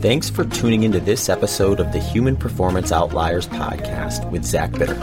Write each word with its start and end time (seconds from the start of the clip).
Thanks 0.00 0.30
for 0.30 0.44
tuning 0.44 0.84
into 0.84 1.00
this 1.00 1.28
episode 1.28 1.80
of 1.80 1.90
the 1.90 1.98
Human 1.98 2.36
Performance 2.36 2.92
Outliers 2.92 3.48
podcast 3.48 4.30
with 4.30 4.44
Zach 4.44 4.70
Bitter. 4.70 4.94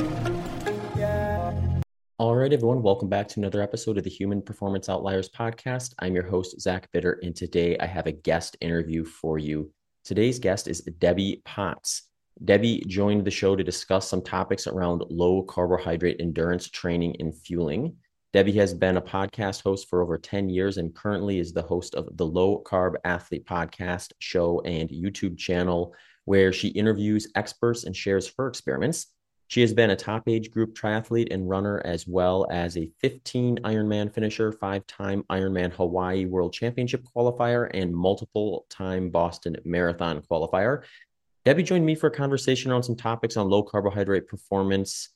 All 2.18 2.34
right, 2.34 2.54
everyone, 2.54 2.82
welcome 2.82 3.10
back 3.10 3.28
to 3.28 3.42
another 3.42 3.62
episode 3.62 3.98
of 3.98 4.06
the 4.06 4.10
Human 4.10 4.42
Performance 4.42 4.88
Outliers 4.88 5.28
podcast. 5.28 5.96
I'm 6.00 6.16
your 6.16 6.26
host, 6.26 6.62
Zach 6.62 6.90
Bitter, 6.94 7.20
and 7.24 7.36
today 7.36 7.78
I 7.78 7.88
have 7.88 8.08
a 8.08 8.14
guest 8.14 8.56
interview 8.62 9.04
for 9.04 9.38
you. 9.38 9.70
Today's 10.06 10.40
guest 10.40 10.70
is 10.70 10.80
Debbie 10.80 11.42
Potts. 11.44 12.04
Debbie 12.46 12.82
joined 12.88 13.26
the 13.26 13.32
show 13.32 13.58
to 13.58 13.66
discuss 13.66 14.08
some 14.08 14.22
topics 14.22 14.66
around 14.66 15.04
low 15.10 15.44
carbohydrate 15.44 16.22
endurance 16.22 16.70
training 16.70 17.18
and 17.20 17.36
fueling. 17.38 17.98
Debbie 18.36 18.52
has 18.52 18.74
been 18.74 18.98
a 18.98 19.02
podcast 19.02 19.64
host 19.64 19.88
for 19.88 20.02
over 20.02 20.18
10 20.18 20.50
years 20.50 20.76
and 20.76 20.94
currently 20.94 21.40
is 21.40 21.54
the 21.54 21.62
host 21.62 21.96
of 21.96 22.10
the 22.18 22.26
Low 22.26 22.62
Carb 22.66 22.96
Athlete 23.06 23.46
podcast 23.46 24.12
show 24.20 24.60
and 24.66 24.90
YouTube 24.90 25.38
channel, 25.38 25.96
where 26.26 26.52
she 26.52 26.68
interviews 26.68 27.30
experts 27.36 27.86
and 27.86 27.96
shares 27.96 28.34
her 28.38 28.50
experiments. 28.50 29.08
She 29.48 29.62
has 29.62 29.74
been 29.74 29.92
a 29.92 29.96
top 29.96 30.28
age 30.28 30.52
group 30.52 30.76
triathlete 30.76 31.34
and 31.34 31.48
runner, 31.48 31.82
as 31.86 32.08
well 32.08 32.46
as 32.52 32.76
a 32.76 32.92
15 33.00 33.60
Ironman 33.64 34.14
finisher, 34.14 34.52
five 34.52 34.86
time 34.86 35.24
Ironman 35.32 35.72
Hawaii 35.72 36.26
World 36.26 36.52
Championship 36.52 37.06
qualifier, 37.16 37.72
and 37.74 37.96
multiple 37.96 38.66
time 38.70 39.12
Boston 39.12 39.56
Marathon 39.64 40.22
qualifier. 40.30 40.84
Debbie 41.46 41.64
joined 41.64 41.86
me 41.86 41.96
for 41.96 42.08
a 42.08 42.12
conversation 42.12 42.74
on 42.74 42.84
some 42.84 42.98
topics 42.98 43.38
on 43.38 43.48
low 43.48 43.64
carbohydrate 43.64 44.28
performance 44.28 45.15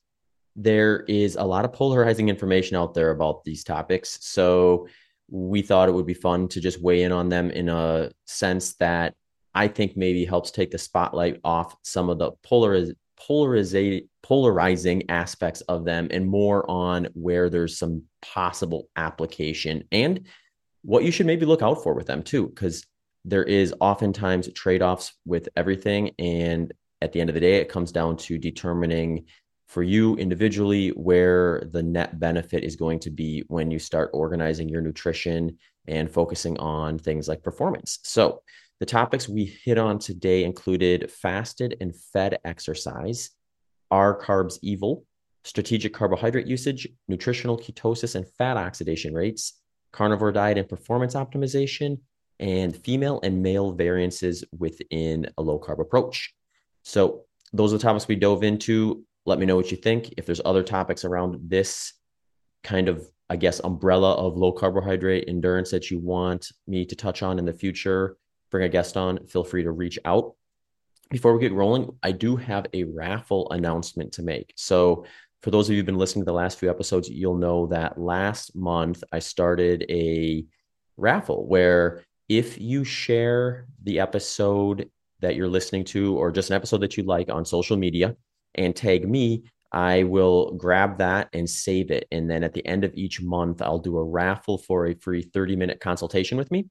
there 0.61 1.05
is 1.07 1.37
a 1.37 1.43
lot 1.43 1.63
of 1.63 1.71
polarizing 1.71 2.27
information 2.27 2.75
out 2.75 2.93
there 2.93 3.11
about 3.11 3.45
these 3.45 3.63
topics. 3.63 4.17
So 4.21 4.87
we 5.29 5.61
thought 5.61 5.87
it 5.87 5.93
would 5.93 6.05
be 6.05 6.13
fun 6.13 6.49
to 6.49 6.59
just 6.59 6.81
weigh 6.81 7.03
in 7.03 7.13
on 7.13 7.29
them 7.29 7.49
in 7.49 7.69
a 7.69 8.11
sense 8.25 8.75
that 8.75 9.15
I 9.55 9.69
think 9.69 9.95
maybe 9.95 10.25
helps 10.25 10.51
take 10.51 10.71
the 10.71 10.77
spotlight 10.77 11.39
off 11.45 11.75
some 11.83 12.09
of 12.09 12.19
the 12.19 12.33
polariz- 12.45 12.93
polarizing 14.21 15.09
aspects 15.09 15.61
of 15.61 15.85
them 15.85 16.09
and 16.11 16.27
more 16.27 16.69
on 16.69 17.07
where 17.13 17.49
there's 17.49 17.77
some 17.77 18.03
possible 18.21 18.89
application 18.95 19.83
and 19.91 20.27
what 20.81 21.03
you 21.03 21.11
should 21.11 21.25
maybe 21.25 21.45
look 21.45 21.61
out 21.61 21.83
for 21.83 21.93
with 21.93 22.07
them 22.07 22.21
too, 22.21 22.47
because 22.47 22.85
there 23.23 23.43
is 23.43 23.73
oftentimes 23.79 24.51
trade 24.53 24.81
offs 24.81 25.13
with 25.25 25.47
everything. 25.55 26.11
And 26.19 26.73
at 27.01 27.13
the 27.13 27.21
end 27.21 27.29
of 27.29 27.33
the 27.33 27.39
day, 27.39 27.57
it 27.57 27.69
comes 27.69 27.91
down 27.91 28.17
to 28.17 28.37
determining 28.37 29.25
for 29.69 29.83
you 29.83 30.15
individually 30.15 30.89
where 30.89 31.63
the 31.71 31.83
net 31.83 32.19
benefit 32.19 32.63
is 32.63 32.75
going 32.75 32.99
to 32.99 33.11
be 33.11 33.43
when 33.47 33.69
you 33.69 33.77
start 33.77 34.09
organizing 34.13 34.67
your 34.67 34.81
nutrition 34.81 35.55
and 35.87 36.11
focusing 36.11 36.57
on 36.57 36.97
things 36.97 37.27
like 37.27 37.43
performance. 37.43 37.99
So, 38.03 38.41
the 38.79 38.85
topics 38.85 39.27
we 39.27 39.43
hit 39.45 39.77
on 39.77 39.99
today 39.99 40.45
included 40.45 41.11
fasted 41.11 41.75
and 41.81 41.93
fed 41.95 42.39
exercise, 42.45 43.31
are 43.91 44.19
carbs 44.19 44.57
evil, 44.61 45.05
strategic 45.43 45.93
carbohydrate 45.93 46.47
usage, 46.47 46.87
nutritional 47.07 47.57
ketosis 47.57 48.15
and 48.15 48.27
fat 48.37 48.55
oxidation 48.55 49.13
rates, 49.13 49.59
carnivore 49.91 50.31
diet 50.31 50.57
and 50.57 50.69
performance 50.69 51.13
optimization, 51.13 51.99
and 52.39 52.75
female 52.75 53.19
and 53.21 53.43
male 53.43 53.73
variances 53.73 54.43
within 54.57 55.27
a 55.37 55.41
low 55.41 55.59
carb 55.59 55.79
approach. 55.79 56.33
So, 56.83 57.25
those 57.51 57.73
are 57.73 57.77
the 57.77 57.83
topics 57.83 58.07
we 58.07 58.15
dove 58.15 58.43
into. 58.43 59.03
Let 59.29 59.37
me 59.37 59.45
know 59.45 59.55
what 59.55 59.69
you 59.69 59.77
think. 59.77 60.11
If 60.17 60.25
there's 60.25 60.41
other 60.43 60.63
topics 60.63 61.05
around 61.05 61.37
this 61.51 61.93
kind 62.63 62.89
of, 62.89 63.07
I 63.29 63.35
guess, 63.35 63.59
umbrella 63.63 64.13
of 64.13 64.35
low 64.35 64.51
carbohydrate 64.51 65.25
endurance 65.27 65.69
that 65.69 65.91
you 65.91 65.99
want 65.99 66.51
me 66.65 66.83
to 66.87 66.95
touch 66.95 67.21
on 67.21 67.37
in 67.37 67.45
the 67.45 67.53
future, 67.53 68.17
bring 68.49 68.63
a 68.63 68.69
guest 68.69 68.97
on, 68.97 69.27
feel 69.27 69.43
free 69.43 69.61
to 69.61 69.71
reach 69.71 69.99
out. 70.03 70.33
Before 71.11 71.31
we 71.31 71.41
get 71.41 71.53
rolling, 71.53 71.95
I 72.01 72.11
do 72.11 72.37
have 72.37 72.65
a 72.73 72.85
raffle 72.85 73.47
announcement 73.51 74.13
to 74.13 74.23
make. 74.23 74.51
So, 74.55 75.05
for 75.43 75.51
those 75.51 75.69
of 75.69 75.73
you 75.73 75.77
who've 75.77 75.85
been 75.85 75.99
listening 75.99 76.23
to 76.23 76.31
the 76.31 76.33
last 76.33 76.57
few 76.57 76.71
episodes, 76.71 77.07
you'll 77.07 77.37
know 77.37 77.67
that 77.67 77.99
last 77.99 78.55
month 78.55 79.03
I 79.13 79.19
started 79.19 79.85
a 79.91 80.43
raffle 80.97 81.47
where 81.47 82.03
if 82.29 82.59
you 82.59 82.83
share 82.83 83.67
the 83.83 83.99
episode 83.99 84.89
that 85.19 85.35
you're 85.35 85.47
listening 85.47 85.83
to 85.83 86.17
or 86.17 86.31
just 86.31 86.49
an 86.49 86.55
episode 86.55 86.81
that 86.81 86.97
you 86.97 87.03
like 87.03 87.29
on 87.29 87.45
social 87.45 87.77
media, 87.77 88.15
and 88.55 88.75
tag 88.75 89.07
me, 89.07 89.43
I 89.71 90.03
will 90.03 90.53
grab 90.53 90.97
that 90.97 91.29
and 91.33 91.49
save 91.49 91.91
it. 91.91 92.07
And 92.11 92.29
then 92.29 92.43
at 92.43 92.53
the 92.53 92.65
end 92.65 92.83
of 92.83 92.93
each 92.95 93.21
month, 93.21 93.61
I'll 93.61 93.79
do 93.79 93.97
a 93.97 94.03
raffle 94.03 94.57
for 94.57 94.87
a 94.87 94.95
free 94.95 95.21
30 95.21 95.55
minute 95.55 95.79
consultation 95.79 96.37
with 96.37 96.49
me. 96.51 96.67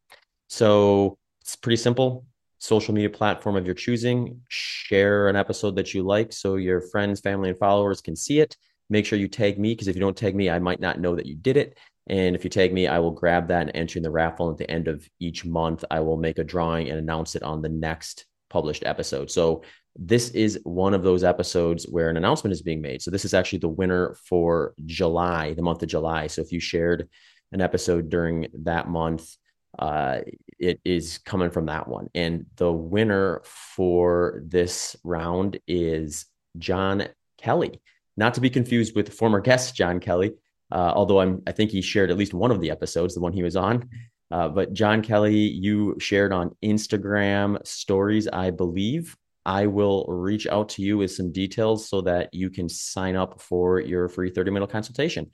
So 0.48 1.18
it's 1.40 1.56
pretty 1.56 1.76
simple. 1.76 2.24
Social 2.58 2.92
media 2.92 3.10
platform 3.10 3.54
of 3.54 3.66
your 3.66 3.74
choosing, 3.74 4.40
share 4.48 5.28
an 5.28 5.36
episode 5.36 5.76
that 5.76 5.94
you 5.94 6.02
like 6.02 6.32
so 6.32 6.56
your 6.56 6.80
friends, 6.80 7.20
family, 7.20 7.50
and 7.50 7.58
followers 7.58 8.00
can 8.00 8.16
see 8.16 8.40
it. 8.40 8.56
Make 8.90 9.06
sure 9.06 9.18
you 9.18 9.28
tag 9.28 9.58
me 9.58 9.72
because 9.72 9.86
if 9.86 9.94
you 9.94 10.00
don't 10.00 10.16
tag 10.16 10.34
me, 10.34 10.50
I 10.50 10.58
might 10.58 10.80
not 10.80 10.98
know 10.98 11.14
that 11.14 11.26
you 11.26 11.36
did 11.36 11.56
it. 11.56 11.78
And 12.08 12.34
if 12.34 12.42
you 12.42 12.50
tag 12.50 12.72
me, 12.72 12.88
I 12.88 12.98
will 12.98 13.10
grab 13.10 13.48
that 13.48 13.68
and 13.68 13.76
enter 13.76 13.98
in 13.98 14.02
the 14.02 14.10
raffle. 14.10 14.48
And 14.48 14.54
at 14.54 14.66
the 14.66 14.70
end 14.72 14.88
of 14.88 15.08
each 15.20 15.44
month, 15.44 15.84
I 15.90 16.00
will 16.00 16.16
make 16.16 16.38
a 16.38 16.44
drawing 16.44 16.88
and 16.88 16.98
announce 16.98 17.36
it 17.36 17.42
on 17.42 17.62
the 17.62 17.68
next 17.68 18.26
published 18.48 18.82
episode. 18.84 19.30
So 19.30 19.62
this 19.98 20.30
is 20.30 20.60
one 20.62 20.94
of 20.94 21.02
those 21.02 21.24
episodes 21.24 21.84
where 21.84 22.08
an 22.08 22.16
announcement 22.16 22.52
is 22.52 22.62
being 22.62 22.80
made. 22.80 23.02
So 23.02 23.10
this 23.10 23.24
is 23.24 23.34
actually 23.34 23.58
the 23.58 23.68
winner 23.68 24.14
for 24.24 24.74
July, 24.86 25.54
the 25.54 25.62
month 25.62 25.82
of 25.82 25.88
July. 25.88 26.28
So 26.28 26.40
if 26.40 26.52
you 26.52 26.60
shared 26.60 27.08
an 27.50 27.60
episode 27.60 28.08
during 28.08 28.46
that 28.62 28.88
month, 28.88 29.36
uh, 29.76 30.20
it 30.58 30.80
is 30.84 31.18
coming 31.18 31.50
from 31.50 31.66
that 31.66 31.88
one. 31.88 32.08
And 32.14 32.46
the 32.56 32.72
winner 32.72 33.42
for 33.44 34.40
this 34.46 34.94
round 35.02 35.58
is 35.66 36.26
John 36.58 37.08
Kelly, 37.36 37.80
not 38.16 38.34
to 38.34 38.40
be 38.40 38.50
confused 38.50 38.94
with 38.94 39.12
former 39.12 39.40
guest 39.40 39.74
John 39.74 39.98
Kelly. 39.98 40.34
Uh, 40.70 40.92
although 40.94 41.20
I'm, 41.20 41.42
I 41.46 41.52
think 41.52 41.70
he 41.70 41.80
shared 41.80 42.10
at 42.10 42.18
least 42.18 42.34
one 42.34 42.50
of 42.52 42.60
the 42.60 42.70
episodes, 42.70 43.14
the 43.14 43.20
one 43.20 43.32
he 43.32 43.42
was 43.42 43.56
on. 43.56 43.88
Uh, 44.30 44.48
but 44.48 44.74
John 44.74 45.02
Kelly, 45.02 45.34
you 45.34 45.96
shared 45.98 46.32
on 46.32 46.54
Instagram 46.62 47.66
stories, 47.66 48.28
I 48.28 48.50
believe, 48.50 49.16
I 49.48 49.66
will 49.66 50.04
reach 50.06 50.46
out 50.46 50.68
to 50.70 50.82
you 50.82 50.98
with 50.98 51.10
some 51.10 51.32
details 51.32 51.88
so 51.88 52.02
that 52.02 52.34
you 52.34 52.50
can 52.50 52.68
sign 52.68 53.16
up 53.16 53.40
for 53.40 53.80
your 53.80 54.10
free 54.10 54.28
30 54.28 54.50
minute 54.50 54.68
consultation. 54.68 55.30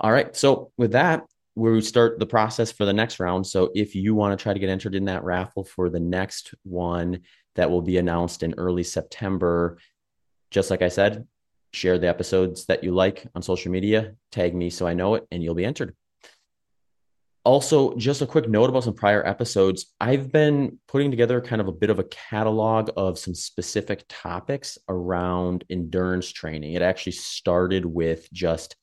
All 0.00 0.12
right. 0.12 0.36
So, 0.36 0.70
with 0.76 0.92
that, 0.92 1.24
we 1.54 1.80
start 1.80 2.18
the 2.18 2.26
process 2.26 2.70
for 2.70 2.84
the 2.84 2.92
next 2.92 3.18
round. 3.20 3.46
So, 3.46 3.70
if 3.74 3.94
you 3.94 4.14
want 4.14 4.38
to 4.38 4.42
try 4.42 4.52
to 4.52 4.58
get 4.58 4.68
entered 4.68 4.94
in 4.94 5.06
that 5.06 5.24
raffle 5.24 5.64
for 5.64 5.88
the 5.88 5.98
next 5.98 6.52
one 6.62 7.20
that 7.54 7.70
will 7.70 7.80
be 7.80 7.96
announced 7.96 8.42
in 8.42 8.52
early 8.58 8.84
September, 8.84 9.78
just 10.50 10.70
like 10.70 10.82
I 10.82 10.88
said, 10.88 11.26
share 11.72 11.98
the 11.98 12.08
episodes 12.08 12.66
that 12.66 12.84
you 12.84 12.92
like 12.92 13.26
on 13.34 13.40
social 13.40 13.72
media, 13.72 14.14
tag 14.30 14.54
me 14.54 14.68
so 14.68 14.86
I 14.86 14.92
know 14.92 15.14
it, 15.14 15.26
and 15.30 15.42
you'll 15.42 15.54
be 15.54 15.64
entered. 15.64 15.96
Also, 17.48 17.96
just 17.96 18.20
a 18.20 18.26
quick 18.26 18.46
note 18.46 18.68
about 18.68 18.84
some 18.84 18.92
prior 18.92 19.26
episodes. 19.26 19.94
I've 19.98 20.30
been 20.30 20.78
putting 20.86 21.10
together 21.10 21.40
kind 21.40 21.62
of 21.62 21.66
a 21.66 21.72
bit 21.72 21.88
of 21.88 21.98
a 21.98 22.04
catalog 22.04 22.90
of 22.94 23.18
some 23.18 23.34
specific 23.34 24.04
topics 24.06 24.76
around 24.86 25.64
endurance 25.70 26.30
training. 26.30 26.74
It 26.74 26.82
actually 26.82 27.12
started 27.12 27.86
with 27.86 28.30
just 28.34 28.76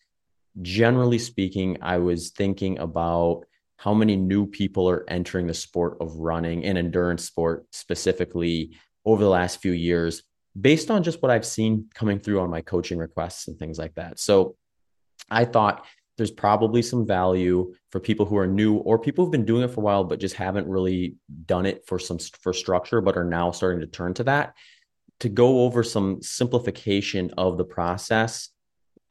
generally 0.63 1.19
speaking, 1.19 1.77
I 1.83 1.99
was 1.99 2.31
thinking 2.31 2.79
about 2.79 3.43
how 3.77 3.93
many 3.93 4.15
new 4.15 4.47
people 4.47 4.89
are 4.89 5.05
entering 5.07 5.45
the 5.45 5.53
sport 5.53 5.97
of 6.01 6.15
running 6.15 6.65
and 6.65 6.75
endurance 6.75 7.23
sport 7.23 7.67
specifically 7.71 8.75
over 9.05 9.23
the 9.23 9.29
last 9.29 9.61
few 9.61 9.73
years 9.73 10.23
based 10.59 10.89
on 10.89 11.03
just 11.03 11.21
what 11.21 11.29
I've 11.29 11.45
seen 11.45 11.87
coming 11.93 12.17
through 12.17 12.41
on 12.41 12.49
my 12.49 12.61
coaching 12.61 12.97
requests 12.97 13.47
and 13.47 13.59
things 13.59 13.77
like 13.77 13.93
that. 13.93 14.17
So 14.17 14.55
I 15.29 15.45
thought 15.45 15.85
there's 16.17 16.31
probably 16.31 16.81
some 16.81 17.05
value 17.05 17.73
for 17.91 17.99
people 17.99 18.25
who 18.25 18.37
are 18.37 18.47
new 18.47 18.75
or 18.77 18.97
people 18.97 19.23
who've 19.25 19.31
been 19.31 19.45
doing 19.45 19.63
it 19.63 19.71
for 19.71 19.81
a 19.81 19.83
while 19.83 20.03
but 20.03 20.19
just 20.19 20.35
haven't 20.35 20.67
really 20.67 21.15
done 21.45 21.65
it 21.65 21.85
for 21.87 21.99
some 21.99 22.17
for 22.19 22.53
structure 22.53 23.01
but 23.01 23.17
are 23.17 23.25
now 23.25 23.51
starting 23.51 23.81
to 23.81 23.87
turn 23.87 24.13
to 24.13 24.23
that 24.23 24.53
to 25.19 25.29
go 25.29 25.61
over 25.61 25.83
some 25.83 26.21
simplification 26.21 27.31
of 27.37 27.57
the 27.57 27.63
process 27.63 28.49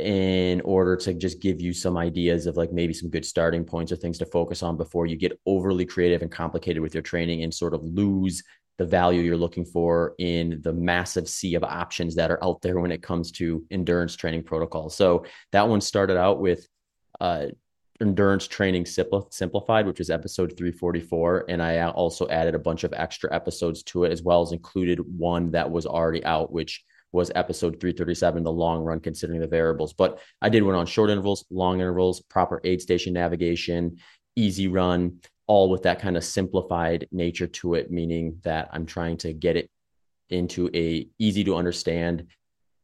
in 0.01 0.61
order 0.63 0.97
to 0.97 1.15
just 1.15 1.41
give 1.41 1.61
you 1.61 1.73
some 1.73 1.97
ideas 1.97 2.47
of 2.47 2.57
like 2.57 2.73
maybe 2.73 2.93
some 2.93 3.09
good 3.09 3.25
starting 3.25 3.65
points 3.65 3.93
or 3.93 3.97
things 3.97 4.19
to 4.19 4.27
focus 4.27 4.63
on 4.63 4.77
before 4.77 5.07
you 5.07 5.17
get 5.17 5.39
overly 5.47 5.87
creative 5.87 6.21
and 6.21 6.33
complicated 6.33 6.83
with 6.83 6.95
your 6.95 7.03
training 7.03 7.45
and 7.45 7.55
sort 7.55 7.75
of 7.75 7.85
lose 7.85 8.43
the 8.77 8.85
value 8.85 9.23
you're 9.23 9.37
looking 9.37 9.65
for 9.65 10.15
in 10.19 10.61
the 10.63 10.73
massive 10.73 11.29
sea 11.29 11.55
of 11.55 11.63
options 11.63 12.17
that 12.17 12.31
are 12.31 12.43
out 12.43 12.61
there 12.61 12.81
when 12.81 12.91
it 12.91 13.03
comes 13.03 13.31
to 13.31 13.65
endurance 13.71 14.17
training 14.17 14.43
protocols. 14.43 14.97
So 14.97 15.27
that 15.53 15.69
one 15.69 15.81
started 15.81 16.17
out 16.17 16.41
with 16.41 16.67
uh, 17.21 17.47
endurance 18.01 18.49
training 18.49 18.85
simplified 18.85 19.87
which 19.87 20.01
is 20.01 20.11
episode 20.11 20.53
344 20.57 21.45
and 21.49 21.63
i 21.63 21.81
also 21.91 22.27
added 22.29 22.55
a 22.55 22.59
bunch 22.59 22.83
of 22.83 22.93
extra 22.93 23.33
episodes 23.33 23.83
to 23.85 24.05
it 24.05 24.11
as 24.11 24.23
well 24.23 24.43
as 24.43 24.51
included 24.51 24.99
one 25.17 25.51
that 25.53 25.71
was 25.71 25.87
already 25.87 26.25
out 26.25 26.53
which 26.53 26.85
was 27.13 27.31
episode 27.37 27.81
337 27.81 28.43
the 28.43 28.51
long 28.51 28.83
run 28.83 28.99
considering 28.99 29.41
the 29.41 29.47
variables 29.47 29.93
but 29.93 30.19
i 30.43 30.49
did 30.49 30.65
one 30.65 30.75
on 30.75 30.87
short 30.87 31.09
intervals 31.09 31.45
long 31.51 31.77
intervals 31.81 32.21
proper 32.23 32.61
aid 32.65 32.83
station 32.83 33.13
navigation 33.13 33.97
easy 34.35 34.67
run 34.67 35.21
all 35.47 35.69
with 35.69 35.83
that 35.83 36.01
kind 36.01 36.17
of 36.17 36.25
simplified 36.25 37.07
nature 37.13 37.47
to 37.47 37.75
it, 37.75 37.91
meaning 37.91 38.41
that 38.45 38.69
I'm 38.73 38.87
trying 38.87 39.19
to 39.19 39.33
get 39.33 39.57
it 39.57 39.71
into 40.31 40.71
a 40.75 41.09
easy 41.19 41.45
to 41.45 41.57
understand. 41.57 42.27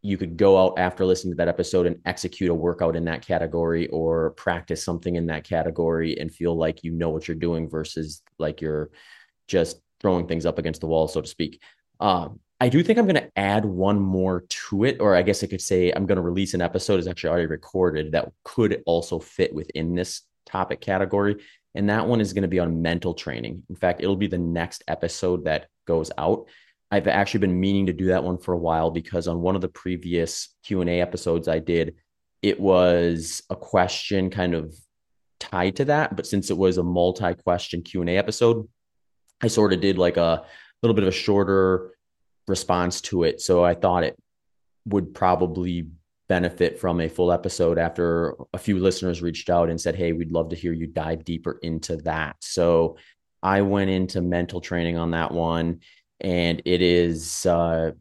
You 0.02 0.16
could 0.16 0.36
go 0.36 0.58
out 0.58 0.78
after 0.78 1.04
listening 1.04 1.32
to 1.32 1.36
that 1.36 1.48
episode 1.48 1.86
and 1.86 2.00
execute 2.06 2.50
a 2.50 2.54
workout 2.54 2.96
in 2.96 3.04
that 3.04 3.24
category 3.24 3.86
or 3.88 4.30
practice 4.30 4.82
something 4.82 5.16
in 5.16 5.26
that 5.26 5.44
category 5.44 6.18
and 6.18 6.32
feel 6.32 6.56
like 6.56 6.82
you 6.82 6.92
know 6.92 7.10
what 7.10 7.28
you're 7.28 7.36
doing 7.36 7.68
versus 7.68 8.22
like 8.38 8.60
you're 8.60 8.90
just 9.46 9.80
throwing 10.00 10.26
things 10.26 10.46
up 10.46 10.58
against 10.58 10.80
the 10.80 10.86
wall, 10.86 11.06
so 11.08 11.20
to 11.20 11.28
speak. 11.28 11.62
Um, 12.00 12.40
I 12.60 12.68
do 12.68 12.82
think 12.82 12.98
I'm 12.98 13.06
going 13.06 13.22
to 13.22 13.30
add 13.36 13.64
one 13.64 13.98
more 13.98 14.44
to 14.48 14.84
it, 14.84 14.98
or 15.00 15.16
I 15.16 15.22
guess 15.22 15.42
I 15.42 15.46
could 15.46 15.62
say 15.62 15.90
I'm 15.90 16.06
going 16.06 16.16
to 16.16 16.22
release 16.22 16.52
an 16.52 16.60
episode. 16.60 16.98
It's 16.98 17.08
actually 17.08 17.30
already 17.30 17.46
recorded 17.46 18.12
that 18.12 18.30
could 18.44 18.82
also 18.86 19.18
fit 19.18 19.54
within 19.54 19.94
this 19.94 20.22
topic 20.44 20.80
category. 20.80 21.36
And 21.74 21.88
that 21.88 22.06
one 22.06 22.20
is 22.20 22.32
going 22.32 22.42
to 22.42 22.48
be 22.48 22.58
on 22.58 22.82
mental 22.82 23.14
training. 23.14 23.62
In 23.70 23.76
fact, 23.76 24.02
it'll 24.02 24.16
be 24.16 24.26
the 24.26 24.38
next 24.38 24.82
episode 24.88 25.44
that 25.44 25.68
goes 25.86 26.10
out. 26.18 26.46
I've 26.90 27.06
actually 27.06 27.40
been 27.40 27.60
meaning 27.60 27.86
to 27.86 27.92
do 27.92 28.06
that 28.06 28.24
one 28.24 28.38
for 28.38 28.52
a 28.52 28.58
while 28.58 28.90
because 28.90 29.28
on 29.28 29.40
one 29.40 29.54
of 29.54 29.60
the 29.60 29.68
previous 29.68 30.48
Q&A 30.64 31.00
episodes 31.00 31.46
I 31.46 31.60
did, 31.60 31.94
it 32.42 32.58
was 32.58 33.42
a 33.50 33.56
question 33.56 34.30
kind 34.30 34.54
of 34.54 34.74
tied 35.38 35.76
to 35.76 35.84
that, 35.86 36.16
but 36.16 36.26
since 36.26 36.50
it 36.50 36.56
was 36.56 36.78
a 36.78 36.82
multi-question 36.82 37.82
Q&A 37.82 38.16
episode, 38.16 38.68
I 39.40 39.48
sort 39.48 39.72
of 39.72 39.80
did 39.80 39.98
like 39.98 40.16
a 40.16 40.44
little 40.82 40.94
bit 40.94 41.04
of 41.04 41.08
a 41.08 41.12
shorter 41.12 41.92
response 42.48 43.00
to 43.02 43.24
it. 43.24 43.40
So 43.40 43.64
I 43.64 43.74
thought 43.74 44.04
it 44.04 44.16
would 44.86 45.14
probably 45.14 45.88
benefit 46.28 46.78
from 46.78 47.00
a 47.00 47.08
full 47.08 47.32
episode 47.32 47.78
after 47.78 48.34
a 48.52 48.58
few 48.58 48.78
listeners 48.78 49.22
reached 49.22 49.50
out 49.50 49.68
and 49.68 49.80
said, 49.80 49.96
Hey, 49.96 50.12
we'd 50.12 50.32
love 50.32 50.50
to 50.50 50.56
hear 50.56 50.72
you 50.72 50.86
dive 50.86 51.24
deeper 51.24 51.58
into 51.62 51.96
that. 51.98 52.36
So 52.40 52.96
I 53.42 53.62
went 53.62 53.90
into 53.90 54.20
mental 54.20 54.60
training 54.60 54.96
on 54.96 55.12
that 55.12 55.32
one, 55.32 55.80
and 56.20 56.62
it 56.64 56.82
is 56.82 57.46
uh, 57.46 57.92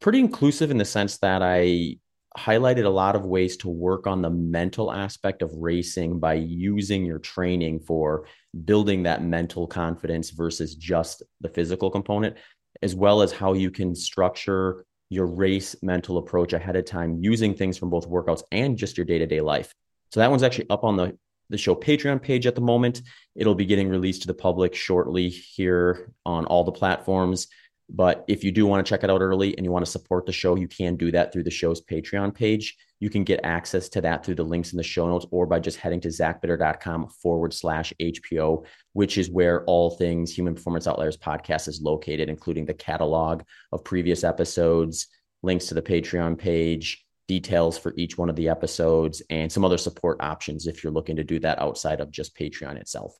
pretty 0.00 0.18
inclusive 0.18 0.70
in 0.70 0.78
the 0.78 0.84
sense 0.84 1.18
that 1.18 1.42
I 1.42 1.98
highlighted 2.38 2.84
a 2.84 2.90
lot 2.90 3.16
of 3.16 3.26
ways 3.26 3.56
to 3.58 3.68
work 3.68 4.06
on 4.06 4.22
the 4.22 4.30
mental 4.30 4.92
aspect 4.92 5.42
of 5.42 5.52
racing 5.54 6.20
by 6.20 6.34
using 6.34 7.04
your 7.04 7.18
training 7.18 7.80
for 7.80 8.24
building 8.64 9.02
that 9.02 9.24
mental 9.24 9.66
confidence 9.66 10.30
versus 10.30 10.76
just 10.76 11.22
the 11.40 11.48
physical 11.48 11.90
component, 11.90 12.36
as 12.82 12.94
well 12.94 13.20
as 13.20 13.32
how 13.32 13.52
you 13.52 13.70
can 13.70 13.94
structure 13.94 14.84
your 15.08 15.26
race 15.26 15.74
mental 15.82 16.18
approach 16.18 16.52
ahead 16.52 16.76
of 16.76 16.84
time 16.84 17.18
using 17.20 17.52
things 17.52 17.76
from 17.76 17.90
both 17.90 18.08
workouts 18.08 18.42
and 18.52 18.78
just 18.78 18.96
your 18.96 19.04
day-to-day 19.04 19.40
life. 19.40 19.74
So 20.12 20.20
that 20.20 20.30
one's 20.30 20.44
actually 20.44 20.70
up 20.70 20.84
on 20.84 20.96
the 20.96 21.18
the 21.50 21.58
show 21.58 21.74
Patreon 21.74 22.22
page 22.22 22.46
at 22.46 22.54
the 22.54 22.60
moment. 22.60 23.02
It'll 23.34 23.54
be 23.54 23.66
getting 23.66 23.88
released 23.88 24.22
to 24.22 24.28
the 24.28 24.34
public 24.34 24.74
shortly 24.74 25.28
here 25.28 26.12
on 26.24 26.46
all 26.46 26.64
the 26.64 26.72
platforms. 26.72 27.48
But 27.92 28.24
if 28.28 28.44
you 28.44 28.52
do 28.52 28.66
want 28.66 28.84
to 28.84 28.88
check 28.88 29.02
it 29.02 29.10
out 29.10 29.20
early 29.20 29.56
and 29.56 29.64
you 29.64 29.72
want 29.72 29.84
to 29.84 29.90
support 29.90 30.24
the 30.24 30.32
show, 30.32 30.54
you 30.54 30.68
can 30.68 30.94
do 30.94 31.10
that 31.10 31.32
through 31.32 31.42
the 31.42 31.50
show's 31.50 31.80
Patreon 31.80 32.32
page. 32.32 32.76
You 33.00 33.10
can 33.10 33.24
get 33.24 33.40
access 33.42 33.88
to 33.90 34.00
that 34.02 34.24
through 34.24 34.36
the 34.36 34.44
links 34.44 34.72
in 34.72 34.76
the 34.76 34.82
show 34.82 35.08
notes 35.08 35.26
or 35.32 35.44
by 35.46 35.58
just 35.58 35.78
heading 35.78 36.00
to 36.02 36.08
zachbitter.com 36.08 37.08
forward 37.08 37.52
slash 37.52 37.92
HPO, 38.00 38.64
which 38.92 39.18
is 39.18 39.28
where 39.28 39.64
all 39.64 39.90
things 39.90 40.32
Human 40.32 40.54
Performance 40.54 40.86
Outliers 40.86 41.16
podcast 41.16 41.66
is 41.66 41.80
located, 41.80 42.28
including 42.28 42.64
the 42.64 42.74
catalog 42.74 43.42
of 43.72 43.82
previous 43.82 44.22
episodes, 44.22 45.08
links 45.42 45.66
to 45.66 45.74
the 45.74 45.82
Patreon 45.82 46.38
page, 46.38 47.04
details 47.30 47.78
for 47.78 47.94
each 47.96 48.18
one 48.18 48.28
of 48.28 48.34
the 48.34 48.48
episodes, 48.48 49.22
and 49.30 49.52
some 49.52 49.64
other 49.64 49.78
support 49.78 50.16
options 50.20 50.66
if 50.66 50.82
you're 50.82 50.92
looking 50.92 51.14
to 51.14 51.22
do 51.22 51.38
that 51.38 51.60
outside 51.60 52.00
of 52.00 52.10
just 52.10 52.36
Patreon 52.36 52.74
itself. 52.74 53.14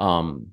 Um, 0.00 0.48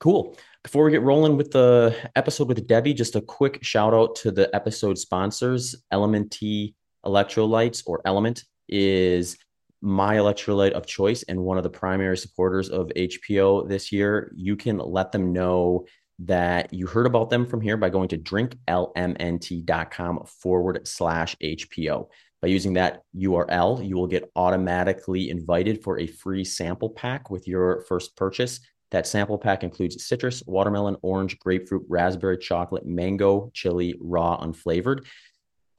cool. 0.00 0.38
Before 0.62 0.84
we 0.84 0.90
get 0.90 1.02
rolling 1.02 1.36
with 1.36 1.50
the 1.50 1.94
episode 2.16 2.48
with 2.48 2.66
Debbie, 2.66 2.94
just 2.94 3.14
a 3.14 3.20
quick 3.20 3.62
shout 3.62 3.92
out 3.92 4.16
to 4.22 4.30
the 4.30 4.48
episode 4.56 4.96
sponsors. 4.96 5.76
LMNT 5.92 6.74
Electrolytes 7.04 7.82
or 7.84 8.00
Element 8.06 8.44
is 8.70 9.36
my 9.82 10.16
electrolyte 10.16 10.72
of 10.72 10.86
choice 10.86 11.24
and 11.24 11.44
one 11.44 11.58
of 11.58 11.62
the 11.62 11.78
primary 11.84 12.16
supporters 12.16 12.70
of 12.70 12.90
HPO 12.96 13.68
this 13.68 13.92
year. 13.92 14.32
You 14.34 14.56
can 14.56 14.78
let 14.78 15.12
them 15.12 15.34
know 15.34 15.84
that 16.18 16.72
you 16.72 16.86
heard 16.86 17.06
about 17.06 17.30
them 17.30 17.46
from 17.46 17.60
here 17.60 17.76
by 17.76 17.90
going 17.90 18.08
to 18.08 18.18
drinklmnt.com 18.18 20.24
forward 20.24 20.86
slash 20.86 21.36
HPO. 21.42 22.08
By 22.42 22.48
using 22.48 22.74
that 22.74 23.02
URL, 23.16 23.86
you 23.86 23.96
will 23.96 24.06
get 24.06 24.30
automatically 24.36 25.30
invited 25.30 25.82
for 25.82 25.98
a 25.98 26.06
free 26.06 26.44
sample 26.44 26.90
pack 26.90 27.30
with 27.30 27.48
your 27.48 27.80
first 27.82 28.16
purchase. 28.16 28.60
That 28.90 29.06
sample 29.06 29.38
pack 29.38 29.64
includes 29.64 30.06
citrus, 30.06 30.42
watermelon, 30.46 30.96
orange, 31.02 31.38
grapefruit, 31.38 31.84
raspberry, 31.88 32.38
chocolate, 32.38 32.86
mango, 32.86 33.50
chili, 33.52 33.96
raw, 34.00 34.40
unflavored. 34.40 35.04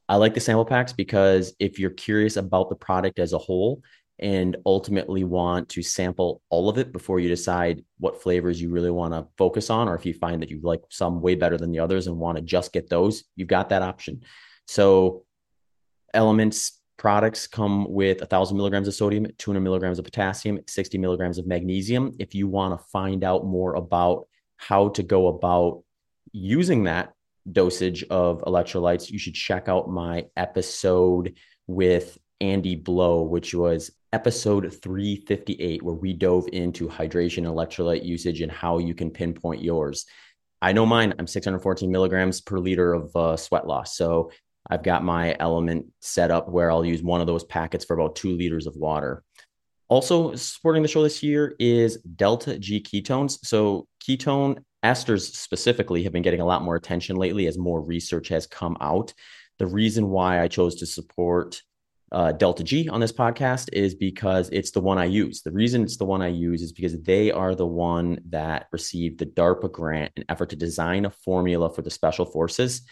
I 0.10 0.16
like 0.16 0.34
the 0.34 0.40
sample 0.40 0.66
packs 0.66 0.94
because 0.94 1.54
if 1.60 1.80
you're 1.80 1.90
curious 1.90 2.38
about 2.38 2.70
the 2.70 2.76
product 2.76 3.20
as 3.20 3.34
a 3.34 3.38
whole 3.38 3.82
and 4.20 4.58
ultimately 4.66 5.24
want 5.24 5.70
to 5.70 5.84
sample 5.84 6.42
all 6.50 6.70
of 6.70 6.78
it 6.78 6.92
before 6.92 7.20
you 7.20 7.30
decide 7.30 7.84
what 8.00 8.22
flavors 8.22 8.62
you 8.62 8.70
really 8.70 8.90
want 8.90 9.14
to 9.14 9.28
focus 9.38 9.70
on, 9.70 9.88
or 9.88 9.96
if 9.96 10.06
you 10.06 10.14
find 10.14 10.42
that 10.42 10.50
you 10.50 10.60
like 10.64 10.82
some 10.90 11.22
way 11.22 11.36
better 11.36 11.58
than 11.58 11.72
the 11.72 11.80
others 11.80 12.08
and 12.08 12.18
want 12.18 12.38
to 12.38 12.44
just 12.44 12.74
get 12.74 12.90
those, 12.90 13.24
you've 13.36 13.48
got 13.48 13.70
that 13.70 13.84
option. 13.84 14.22
So, 14.66 15.24
elements 16.14 16.82
products 16.98 17.46
come 17.46 17.86
with 17.92 18.20
1,000 18.22 18.58
milligrams 18.58 18.88
of 18.88 18.96
sodium, 18.96 19.28
200 19.38 19.62
milligrams 19.62 20.00
of 20.00 20.06
potassium, 20.06 20.60
60 20.68 20.98
milligrams 20.98 21.38
of 21.38 21.46
magnesium. 21.46 22.14
If 22.20 22.34
you 22.34 22.48
want 22.48 22.78
to 22.78 22.86
find 22.88 23.24
out 23.24 23.46
more 23.46 23.76
about 23.76 24.28
how 24.58 24.90
to 24.90 25.04
go 25.04 25.28
about 25.28 25.84
using 26.32 26.86
that 26.86 27.14
dosage 27.50 28.04
of 28.10 28.42
electrolytes, 28.42 29.12
you 29.12 29.20
should 29.20 29.36
check 29.36 29.70
out 29.70 29.90
my 29.90 30.26
episode 30.36 31.38
with 31.68 32.18
Andy 32.42 32.76
Blow, 32.76 33.22
which 33.22 33.54
was 33.54 33.92
episode 34.14 34.74
358, 34.82 35.84
where 35.84 35.94
we 35.94 36.14
dove 36.14 36.48
into 36.54 36.88
hydration 36.88 37.44
electrolyte 37.44 38.06
usage 38.06 38.42
and 38.42 38.52
how 38.52 38.78
you 38.78 38.94
can 38.94 39.12
pinpoint 39.12 39.62
yours. 39.62 40.06
I 40.62 40.72
know 40.72 40.86
mine, 40.86 41.14
I'm 41.20 41.28
614 41.28 41.92
milligrams 41.92 42.42
per 42.42 42.58
liter 42.58 42.94
of 42.94 43.16
uh, 43.16 43.38
sweat 43.38 43.68
loss. 43.68 43.96
So 43.96 44.32
I've 44.70 44.84
got 44.84 45.04
my 45.04 45.36
element 45.40 45.88
set 46.02 46.32
up 46.32 46.50
where 46.50 46.72
I'll 46.72 46.86
use 46.86 47.04
one 47.04 47.22
of 47.22 47.28
those 47.28 47.44
packets 47.44 47.86
for 47.86 47.94
about 47.94 48.16
two 48.16 48.36
liters 48.36 48.68
of 48.68 48.76
water. 48.76 49.24
Also 49.90 50.36
supporting 50.36 50.82
the 50.82 50.90
show 50.90 51.04
this 51.04 51.24
year 51.24 51.56
is 51.60 51.98
Delta 52.16 52.60
G 52.60 52.82
ketones. 52.82 53.40
So 53.46 53.88
ketone 54.04 54.64
esters 54.84 55.34
specifically 55.34 56.04
have 56.04 56.12
been 56.12 56.24
getting 56.24 56.42
a 56.42 56.46
lot 56.46 56.64
more 56.64 56.76
attention 56.76 57.16
lately 57.16 57.48
as 57.48 57.58
more 57.58 57.82
research 57.82 58.28
has 58.30 58.48
come 58.48 58.78
out. 58.82 59.14
The 59.60 59.68
reason 59.68 60.10
why 60.10 60.42
I 60.42 60.48
chose 60.48 60.76
to 60.76 60.86
support 60.86 61.62
uh, 62.12 62.32
Delta 62.32 62.64
G 62.64 62.88
on 62.88 63.00
this 63.00 63.12
podcast 63.12 63.70
is 63.74 63.94
because 63.94 64.50
it's 64.52 64.72
the 64.72 64.80
one 64.80 64.98
I 64.98 65.06
use. 65.06 65.42
The 65.42 65.52
reason 65.52 65.84
it's 65.84 65.98
the 65.98 66.06
one 66.06 66.22
I 66.22 66.30
use 66.30 66.62
is 66.62 66.72
because 66.72 67.02
they 67.02 67.32
are 67.32 67.54
the 67.54 67.66
one 67.66 68.20
that 68.30 68.68
received 68.72 69.20
the 69.20 69.26
DARPA 69.26 69.72
grant 69.72 70.14
in 70.16 70.24
effort 70.30 70.50
to 70.52 70.56
design 70.56 71.06
a 71.06 71.10
formula 71.10 71.74
for 71.74 71.82
the 71.82 71.90
special 71.90 72.26
forces 72.26 72.84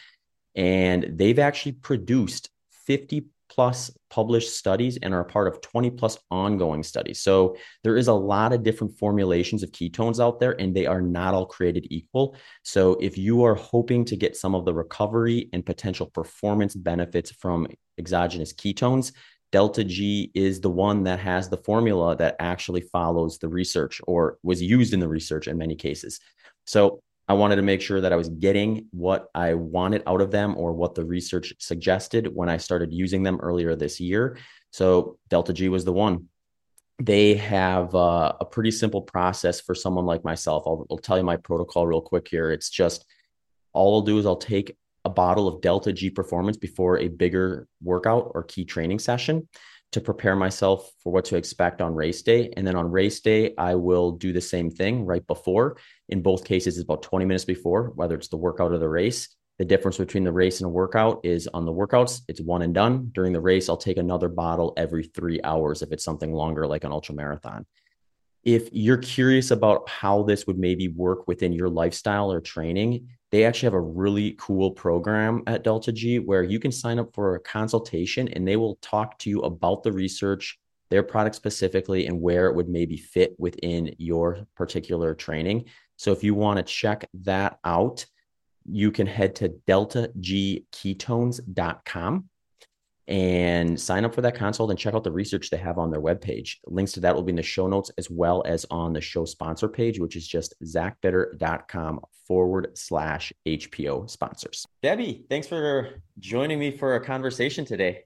and 0.55 1.05
they've 1.17 1.39
actually 1.39 1.73
produced 1.73 2.49
50 2.85 3.27
plus 3.55 3.89
published 4.09 4.53
studies 4.53 4.97
and 5.01 5.13
are 5.13 5.23
part 5.23 5.47
of 5.47 5.61
20 5.61 5.91
plus 5.91 6.17
ongoing 6.29 6.83
studies. 6.83 7.21
So 7.21 7.55
there 7.83 7.95
is 7.95 8.09
a 8.09 8.13
lot 8.13 8.51
of 8.51 8.63
different 8.63 8.97
formulations 8.99 9.63
of 9.63 9.71
ketones 9.71 10.21
out 10.21 10.39
there, 10.39 10.59
and 10.59 10.75
they 10.75 10.85
are 10.85 11.01
not 11.01 11.33
all 11.33 11.45
created 11.45 11.87
equal. 11.89 12.35
So 12.63 12.97
if 13.01 13.17
you 13.17 13.43
are 13.45 13.55
hoping 13.55 14.03
to 14.05 14.17
get 14.17 14.35
some 14.35 14.55
of 14.55 14.65
the 14.65 14.73
recovery 14.73 15.49
and 15.53 15.65
potential 15.65 16.07
performance 16.07 16.75
benefits 16.75 17.31
from 17.31 17.67
exogenous 17.97 18.53
ketones, 18.53 19.13
Delta 19.51 19.85
G 19.85 20.31
is 20.35 20.59
the 20.59 20.69
one 20.69 21.03
that 21.03 21.19
has 21.19 21.47
the 21.47 21.57
formula 21.57 22.17
that 22.17 22.35
actually 22.39 22.81
follows 22.81 23.37
the 23.37 23.47
research 23.47 24.01
or 24.05 24.37
was 24.43 24.61
used 24.61 24.93
in 24.93 24.99
the 24.99 25.07
research 25.07 25.47
in 25.47 25.57
many 25.57 25.75
cases. 25.75 26.19
So 26.65 26.99
I 27.27 27.33
wanted 27.33 27.55
to 27.55 27.63
make 27.63 27.81
sure 27.81 28.01
that 28.01 28.13
I 28.13 28.15
was 28.15 28.29
getting 28.29 28.87
what 28.91 29.29
I 29.33 29.55
wanted 29.55 30.03
out 30.05 30.21
of 30.21 30.31
them 30.31 30.55
or 30.57 30.73
what 30.73 30.93
the 30.93 31.03
research 31.03 31.53
suggested 31.59 32.27
when 32.27 32.49
I 32.49 32.57
started 32.57 32.93
using 32.93 33.23
them 33.23 33.39
earlier 33.41 33.75
this 33.75 33.99
year. 33.99 34.37
So 34.71 35.17
Delta 35.29 35.53
G 35.53 35.69
was 35.69 35.85
the 35.85 35.93
one. 35.93 36.27
They 37.01 37.33
have 37.35 37.93
uh, 37.95 38.33
a 38.39 38.45
pretty 38.45 38.71
simple 38.71 39.01
process 39.01 39.59
for 39.59 39.73
someone 39.73 40.05
like 40.05 40.23
myself. 40.23 40.63
I'll, 40.65 40.85
I'll 40.89 40.97
tell 40.97 41.17
you 41.17 41.23
my 41.23 41.37
protocol 41.37 41.87
real 41.87 42.01
quick 42.01 42.27
here. 42.27 42.51
It's 42.51 42.69
just 42.69 43.05
all 43.73 43.95
I'll 43.95 44.01
do 44.01 44.19
is 44.19 44.25
I'll 44.25 44.37
take 44.37 44.77
a 45.03 45.09
bottle 45.09 45.47
of 45.47 45.61
Delta 45.61 45.91
G 45.91 46.09
Performance 46.09 46.57
before 46.57 46.99
a 46.99 47.07
bigger 47.07 47.67
workout 47.83 48.31
or 48.33 48.43
key 48.43 48.65
training 48.65 48.99
session 48.99 49.47
to 49.91 50.01
prepare 50.01 50.35
myself 50.35 50.91
for 51.03 51.13
what 51.13 51.25
to 51.25 51.37
expect 51.37 51.81
on 51.81 51.95
race 51.95 52.21
day. 52.21 52.51
And 52.57 52.67
then 52.67 52.75
on 52.75 52.91
race 52.91 53.19
day, 53.21 53.53
I 53.57 53.75
will 53.75 54.11
do 54.11 54.33
the 54.33 54.41
same 54.41 54.69
thing 54.69 55.05
right 55.05 55.25
before. 55.25 55.77
In 56.09 56.21
both 56.21 56.43
cases, 56.43 56.77
it's 56.77 56.83
about 56.83 57.03
20 57.03 57.25
minutes 57.25 57.45
before, 57.45 57.91
whether 57.95 58.15
it's 58.15 58.27
the 58.27 58.37
workout 58.37 58.71
or 58.71 58.77
the 58.77 58.89
race. 58.89 59.35
The 59.57 59.65
difference 59.65 59.97
between 59.97 60.25
the 60.25 60.33
race 60.33 60.59
and 60.59 60.65
a 60.65 60.69
workout 60.69 61.21
is 61.23 61.47
on 61.47 61.65
the 61.65 61.71
workouts, 61.71 62.21
it's 62.27 62.41
one 62.41 62.61
and 62.61 62.73
done. 62.73 63.09
During 63.13 63.31
the 63.31 63.39
race, 63.39 63.69
I'll 63.69 63.77
take 63.77 63.97
another 63.97 64.27
bottle 64.27 64.73
every 64.75 65.05
three 65.05 65.39
hours 65.45 65.81
if 65.81 65.93
it's 65.93 66.03
something 66.03 66.33
longer, 66.33 66.67
like 66.67 66.83
an 66.83 66.91
ultra 66.91 67.15
marathon. 67.15 67.65
If 68.45 68.69
you're 68.71 68.97
curious 68.97 69.49
about 69.49 69.89
how 69.89 70.23
this 70.23 70.45
would 70.45 70.59
maybe 70.59 70.89
work 70.89 71.27
within 71.27 71.51
your 71.51 71.67
lifestyle 71.67 72.31
or 72.31 72.39
training, 72.39 73.09
they 73.31 73.43
actually 73.43 73.65
have 73.65 73.73
a 73.73 73.81
really 73.81 74.35
cool 74.37 74.69
program 74.71 75.41
at 75.47 75.63
Delta 75.63 75.91
G 75.91 76.19
where 76.19 76.43
you 76.43 76.59
can 76.59 76.71
sign 76.71 76.99
up 76.99 77.09
for 77.13 77.35
a 77.35 77.39
consultation 77.39 78.27
and 78.29 78.47
they 78.47 78.55
will 78.55 78.77
talk 78.83 79.17
to 79.19 79.29
you 79.31 79.41
about 79.41 79.81
the 79.81 79.91
research, 79.91 80.59
their 80.91 81.01
product 81.01 81.35
specifically, 81.35 82.05
and 82.05 82.21
where 82.21 82.45
it 82.45 82.55
would 82.55 82.69
maybe 82.69 82.97
fit 82.97 83.33
within 83.39 83.95
your 83.97 84.45
particular 84.55 85.15
training. 85.15 85.65
So 85.97 86.11
if 86.11 86.23
you 86.23 86.35
want 86.35 86.57
to 86.57 86.63
check 86.63 87.09
that 87.23 87.57
out, 87.65 88.05
you 88.63 88.91
can 88.91 89.07
head 89.07 89.35
to 89.37 89.49
deltagketones.com 89.67 92.29
and 93.07 93.79
sign 93.79 94.03
up 94.03 94.15
for 94.15 94.21
that 94.21 94.35
consult 94.35 94.69
and 94.69 94.79
check 94.79 94.93
out 94.93 95.03
the 95.03 95.11
research 95.11 95.49
they 95.49 95.57
have 95.57 95.77
on 95.77 95.91
their 95.91 96.01
webpage. 96.01 96.57
Links 96.65 96.91
to 96.93 96.99
that 97.01 97.13
will 97.13 97.23
be 97.23 97.31
in 97.31 97.35
the 97.35 97.43
show 97.43 97.67
notes 97.67 97.91
as 97.97 98.09
well 98.09 98.43
as 98.45 98.65
on 98.71 98.93
the 98.93 99.01
show 99.01 99.25
sponsor 99.25 99.67
page, 99.67 99.99
which 99.99 100.15
is 100.15 100.27
just 100.27 100.55
zachbitter.com 100.63 102.01
forward 102.27 102.75
slash 102.75 103.31
HPO 103.45 104.09
sponsors. 104.09 104.65
Debbie, 104.81 105.25
thanks 105.29 105.47
for 105.47 106.01
joining 106.19 106.57
me 106.57 106.75
for 106.75 106.95
a 106.95 107.03
conversation 107.03 107.65
today. 107.65 108.03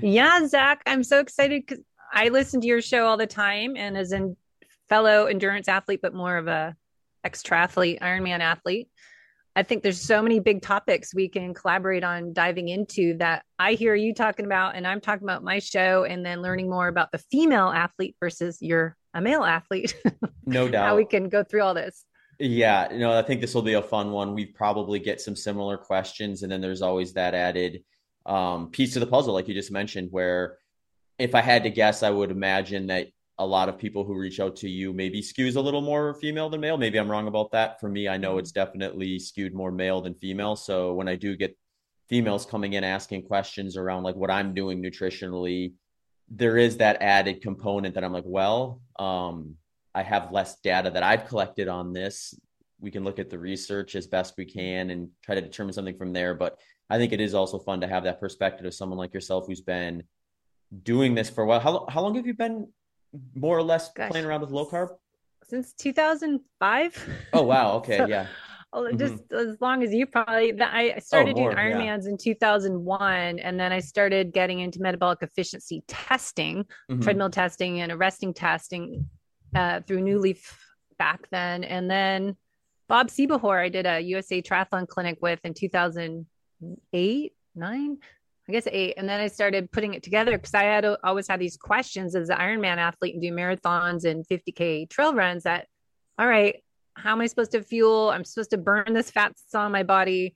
Yeah, 0.00 0.46
Zach, 0.46 0.82
I'm 0.86 1.02
so 1.02 1.18
excited 1.18 1.64
because 1.66 1.82
I 2.12 2.28
listen 2.28 2.60
to 2.60 2.66
your 2.66 2.82
show 2.82 3.06
all 3.06 3.16
the 3.16 3.26
time 3.26 3.76
and 3.76 3.96
as 3.96 4.12
a 4.12 4.34
fellow 4.88 5.26
endurance 5.26 5.68
athlete, 5.68 6.00
but 6.02 6.14
more 6.14 6.36
of 6.36 6.46
a 6.46 6.76
ex 7.24 7.42
triathlete, 7.42 8.00
Ironman 8.00 8.40
athlete. 8.40 8.88
I 9.56 9.62
think 9.62 9.82
there's 9.82 10.00
so 10.00 10.20
many 10.20 10.38
big 10.38 10.60
topics 10.60 11.14
we 11.14 11.30
can 11.30 11.54
collaborate 11.54 12.04
on 12.04 12.34
diving 12.34 12.68
into 12.68 13.16
that 13.16 13.42
I 13.58 13.72
hear 13.72 13.94
you 13.94 14.12
talking 14.12 14.44
about, 14.44 14.76
and 14.76 14.86
I'm 14.86 15.00
talking 15.00 15.24
about 15.24 15.42
my 15.42 15.60
show, 15.60 16.04
and 16.04 16.24
then 16.24 16.42
learning 16.42 16.68
more 16.68 16.88
about 16.88 17.10
the 17.10 17.18
female 17.30 17.68
athlete 17.68 18.16
versus 18.20 18.58
you're 18.60 18.98
a 19.14 19.20
male 19.20 19.42
athlete. 19.42 19.96
No 20.48 20.68
doubt. 20.68 20.86
How 20.86 20.96
we 20.96 21.04
can 21.04 21.28
go 21.28 21.42
through 21.42 21.62
all 21.62 21.74
this. 21.74 22.04
Yeah, 22.38 22.92
you 22.92 23.00
know, 23.00 23.18
I 23.18 23.22
think 23.22 23.40
this 23.40 23.52
will 23.52 23.62
be 23.62 23.72
a 23.72 23.82
fun 23.82 24.12
one. 24.12 24.32
We 24.32 24.46
probably 24.46 25.00
get 25.00 25.20
some 25.20 25.34
similar 25.34 25.76
questions, 25.76 26.44
and 26.44 26.52
then 26.52 26.60
there's 26.60 26.82
always 26.82 27.14
that 27.14 27.34
added 27.34 27.82
um, 28.26 28.70
piece 28.70 28.92
to 28.92 29.00
the 29.00 29.08
puzzle, 29.08 29.34
like 29.34 29.48
you 29.48 29.54
just 29.54 29.72
mentioned, 29.72 30.12
where 30.12 30.58
if 31.18 31.34
I 31.34 31.40
had 31.40 31.64
to 31.64 31.70
guess, 31.70 32.04
I 32.04 32.10
would 32.10 32.30
imagine 32.30 32.86
that 32.88 33.08
a 33.38 33.46
lot 33.46 33.68
of 33.68 33.78
people 33.78 34.04
who 34.04 34.16
reach 34.16 34.40
out 34.40 34.56
to 34.56 34.68
you 34.68 34.92
maybe 34.92 35.20
skews 35.20 35.56
a 35.56 35.60
little 35.60 35.82
more 35.82 36.14
female 36.14 36.48
than 36.48 36.60
male. 36.60 36.78
Maybe 36.78 36.98
I'm 36.98 37.10
wrong 37.10 37.28
about 37.28 37.52
that. 37.52 37.78
For 37.80 37.88
me, 37.88 38.08
I 38.08 38.16
know 38.16 38.38
it's 38.38 38.52
definitely 38.52 39.18
skewed 39.18 39.54
more 39.54 39.70
male 39.70 40.00
than 40.00 40.14
female. 40.14 40.56
So 40.56 40.94
when 40.94 41.08
I 41.08 41.16
do 41.16 41.36
get 41.36 41.56
females 42.08 42.46
coming 42.46 42.74
in 42.74 42.84
asking 42.84 43.24
questions 43.24 43.76
around 43.76 44.04
like 44.04 44.16
what 44.16 44.30
I'm 44.30 44.54
doing 44.54 44.82
nutritionally, 44.82 45.74
there 46.28 46.56
is 46.56 46.78
that 46.78 47.02
added 47.02 47.42
component 47.42 47.94
that 47.94 48.04
I'm 48.04 48.12
like, 48.12 48.24
well, 48.26 48.80
um, 48.98 49.56
I 49.94 50.02
have 50.02 50.32
less 50.32 50.60
data 50.60 50.90
that 50.90 51.02
I've 51.02 51.26
collected 51.26 51.68
on 51.68 51.92
this. 51.92 52.34
We 52.80 52.90
can 52.90 53.04
look 53.04 53.18
at 53.18 53.30
the 53.30 53.38
research 53.38 53.94
as 53.96 54.06
best 54.06 54.34
we 54.36 54.44
can 54.44 54.90
and 54.90 55.10
try 55.22 55.34
to 55.34 55.40
determine 55.40 55.72
something 55.72 55.96
from 55.96 56.12
there. 56.12 56.34
But 56.34 56.58
I 56.88 56.98
think 56.98 57.12
it 57.12 57.20
is 57.20 57.34
also 57.34 57.58
fun 57.58 57.80
to 57.82 57.86
have 57.86 58.04
that 58.04 58.20
perspective 58.20 58.66
of 58.66 58.74
someone 58.74 58.98
like 58.98 59.14
yourself 59.14 59.46
who's 59.46 59.60
been 59.60 60.04
doing 60.82 61.14
this 61.14 61.30
for 61.30 61.44
a 61.44 61.46
while. 61.46 61.60
How, 61.60 61.86
how 61.88 62.02
long 62.02 62.14
have 62.16 62.26
you 62.26 62.34
been 62.34 62.68
more 63.34 63.56
or 63.56 63.62
less 63.62 63.92
Gosh. 63.92 64.10
playing 64.10 64.26
around 64.26 64.40
with 64.40 64.50
low 64.50 64.66
carb? 64.66 64.90
Since 65.44 65.72
2005. 65.74 67.08
Oh, 67.32 67.42
wow. 67.42 67.72
Okay. 67.76 67.98
so, 67.98 68.06
yeah. 68.06 68.26
Just 68.96 69.28
mm-hmm. 69.28 69.50
as 69.50 69.60
long 69.60 69.82
as 69.82 69.94
you 69.94 70.06
probably, 70.06 70.60
I 70.60 70.98
started 70.98 71.36
oh, 71.38 71.40
more, 71.40 71.54
doing 71.54 71.72
Ironmans 71.72 72.04
yeah. 72.04 72.10
in 72.10 72.18
2001, 72.18 73.38
and 73.38 73.58
then 73.58 73.72
I 73.72 73.80
started 73.80 74.34
getting 74.34 74.60
into 74.60 74.82
metabolic 74.82 75.22
efficiency 75.22 75.82
testing, 75.88 76.64
mm-hmm. 76.90 77.00
treadmill 77.00 77.30
testing, 77.30 77.80
and 77.80 77.90
arresting 77.90 78.34
testing 78.34 79.08
uh, 79.54 79.80
through 79.80 80.02
New 80.02 80.18
Leaf 80.18 80.58
back 80.98 81.26
then. 81.30 81.64
And 81.64 81.90
then 81.90 82.36
Bob 82.88 83.08
Seebohar, 83.08 83.64
I 83.64 83.68
did 83.70 83.86
a 83.86 84.00
USA 84.00 84.42
Triathlon 84.42 84.86
clinic 84.86 85.18
with 85.22 85.40
in 85.44 85.54
2008, 85.54 87.32
nine. 87.54 87.98
I 88.48 88.52
guess 88.52 88.68
eight. 88.70 88.94
And 88.96 89.08
then 89.08 89.20
I 89.20 89.26
started 89.26 89.72
putting 89.72 89.94
it 89.94 90.02
together 90.02 90.32
because 90.32 90.54
I 90.54 90.62
had 90.62 90.84
uh, 90.84 90.96
always 91.02 91.26
had 91.26 91.40
these 91.40 91.56
questions 91.56 92.14
as 92.14 92.28
an 92.28 92.38
Ironman 92.38 92.76
athlete 92.76 93.14
and 93.14 93.22
do 93.22 93.32
marathons 93.32 94.04
and 94.04 94.26
50K 94.26 94.88
trail 94.88 95.14
runs 95.14 95.42
that, 95.42 95.66
all 96.18 96.28
right, 96.28 96.62
how 96.94 97.12
am 97.12 97.20
I 97.20 97.26
supposed 97.26 97.52
to 97.52 97.62
fuel? 97.62 98.10
I'm 98.10 98.24
supposed 98.24 98.50
to 98.50 98.58
burn 98.58 98.92
this 98.92 99.10
fat 99.10 99.28
that's 99.28 99.54
on 99.54 99.72
my 99.72 99.82
body. 99.82 100.34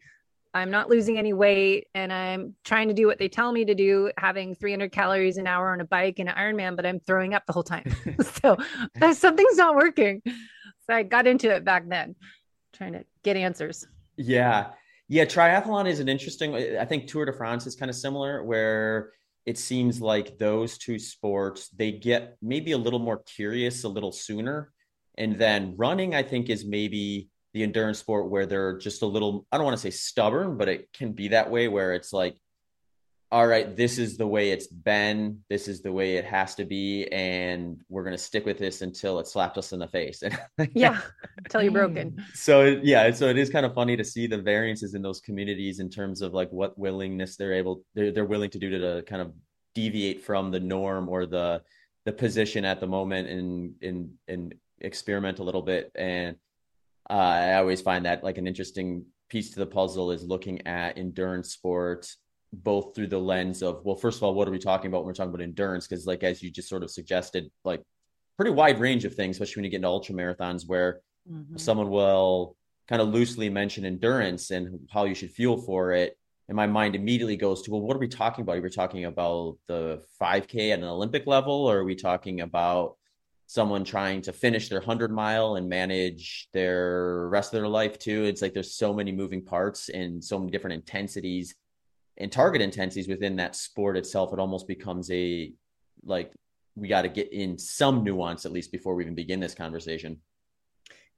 I'm 0.52 0.70
not 0.70 0.90
losing 0.90 1.16
any 1.16 1.32
weight 1.32 1.86
and 1.94 2.12
I'm 2.12 2.56
trying 2.64 2.88
to 2.88 2.94
do 2.94 3.06
what 3.06 3.18
they 3.18 3.28
tell 3.28 3.52
me 3.52 3.64
to 3.64 3.74
do, 3.74 4.10
having 4.18 4.56
300 4.56 4.90
calories 4.90 5.36
an 5.36 5.46
hour 5.46 5.72
on 5.72 5.80
a 5.80 5.84
bike 5.84 6.18
and 6.18 6.28
an 6.28 6.34
Ironman, 6.34 6.74
but 6.74 6.84
I'm 6.84 6.98
throwing 6.98 7.34
up 7.34 7.46
the 7.46 7.52
whole 7.52 7.62
time. 7.62 7.94
so 8.42 8.56
something's 9.12 9.56
not 9.56 9.76
working. 9.76 10.22
So 10.26 10.94
I 10.94 11.04
got 11.04 11.28
into 11.28 11.54
it 11.54 11.64
back 11.64 11.88
then, 11.88 12.16
trying 12.72 12.94
to 12.94 13.04
get 13.22 13.36
answers. 13.36 13.86
Yeah. 14.16 14.70
Yeah, 15.12 15.24
triathlon 15.24 15.88
is 15.88 15.98
an 15.98 16.08
interesting. 16.08 16.54
I 16.54 16.84
think 16.84 17.08
Tour 17.08 17.24
de 17.24 17.32
France 17.32 17.66
is 17.66 17.74
kind 17.74 17.90
of 17.90 17.96
similar, 17.96 18.44
where 18.44 19.10
it 19.44 19.58
seems 19.58 20.00
like 20.00 20.38
those 20.38 20.78
two 20.78 21.00
sports 21.00 21.68
they 21.70 21.90
get 21.90 22.36
maybe 22.40 22.70
a 22.70 22.78
little 22.78 23.00
more 23.00 23.18
curious 23.18 23.82
a 23.82 23.88
little 23.88 24.12
sooner, 24.12 24.72
and 25.18 25.36
then 25.36 25.74
running 25.76 26.14
I 26.14 26.22
think 26.22 26.48
is 26.48 26.64
maybe 26.64 27.28
the 27.54 27.64
endurance 27.64 27.98
sport 27.98 28.30
where 28.30 28.46
they're 28.46 28.78
just 28.78 29.02
a 29.02 29.06
little. 29.06 29.48
I 29.50 29.56
don't 29.56 29.66
want 29.66 29.76
to 29.76 29.82
say 29.82 29.90
stubborn, 29.90 30.56
but 30.56 30.68
it 30.68 30.92
can 30.92 31.10
be 31.12 31.26
that 31.28 31.50
way 31.50 31.66
where 31.66 31.92
it's 31.92 32.12
like 32.12 32.36
all 33.32 33.46
right, 33.46 33.76
this 33.76 33.98
is 33.98 34.16
the 34.16 34.26
way 34.26 34.50
it's 34.50 34.66
been, 34.66 35.38
this 35.48 35.68
is 35.68 35.82
the 35.82 35.92
way 35.92 36.16
it 36.16 36.24
has 36.24 36.56
to 36.56 36.64
be, 36.64 37.06
and 37.12 37.80
we're 37.88 38.02
gonna 38.02 38.18
stick 38.18 38.44
with 38.44 38.58
this 38.58 38.82
until 38.82 39.20
it 39.20 39.28
slapped 39.28 39.56
us 39.56 39.72
in 39.72 39.78
the 39.78 39.86
face. 39.86 40.20
yeah, 40.74 41.00
until 41.38 41.62
you're 41.62 41.70
broken. 41.70 42.24
So 42.34 42.80
yeah, 42.82 43.08
so 43.12 43.28
it 43.28 43.38
is 43.38 43.48
kind 43.48 43.64
of 43.64 43.72
funny 43.72 43.96
to 43.96 44.04
see 44.04 44.26
the 44.26 44.38
variances 44.38 44.94
in 44.94 45.02
those 45.02 45.20
communities 45.20 45.78
in 45.78 45.88
terms 45.88 46.22
of 46.22 46.34
like 46.34 46.50
what 46.50 46.76
willingness 46.76 47.36
they're 47.36 47.52
able 47.52 47.84
they're, 47.94 48.10
they're 48.10 48.24
willing 48.24 48.50
to 48.50 48.58
do 48.58 48.70
to, 48.70 48.78
to 48.78 49.02
kind 49.02 49.22
of 49.22 49.32
deviate 49.76 50.24
from 50.24 50.50
the 50.50 50.60
norm 50.60 51.08
or 51.08 51.24
the 51.24 51.62
the 52.06 52.12
position 52.12 52.64
at 52.64 52.80
the 52.80 52.86
moment 52.86 53.28
and 53.28 53.74
and 53.80 54.10
and 54.26 54.54
experiment 54.80 55.38
a 55.38 55.44
little 55.44 55.62
bit. 55.62 55.92
And 55.94 56.36
uh, 57.08 57.12
I 57.12 57.54
always 57.54 57.80
find 57.80 58.06
that 58.06 58.24
like 58.24 58.38
an 58.38 58.48
interesting 58.48 59.04
piece 59.28 59.50
to 59.50 59.60
the 59.60 59.66
puzzle 59.66 60.10
is 60.10 60.24
looking 60.24 60.66
at 60.66 60.98
endurance 60.98 61.50
sports 61.52 62.16
both 62.52 62.94
through 62.94 63.06
the 63.06 63.18
lens 63.18 63.62
of 63.62 63.84
well 63.84 63.96
first 63.96 64.18
of 64.18 64.22
all 64.24 64.34
what 64.34 64.48
are 64.48 64.50
we 64.50 64.58
talking 64.58 64.88
about 64.88 64.98
when 64.98 65.06
we're 65.06 65.14
talking 65.14 65.30
about 65.30 65.42
endurance? 65.42 65.86
Because 65.86 66.06
like 66.06 66.22
as 66.22 66.42
you 66.42 66.50
just 66.50 66.68
sort 66.68 66.82
of 66.82 66.90
suggested 66.90 67.50
like 67.64 67.82
pretty 68.36 68.50
wide 68.50 68.80
range 68.80 69.04
of 69.04 69.14
things 69.14 69.36
especially 69.36 69.60
when 69.60 69.64
you 69.64 69.70
get 69.70 69.76
into 69.76 69.88
ultra 69.88 70.14
marathons 70.14 70.66
where 70.66 71.00
mm-hmm. 71.30 71.56
someone 71.56 71.90
will 71.90 72.56
kind 72.88 73.00
of 73.00 73.08
loosely 73.08 73.48
mention 73.48 73.84
endurance 73.84 74.50
and 74.50 74.80
how 74.90 75.04
you 75.04 75.14
should 75.14 75.30
fuel 75.30 75.58
for 75.58 75.92
it 75.92 76.16
and 76.48 76.56
my 76.56 76.66
mind 76.66 76.96
immediately 76.96 77.36
goes 77.36 77.62
to 77.62 77.70
well 77.70 77.80
what 77.80 77.96
are 77.96 78.00
we 78.00 78.08
talking 78.08 78.42
about? 78.42 78.56
Are 78.56 78.62
we 78.62 78.70
talking 78.70 79.04
about 79.04 79.58
the 79.68 80.02
5k 80.20 80.72
at 80.72 80.78
an 80.80 80.84
olympic 80.84 81.26
level 81.26 81.66
or 81.66 81.78
are 81.78 81.84
we 81.84 81.94
talking 81.94 82.40
about 82.40 82.96
someone 83.46 83.84
trying 83.84 84.22
to 84.22 84.32
finish 84.32 84.68
their 84.68 84.78
100 84.78 85.12
mile 85.12 85.56
and 85.56 85.68
manage 85.68 86.48
their 86.52 87.28
rest 87.28 87.52
of 87.52 87.60
their 87.60 87.68
life 87.68 87.98
too? 87.98 88.24
It's 88.24 88.42
like 88.42 88.54
there's 88.54 88.74
so 88.74 88.92
many 88.92 89.12
moving 89.12 89.44
parts 89.44 89.88
and 89.88 90.22
so 90.22 90.38
many 90.38 90.50
different 90.50 90.74
intensities 90.74 91.54
and 92.20 92.30
target 92.30 92.60
intensities 92.60 93.08
within 93.08 93.36
that 93.36 93.56
sport 93.56 93.96
itself, 93.96 94.32
it 94.32 94.38
almost 94.38 94.68
becomes 94.68 95.10
a 95.10 95.52
like 96.04 96.32
we 96.76 96.88
got 96.88 97.02
to 97.02 97.08
get 97.08 97.32
in 97.32 97.58
some 97.58 98.04
nuance 98.04 98.46
at 98.46 98.52
least 98.52 98.70
before 98.70 98.94
we 98.94 99.02
even 99.02 99.14
begin 99.14 99.40
this 99.40 99.54
conversation. 99.54 100.20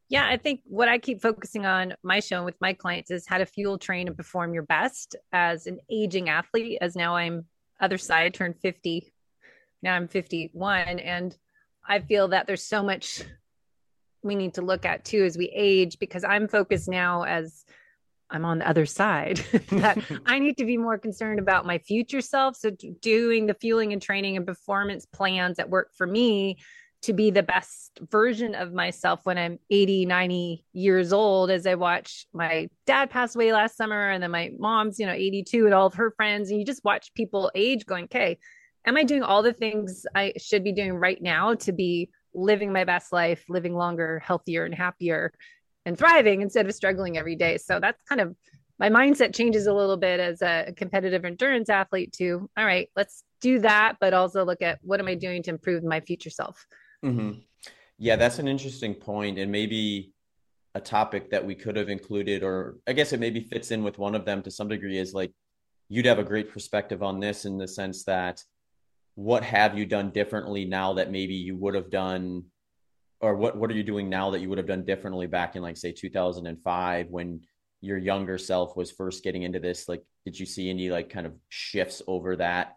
Yeah, 0.08 0.26
I 0.26 0.36
think 0.36 0.60
what 0.64 0.88
I 0.88 0.98
keep 0.98 1.22
focusing 1.22 1.66
on 1.66 1.94
my 2.02 2.20
show 2.20 2.36
and 2.36 2.44
with 2.44 2.60
my 2.60 2.72
clients 2.72 3.10
is 3.10 3.26
how 3.26 3.38
to 3.38 3.46
fuel, 3.46 3.78
train, 3.78 4.08
and 4.08 4.16
perform 4.16 4.52
your 4.52 4.64
best 4.64 5.16
as 5.32 5.66
an 5.66 5.78
aging 5.90 6.28
athlete. 6.28 6.78
As 6.80 6.96
now 6.96 7.16
I'm 7.16 7.46
other 7.80 7.98
side, 7.98 8.34
turned 8.34 8.56
50. 8.60 9.12
Now 9.82 9.94
I'm 9.94 10.08
51. 10.08 10.98
And 10.98 11.36
I 11.88 12.00
feel 12.00 12.28
that 12.28 12.46
there's 12.46 12.64
so 12.64 12.82
much 12.82 13.22
we 14.22 14.34
need 14.34 14.54
to 14.54 14.62
look 14.62 14.84
at 14.84 15.04
too 15.04 15.24
as 15.24 15.36
we 15.36 15.50
age 15.54 15.98
because 15.98 16.24
I'm 16.24 16.46
focused 16.46 16.88
now 16.88 17.24
as 17.24 17.64
I'm 18.32 18.44
on 18.44 18.58
the 18.58 18.68
other 18.68 18.86
side 18.86 19.36
that 19.70 19.98
I 20.26 20.38
need 20.38 20.56
to 20.56 20.64
be 20.64 20.76
more 20.76 20.98
concerned 20.98 21.38
about 21.38 21.66
my 21.66 21.78
future 21.78 22.20
self. 22.20 22.56
So 22.56 22.70
doing 23.00 23.46
the 23.46 23.54
fueling 23.54 23.92
and 23.92 24.02
training 24.02 24.36
and 24.36 24.46
performance 24.46 25.06
plans 25.06 25.58
that 25.58 25.70
work 25.70 25.92
for 25.94 26.06
me 26.06 26.58
to 27.02 27.12
be 27.12 27.30
the 27.30 27.42
best 27.42 27.98
version 28.10 28.54
of 28.54 28.72
myself 28.72 29.20
when 29.24 29.36
I'm 29.36 29.58
80, 29.70 30.06
90 30.06 30.64
years 30.72 31.12
old 31.12 31.50
as 31.50 31.66
I 31.66 31.74
watch 31.74 32.26
my 32.32 32.68
dad 32.86 33.10
pass 33.10 33.34
away 33.34 33.52
last 33.52 33.76
summer 33.76 34.10
and 34.10 34.22
then 34.22 34.30
my 34.30 34.52
mom's, 34.56 35.00
you 35.00 35.06
know, 35.06 35.12
82 35.12 35.66
and 35.66 35.74
all 35.74 35.86
of 35.86 35.94
her 35.94 36.12
friends. 36.12 36.50
And 36.50 36.60
you 36.60 36.64
just 36.64 36.84
watch 36.84 37.12
people 37.14 37.50
age 37.56 37.86
going, 37.86 38.04
okay, 38.04 38.38
am 38.86 38.96
I 38.96 39.02
doing 39.02 39.24
all 39.24 39.42
the 39.42 39.52
things 39.52 40.06
I 40.14 40.32
should 40.38 40.62
be 40.62 40.72
doing 40.72 40.94
right 40.94 41.20
now 41.20 41.54
to 41.54 41.72
be 41.72 42.10
living 42.34 42.72
my 42.72 42.84
best 42.84 43.12
life, 43.12 43.44
living 43.48 43.74
longer, 43.74 44.20
healthier, 44.20 44.64
and 44.64 44.74
happier? 44.74 45.32
And 45.86 45.98
thriving 45.98 46.42
instead 46.42 46.66
of 46.66 46.74
struggling 46.74 47.18
every 47.18 47.36
day. 47.36 47.58
So 47.58 47.80
that's 47.80 48.02
kind 48.08 48.20
of 48.20 48.34
my 48.78 48.88
mindset 48.88 49.34
changes 49.34 49.66
a 49.66 49.74
little 49.74 49.96
bit 49.96 50.18
as 50.18 50.42
a 50.42 50.72
competitive 50.76 51.24
endurance 51.24 51.68
athlete 51.68 52.12
to, 52.14 52.48
all 52.56 52.64
right, 52.64 52.88
let's 52.96 53.24
do 53.40 53.58
that, 53.60 53.96
but 54.00 54.14
also 54.14 54.44
look 54.44 54.62
at 54.62 54.78
what 54.82 55.00
am 55.00 55.08
I 55.08 55.14
doing 55.14 55.42
to 55.44 55.50
improve 55.50 55.84
my 55.84 56.00
future 56.00 56.30
self. 56.30 56.66
Mm-hmm. 57.04 57.40
Yeah, 57.98 58.16
that's 58.16 58.38
an 58.38 58.48
interesting 58.48 58.94
point, 58.94 59.38
and 59.38 59.52
maybe 59.52 60.12
a 60.74 60.80
topic 60.80 61.30
that 61.30 61.44
we 61.44 61.54
could 61.54 61.76
have 61.76 61.88
included, 61.88 62.42
or 62.42 62.78
I 62.86 62.92
guess 62.92 63.12
it 63.12 63.20
maybe 63.20 63.40
fits 63.40 63.70
in 63.70 63.84
with 63.84 63.98
one 63.98 64.14
of 64.14 64.24
them 64.24 64.42
to 64.42 64.50
some 64.50 64.68
degree, 64.68 64.98
is 64.98 65.12
like 65.14 65.32
you'd 65.88 66.06
have 66.06 66.18
a 66.18 66.24
great 66.24 66.50
perspective 66.50 67.02
on 67.02 67.20
this 67.20 67.44
in 67.44 67.58
the 67.58 67.68
sense 67.68 68.04
that 68.04 68.42
what 69.14 69.44
have 69.44 69.76
you 69.76 69.84
done 69.84 70.10
differently 70.10 70.64
now 70.64 70.94
that 70.94 71.10
maybe 71.10 71.34
you 71.34 71.54
would 71.56 71.74
have 71.74 71.90
done 71.90 72.44
or 73.22 73.36
what 73.36 73.56
what 73.56 73.70
are 73.70 73.74
you 73.74 73.84
doing 73.84 74.10
now 74.10 74.30
that 74.30 74.40
you 74.40 74.48
would 74.48 74.58
have 74.58 74.66
done 74.66 74.84
differently 74.84 75.26
back 75.26 75.54
in 75.56 75.62
like 75.62 75.76
say 75.76 75.92
2005 75.92 77.08
when 77.08 77.40
your 77.80 77.96
younger 77.96 78.36
self 78.36 78.76
was 78.76 78.90
first 78.90 79.24
getting 79.24 79.44
into 79.44 79.60
this? 79.60 79.88
Like 79.88 80.02
did 80.26 80.38
you 80.38 80.44
see 80.44 80.68
any 80.68 80.90
like 80.90 81.08
kind 81.08 81.26
of 81.26 81.34
shifts 81.48 82.02
over 82.06 82.36
that 82.36 82.76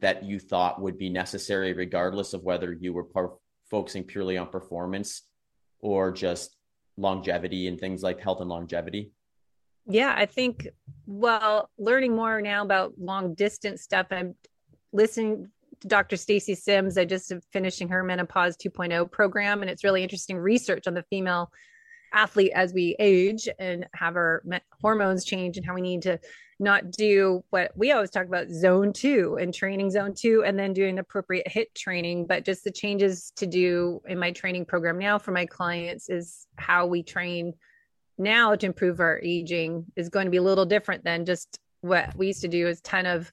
that 0.00 0.24
you 0.24 0.40
thought 0.40 0.80
would 0.80 0.98
be 0.98 1.10
necessary 1.10 1.72
regardless 1.72 2.32
of 2.32 2.42
whether 2.42 2.72
you 2.72 2.92
were 2.92 3.04
par- 3.04 3.34
focusing 3.70 4.02
purely 4.02 4.36
on 4.36 4.48
performance 4.48 5.22
or 5.78 6.10
just 6.10 6.56
longevity 6.96 7.68
and 7.68 7.78
things 7.78 8.02
like 8.02 8.20
health 8.20 8.40
and 8.40 8.48
longevity? 8.48 9.12
Yeah 9.88 10.12
i 10.16 10.26
think 10.26 10.66
well 11.06 11.70
learning 11.78 12.16
more 12.16 12.40
now 12.40 12.64
about 12.64 12.94
long 12.98 13.34
distance 13.34 13.82
stuff 13.82 14.08
i'm 14.10 14.34
listening 14.92 15.48
dr 15.86 16.16
stacy 16.16 16.54
sims 16.54 16.96
i 16.96 17.04
just 17.04 17.32
finishing 17.52 17.88
her 17.88 18.02
menopause 18.02 18.56
2.0 18.56 19.10
program 19.10 19.62
and 19.62 19.70
it's 19.70 19.84
really 19.84 20.02
interesting 20.02 20.36
research 20.36 20.86
on 20.86 20.94
the 20.94 21.04
female 21.04 21.50
athlete 22.12 22.52
as 22.54 22.72
we 22.72 22.96
age 22.98 23.48
and 23.58 23.86
have 23.94 24.16
our 24.16 24.42
hormones 24.80 25.24
change 25.24 25.56
and 25.56 25.66
how 25.66 25.74
we 25.74 25.80
need 25.80 26.02
to 26.02 26.18
not 26.58 26.90
do 26.90 27.44
what 27.50 27.70
we 27.76 27.92
always 27.92 28.10
talk 28.10 28.26
about 28.26 28.48
zone 28.48 28.92
two 28.92 29.36
and 29.40 29.52
training 29.52 29.90
zone 29.90 30.14
two 30.14 30.42
and 30.44 30.58
then 30.58 30.72
doing 30.72 30.98
appropriate 30.98 31.46
HIIT 31.46 31.74
training. 31.74 32.26
But 32.26 32.44
just 32.44 32.64
the 32.64 32.70
changes 32.70 33.32
to 33.36 33.46
do 33.46 34.00
in 34.06 34.18
my 34.18 34.32
training 34.32 34.64
program 34.64 34.98
now 34.98 35.18
for 35.18 35.32
my 35.32 35.44
clients 35.44 36.08
is 36.08 36.46
how 36.56 36.86
we 36.86 37.02
train 37.02 37.52
now 38.16 38.54
to 38.54 38.66
improve 38.66 39.00
our 39.00 39.20
aging 39.22 39.84
is 39.96 40.08
going 40.08 40.24
to 40.24 40.30
be 40.30 40.38
a 40.38 40.42
little 40.42 40.64
different 40.64 41.04
than 41.04 41.26
just 41.26 41.58
what 41.82 42.16
we 42.16 42.28
used 42.28 42.40
to 42.40 42.48
do 42.48 42.66
is 42.66 42.80
ton 42.80 43.04
of 43.04 43.30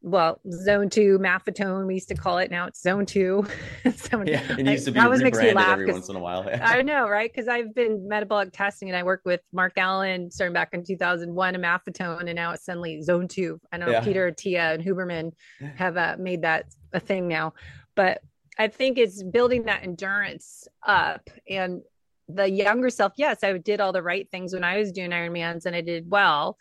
well, 0.00 0.40
zone 0.50 0.88
two 0.88 1.18
maffetone, 1.18 1.86
we 1.86 1.94
used 1.94 2.08
to 2.08 2.14
call 2.14 2.38
it. 2.38 2.50
Now 2.50 2.66
it's 2.66 2.80
zone 2.80 3.04
two. 3.04 3.46
so 3.96 4.22
yeah, 4.24 4.42
it 4.56 4.66
used 4.66 4.84
to 4.84 4.92
be 4.92 4.96
that 4.98 5.04
always 5.04 5.22
makes 5.22 5.38
me 5.38 5.52
laugh 5.52 5.72
every 5.72 5.90
once 5.90 6.08
in 6.08 6.16
a 6.16 6.20
while. 6.20 6.48
I 6.62 6.82
know, 6.82 7.08
right? 7.08 7.30
Because 7.32 7.48
I've 7.48 7.74
been 7.74 8.06
metabolic 8.06 8.52
testing 8.52 8.88
and 8.88 8.96
I 8.96 9.02
worked 9.02 9.26
with 9.26 9.40
Mark 9.52 9.72
Allen 9.76 10.30
starting 10.30 10.54
back 10.54 10.70
in 10.72 10.84
2001 10.84 11.54
and 11.54 11.64
maffetone, 11.64 12.26
and 12.26 12.34
now 12.34 12.52
it's 12.52 12.64
suddenly 12.64 13.02
zone 13.02 13.26
two. 13.26 13.60
I 13.72 13.78
know 13.78 13.88
yeah. 13.88 14.00
Peter 14.00 14.30
Attia, 14.30 14.74
and 14.74 14.84
Huberman 14.84 15.32
have 15.76 15.96
uh, 15.96 16.16
made 16.18 16.42
that 16.42 16.66
a 16.92 17.00
thing 17.00 17.26
now, 17.26 17.54
but 17.94 18.22
I 18.58 18.68
think 18.68 18.98
it's 18.98 19.22
building 19.22 19.64
that 19.64 19.82
endurance 19.82 20.68
up 20.86 21.28
and 21.48 21.82
the 22.28 22.48
younger 22.48 22.90
self. 22.90 23.12
Yes, 23.16 23.42
I 23.42 23.56
did 23.58 23.80
all 23.80 23.92
the 23.92 24.02
right 24.02 24.28
things 24.30 24.52
when 24.52 24.64
I 24.64 24.78
was 24.78 24.92
doing 24.92 25.10
Ironmans 25.10 25.66
and 25.66 25.74
I 25.74 25.80
did 25.80 26.10
well 26.10 26.56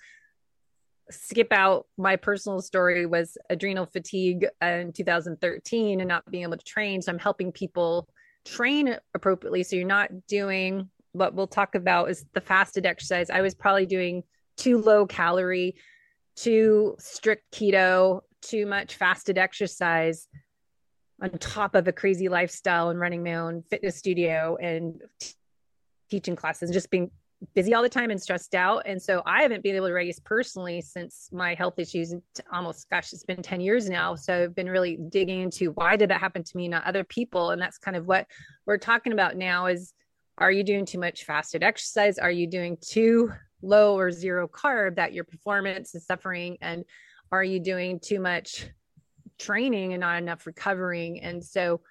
skip 1.10 1.52
out 1.52 1.86
my 1.98 2.16
personal 2.16 2.62
story 2.62 3.06
was 3.06 3.38
adrenal 3.50 3.86
fatigue 3.86 4.46
in 4.62 4.92
2013 4.94 6.00
and 6.02 6.08
not 6.08 6.30
being 6.30 6.44
able 6.44 6.58
to 6.58 6.66
train. 6.66 7.02
So 7.02 7.12
i'm 7.12 7.20
helping 7.20 7.52
people 7.52 8.08
train 8.46 8.96
appropriately. 9.14 9.64
So 9.64 9.76
you're 9.76 9.86
not 9.86 10.10
doing 10.28 10.90
what 11.14 11.34
we'll 11.34 11.48
talk 11.48 11.76
about 11.76 12.10
is 12.10 12.26
the 12.34 12.42
fasted 12.42 12.86
exercise. 12.86 13.30
I 13.30 13.42
was 13.42 13.56
probably 13.56 13.86
doing 13.86 14.24
too 14.58 14.82
low 14.82 15.06
calorie 15.06 15.76
too 16.36 16.96
strict 17.00 17.52
keto 17.52 18.22
too 18.42 18.66
much 18.66 18.96
fasted 18.96 19.38
exercise 19.38 20.28
on 21.22 21.30
top 21.32 21.74
of 21.74 21.88
a 21.88 21.92
crazy 21.92 22.30
lifestyle 22.30 22.90
and 22.90 23.00
running 23.00 23.24
my 23.24 23.36
own 23.36 23.64
fitness 23.64 23.98
studio 23.98 24.56
and 24.62 25.02
t- 25.20 25.34
teaching 26.10 26.36
classes 26.36 26.70
just 26.70 26.92
being 26.92 27.10
busy 27.54 27.74
all 27.74 27.84
the 27.84 27.90
time 27.90 28.10
and 28.10 28.22
stressed 28.22 28.56
out. 28.56 28.84
And 28.86 29.02
so 29.02 29.22
I 29.26 29.42
haven't 29.42 29.64
been 29.64 29.76
able 29.76 29.88
to 29.88 29.94
race 29.94 30.20
personally 30.24 30.82
since 30.82 31.30
my 31.32 31.54
health 31.54 31.78
issues 31.78 32.14
almost, 32.52 32.90
gosh, 32.90 33.14
it's 33.14 33.24
been 33.24 33.42
10 33.42 33.62
years 33.62 33.90
now. 33.90 34.16
So 34.16 34.44
I've 34.44 34.56
been 34.56 34.70
really 34.70 34.98
digging 35.10 35.42
into 35.42 35.72
why 35.72 35.96
did 35.96 36.10
that 36.10 36.20
happen 36.20 36.44
to 36.44 36.58
me, 36.58 36.68
not 36.68 36.84
other 36.86 37.04
people. 37.04 37.52
And 37.52 37.62
that's 37.62 37.78
kind 37.78 37.96
of 37.96 38.08
what 38.08 38.28
we're 38.66 38.78
talking 38.78 39.14
about 39.14 39.38
now 39.38 39.68
is 39.68 39.94
are 40.40 40.52
you 40.52 40.64
doing 40.64 40.86
too 40.86 41.00
much 41.00 41.26
fasted 41.26 41.64
exercise? 41.64 42.18
Are 42.20 42.32
you 42.32 42.48
doing 42.48 42.78
too 42.82 43.32
low 43.62 43.98
or 43.98 44.12
zero 44.12 44.48
carb 44.48 44.96
that 44.96 45.14
your 45.14 45.24
performance 45.24 45.96
is 45.96 46.06
suffering? 46.06 46.58
And 46.62 46.86
are 47.32 47.44
you 47.44 47.60
doing 47.60 48.00
too 48.00 48.20
much 48.20 48.68
training 49.40 49.94
and 49.94 50.02
not 50.02 50.22
enough 50.22 50.46
recovering? 50.46 51.22
And 51.22 51.44
so 51.44 51.82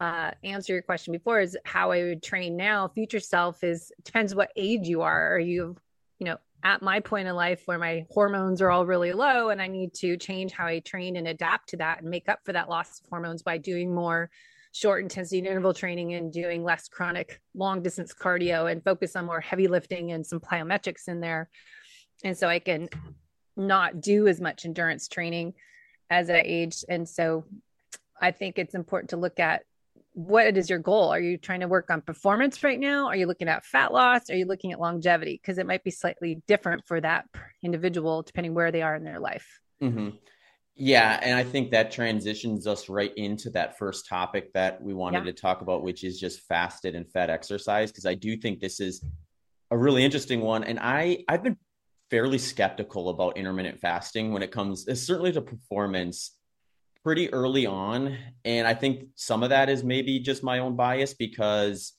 uh, 0.00 0.30
answer 0.44 0.74
your 0.74 0.82
question 0.82 1.12
before 1.12 1.40
is 1.40 1.56
how 1.64 1.92
I 1.92 2.04
would 2.04 2.22
train 2.22 2.56
now. 2.56 2.88
Future 2.88 3.20
self 3.20 3.64
is 3.64 3.92
depends 4.04 4.34
what 4.34 4.50
age 4.56 4.86
you 4.86 5.02
are. 5.02 5.34
Are 5.34 5.38
you, 5.38 5.76
you 6.18 6.26
know, 6.26 6.36
at 6.64 6.82
my 6.82 7.00
point 7.00 7.28
in 7.28 7.34
life 7.34 7.62
where 7.66 7.78
my 7.78 8.04
hormones 8.10 8.60
are 8.60 8.70
all 8.70 8.86
really 8.86 9.12
low 9.12 9.50
and 9.50 9.62
I 9.62 9.68
need 9.68 9.94
to 9.94 10.16
change 10.16 10.52
how 10.52 10.66
I 10.66 10.80
train 10.80 11.16
and 11.16 11.28
adapt 11.28 11.68
to 11.70 11.76
that 11.78 12.00
and 12.00 12.10
make 12.10 12.28
up 12.28 12.40
for 12.44 12.52
that 12.52 12.68
loss 12.68 13.00
of 13.00 13.06
hormones 13.08 13.42
by 13.42 13.58
doing 13.58 13.94
more 13.94 14.30
short 14.72 15.02
intensity 15.02 15.38
interval 15.38 15.72
training 15.72 16.14
and 16.14 16.32
doing 16.32 16.62
less 16.62 16.88
chronic 16.88 17.40
long 17.54 17.82
distance 17.82 18.12
cardio 18.12 18.70
and 18.70 18.84
focus 18.84 19.16
on 19.16 19.24
more 19.24 19.40
heavy 19.40 19.68
lifting 19.68 20.12
and 20.12 20.26
some 20.26 20.40
plyometrics 20.40 21.08
in 21.08 21.20
there. 21.20 21.48
And 22.24 22.36
so 22.36 22.48
I 22.48 22.58
can 22.58 22.88
not 23.56 24.00
do 24.00 24.26
as 24.26 24.40
much 24.40 24.66
endurance 24.66 25.08
training 25.08 25.54
as 26.10 26.28
I 26.28 26.42
age. 26.44 26.84
And 26.88 27.08
so 27.08 27.44
I 28.20 28.32
think 28.32 28.58
it's 28.58 28.74
important 28.74 29.10
to 29.10 29.16
look 29.16 29.40
at 29.40 29.62
what 30.16 30.56
is 30.56 30.70
your 30.70 30.78
goal? 30.78 31.10
Are 31.10 31.20
you 31.20 31.36
trying 31.36 31.60
to 31.60 31.68
work 31.68 31.90
on 31.90 32.00
performance 32.00 32.64
right 32.64 32.80
now? 32.80 33.06
Are 33.06 33.16
you 33.16 33.26
looking 33.26 33.48
at 33.48 33.66
fat 33.66 33.92
loss? 33.92 34.30
Are 34.30 34.34
you 34.34 34.46
looking 34.46 34.72
at 34.72 34.80
longevity? 34.80 35.38
Because 35.38 35.58
it 35.58 35.66
might 35.66 35.84
be 35.84 35.90
slightly 35.90 36.40
different 36.46 36.86
for 36.86 37.02
that 37.02 37.26
individual 37.62 38.22
depending 38.22 38.54
where 38.54 38.72
they 38.72 38.80
are 38.80 38.96
in 38.96 39.04
their 39.04 39.20
life. 39.20 39.60
Mm-hmm. 39.82 40.16
Yeah, 40.74 41.20
and 41.22 41.36
I 41.36 41.44
think 41.44 41.70
that 41.72 41.90
transitions 41.90 42.66
us 42.66 42.88
right 42.88 43.12
into 43.18 43.50
that 43.50 43.76
first 43.76 44.08
topic 44.08 44.54
that 44.54 44.80
we 44.80 44.94
wanted 44.94 45.26
yeah. 45.26 45.32
to 45.32 45.32
talk 45.34 45.60
about, 45.60 45.82
which 45.82 46.02
is 46.02 46.18
just 46.18 46.40
fasted 46.48 46.94
and 46.94 47.06
fed 47.12 47.28
exercise. 47.28 47.92
Because 47.92 48.06
I 48.06 48.14
do 48.14 48.38
think 48.38 48.58
this 48.58 48.80
is 48.80 49.04
a 49.70 49.76
really 49.76 50.02
interesting 50.02 50.40
one, 50.40 50.64
and 50.64 50.78
I 50.80 51.24
I've 51.28 51.42
been 51.42 51.58
fairly 52.10 52.38
skeptical 52.38 53.10
about 53.10 53.36
intermittent 53.36 53.80
fasting 53.80 54.32
when 54.32 54.42
it 54.42 54.50
comes, 54.50 54.86
certainly 55.06 55.32
to 55.32 55.42
performance 55.42 56.38
pretty 57.06 57.32
early 57.32 57.66
on. 57.66 58.18
And 58.44 58.66
I 58.66 58.74
think 58.74 59.10
some 59.14 59.44
of 59.44 59.50
that 59.50 59.68
is 59.68 59.84
maybe 59.84 60.18
just 60.18 60.42
my 60.42 60.58
own 60.58 60.74
bias 60.74 61.14
because 61.14 61.92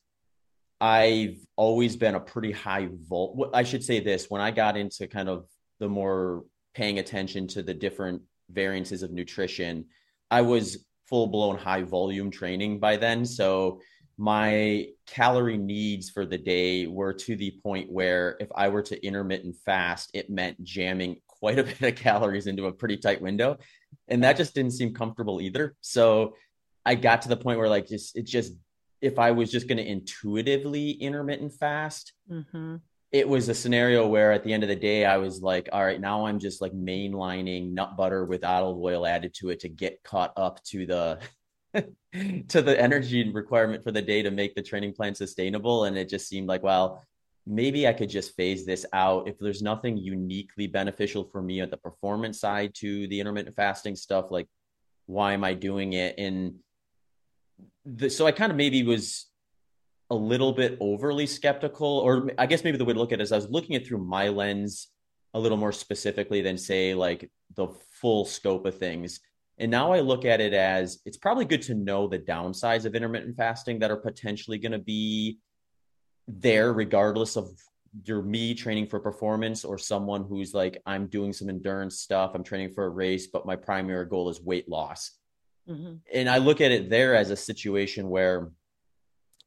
I've 0.82 1.38
always 1.56 1.96
been 1.96 2.15
a 2.15 2.20
pretty 2.20 2.52
high 2.52 2.89
volt. 3.08 3.52
I 3.54 3.63
should 3.63 3.86
say 3.86 4.02
this 4.02 4.30
when 4.30 4.41
I 4.41 4.52
got 4.52 4.76
into 4.76 5.08
kind 5.08 5.30
of 5.30 5.46
the 5.80 5.88
more 5.88 6.43
paying 6.74 7.00
attention 7.00 7.48
to 7.48 7.63
the 7.63 7.74
different 7.74 8.22
variances 8.50 9.02
of 9.02 9.12
nutrition, 9.12 9.86
I 10.30 10.41
was 10.41 10.86
full 11.08 11.28
blown 11.28 11.58
high 11.58 11.84
volume 11.84 12.30
training 12.30 12.82
by 12.82 12.98
then. 12.98 13.26
So 13.26 13.80
my 14.17 14.88
calorie 15.06 15.58
needs 15.58 16.10
for 16.10 16.26
the 16.26 16.38
day 16.38 16.86
were 16.86 17.13
to 17.13 17.38
the 17.38 17.58
point 17.63 17.89
where 17.89 18.36
if 18.41 18.50
I 18.54 18.67
were 18.67 18.82
to 18.82 19.06
intermittent 19.06 19.56
fast, 19.65 20.12
it 20.13 20.30
meant 20.30 20.62
jamming 20.65 21.22
quite 21.28 21.60
a 21.60 21.63
bit 21.63 21.82
of 21.82 21.96
calories 22.04 22.48
into 22.48 22.65
a 22.65 22.74
pretty 22.74 22.98
tight 22.98 23.22
window. 23.22 23.58
And 24.08 24.23
that 24.23 24.38
just 24.38 24.54
didn't 24.56 24.73
seem 24.73 24.93
comfortable 24.93 25.41
either. 25.41 25.76
So 25.82 26.36
I 26.86 26.95
got 26.95 27.23
to 27.23 27.30
the 27.30 27.38
point 27.38 27.60
where 27.60 27.69
like 27.69 27.88
just 27.88 28.15
it 28.15 28.26
just 28.26 28.54
if 29.02 29.19
I 29.19 29.32
was 29.32 29.52
just 29.52 29.67
going 29.67 29.78
to 29.78 29.88
intuitively 29.88 30.91
intermittent 30.91 31.54
fast, 31.54 32.13
mm-hmm. 32.32 32.78
it 33.12 33.28
was 33.28 33.50
a 33.50 33.54
scenario 33.54 34.08
where 34.08 34.32
at 34.32 34.43
the 34.43 34.54
end 34.54 34.63
of 34.63 34.69
the 34.69 34.76
day 34.76 35.06
I 35.06 35.17
was 35.17 35.41
like, 35.41 35.69
all 35.71 35.84
right, 35.84 36.02
now 36.02 36.26
I'm 36.26 36.39
just 36.39 36.62
like 36.62 36.73
mainlining 36.73 37.73
nut 37.73 37.95
butter 37.95 38.26
with 38.26 38.43
olive 38.43 38.78
oil 38.78 39.06
added 39.06 39.34
to 39.36 39.50
it 39.50 39.60
to 39.62 39.69
get 39.69 40.02
caught 40.04 40.34
up 40.38 40.63
to 40.65 40.86
the 40.86 41.19
to 42.47 42.62
the 42.62 42.80
energy 42.80 43.30
requirement 43.32 43.84
for 43.84 43.91
the 43.91 44.02
day 44.02 44.21
to 44.23 44.32
make 44.32 44.56
the 44.56 44.63
training 44.63 44.93
plan 44.93 45.13
sustainable. 45.13 45.84
And 45.84 45.97
it 45.97 46.10
just 46.10 46.28
seemed 46.28 46.47
like, 46.47 46.63
well, 46.63 47.06
maybe 47.47 47.88
I 47.88 47.93
could 47.93 48.10
just 48.10 48.36
phase 48.36 48.65
this 48.65 48.86
out. 48.93 49.27
If 49.27 49.39
there's 49.39 49.62
nothing 49.62 49.97
uniquely 49.97 50.67
beneficial 50.67 51.23
for 51.31 51.41
me 51.41 51.62
at 51.62 51.71
the 51.71 51.77
performance 51.77 52.39
side 52.39 52.73
to 52.75 53.07
the 53.07 53.19
intermittent 53.19 53.55
fasting 53.55 53.95
stuff, 53.95 54.29
like 54.29 54.47
why 55.05 55.33
am 55.33 55.43
I 55.43 55.53
doing 55.53 55.93
it? 55.93 56.15
And 56.17 56.55
the, 57.86 58.10
so 58.10 58.27
I 58.27 58.31
kind 58.31 58.51
of 58.51 58.57
maybe 58.57 58.83
was 58.83 59.27
a 60.10 60.15
little 60.15 60.51
bit 60.51 60.77
overly 60.81 61.25
skeptical, 61.25 61.88
or 61.88 62.29
I 62.38 62.45
guess 62.45 62.63
maybe 62.63 62.77
the 62.77 62.86
way 62.86 62.93
to 62.93 62.99
look 62.99 63.13
at 63.13 63.19
it 63.19 63.23
is 63.23 63.31
I 63.31 63.38
was 63.38 63.49
looking 63.49 63.75
at 63.75 63.88
through 63.88 64.03
my 64.03 64.29
lens 64.29 64.89
a 65.33 65.39
little 65.39 65.57
more 65.57 65.71
specifically 65.71 66.41
than 66.41 66.57
say 66.57 66.93
like 66.93 67.29
the 67.55 67.67
full 68.01 68.25
scope 68.25 68.65
of 68.65 68.77
things. 68.77 69.19
And 69.57 69.71
now 69.71 69.91
I 69.91 70.01
look 70.01 70.23
at 70.25 70.39
it 70.39 70.53
as 70.53 70.99
it's 71.05 71.17
probably 71.17 71.45
good 71.45 71.62
to 71.63 71.73
know 71.73 72.07
the 72.07 72.19
downsides 72.19 72.86
of 72.86 72.95
intermittent 72.95 73.38
fasting 73.38 73.79
that 73.79 73.91
are 73.91 73.97
potentially 73.97 74.57
going 74.57 74.73
to 74.73 74.79
be 74.79 75.39
there 76.27 76.73
regardless 76.73 77.35
of 77.35 77.49
your 78.05 78.21
me 78.21 78.53
training 78.53 78.85
for 78.85 78.99
performance 78.99 79.63
or 79.63 79.77
someone 79.77 80.23
who's 80.23 80.53
like 80.53 80.81
i'm 80.85 81.07
doing 81.07 81.31
some 81.33 81.49
endurance 81.49 81.99
stuff 81.99 82.31
i'm 82.35 82.43
training 82.43 82.71
for 82.73 82.85
a 82.85 82.89
race 82.89 83.27
but 83.27 83.45
my 83.45 83.55
primary 83.55 84.05
goal 84.05 84.29
is 84.29 84.41
weight 84.41 84.69
loss 84.69 85.17
mm-hmm. 85.67 85.95
and 86.13 86.29
i 86.29 86.37
look 86.37 86.61
at 86.61 86.71
it 86.71 86.89
there 86.89 87.15
as 87.15 87.31
a 87.31 87.35
situation 87.35 88.09
where 88.09 88.51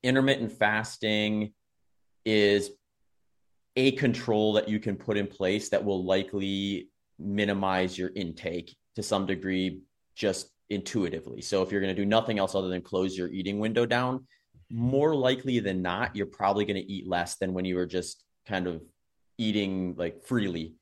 intermittent 0.03 0.51
fasting 0.51 1.53
is 2.25 2.71
a 3.77 3.93
control 3.93 4.55
that 4.55 4.69
you 4.69 4.81
can 4.81 4.97
put 4.97 5.17
in 5.17 5.27
place 5.27 5.69
that 5.69 5.85
will 5.85 6.05
likely 6.05 6.89
minimize 7.19 7.97
your 7.97 8.11
intake 8.17 8.77
to 8.97 9.03
some 9.03 9.27
degree 9.27 9.81
just 10.15 10.51
intuitively. 10.71 11.41
So 11.43 11.63
if 11.63 11.71
you're 11.71 11.81
going 11.81 11.95
to 11.95 12.01
do 12.01 12.07
nothing 12.07 12.39
else 12.39 12.55
other 12.55 12.69
than 12.69 12.83
close 12.83 13.17
your 13.17 13.29
eating 13.29 13.59
window 13.59 13.87
down, 13.87 14.27
more 14.71 15.15
likely 15.15 15.59
than 15.59 15.83
not, 15.83 16.15
you're 16.15 16.27
probably 16.27 16.65
going 16.65 16.81
to 16.81 16.93
eat 16.93 17.09
less 17.09 17.37
than 17.37 17.53
when 17.53 17.65
you 17.65 17.77
were 17.77 17.87
just 17.87 18.25
kind 18.47 18.67
of 18.67 18.83
eating 19.39 19.95
like 19.97 20.23
freely. 20.23 20.75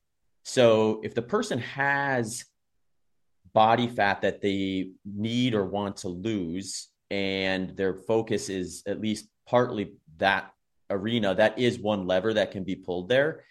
So 0.44 1.00
if 1.02 1.14
the 1.14 1.22
person 1.22 1.58
has 1.58 2.44
body 3.52 3.88
fat 3.88 4.22
that 4.22 4.40
they 4.40 4.90
need 5.04 5.54
or 5.54 5.64
want 5.64 5.98
to 5.98 6.08
lose, 6.08 6.88
and 7.10 7.76
their 7.76 7.94
focus 7.94 8.48
is 8.48 8.82
at 8.86 9.00
least 9.00 9.28
partly 9.46 9.94
that 10.18 10.52
arena, 10.90 11.34
that 11.34 11.58
is 11.58 11.78
one 11.78 12.06
lever 12.06 12.34
that 12.34 12.50
can 12.50 12.64
be 12.64 12.76
pulled 12.76 13.08
there. 13.08 13.44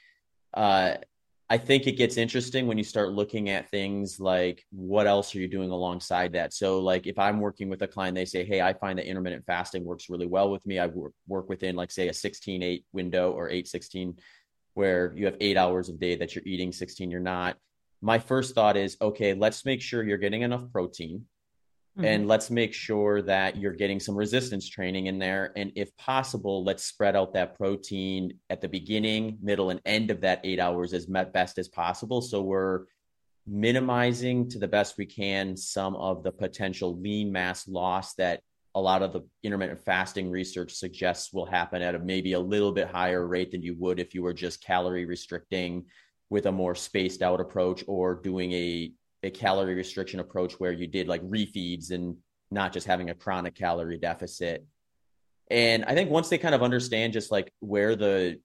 Uh, 0.53 0.95
I 1.49 1.57
think 1.57 1.87
it 1.87 1.93
gets 1.93 2.17
interesting 2.17 2.67
when 2.67 2.77
you 2.77 2.83
start 2.83 3.13
looking 3.13 3.49
at 3.49 3.69
things 3.69 4.19
like 4.19 4.65
what 4.71 5.07
else 5.07 5.33
are 5.33 5.39
you 5.39 5.47
doing 5.47 5.71
alongside 5.71 6.33
that. 6.33 6.53
So, 6.53 6.79
like 6.79 7.07
if 7.07 7.17
I'm 7.17 7.39
working 7.39 7.69
with 7.69 7.81
a 7.81 7.87
client, 7.87 8.15
they 8.15 8.25
say, 8.25 8.43
"Hey, 8.43 8.61
I 8.61 8.73
find 8.73 8.99
that 8.99 9.07
intermittent 9.07 9.45
fasting 9.45 9.85
works 9.85 10.09
really 10.09 10.27
well 10.27 10.51
with 10.51 10.65
me. 10.65 10.77
I 10.77 10.87
work, 10.87 11.13
within 11.47 11.75
like 11.77 11.91
say 11.91 12.09
a 12.09 12.13
16-8 12.13 12.83
window 12.91 13.31
or 13.31 13.49
8-16, 13.49 14.19
where 14.73 15.13
you 15.15 15.25
have 15.25 15.37
eight 15.39 15.55
hours 15.55 15.87
a 15.87 15.93
day 15.93 16.17
that 16.17 16.35
you're 16.35 16.43
eating, 16.45 16.73
16 16.73 17.09
you're 17.11 17.21
not." 17.21 17.57
My 18.01 18.19
first 18.19 18.53
thought 18.53 18.77
is, 18.77 18.97
okay, 19.01 19.33
let's 19.33 19.65
make 19.65 19.81
sure 19.81 20.03
you're 20.03 20.17
getting 20.17 20.41
enough 20.41 20.71
protein 20.71 21.25
Mm-hmm. 21.97 22.05
And 22.05 22.27
let's 22.27 22.51
make 22.51 22.75
sure 22.75 23.23
that 23.23 23.57
you're 23.57 23.73
getting 23.73 23.99
some 23.99 24.15
resistance 24.15 24.69
training 24.69 25.07
in 25.07 25.17
there. 25.17 25.51
And 25.55 25.71
if 25.75 25.95
possible, 25.97 26.63
let's 26.63 26.83
spread 26.83 27.15
out 27.15 27.33
that 27.33 27.57
protein 27.57 28.37
at 28.51 28.61
the 28.61 28.69
beginning, 28.69 29.39
middle, 29.41 29.71
and 29.71 29.81
end 29.83 30.11
of 30.11 30.21
that 30.21 30.41
eight 30.43 30.59
hours 30.59 30.93
as 30.93 31.07
best 31.07 31.57
as 31.57 31.67
possible. 31.67 32.21
So 32.21 32.43
we're 32.43 32.85
minimizing 33.47 34.47
to 34.49 34.59
the 34.59 34.67
best 34.67 34.97
we 34.97 35.05
can 35.05 35.57
some 35.57 35.95
of 35.95 36.21
the 36.21 36.31
potential 36.31 36.99
lean 36.99 37.31
mass 37.31 37.67
loss 37.67 38.13
that 38.15 38.41
a 38.75 38.81
lot 38.81 39.01
of 39.01 39.11
the 39.11 39.21
intermittent 39.41 39.79
fasting 39.79 40.29
research 40.29 40.73
suggests 40.73 41.33
will 41.33 41.45
happen 41.47 41.81
at 41.81 41.95
a 41.95 41.99
maybe 41.99 42.33
a 42.33 42.39
little 42.39 42.71
bit 42.71 42.87
higher 42.87 43.25
rate 43.25 43.51
than 43.51 43.63
you 43.63 43.75
would 43.79 43.99
if 43.99 44.13
you 44.13 44.21
were 44.21 44.33
just 44.33 44.63
calorie 44.63 45.05
restricting 45.05 45.85
with 46.29 46.45
a 46.45 46.51
more 46.51 46.75
spaced 46.75 47.23
out 47.23 47.39
approach 47.39 47.83
or 47.87 48.15
doing 48.15 48.51
a 48.51 48.91
a 49.27 49.31
calorie 49.31 49.75
restriction 49.75 50.19
approach 50.19 50.53
where 50.53 50.71
you 50.71 50.87
did 50.87 51.07
like 51.07 51.21
refeeds 51.21 51.91
and 51.91 52.15
not 52.49 52.73
just 52.73 52.87
having 52.87 53.09
a 53.09 53.13
chronic 53.13 53.55
calorie 53.55 53.97
deficit. 53.97 54.65
And 55.49 55.85
I 55.85 55.93
think 55.93 56.09
once 56.09 56.29
they 56.29 56.37
kind 56.37 56.55
of 56.55 56.63
understand 56.63 57.13
just 57.13 57.31
like 57.31 57.53
where 57.59 57.95
the 57.95 58.39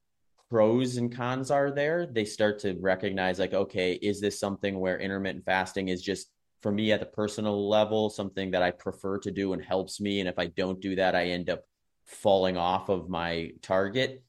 pros 0.51 0.97
and 0.99 1.15
cons 1.15 1.51
are 1.51 1.71
there, 1.71 2.07
they 2.07 2.25
start 2.25 2.59
to 2.61 2.77
recognize 2.81 3.39
like, 3.39 3.55
okay, 3.55 3.95
is 3.95 4.21
this 4.21 4.39
something 4.39 4.79
where 4.79 5.01
intermittent 5.01 5.45
fasting 5.45 5.89
is 5.89 6.03
just 6.03 6.31
for 6.61 6.71
me 6.71 6.93
at 6.93 7.01
the 7.01 7.07
personal 7.07 7.69
level, 7.69 8.11
something 8.11 8.51
that 8.53 8.63
I 8.63 8.71
prefer 8.71 9.19
to 9.21 9.31
do 9.31 9.53
and 9.53 9.65
helps 9.65 10.01
me. 10.01 10.21
And 10.21 10.29
if 10.29 10.39
I 10.39 10.47
don't 10.47 10.81
do 10.81 10.95
that, 10.97 11.17
I 11.17 11.27
end 11.27 11.51
up 11.51 11.63
falling 12.05 12.57
off 12.57 12.89
of 12.89 13.09
my 13.09 13.53
target 13.63 14.23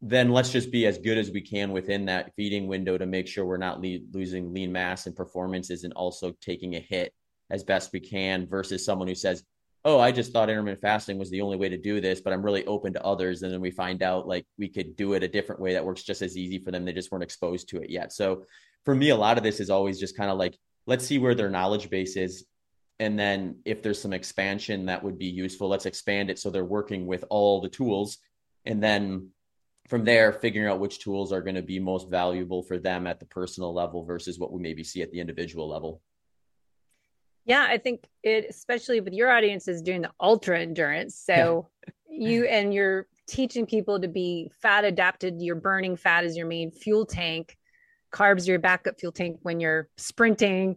then 0.00 0.30
let's 0.30 0.52
just 0.52 0.70
be 0.70 0.86
as 0.86 0.98
good 0.98 1.18
as 1.18 1.30
we 1.30 1.40
can 1.40 1.72
within 1.72 2.04
that 2.06 2.32
feeding 2.36 2.68
window 2.68 2.96
to 2.96 3.06
make 3.06 3.26
sure 3.26 3.44
we're 3.44 3.56
not 3.56 3.80
le- 3.80 3.98
losing 4.12 4.52
lean 4.52 4.70
mass 4.70 5.06
and 5.06 5.16
performances 5.16 5.84
and 5.84 5.92
also 5.94 6.32
taking 6.40 6.76
a 6.76 6.80
hit 6.80 7.12
as 7.50 7.64
best 7.64 7.92
we 7.92 8.00
can 8.00 8.46
versus 8.46 8.84
someone 8.84 9.08
who 9.08 9.14
says, 9.14 9.42
Oh, 9.84 9.98
I 9.98 10.12
just 10.12 10.32
thought 10.32 10.50
intermittent 10.50 10.82
fasting 10.82 11.18
was 11.18 11.30
the 11.30 11.40
only 11.40 11.56
way 11.56 11.68
to 11.68 11.78
do 11.78 12.00
this, 12.00 12.20
but 12.20 12.32
I'm 12.32 12.44
really 12.44 12.66
open 12.66 12.92
to 12.92 13.04
others. 13.04 13.42
And 13.42 13.52
then 13.52 13.60
we 13.60 13.70
find 13.70 14.02
out 14.02 14.28
like 14.28 14.44
we 14.58 14.68
could 14.68 14.96
do 14.96 15.14
it 15.14 15.22
a 15.22 15.28
different 15.28 15.60
way 15.60 15.72
that 15.72 15.84
works 15.84 16.02
just 16.02 16.20
as 16.20 16.36
easy 16.36 16.58
for 16.58 16.70
them. 16.70 16.84
They 16.84 16.92
just 16.92 17.10
weren't 17.10 17.24
exposed 17.24 17.68
to 17.70 17.80
it 17.80 17.88
yet. 17.88 18.12
So 18.12 18.44
for 18.84 18.94
me, 18.94 19.10
a 19.10 19.16
lot 19.16 19.38
of 19.38 19.44
this 19.44 19.60
is 19.60 19.70
always 19.70 19.98
just 19.98 20.16
kind 20.16 20.30
of 20.30 20.38
like, 20.38 20.58
let's 20.86 21.06
see 21.06 21.18
where 21.18 21.34
their 21.34 21.48
knowledge 21.48 21.90
base 21.90 22.16
is. 22.16 22.44
And 22.98 23.18
then 23.18 23.60
if 23.64 23.82
there's 23.82 24.00
some 24.00 24.12
expansion 24.12 24.86
that 24.86 25.02
would 25.02 25.18
be 25.18 25.26
useful, 25.26 25.68
let's 25.68 25.86
expand 25.86 26.28
it 26.28 26.38
so 26.38 26.50
they're 26.50 26.64
working 26.64 27.06
with 27.06 27.24
all 27.30 27.60
the 27.60 27.68
tools. 27.68 28.18
And 28.66 28.82
then 28.82 29.30
from 29.88 30.04
there, 30.04 30.32
figuring 30.32 30.68
out 30.68 30.80
which 30.80 31.00
tools 31.00 31.32
are 31.32 31.40
going 31.40 31.56
to 31.56 31.62
be 31.62 31.78
most 31.78 32.08
valuable 32.08 32.62
for 32.62 32.78
them 32.78 33.06
at 33.06 33.18
the 33.18 33.26
personal 33.26 33.72
level 33.72 34.04
versus 34.04 34.38
what 34.38 34.52
we 34.52 34.60
maybe 34.60 34.84
see 34.84 35.02
at 35.02 35.10
the 35.10 35.20
individual 35.20 35.68
level. 35.68 36.02
Yeah, 37.46 37.66
I 37.68 37.78
think 37.78 38.04
it, 38.22 38.46
especially 38.50 39.00
with 39.00 39.14
your 39.14 39.30
audience, 39.30 39.66
is 39.68 39.80
doing 39.80 40.02
the 40.02 40.10
ultra 40.20 40.60
endurance. 40.60 41.16
So 41.16 41.68
you 42.10 42.44
and 42.44 42.74
you're 42.74 43.06
teaching 43.26 43.64
people 43.64 43.98
to 44.00 44.08
be 44.08 44.50
fat 44.60 44.84
adapted. 44.84 45.40
You're 45.40 45.56
burning 45.56 45.96
fat 45.96 46.24
as 46.24 46.36
your 46.36 46.46
main 46.46 46.70
fuel 46.70 47.06
tank, 47.06 47.56
carbs 48.12 48.46
your 48.46 48.58
backup 48.58 49.00
fuel 49.00 49.12
tank 49.12 49.38
when 49.42 49.60
you're 49.60 49.88
sprinting 49.96 50.76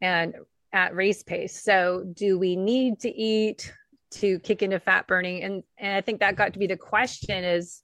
and 0.00 0.36
at 0.72 0.94
race 0.94 1.24
pace. 1.24 1.60
So, 1.60 2.04
do 2.14 2.38
we 2.38 2.54
need 2.54 3.00
to 3.00 3.10
eat 3.10 3.72
to 4.12 4.38
kick 4.38 4.62
into 4.62 4.78
fat 4.78 5.08
burning? 5.08 5.42
And 5.42 5.64
and 5.78 5.96
I 5.96 6.00
think 6.00 6.20
that 6.20 6.36
got 6.36 6.52
to 6.52 6.60
be 6.60 6.68
the 6.68 6.76
question: 6.76 7.42
is 7.42 7.82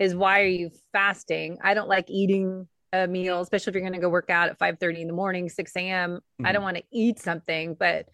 is 0.00 0.16
why 0.16 0.40
are 0.40 0.46
you 0.46 0.70
fasting? 0.92 1.58
I 1.62 1.74
don't 1.74 1.88
like 1.88 2.10
eating 2.10 2.66
a 2.92 3.06
meal, 3.06 3.40
especially 3.40 3.70
if 3.70 3.74
you're 3.74 3.82
going 3.82 3.92
to 3.92 4.00
go 4.00 4.08
work 4.08 4.30
out 4.30 4.48
at 4.48 4.58
5 4.58 4.78
30 4.80 5.02
in 5.02 5.06
the 5.06 5.12
morning, 5.12 5.48
6 5.48 5.76
a.m. 5.76 6.16
Mm-hmm. 6.16 6.46
I 6.46 6.52
don't 6.52 6.62
want 6.62 6.78
to 6.78 6.82
eat 6.90 7.20
something, 7.20 7.76
but 7.78 8.08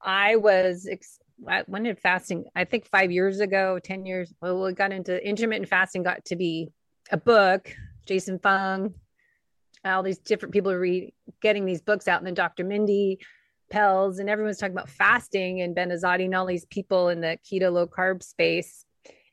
I 0.00 0.36
was, 0.36 0.86
ex- 0.88 1.18
when 1.66 1.82
did 1.82 1.98
fasting, 1.98 2.44
I 2.54 2.64
think 2.64 2.86
five 2.86 3.10
years 3.10 3.40
ago, 3.40 3.80
10 3.82 4.06
years, 4.06 4.32
well, 4.40 4.62
we 4.62 4.72
got 4.74 4.92
into 4.92 5.26
intermittent 5.26 5.68
fasting, 5.68 6.02
got 6.02 6.24
to 6.26 6.36
be 6.36 6.68
a 7.10 7.16
book, 7.16 7.74
Jason 8.06 8.38
Fung, 8.38 8.94
all 9.84 10.02
these 10.02 10.18
different 10.18 10.52
people 10.52 10.70
are 10.70 10.78
read, 10.78 11.12
getting 11.40 11.64
these 11.64 11.80
books 11.80 12.06
out, 12.06 12.18
and 12.18 12.26
then 12.26 12.34
Dr. 12.34 12.64
Mindy 12.64 13.18
Pelz, 13.72 14.18
and 14.18 14.28
everyone's 14.28 14.58
talking 14.58 14.74
about 14.74 14.88
fasting 14.88 15.62
and 15.62 15.74
Ben 15.74 15.90
Azadi 15.90 16.26
and 16.26 16.34
all 16.34 16.46
these 16.46 16.66
people 16.66 17.08
in 17.08 17.20
the 17.20 17.38
keto 17.44 17.72
low 17.72 17.86
carb 17.86 18.22
space. 18.22 18.84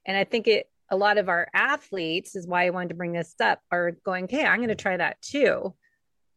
And 0.06 0.18
I 0.18 0.24
think 0.24 0.48
it 0.48 0.71
a 0.92 0.98
lot 0.98 1.18
of 1.18 1.30
our 1.30 1.48
athletes 1.54 2.36
is 2.36 2.46
why 2.46 2.66
I 2.66 2.70
wanted 2.70 2.90
to 2.90 2.96
bring 2.96 3.14
this 3.14 3.34
up 3.40 3.62
are 3.72 3.92
going, 4.04 4.26
okay, 4.26 4.46
I'm 4.46 4.60
going 4.60 4.70
to 4.70 4.76
try 4.76 4.98
that 4.98 5.22
too. 5.22 5.74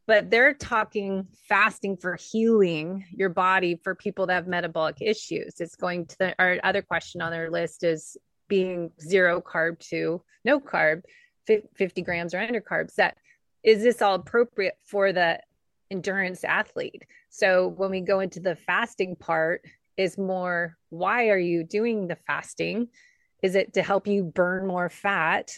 But 0.06 0.30
they're 0.30 0.54
talking 0.54 1.26
fasting 1.48 1.96
for 1.96 2.14
healing 2.14 3.04
your 3.10 3.30
body 3.30 3.80
for 3.82 3.94
people 3.94 4.26
that 4.26 4.34
have 4.34 4.46
metabolic 4.46 4.98
issues. 5.00 5.54
It's 5.58 5.76
going 5.76 6.06
to 6.06 6.18
the, 6.18 6.34
our 6.38 6.58
other 6.62 6.82
question 6.82 7.20
on 7.20 7.32
their 7.32 7.50
list 7.50 7.82
is 7.82 8.16
being 8.46 8.92
zero 9.00 9.40
carb 9.40 9.78
to 9.88 10.22
no 10.44 10.60
carb, 10.60 11.02
50 11.46 12.02
grams 12.02 12.32
or 12.32 12.38
under 12.38 12.60
carbs. 12.60 12.94
That 12.94 13.16
is 13.64 13.82
this 13.82 14.02
all 14.02 14.14
appropriate 14.14 14.76
for 14.84 15.12
the 15.12 15.40
endurance 15.90 16.44
athlete? 16.44 17.04
So 17.30 17.68
when 17.68 17.90
we 17.90 18.02
go 18.02 18.20
into 18.20 18.40
the 18.40 18.54
fasting 18.54 19.16
part, 19.16 19.62
is 19.96 20.18
more 20.18 20.76
why 20.90 21.28
are 21.28 21.38
you 21.38 21.64
doing 21.64 22.08
the 22.08 22.16
fasting? 22.16 22.88
Is 23.44 23.56
it 23.56 23.74
to 23.74 23.82
help 23.82 24.06
you 24.06 24.24
burn 24.24 24.66
more 24.66 24.88
fat? 24.88 25.52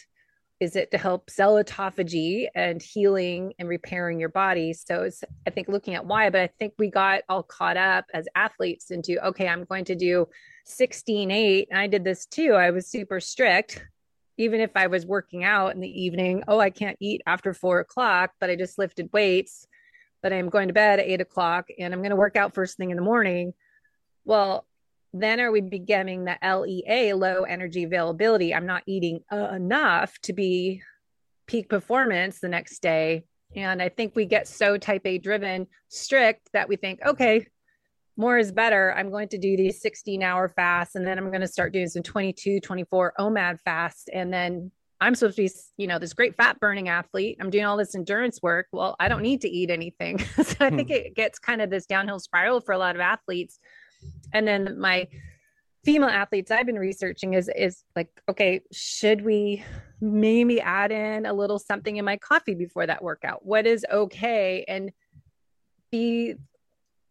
Is 0.59 0.75
it 0.75 0.91
to 0.91 0.97
help 0.97 1.29
cell 1.29 1.53
autophagy 1.53 2.47
and 2.53 2.81
healing 2.81 3.53
and 3.59 3.69
repairing 3.69 4.19
your 4.19 4.27
body? 4.27 4.73
So 4.73 5.03
it's, 5.03 5.23
I 5.47 5.51
think, 5.51 5.69
looking 5.69 5.95
at 5.95 6.05
why, 6.05 6.29
but 6.29 6.41
I 6.41 6.47
think 6.47 6.73
we 6.77 6.89
got 6.89 7.21
all 7.29 7.43
caught 7.43 7.77
up 7.77 8.03
as 8.13 8.27
athletes 8.35 8.91
into, 8.91 9.25
okay, 9.27 9.47
I'm 9.47 9.63
going 9.63 9.85
to 9.85 9.95
do 9.95 10.27
16, 10.65 11.31
8. 11.31 11.67
And 11.71 11.79
I 11.79 11.87
did 11.87 12.03
this 12.03 12.25
too. 12.25 12.55
I 12.55 12.71
was 12.71 12.87
super 12.87 13.21
strict. 13.21 13.81
Even 14.37 14.59
if 14.59 14.71
I 14.75 14.87
was 14.87 15.05
working 15.05 15.45
out 15.45 15.73
in 15.73 15.79
the 15.79 16.03
evening, 16.03 16.43
oh, 16.49 16.59
I 16.59 16.71
can't 16.71 16.97
eat 16.99 17.21
after 17.25 17.53
four 17.53 17.79
o'clock, 17.79 18.31
but 18.41 18.49
I 18.49 18.57
just 18.57 18.77
lifted 18.77 19.11
weights, 19.13 19.65
but 20.21 20.33
I'm 20.33 20.49
going 20.49 20.67
to 20.67 20.73
bed 20.73 20.99
at 20.99 21.05
eight 21.05 21.21
o'clock 21.21 21.67
and 21.79 21.93
I'm 21.93 22.01
going 22.01 22.09
to 22.09 22.17
work 22.17 22.35
out 22.35 22.53
first 22.53 22.75
thing 22.75 22.89
in 22.89 22.97
the 22.97 23.01
morning. 23.01 23.53
Well, 24.25 24.67
then 25.21 25.39
are 25.39 25.51
we 25.51 25.61
becoming 25.61 26.25
the 26.25 26.37
LEA, 26.43 27.13
low 27.13 27.43
energy 27.43 27.83
availability? 27.83 28.53
I'm 28.53 28.65
not 28.65 28.83
eating 28.85 29.21
uh, 29.31 29.49
enough 29.49 30.17
to 30.23 30.33
be 30.33 30.81
peak 31.47 31.69
performance 31.69 32.39
the 32.39 32.49
next 32.49 32.81
day. 32.81 33.25
And 33.55 33.81
I 33.81 33.89
think 33.89 34.15
we 34.15 34.25
get 34.25 34.47
so 34.47 34.77
type 34.77 35.05
A 35.05 35.17
driven, 35.17 35.67
strict 35.87 36.49
that 36.53 36.67
we 36.67 36.75
think, 36.75 36.99
okay, 37.05 37.47
more 38.17 38.37
is 38.37 38.51
better. 38.51 38.93
I'm 38.97 39.11
going 39.11 39.29
to 39.29 39.37
do 39.37 39.55
these 39.55 39.81
16 39.81 40.21
hour 40.23 40.49
fasts 40.49 40.95
and 40.95 41.07
then 41.07 41.17
I'm 41.17 41.29
going 41.29 41.41
to 41.41 41.47
start 41.47 41.71
doing 41.71 41.87
some 41.87 42.03
22, 42.03 42.59
24 42.59 43.13
OMAD 43.19 43.59
fast. 43.61 44.09
And 44.11 44.33
then 44.33 44.71
I'm 44.99 45.13
supposed 45.13 45.37
to 45.37 45.43
be, 45.43 45.51
you 45.77 45.87
know, 45.87 45.99
this 45.99 46.13
great 46.13 46.35
fat 46.35 46.59
burning 46.59 46.89
athlete. 46.89 47.37
I'm 47.39 47.51
doing 47.51 47.65
all 47.65 47.77
this 47.77 47.95
endurance 47.95 48.41
work. 48.41 48.67
Well, 48.71 48.95
I 48.99 49.07
don't 49.07 49.21
need 49.21 49.41
to 49.41 49.49
eat 49.49 49.69
anything. 49.69 50.17
so 50.43 50.55
I 50.59 50.71
think 50.71 50.89
hmm. 50.89 50.95
it 50.95 51.15
gets 51.15 51.37
kind 51.37 51.61
of 51.61 51.69
this 51.69 51.85
downhill 51.85 52.19
spiral 52.19 52.61
for 52.61 52.73
a 52.73 52.77
lot 52.77 52.95
of 52.95 53.01
athletes 53.01 53.59
and 54.33 54.47
then 54.47 54.79
my 54.79 55.07
female 55.83 56.09
athletes 56.09 56.51
I've 56.51 56.65
been 56.65 56.79
researching 56.79 57.33
is 57.33 57.49
is 57.55 57.83
like, 57.95 58.09
okay, 58.29 58.61
should 58.71 59.23
we 59.23 59.63
maybe 60.01 60.59
add 60.59 60.91
in 60.91 61.25
a 61.25 61.33
little 61.33 61.59
something 61.59 61.97
in 61.97 62.05
my 62.05 62.17
coffee 62.17 62.55
before 62.55 62.85
that 62.85 63.03
workout? 63.03 63.45
What 63.45 63.65
is 63.65 63.85
okay? 63.91 64.65
And 64.67 64.91
be 65.91 66.35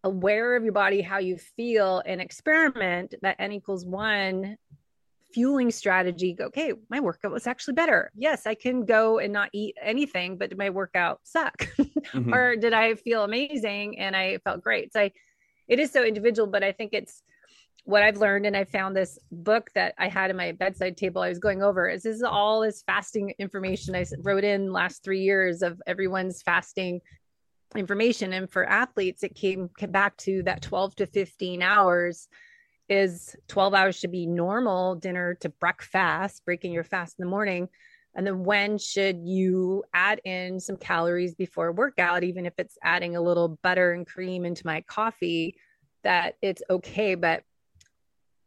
aware 0.05 0.57
of 0.57 0.63
your 0.63 0.73
body, 0.73 1.01
how 1.01 1.19
you 1.19 1.37
feel, 1.37 2.03
and 2.05 2.21
experiment 2.21 3.15
that 3.23 3.37
N 3.39 3.53
equals 3.53 3.85
one 3.85 4.57
fueling 5.33 5.71
strategy. 5.71 6.37
Okay, 6.39 6.73
my 6.89 7.01
workout 7.01 7.33
was 7.33 7.47
actually 7.47 7.75
better. 7.75 8.11
Yes, 8.15 8.47
I 8.47 8.55
can 8.55 8.85
go 8.85 9.19
and 9.19 9.33
not 9.33 9.51
eat 9.53 9.77
anything, 9.83 10.39
but 10.39 10.51
did 10.51 10.59
my 10.59 10.71
workout 10.71 11.21
suck? 11.25 11.57
mm-hmm. 11.79 12.33
or 12.33 12.57
did 12.57 12.73
I 12.73 12.95
feel 12.95 13.25
amazing 13.25 13.99
and 13.99 14.15
I 14.15 14.39
felt 14.45 14.63
great? 14.63 14.93
So 14.93 15.01
I, 15.01 15.13
it 15.69 15.79
is 15.79 15.91
so 15.91 16.05
individual, 16.05 16.49
but 16.49 16.63
I 16.63 16.73
think 16.73 16.93
it's 16.93 17.23
what 17.85 18.03
I've 18.03 18.17
learned, 18.17 18.47
and 18.47 18.57
I 18.57 18.65
found 18.65 18.97
this 18.97 19.19
book 19.31 19.71
that 19.75 19.95
I 19.97 20.09
had 20.09 20.31
in 20.31 20.37
my 20.37 20.53
bedside 20.53 20.97
table. 20.97 21.23
I 21.23 21.29
was 21.29 21.39
going 21.39 21.63
over 21.63 21.89
is 21.89 22.03
this 22.03 22.17
is 22.17 22.23
all 22.23 22.61
this 22.61 22.83
fasting 22.83 23.33
information 23.39 23.95
I 23.95 24.05
wrote 24.23 24.43
in 24.45 24.73
last 24.73 25.05
three 25.05 25.21
years 25.21 25.63
of 25.63 25.81
everyone's 25.87 26.43
fasting 26.43 27.01
information, 27.77 28.33
and 28.33 28.51
for 28.51 28.69
athletes, 28.69 29.23
it 29.23 29.35
came, 29.35 29.71
came 29.79 29.93
back 29.93 30.17
to 30.19 30.43
that 30.45 30.63
12 30.63 30.97
to 30.97 31.07
15 31.07 31.63
hours. 31.63 32.29
Is 32.89 33.35
12 33.49 33.75
hours 33.75 33.97
should 33.97 34.13
be 34.13 34.27
normal 34.27 34.95
dinner 34.95 35.35
to 35.41 35.49
breakfast, 35.49 36.45
breaking 36.45 36.73
your 36.73 36.85
fast 36.85 37.17
in 37.19 37.25
the 37.25 37.31
morning. 37.31 37.69
And 38.17 38.27
then 38.27 38.45
when 38.45 38.79
should 38.79 39.21
you 39.23 39.85
add 39.93 40.23
in 40.25 40.59
some 40.59 40.79
calories 40.79 41.35
before 41.35 41.71
workout, 41.71 42.25
even 42.25 42.47
if 42.47 42.55
it's 42.57 42.79
adding 42.83 43.15
a 43.15 43.21
little 43.21 43.59
butter 43.63 43.93
and 43.93 44.07
cream 44.07 44.47
into 44.47 44.67
my 44.67 44.81
coffee, 44.81 45.55
that 46.03 46.37
it's 46.41 46.63
okay. 46.71 47.15
But 47.15 47.43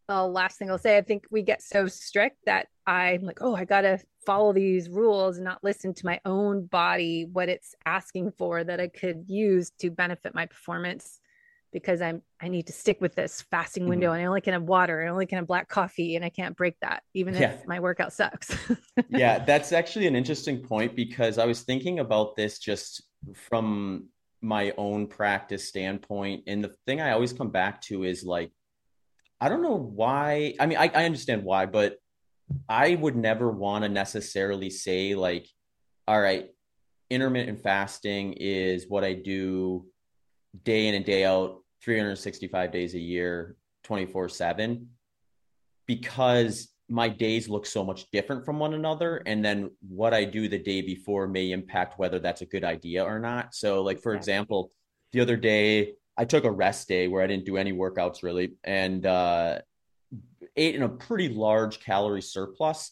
uh, 0.10 0.26
last 0.26 0.58
thing 0.58 0.72
I'll 0.72 0.80
say, 0.80 0.98
I 0.98 1.02
think 1.02 1.26
we 1.30 1.44
get 1.44 1.62
so 1.62 1.86
strict 1.86 2.38
that 2.48 2.68
I'm 2.88 3.22
like, 3.22 3.40
oh, 3.42 3.56
I 3.56 3.64
got 3.64 3.82
to 3.82 4.00
follow 4.26 4.54
these 4.54 4.90
rules 4.90 5.38
and 5.38 5.46
not 5.46 5.64
listen 5.64 5.94
to 5.94 6.06
my 6.06 6.20
own 6.26 6.66
body, 6.66 7.26
what 7.32 7.48
it's 7.48 7.76
asking 7.86 8.32
for 8.32 8.64
that 8.64 8.80
I 8.80 8.88
could 8.88 9.26
use 9.28 9.70
to 9.80 9.92
benefit 9.92 10.34
my 10.34 10.48
performance 10.48 11.19
because 11.72 12.02
I'm 12.02 12.22
I 12.42 12.48
need 12.48 12.68
to 12.68 12.74
stick 12.74 13.00
with 13.02 13.16
this 13.16 13.44
fasting 13.52 13.88
window 13.88 14.08
mm-hmm. 14.08 14.16
and 14.16 14.24
I 14.24 14.26
only 14.26 14.42
can 14.42 14.54
have 14.54 14.64
water, 14.64 15.04
I 15.04 15.10
only 15.10 15.26
can 15.26 15.38
have 15.38 15.48
black 15.48 15.68
coffee 15.68 16.16
and 16.16 16.26
I 16.26 16.30
can't 16.30 16.56
break 16.56 16.76
that 16.82 17.04
even 17.14 17.36
yeah. 17.36 17.52
if 17.52 17.68
my 17.68 17.80
workout 17.80 18.14
sucks. 18.14 18.56
yeah, 19.10 19.44
that's 19.44 19.72
actually 19.72 20.08
an 20.08 20.16
interesting 20.16 20.60
point 20.62 20.96
because 20.96 21.38
I 21.38 21.46
was 21.46 21.62
thinking 21.62 22.00
about 22.00 22.36
this 22.36 22.60
just 22.60 23.04
from 23.36 24.08
my 24.42 24.74
own 24.78 25.08
practice 25.08 25.68
standpoint 25.68 26.44
and 26.48 26.64
the 26.64 26.74
thing 26.86 27.02
I 27.02 27.12
always 27.12 27.34
come 27.34 27.50
back 27.50 27.82
to 27.82 28.04
is 28.04 28.24
like 28.24 28.52
I 29.42 29.48
don't 29.48 29.62
know 29.62 29.78
why. 29.78 30.56
I 30.60 30.66
mean, 30.66 30.78
I, 30.78 30.92
I 30.94 31.06
understand 31.06 31.44
why, 31.44 31.66
but 31.66 31.98
I 32.68 32.96
would 32.96 33.16
never 33.16 33.50
want 33.50 33.84
to 33.84 33.90
necessarily 33.90 34.70
say, 34.70 35.16
like, 35.16 35.48
all 36.08 36.20
right, 36.20 36.50
intermittent 37.10 37.62
fasting 37.62 38.34
is 38.34 38.86
what 38.88 39.04
I 39.04 39.14
do 39.14 39.86
day 40.64 40.88
in 40.88 40.96
and 40.96 41.06
day 41.06 41.26
out, 41.26 41.60
365 41.84 42.72
days 42.72 42.96
a 42.96 43.00
year, 43.00 43.56
24 43.84 44.30
7, 44.30 44.88
because 45.86 46.70
my 46.90 47.08
days 47.08 47.48
look 47.48 47.66
so 47.66 47.84
much 47.84 48.10
different 48.12 48.44
from 48.44 48.60
one 48.60 48.74
another. 48.74 49.18
And 49.26 49.46
then 49.46 49.72
what 49.88 50.14
I 50.14 50.26
do 50.26 50.48
the 50.48 50.58
day 50.58 50.82
before 50.82 51.28
may 51.28 51.52
impact 51.52 52.00
whether 52.00 52.20
that's 52.20 52.42
a 52.42 52.46
good 52.46 52.64
idea 52.64 53.04
or 53.04 53.20
not. 53.20 53.54
So, 53.54 53.84
like, 53.84 54.02
for 54.02 54.16
example, 54.16 54.72
the 55.12 55.22
other 55.22 55.38
day, 55.38 55.94
I 56.18 56.26
took 56.26 56.44
a 56.44 56.52
rest 56.52 56.88
day 56.88 57.08
where 57.08 57.24
I 57.24 57.28
didn't 57.28 57.46
do 57.46 57.58
any 57.58 57.72
workouts 57.72 58.24
really 58.24 58.56
and 58.64 59.06
uh, 59.06 59.60
ate 60.56 60.76
in 60.76 60.84
a 60.84 60.90
pretty 60.90 61.30
large 61.30 61.80
calorie 61.80 62.22
surplus. 62.22 62.92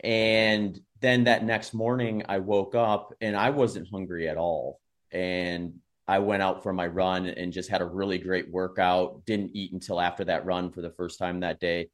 And 0.00 0.78
then 1.00 1.24
that 1.24 1.44
next 1.44 1.74
morning, 1.74 2.22
I 2.28 2.38
woke 2.38 2.74
up 2.74 3.12
and 3.20 3.36
I 3.36 3.50
wasn't 3.50 3.88
hungry 3.90 4.28
at 4.28 4.36
all. 4.36 4.80
And 5.10 5.80
I 6.10 6.18
went 6.18 6.42
out 6.42 6.62
for 6.62 6.72
my 6.72 6.86
run 6.86 7.26
and 7.26 7.52
just 7.52 7.70
had 7.70 7.80
a 7.80 7.86
really 7.86 8.18
great 8.18 8.50
workout. 8.50 9.24
Didn't 9.24 9.52
eat 9.54 9.72
until 9.72 10.00
after 10.00 10.24
that 10.24 10.44
run 10.44 10.70
for 10.70 10.82
the 10.82 10.90
first 10.90 11.18
time 11.18 11.40
that 11.40 11.60
day. 11.60 11.88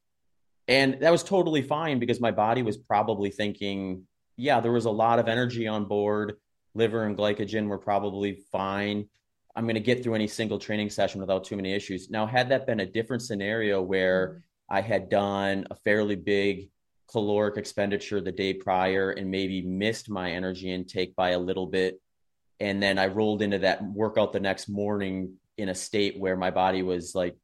And 0.69 1.01
that 1.01 1.13
was 1.13 1.23
totally 1.23 1.63
fine 1.63 1.99
because 1.99 2.21
my 2.21 2.31
body 2.31 2.63
was 2.63 2.77
probably 2.77 3.31
thinking, 3.31 4.07
yeah, 4.37 4.61
there 4.61 4.73
was 4.73 4.87
a 4.87 4.91
lot 4.91 5.19
of 5.19 5.29
energy 5.29 5.67
on 5.67 5.85
board. 5.85 6.37
Liver 6.75 7.05
and 7.05 7.17
glycogen 7.17 7.69
were 7.69 7.79
probably 7.79 8.35
fine 8.51 9.07
I'm 9.57 9.65
going 9.65 9.75
to 9.75 9.81
get 9.81 10.03
through 10.03 10.15
any 10.15 10.29
single 10.29 10.59
training 10.59 10.91
session 10.91 11.19
without 11.21 11.45
too 11.45 11.57
many 11.57 11.73
issues. 11.73 12.11
Now, 12.11 12.27
had 12.27 12.51
that 12.51 12.67
been 12.67 12.81
a 12.81 12.87
different 12.87 13.23
scenario 13.23 13.81
where 13.81 14.29
mm-hmm. 14.29 14.39
I 14.69 14.81
had 14.83 15.09
done 15.09 15.67
a 15.71 15.75
fairly 15.75 16.15
big 16.15 16.69
caloric 17.11 17.57
expenditure 17.57 18.21
the 18.21 18.33
day 18.33 18.53
prior 18.53 19.13
and 19.13 19.31
maybe 19.31 19.63
missed 19.63 20.11
my 20.11 20.33
energy 20.33 20.71
intake 20.71 21.17
by 21.17 21.31
a 21.31 21.39
little 21.39 21.67
bit, 21.67 22.01
and 22.61 22.83
then 22.83 22.99
I 22.99 23.07
rolled 23.07 23.43
into 23.43 23.59
that 23.61 23.83
workout 23.85 24.33
the 24.33 24.41
next 24.41 24.69
morning 24.69 25.35
in 25.59 25.69
a 25.69 25.75
state 25.75 26.19
where 26.19 26.37
my 26.37 26.51
body 26.51 26.83
was 26.83 27.15
like 27.15 27.37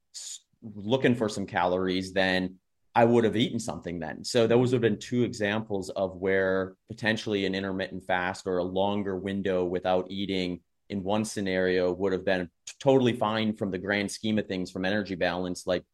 looking 0.62 1.14
for 1.14 1.28
some 1.28 1.46
calories, 1.46 2.12
then 2.12 2.56
I 2.94 3.04
would 3.04 3.24
have 3.24 3.36
eaten 3.36 3.58
something 3.58 3.98
then. 3.98 4.24
So 4.24 4.46
those 4.46 4.72
would 4.72 4.82
have 4.82 4.90
been 4.92 5.00
two 5.00 5.22
examples 5.22 5.88
of 5.90 6.16
where 6.16 6.74
potentially 6.88 7.46
an 7.46 7.54
intermittent 7.54 8.04
fast 8.04 8.46
or 8.46 8.58
a 8.58 8.64
longer 8.64 9.16
window 9.16 9.64
without 9.64 10.10
eating 10.10 10.60
in 10.90 11.02
one 11.02 11.24
scenario 11.24 11.90
would 11.92 12.12
have 12.12 12.24
been 12.24 12.50
totally 12.78 13.14
fine 13.14 13.54
from 13.54 13.70
the 13.70 13.78
grand 13.78 14.10
scheme 14.10 14.38
of 14.38 14.46
things 14.46 14.70
from 14.70 14.84
energy 14.84 15.14
balance 15.14 15.66
like 15.66 15.84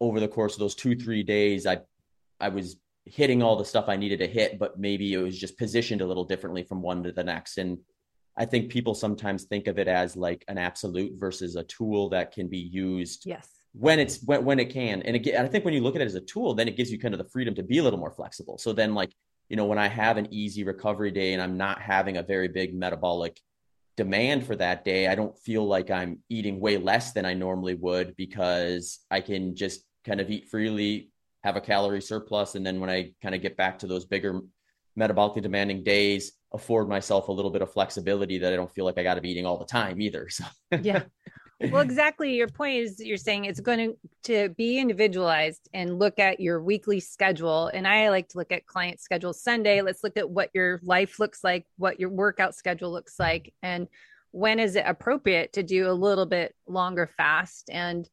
over 0.00 0.18
the 0.18 0.26
course 0.26 0.54
of 0.54 0.58
those 0.58 0.74
2 0.74 0.96
3 0.96 1.22
days 1.22 1.66
I 1.66 1.78
I 2.40 2.48
was 2.48 2.76
hitting 3.04 3.42
all 3.42 3.56
the 3.56 3.64
stuff 3.64 3.88
I 3.88 3.96
needed 3.96 4.18
to 4.18 4.26
hit 4.26 4.58
but 4.58 4.78
maybe 4.78 5.12
it 5.12 5.18
was 5.18 5.38
just 5.38 5.56
positioned 5.56 6.00
a 6.00 6.06
little 6.06 6.24
differently 6.24 6.64
from 6.64 6.82
one 6.82 7.04
to 7.04 7.12
the 7.12 7.22
next 7.22 7.58
and 7.58 7.78
I 8.40 8.46
think 8.46 8.70
people 8.70 8.94
sometimes 8.94 9.44
think 9.44 9.68
of 9.68 9.78
it 9.78 9.86
as 9.86 10.16
like 10.16 10.44
an 10.48 10.58
absolute 10.58 11.12
versus 11.18 11.56
a 11.56 11.64
tool 11.64 12.08
that 12.10 12.32
can 12.32 12.48
be 12.48 12.58
used 12.58 13.24
yes 13.26 13.48
when 13.72 14.00
it's 14.00 14.20
when, 14.24 14.44
when 14.44 14.58
it 14.58 14.70
can 14.70 15.02
and 15.02 15.14
again 15.14 15.44
I 15.44 15.48
think 15.48 15.64
when 15.64 15.74
you 15.74 15.82
look 15.82 15.94
at 15.94 16.02
it 16.02 16.06
as 16.06 16.16
a 16.16 16.20
tool 16.20 16.54
then 16.54 16.66
it 16.66 16.76
gives 16.76 16.90
you 16.90 16.98
kind 16.98 17.14
of 17.14 17.18
the 17.18 17.30
freedom 17.30 17.54
to 17.54 17.62
be 17.62 17.78
a 17.78 17.82
little 17.82 18.00
more 18.00 18.10
flexible 18.10 18.58
so 18.58 18.72
then 18.72 18.94
like 18.94 19.12
you 19.48 19.56
know 19.56 19.66
when 19.66 19.78
I 19.78 19.86
have 19.86 20.16
an 20.16 20.26
easy 20.32 20.64
recovery 20.64 21.12
day 21.12 21.34
and 21.34 21.42
I'm 21.42 21.56
not 21.56 21.80
having 21.80 22.16
a 22.16 22.22
very 22.22 22.48
big 22.48 22.74
metabolic 22.74 23.38
demand 24.00 24.46
for 24.46 24.56
that 24.56 24.82
day, 24.82 25.08
I 25.08 25.14
don't 25.14 25.38
feel 25.38 25.66
like 25.66 25.90
I'm 25.90 26.20
eating 26.30 26.58
way 26.58 26.78
less 26.78 27.12
than 27.12 27.26
I 27.26 27.34
normally 27.34 27.74
would 27.74 28.16
because 28.16 29.00
I 29.10 29.20
can 29.20 29.54
just 29.54 29.84
kind 30.06 30.22
of 30.22 30.30
eat 30.30 30.48
freely, 30.48 31.10
have 31.44 31.56
a 31.56 31.60
calorie 31.60 32.00
surplus. 32.00 32.54
And 32.54 32.64
then 32.64 32.80
when 32.80 32.88
I 32.88 33.12
kind 33.22 33.34
of 33.34 33.42
get 33.42 33.58
back 33.58 33.78
to 33.80 33.86
those 33.86 34.06
bigger 34.06 34.40
metabolically 35.00 35.42
demanding 35.42 35.82
days, 35.82 36.32
afford 36.52 36.88
myself 36.88 37.28
a 37.28 37.32
little 37.32 37.50
bit 37.50 37.62
of 37.62 37.72
flexibility 37.72 38.38
that 38.38 38.52
I 38.52 38.56
don't 38.56 38.72
feel 38.72 38.84
like 38.84 38.98
I 38.98 39.02
got 39.02 39.14
to 39.14 39.20
be 39.20 39.30
eating 39.30 39.46
all 39.46 39.58
the 39.58 39.64
time 39.64 40.00
either. 40.00 40.28
So, 40.28 40.44
yeah 40.82 41.04
well 41.70 41.82
exactly 41.82 42.34
your 42.34 42.48
point 42.48 42.76
is 42.76 43.00
you're 43.00 43.16
saying 43.16 43.44
it's 43.44 43.60
going 43.60 43.78
to, 43.78 43.96
to 44.22 44.48
be 44.54 44.78
individualized 44.78 45.68
and 45.74 45.98
look 45.98 46.18
at 46.18 46.40
your 46.40 46.62
weekly 46.62 47.00
schedule 47.00 47.66
and 47.68 47.86
i 47.86 48.08
like 48.08 48.28
to 48.28 48.38
look 48.38 48.50
at 48.50 48.66
client 48.66 49.00
schedule 49.00 49.32
sunday 49.32 49.82
let's 49.82 50.02
look 50.02 50.16
at 50.16 50.28
what 50.28 50.48
your 50.54 50.80
life 50.82 51.18
looks 51.18 51.44
like 51.44 51.66
what 51.76 52.00
your 52.00 52.08
workout 52.08 52.54
schedule 52.54 52.90
looks 52.90 53.18
like 53.18 53.52
and 53.62 53.88
when 54.30 54.58
is 54.58 54.76
it 54.76 54.84
appropriate 54.86 55.52
to 55.52 55.62
do 55.62 55.90
a 55.90 55.92
little 55.92 56.26
bit 56.26 56.54
longer 56.66 57.10
fast 57.16 57.68
and 57.70 58.08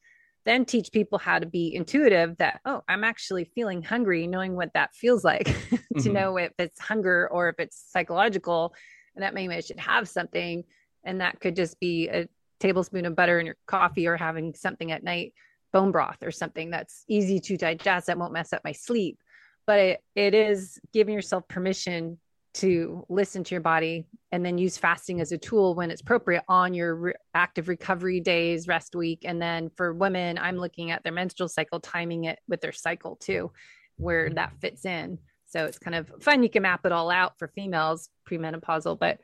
then 0.48 0.66
teach 0.66 0.92
people 0.92 1.18
how 1.18 1.38
to 1.38 1.46
be 1.46 1.76
intuitive 1.76 2.38
that 2.38 2.60
oh 2.66 2.82
i'm 2.88 3.04
actually 3.04 3.44
feeling 3.44 3.82
hungry 3.82 4.28
knowing 4.28 4.56
what 4.56 4.72
that 4.74 4.94
feels 4.96 5.24
like 5.24 5.46
to 5.70 5.78
mm-hmm. 5.96 6.14
know 6.14 6.38
if 6.38 6.54
it's 6.58 6.80
hunger 6.80 7.28
or 7.32 7.50
if 7.50 7.56
it's 7.60 7.92
psychological 7.92 8.74
and 9.16 9.24
that 9.24 9.34
maybe 9.34 9.54
i 9.54 9.60
should 9.60 9.80
have 9.80 10.08
something 10.08 10.64
and 11.04 11.22
that 11.22 11.40
could 11.40 11.56
just 11.56 11.80
be 11.80 12.10
a 12.10 12.28
tablespoon 12.60 13.06
of 13.06 13.16
butter 13.16 13.40
in 13.40 13.46
your 13.46 13.58
coffee 13.66 14.08
or 14.08 14.18
having 14.18 14.54
something 14.54 14.92
at 14.92 15.04
night, 15.04 15.34
bone 15.74 15.92
broth 15.92 16.24
or 16.24 16.32
something 16.32 16.70
that's 16.70 17.04
easy 17.08 17.40
to 17.40 17.58
digest 17.58 18.08
that 18.08 18.18
won't 18.18 18.34
mess 18.34 18.54
up 18.54 18.62
my 18.64 18.72
sleep. 18.72 19.20
But 19.66 19.80
it, 19.80 20.04
it 20.16 20.34
is 20.34 20.80
giving 20.94 21.14
yourself 21.14 21.48
permission 21.48 22.20
to 22.58 23.06
listen 23.10 23.44
to 23.44 23.56
your 23.56 23.62
body 23.62 24.06
and 24.32 24.46
then 24.46 24.58
use 24.58 24.78
fasting 24.78 25.22
as 25.22 25.32
a 25.32 25.38
tool 25.38 25.76
when 25.76 25.92
it's 25.92 26.02
appropriate 26.02 26.44
on 26.48 26.74
your 26.74 26.96
re- 26.96 27.14
active 27.34 27.68
recovery 27.68 28.20
days, 28.20 28.68
rest 28.68 28.96
week. 28.96 29.24
And 29.26 29.42
then 29.42 29.70
for 29.76 29.94
women, 29.94 30.38
I'm 30.38 30.58
looking 30.58 30.92
at 30.92 31.04
their 31.04 31.12
menstrual 31.12 31.50
cycle, 31.50 31.80
timing 31.80 32.26
it 32.26 32.40
with 32.48 32.62
their 32.62 32.72
cycle 32.72 33.16
too, 33.18 33.52
where 33.98 34.26
mm-hmm. 34.26 34.36
that 34.36 34.54
fits 34.60 34.86
in. 34.86 35.20
So 35.46 35.66
it's 35.66 35.80
kind 35.80 35.96
of 35.96 36.12
fun. 36.20 36.44
You 36.44 36.50
can 36.50 36.64
map 36.64 36.86
it 36.86 36.92
all 36.92 37.10
out 37.10 37.38
for 37.38 37.48
females 37.48 38.10
premenopausal, 38.30 39.00
but 39.00 39.20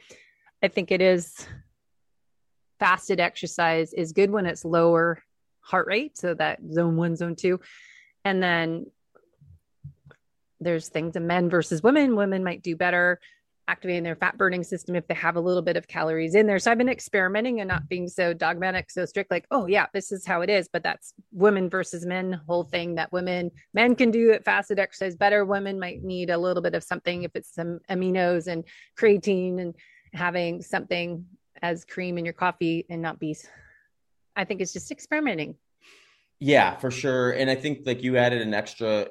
I 0.61 0.67
think 0.67 0.91
it 0.91 1.01
is 1.01 1.45
fasted 2.79 3.19
exercise 3.19 3.93
is 3.93 4.13
good 4.13 4.29
when 4.29 4.45
it's 4.45 4.63
lower 4.63 5.21
heart 5.61 5.87
rate, 5.87 6.17
so 6.17 6.33
that 6.35 6.59
zone 6.71 6.97
one, 6.97 7.15
zone 7.15 7.35
two. 7.35 7.59
And 8.25 8.41
then 8.41 8.85
there's 10.59 10.89
things 10.89 11.15
in 11.15 11.27
men 11.27 11.49
versus 11.49 11.83
women. 11.83 12.15
Women 12.15 12.43
might 12.43 12.61
do 12.61 12.75
better 12.75 13.19
activating 13.67 14.03
their 14.03 14.15
fat 14.15 14.37
burning 14.37 14.63
system 14.63 14.95
if 14.95 15.07
they 15.07 15.13
have 15.13 15.37
a 15.37 15.39
little 15.39 15.61
bit 15.61 15.77
of 15.77 15.87
calories 15.87 16.35
in 16.35 16.45
there. 16.45 16.59
So 16.59 16.69
I've 16.69 16.77
been 16.77 16.89
experimenting 16.89 17.61
and 17.61 17.67
not 17.67 17.87
being 17.87 18.09
so 18.09 18.33
dogmatic, 18.33 18.91
so 18.91 19.05
strict, 19.05 19.31
like, 19.31 19.45
oh, 19.51 19.67
yeah, 19.67 19.85
this 19.93 20.11
is 20.11 20.25
how 20.25 20.41
it 20.41 20.49
is. 20.49 20.67
But 20.67 20.83
that's 20.83 21.13
women 21.31 21.69
versus 21.69 22.05
men 22.05 22.41
whole 22.45 22.65
thing 22.65 22.95
that 22.95 23.11
women, 23.13 23.51
men 23.73 23.95
can 23.95 24.11
do 24.11 24.31
it 24.31 24.43
fasted 24.43 24.79
exercise 24.79 25.15
better. 25.15 25.45
Women 25.45 25.79
might 25.79 26.03
need 26.03 26.29
a 26.29 26.37
little 26.37 26.61
bit 26.61 26.75
of 26.75 26.83
something 26.83 27.23
if 27.23 27.31
it's 27.35 27.53
some 27.53 27.79
aminos 27.89 28.47
and 28.47 28.65
creatine 28.99 29.61
and 29.61 29.75
having 30.13 30.61
something 30.61 31.25
as 31.61 31.85
cream 31.85 32.17
in 32.17 32.25
your 32.25 32.33
coffee 32.33 32.85
and 32.89 33.01
not 33.01 33.19
be 33.19 33.35
I 34.35 34.45
think 34.45 34.61
it's 34.61 34.73
just 34.73 34.91
experimenting. 34.91 35.55
Yeah, 36.39 36.75
for 36.75 36.91
sure. 36.91 37.31
And 37.31 37.49
I 37.49 37.55
think 37.55 37.85
like 37.85 38.03
you 38.03 38.17
added 38.17 38.41
an 38.41 38.53
extra 38.53 39.07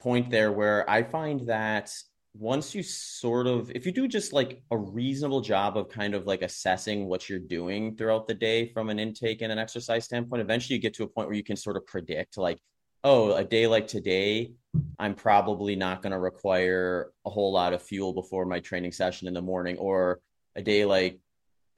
point 0.00 0.30
there 0.30 0.52
where 0.52 0.88
I 0.88 1.02
find 1.02 1.46
that 1.48 1.92
once 2.34 2.74
you 2.74 2.82
sort 2.82 3.46
of 3.46 3.70
if 3.74 3.84
you 3.84 3.92
do 3.92 4.06
just 4.06 4.32
like 4.32 4.62
a 4.70 4.76
reasonable 4.76 5.40
job 5.40 5.76
of 5.76 5.88
kind 5.88 6.14
of 6.14 6.26
like 6.26 6.42
assessing 6.42 7.06
what 7.06 7.28
you're 7.28 7.38
doing 7.38 7.96
throughout 7.96 8.28
the 8.28 8.34
day 8.34 8.70
from 8.72 8.90
an 8.90 8.98
intake 8.98 9.42
and 9.42 9.50
an 9.50 9.58
exercise 9.58 10.04
standpoint 10.04 10.40
eventually 10.40 10.76
you 10.76 10.80
get 10.80 10.94
to 10.94 11.02
a 11.02 11.08
point 11.08 11.26
where 11.26 11.36
you 11.36 11.42
can 11.42 11.56
sort 11.56 11.76
of 11.76 11.84
predict 11.86 12.36
like 12.36 12.58
oh 13.02 13.32
a 13.32 13.44
day 13.44 13.66
like 13.66 13.88
today 13.88 14.52
i'm 14.98 15.14
probably 15.14 15.74
not 15.74 16.00
going 16.00 16.12
to 16.12 16.18
require 16.18 17.10
a 17.26 17.30
whole 17.30 17.52
lot 17.52 17.72
of 17.72 17.82
fuel 17.82 18.12
before 18.12 18.44
my 18.44 18.60
training 18.60 18.92
session 18.92 19.26
in 19.26 19.34
the 19.34 19.42
morning 19.42 19.76
or 19.78 20.20
a 20.54 20.62
day 20.62 20.84
like 20.84 21.18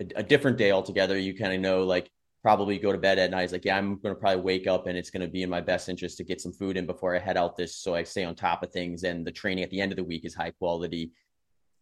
a, 0.00 0.06
a 0.16 0.22
different 0.22 0.58
day 0.58 0.72
altogether 0.72 1.16
you 1.16 1.34
kind 1.34 1.54
of 1.54 1.60
know 1.60 1.84
like 1.84 2.10
probably 2.42 2.78
go 2.78 2.92
to 2.92 2.98
bed 2.98 3.18
at 3.18 3.30
night. 3.30 3.42
It's 3.42 3.52
like, 3.52 3.64
yeah, 3.64 3.76
I'm 3.76 3.96
going 4.00 4.14
to 4.14 4.20
probably 4.20 4.40
wake 4.40 4.66
up 4.66 4.86
and 4.86 4.96
it's 4.96 5.10
going 5.10 5.20
to 5.20 5.28
be 5.28 5.42
in 5.42 5.50
my 5.50 5.60
best 5.60 5.88
interest 5.88 6.16
to 6.18 6.24
get 6.24 6.40
some 6.40 6.52
food 6.52 6.76
in 6.76 6.86
before 6.86 7.14
I 7.14 7.18
head 7.18 7.36
out 7.36 7.56
this. 7.56 7.76
So 7.76 7.94
I 7.94 8.02
stay 8.02 8.24
on 8.24 8.34
top 8.34 8.62
of 8.62 8.72
things 8.72 9.04
and 9.04 9.26
the 9.26 9.32
training 9.32 9.64
at 9.64 9.70
the 9.70 9.80
end 9.80 9.92
of 9.92 9.96
the 9.96 10.04
week 10.04 10.24
is 10.24 10.34
high 10.34 10.52
quality. 10.52 11.12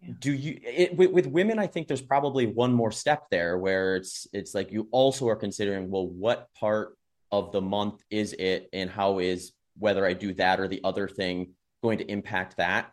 Yeah. 0.01 0.15
Do 0.19 0.33
you, 0.33 0.59
it, 0.63 0.97
with, 0.97 1.11
with 1.11 1.27
women, 1.27 1.59
I 1.59 1.67
think 1.67 1.87
there's 1.87 2.03
probably 2.03 2.47
one 2.47 2.73
more 2.73 2.91
step 2.91 3.27
there 3.31 3.59
where 3.59 3.97
it's, 3.97 4.27
it's 4.33 4.55
like 4.55 4.73
you 4.73 4.89
also 4.91 5.29
are 5.29 5.37
considering, 5.37 5.91
well, 5.91 6.09
what 6.09 6.49
part 6.55 6.97
of 7.31 7.53
the 7.53 7.61
month 7.61 8.03
is 8.11 8.33
it 8.33 8.69
and 8.73 8.91
how 8.91 9.21
is 9.21 9.53
whether 9.79 10.05
I 10.05 10.13
do 10.13 10.35
that 10.35 10.59
or 10.59 10.67
the 10.67 10.81
other 10.83 11.09
thing 11.09 11.53
going 11.83 11.99
to 11.99 12.11
impact 12.11 12.57
that 12.57 12.91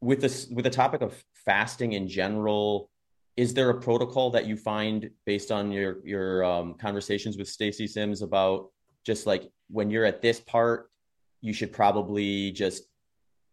with 0.00 0.20
this, 0.20 0.46
with 0.48 0.64
the 0.64 0.70
topic 0.70 1.02
of 1.02 1.14
fasting 1.44 1.92
in 1.92 2.08
general, 2.08 2.90
is 3.36 3.52
there 3.52 3.68
a 3.70 3.80
protocol 3.80 4.30
that 4.30 4.46
you 4.46 4.56
find 4.56 5.10
based 5.24 5.52
on 5.52 5.70
your 5.70 5.98
your 6.06 6.44
um, 6.44 6.74
conversations 6.74 7.36
with 7.36 7.48
Stacy 7.48 7.86
Sims 7.86 8.22
about 8.22 8.70
just 9.04 9.26
like 9.26 9.50
when 9.68 9.90
you're 9.90 10.04
at 10.04 10.22
this 10.22 10.40
part, 10.40 10.90
you 11.42 11.52
should 11.52 11.72
probably 11.72 12.50
just 12.52 12.84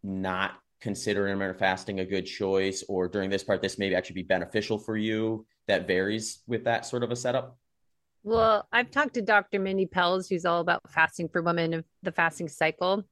not 0.04 0.54
consider 0.80 1.28
intermittent 1.28 1.60
fasting 1.60 2.00
a 2.00 2.06
good 2.06 2.26
choice, 2.26 2.84
or 2.88 3.08
during 3.08 3.30
this 3.30 3.43
part, 3.43 3.62
this 3.62 3.78
may 3.78 3.93
actually 3.93 4.15
be 4.15 4.24
beneficial 4.24 4.78
for 4.78 4.98
you. 4.98 5.46
That 5.67 5.88
varies 5.88 6.39
with 6.46 6.65
that 6.65 6.86
sort 6.86 7.04
of 7.04 7.12
a 7.12 7.15
setup. 7.15 7.58
Well, 8.24 8.67
I've 8.72 8.91
talked 8.91 9.13
to 9.15 9.22
Dr. 9.22 9.60
Mindy 9.60 9.86
Pelz, 9.86 10.30
who's 10.30 10.46
all 10.46 10.60
about 10.60 10.82
fasting 10.89 11.30
for 11.30 11.41
women 11.41 11.74
of 11.74 11.86
the 12.04 12.12
fasting 12.12 12.50
cycle. 12.50 13.04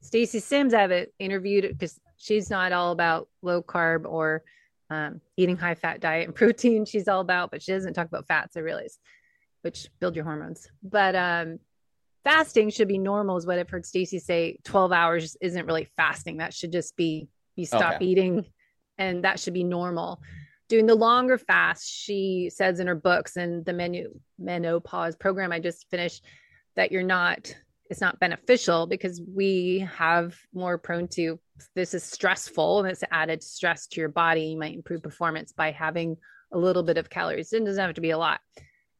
Stacy 0.00 0.40
Sims, 0.40 0.74
I 0.74 0.80
have 0.80 1.06
interviewed 1.20 1.68
because 1.68 2.00
she's 2.16 2.50
not 2.50 2.72
all 2.72 2.90
about 2.90 3.28
low 3.40 3.62
carb 3.62 4.04
or 4.04 4.42
um, 4.92 5.20
eating 5.36 5.56
high 5.56 5.74
fat 5.74 6.00
diet 6.00 6.26
and 6.26 6.34
protein 6.34 6.84
she's 6.84 7.08
all 7.08 7.20
about, 7.20 7.50
but 7.50 7.62
she 7.62 7.72
doesn't 7.72 7.94
talk 7.94 8.06
about 8.06 8.26
fats, 8.26 8.56
I 8.56 8.60
realize, 8.60 8.98
which 9.62 9.88
build 10.00 10.14
your 10.14 10.24
hormones. 10.24 10.68
But 10.82 11.16
um, 11.16 11.58
fasting 12.24 12.70
should 12.70 12.88
be 12.88 12.98
normal, 12.98 13.36
is 13.36 13.46
what 13.46 13.58
I've 13.58 13.70
heard 13.70 13.86
Stacy 13.86 14.18
say. 14.18 14.58
12 14.64 14.92
hours 14.92 15.36
isn't 15.40 15.66
really 15.66 15.88
fasting. 15.96 16.38
That 16.38 16.54
should 16.54 16.72
just 16.72 16.96
be 16.96 17.28
you 17.56 17.66
stop 17.66 17.96
okay. 17.96 18.04
eating 18.04 18.46
and 18.98 19.24
that 19.24 19.40
should 19.40 19.54
be 19.54 19.64
normal. 19.64 20.22
Doing 20.68 20.86
the 20.86 20.94
longer 20.94 21.36
fast, 21.36 21.90
she 21.90 22.50
says 22.52 22.80
in 22.80 22.86
her 22.86 22.94
books 22.94 23.36
and 23.36 23.64
the 23.64 23.72
menu 23.72 24.18
menopause 24.38 25.16
program 25.16 25.52
I 25.52 25.58
just 25.58 25.88
finished 25.90 26.24
that 26.76 26.92
you're 26.92 27.02
not 27.02 27.54
it's 27.90 28.00
not 28.00 28.18
beneficial 28.18 28.86
because 28.86 29.20
we 29.20 29.86
have 29.94 30.34
more 30.54 30.78
prone 30.78 31.08
to 31.08 31.38
this 31.74 31.94
is 31.94 32.04
stressful 32.04 32.80
and 32.80 32.88
it's 32.88 33.04
added 33.10 33.42
stress 33.42 33.86
to 33.88 34.00
your 34.00 34.08
body. 34.08 34.42
You 34.42 34.58
might 34.58 34.74
improve 34.74 35.02
performance 35.02 35.52
by 35.52 35.70
having 35.70 36.16
a 36.52 36.58
little 36.58 36.82
bit 36.82 36.98
of 36.98 37.10
calories. 37.10 37.52
It 37.52 37.64
doesn't 37.64 37.82
have 37.82 37.94
to 37.94 38.00
be 38.00 38.10
a 38.10 38.18
lot. 38.18 38.40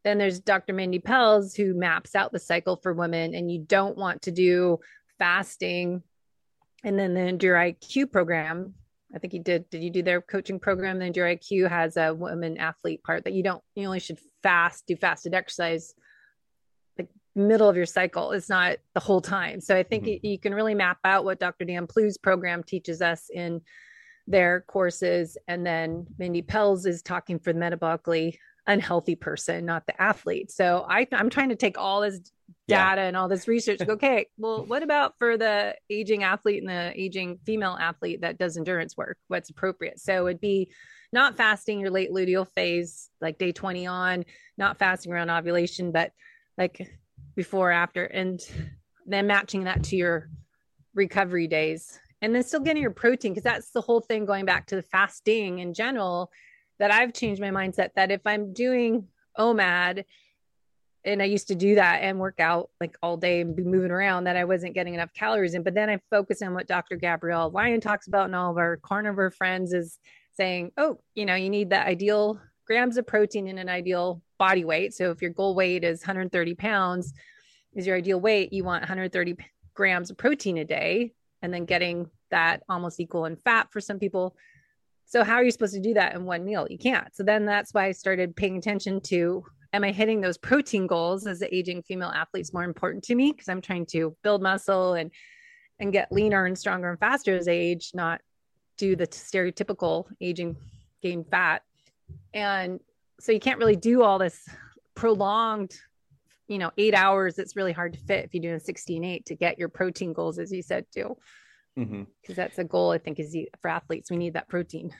Then 0.04 0.18
there's 0.18 0.40
Dr. 0.40 0.72
Mindy 0.72 0.98
Pelz 0.98 1.56
who 1.56 1.74
maps 1.74 2.14
out 2.14 2.32
the 2.32 2.38
cycle 2.38 2.76
for 2.76 2.92
women, 2.92 3.34
and 3.34 3.50
you 3.50 3.60
don't 3.60 3.96
want 3.96 4.22
to 4.22 4.32
do 4.32 4.78
fasting. 5.18 6.02
And 6.82 6.98
then 6.98 7.14
the 7.14 7.20
Endure 7.20 7.54
IQ 7.54 8.10
program, 8.10 8.74
I 9.14 9.18
think 9.18 9.32
you 9.32 9.42
did. 9.42 9.70
Did 9.70 9.84
you 9.84 9.90
do 9.90 10.02
their 10.02 10.20
coaching 10.20 10.58
program? 10.58 10.98
The 10.98 11.06
Endure 11.06 11.36
IQ 11.36 11.68
has 11.68 11.96
a 11.96 12.12
woman 12.12 12.58
athlete 12.58 13.04
part 13.04 13.24
that 13.24 13.32
you 13.32 13.44
don't, 13.44 13.62
you 13.76 13.86
only 13.86 14.00
should 14.00 14.18
fast, 14.42 14.86
do 14.88 14.96
fasted 14.96 15.34
exercise 15.34 15.94
middle 17.34 17.68
of 17.68 17.76
your 17.76 17.86
cycle. 17.86 18.32
It's 18.32 18.48
not 18.48 18.76
the 18.94 19.00
whole 19.00 19.20
time. 19.20 19.60
So 19.60 19.76
I 19.76 19.82
think 19.82 20.04
mm-hmm. 20.04 20.24
you, 20.24 20.32
you 20.32 20.38
can 20.38 20.54
really 20.54 20.74
map 20.74 20.98
out 21.04 21.24
what 21.24 21.40
Dr. 21.40 21.64
Dan 21.64 21.86
Plews' 21.86 22.18
program 22.18 22.62
teaches 22.62 23.00
us 23.00 23.30
in 23.32 23.62
their 24.26 24.60
courses. 24.62 25.36
And 25.48 25.66
then 25.66 26.06
Mindy 26.18 26.42
Pelz 26.42 26.86
is 26.86 27.02
talking 27.02 27.38
for 27.38 27.52
the 27.52 27.58
metabolically 27.58 28.36
unhealthy 28.66 29.16
person, 29.16 29.64
not 29.64 29.86
the 29.86 30.00
athlete. 30.00 30.50
So 30.50 30.86
I, 30.88 31.06
I'm 31.12 31.30
trying 31.30 31.48
to 31.48 31.56
take 31.56 31.78
all 31.78 32.02
this 32.02 32.20
data 32.68 33.00
yeah. 33.00 33.08
and 33.08 33.16
all 33.16 33.28
this 33.28 33.48
research. 33.48 33.80
Go, 33.84 33.94
okay, 33.94 34.26
well, 34.38 34.64
what 34.66 34.82
about 34.82 35.14
for 35.18 35.36
the 35.36 35.74
aging 35.90 36.22
athlete 36.22 36.62
and 36.62 36.70
the 36.70 36.92
aging 37.00 37.38
female 37.44 37.76
athlete 37.80 38.20
that 38.20 38.38
does 38.38 38.56
endurance 38.56 38.96
work? 38.96 39.18
What's 39.28 39.50
appropriate? 39.50 39.98
So 40.00 40.26
it'd 40.26 40.40
be 40.40 40.70
not 41.12 41.36
fasting 41.36 41.80
your 41.80 41.90
late 41.90 42.10
luteal 42.10 42.48
phase, 42.48 43.10
like 43.20 43.38
day 43.38 43.52
20 43.52 43.86
on, 43.86 44.24
not 44.56 44.78
fasting 44.78 45.12
around 45.12 45.30
ovulation, 45.30 45.92
but 45.92 46.12
like 46.56 46.88
before 47.34 47.70
after 47.70 48.04
and 48.04 48.40
then 49.06 49.26
matching 49.26 49.64
that 49.64 49.82
to 49.84 49.96
your 49.96 50.28
recovery 50.94 51.46
days 51.46 51.98
and 52.20 52.34
then 52.34 52.42
still 52.42 52.60
getting 52.60 52.82
your 52.82 52.92
protein 52.92 53.32
because 53.32 53.42
that's 53.42 53.70
the 53.70 53.80
whole 53.80 54.00
thing 54.00 54.24
going 54.24 54.44
back 54.44 54.66
to 54.66 54.76
the 54.76 54.82
fasting 54.82 55.58
in 55.58 55.74
general 55.74 56.30
that 56.78 56.92
I've 56.92 57.12
changed 57.12 57.40
my 57.40 57.50
mindset 57.50 57.90
that 57.96 58.10
if 58.10 58.20
I'm 58.26 58.52
doing 58.52 59.08
OMAD 59.38 60.04
and 61.04 61.20
I 61.20 61.24
used 61.24 61.48
to 61.48 61.54
do 61.54 61.74
that 61.74 62.02
and 62.02 62.18
work 62.18 62.38
out 62.38 62.70
like 62.80 62.96
all 63.02 63.16
day 63.16 63.40
and 63.40 63.56
be 63.56 63.64
moving 63.64 63.90
around 63.90 64.24
that 64.24 64.36
I 64.36 64.44
wasn't 64.44 64.74
getting 64.74 64.94
enough 64.94 65.12
calories 65.12 65.54
in. 65.54 65.64
But 65.64 65.74
then 65.74 65.90
I 65.90 65.98
focus 66.10 66.42
on 66.42 66.54
what 66.54 66.68
Dr. 66.68 66.96
Gabrielle 66.96 67.50
Lyon 67.50 67.80
talks 67.80 68.06
about 68.06 68.26
and 68.26 68.36
all 68.36 68.52
of 68.52 68.58
our 68.58 68.76
carnivore 68.76 69.30
friends 69.30 69.72
is 69.72 69.98
saying, 70.34 70.70
oh, 70.76 70.98
you 71.14 71.26
know, 71.26 71.34
you 71.34 71.50
need 71.50 71.70
the 71.70 71.84
ideal 71.84 72.40
grams 72.72 72.96
of 72.96 73.06
protein 73.06 73.48
in 73.48 73.58
an 73.58 73.68
ideal 73.68 74.22
body 74.38 74.64
weight. 74.64 74.94
So 74.94 75.10
if 75.10 75.20
your 75.20 75.30
goal 75.30 75.54
weight 75.54 75.84
is 75.84 76.00
130 76.00 76.54
pounds, 76.54 77.12
is 77.74 77.86
your 77.86 77.98
ideal 77.98 78.18
weight, 78.18 78.50
you 78.50 78.64
want 78.64 78.80
130 78.80 79.36
grams 79.74 80.10
of 80.10 80.16
protein 80.16 80.56
a 80.56 80.64
day, 80.64 81.12
and 81.42 81.52
then 81.52 81.66
getting 81.66 82.08
that 82.30 82.62
almost 82.70 82.98
equal 82.98 83.26
in 83.26 83.36
fat 83.36 83.70
for 83.70 83.78
some 83.78 83.98
people. 83.98 84.34
So 85.04 85.22
how 85.22 85.34
are 85.34 85.44
you 85.44 85.50
supposed 85.50 85.74
to 85.74 85.80
do 85.80 85.92
that 85.92 86.14
in 86.14 86.24
one 86.24 86.46
meal? 86.46 86.66
You 86.70 86.78
can't. 86.78 87.14
So 87.14 87.22
then 87.22 87.44
that's 87.44 87.74
why 87.74 87.84
I 87.84 87.92
started 87.92 88.34
paying 88.34 88.56
attention 88.56 89.02
to 89.02 89.44
am 89.74 89.84
I 89.84 89.92
hitting 89.92 90.22
those 90.22 90.38
protein 90.38 90.86
goals 90.86 91.26
as 91.26 91.40
the 91.40 91.54
aging 91.54 91.82
female 91.82 92.08
athletes 92.14 92.54
more 92.54 92.64
important 92.64 93.04
to 93.04 93.14
me 93.14 93.32
because 93.32 93.50
I'm 93.50 93.60
trying 93.60 93.84
to 93.86 94.16
build 94.22 94.40
muscle 94.40 94.94
and 94.94 95.10
and 95.78 95.92
get 95.92 96.10
leaner 96.10 96.46
and 96.46 96.58
stronger 96.58 96.88
and 96.88 96.98
faster 96.98 97.36
as 97.36 97.48
I 97.48 97.52
age, 97.52 97.90
not 97.92 98.22
do 98.78 98.96
the 98.96 99.06
stereotypical 99.08 100.06
aging 100.22 100.56
gain 101.02 101.22
fat. 101.24 101.64
And 102.34 102.80
so 103.20 103.32
you 103.32 103.40
can't 103.40 103.58
really 103.58 103.76
do 103.76 104.02
all 104.02 104.18
this 104.18 104.48
prolonged 104.94 105.72
you 106.48 106.58
know 106.58 106.70
eight 106.76 106.94
hours. 106.94 107.38
It's 107.38 107.56
really 107.56 107.72
hard 107.72 107.94
to 107.94 107.98
fit 107.98 108.24
if 108.24 108.34
you're 108.34 108.42
doing 108.42 108.60
16 108.60 109.02
8 109.02 109.26
to 109.26 109.34
get 109.34 109.58
your 109.58 109.68
protein 109.68 110.12
goals 110.12 110.38
as 110.38 110.52
you 110.52 110.62
said 110.62 110.84
too. 110.94 111.16
Because 111.74 111.90
mm-hmm. 111.90 112.32
that's 112.34 112.58
a 112.58 112.64
goal 112.64 112.90
i 112.90 112.98
think 112.98 113.18
is 113.18 113.34
for 113.60 113.68
athletes 113.68 114.10
we 114.10 114.18
need 114.18 114.34
that 114.34 114.48
protein. 114.48 114.92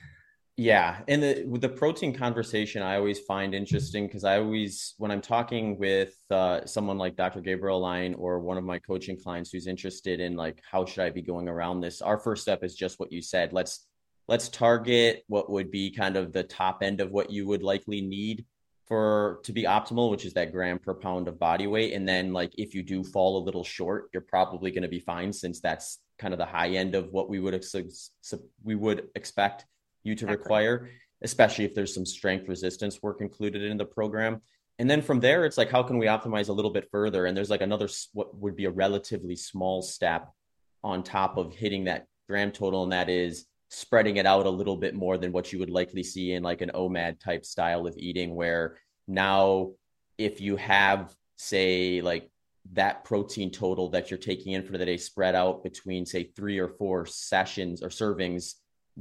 Yeah. 0.55 0.99
And 1.07 1.23
the 1.23 1.45
with 1.47 1.61
the 1.61 1.69
protein 1.69 2.13
conversation 2.13 2.81
i 2.81 2.95
always 2.95 3.19
find 3.19 3.53
interesting 3.53 4.07
because 4.07 4.23
i 4.23 4.37
always 4.37 4.95
when 4.97 5.11
i'm 5.11 5.21
talking 5.21 5.77
with 5.77 6.15
uh, 6.31 6.65
someone 6.65 6.97
like 6.97 7.15
dr 7.15 7.39
Gabrielle 7.41 7.79
Lyon 7.79 8.15
or 8.15 8.39
one 8.39 8.57
of 8.57 8.63
my 8.63 8.79
coaching 8.79 9.19
clients 9.19 9.51
who's 9.51 9.67
interested 9.67 10.19
in 10.19 10.35
like 10.35 10.61
how 10.71 10.85
should 10.85 11.03
i 11.03 11.09
be 11.09 11.21
going 11.21 11.47
around 11.47 11.81
this 11.81 12.01
our 12.01 12.17
first 12.17 12.41
step 12.41 12.63
is 12.63 12.75
just 12.75 12.99
what 12.99 13.11
you 13.11 13.21
said. 13.21 13.53
Let's 13.53 13.87
let's 14.27 14.49
target 14.49 15.23
what 15.27 15.49
would 15.49 15.71
be 15.71 15.91
kind 15.91 16.15
of 16.15 16.31
the 16.31 16.43
top 16.43 16.81
end 16.81 17.01
of 17.01 17.11
what 17.11 17.31
you 17.31 17.45
would 17.47 17.63
likely 17.63 18.01
need 18.01 18.45
for 18.87 19.39
to 19.43 19.53
be 19.53 19.63
optimal 19.63 20.11
which 20.11 20.25
is 20.25 20.33
that 20.33 20.51
gram 20.51 20.77
per 20.77 20.93
pound 20.93 21.27
of 21.27 21.39
body 21.39 21.67
weight. 21.67 21.93
And 21.93 22.07
then 22.07 22.33
like 22.33 22.53
if 22.57 22.73
you 22.73 22.83
do 22.83 23.03
fall 23.03 23.37
a 23.37 23.45
little 23.45 23.63
short 23.63 24.09
you're 24.13 24.21
probably 24.21 24.71
going 24.71 24.83
to 24.83 24.89
be 24.89 24.99
fine 24.99 25.31
since 25.31 25.59
that's 25.59 25.99
kind 26.19 26.33
of 26.33 26.37
the 26.37 26.45
high 26.45 26.69
end 26.69 26.95
of 26.95 27.11
what 27.11 27.29
we 27.29 27.39
would 27.39 27.53
ex- 27.53 28.11
we 28.63 28.75
would 28.75 29.07
expect 29.15 29.65
you 30.03 30.15
to 30.15 30.27
require 30.27 30.89
especially 31.21 31.63
if 31.63 31.73
there's 31.73 31.93
some 31.93 32.05
strength 32.05 32.49
resistance 32.49 33.01
work 33.01 33.21
included 33.21 33.63
in 33.63 33.77
the 33.77 33.85
program. 33.85 34.41
And 34.79 34.89
then 34.89 35.01
from 35.01 35.21
there 35.21 35.45
it's 35.45 35.57
like 35.57 35.69
how 35.69 35.83
can 35.83 35.97
we 35.97 36.07
optimize 36.07 36.49
a 36.49 36.53
little 36.53 36.71
bit 36.71 36.89
further? 36.91 37.25
And 37.25 37.35
there's 37.35 37.49
like 37.49 37.61
another 37.61 37.87
what 38.11 38.37
would 38.37 38.55
be 38.55 38.65
a 38.65 38.71
relatively 38.71 39.37
small 39.37 39.81
step 39.81 40.29
on 40.83 41.03
top 41.03 41.37
of 41.37 41.55
hitting 41.55 41.85
that 41.85 42.07
gram 42.27 42.51
total 42.51 42.83
and 42.83 42.91
that 42.91 43.09
is 43.09 43.45
spreading 43.73 44.17
it 44.17 44.25
out 44.25 44.45
a 44.45 44.49
little 44.49 44.77
bit 44.77 44.93
more 44.93 45.17
than 45.17 45.31
what 45.31 45.51
you 45.51 45.57
would 45.57 45.69
likely 45.69 46.03
see 46.03 46.33
in 46.33 46.43
like 46.43 46.61
an 46.61 46.71
OMAD 46.75 47.19
type 47.19 47.43
style 47.43 47.87
of 47.87 47.97
eating, 47.97 48.35
where 48.35 48.77
now 49.07 49.71
if 50.17 50.39
you 50.39 50.55
have, 50.57 51.13
say, 51.37 52.01
like 52.01 52.29
that 52.73 53.03
protein 53.03 53.49
total 53.49 53.89
that 53.89 54.11
you're 54.11 54.19
taking 54.19 54.53
in 54.53 54.63
for 54.63 54.77
the 54.77 54.85
day 54.85 54.97
spread 54.97 55.33
out 55.33 55.63
between, 55.63 56.05
say, 56.05 56.23
three 56.23 56.59
or 56.59 56.69
four 56.69 57.05
sessions 57.07 57.81
or 57.81 57.89
servings 57.89 58.53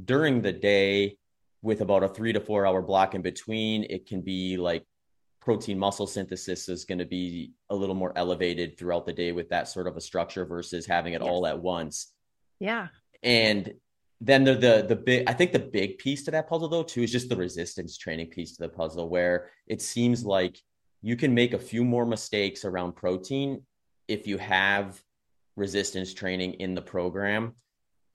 during 0.04 0.40
the 0.40 0.52
day 0.52 1.16
with 1.60 1.82
about 1.82 2.02
a 2.02 2.08
three 2.08 2.32
to 2.32 2.40
four 2.40 2.66
hour 2.66 2.80
block 2.80 3.14
in 3.14 3.20
between, 3.20 3.84
it 3.84 4.06
can 4.06 4.22
be 4.22 4.56
like 4.56 4.84
protein 5.40 5.78
muscle 5.78 6.06
synthesis 6.06 6.68
is 6.68 6.84
going 6.84 6.98
to 6.98 7.04
be 7.04 7.52
a 7.68 7.74
little 7.74 7.94
more 7.94 8.12
elevated 8.16 8.78
throughout 8.78 9.04
the 9.04 9.12
day 9.12 9.32
with 9.32 9.50
that 9.50 9.68
sort 9.68 9.86
of 9.86 9.96
a 9.96 10.00
structure 10.00 10.46
versus 10.46 10.86
having 10.86 11.12
it 11.12 11.20
yes. 11.20 11.28
all 11.28 11.46
at 11.46 11.60
once. 11.60 12.12
Yeah. 12.58 12.88
And 13.22 13.74
then 14.24 14.44
the, 14.44 14.54
the 14.54 14.86
the 14.88 14.96
big 14.96 15.28
I 15.28 15.32
think 15.32 15.50
the 15.50 15.58
big 15.58 15.98
piece 15.98 16.22
to 16.24 16.30
that 16.30 16.48
puzzle 16.48 16.68
though 16.68 16.84
too 16.84 17.02
is 17.02 17.10
just 17.10 17.28
the 17.28 17.36
resistance 17.36 17.98
training 17.98 18.28
piece 18.28 18.56
to 18.56 18.62
the 18.62 18.68
puzzle 18.68 19.08
where 19.08 19.50
it 19.66 19.82
seems 19.82 20.24
like 20.24 20.58
you 21.02 21.16
can 21.16 21.34
make 21.34 21.54
a 21.54 21.58
few 21.58 21.84
more 21.84 22.06
mistakes 22.06 22.64
around 22.64 22.92
protein 22.92 23.62
if 24.06 24.28
you 24.28 24.38
have 24.38 25.02
resistance 25.56 26.14
training 26.14 26.54
in 26.54 26.74
the 26.74 26.80
program 26.80 27.54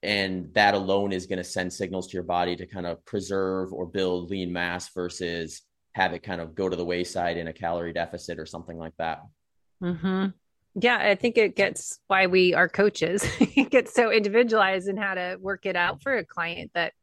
and 0.01 0.53
that 0.53 0.73
alone 0.73 1.11
is 1.11 1.25
going 1.25 1.37
to 1.37 1.43
send 1.43 1.71
signals 1.71 2.07
to 2.07 2.13
your 2.13 2.23
body 2.23 2.55
to 2.55 2.65
kind 2.65 2.85
of 2.85 3.03
preserve 3.05 3.73
or 3.73 3.85
build 3.85 4.29
lean 4.29 4.53
mass 4.53 4.89
versus 4.93 5.63
have 5.93 6.13
it 6.13 6.23
kind 6.23 6.39
of 6.39 6.55
go 6.55 6.69
to 6.69 6.75
the 6.75 6.85
wayside 6.85 7.35
in 7.35 7.47
a 7.47 7.53
calorie 7.53 7.91
deficit 7.91 8.39
or 8.39 8.45
something 8.45 8.77
like 8.77 8.93
that. 8.97 9.23
Mm-hmm. 9.83 10.27
Yeah, 10.79 10.97
I 10.97 11.15
think 11.15 11.37
it 11.37 11.55
gets 11.55 11.99
why 12.05 12.27
we 12.27 12.53
are 12.53 12.69
coaches. 12.69 13.25
it 13.39 13.71
gets 13.71 13.93
so 13.93 14.11
individualized 14.11 14.87
in 14.87 14.95
how 14.95 15.15
to 15.15 15.37
work 15.41 15.65
it 15.65 15.75
out 15.75 16.03
for 16.03 16.17
a 16.17 16.23
client 16.23 16.71
that 16.75 16.93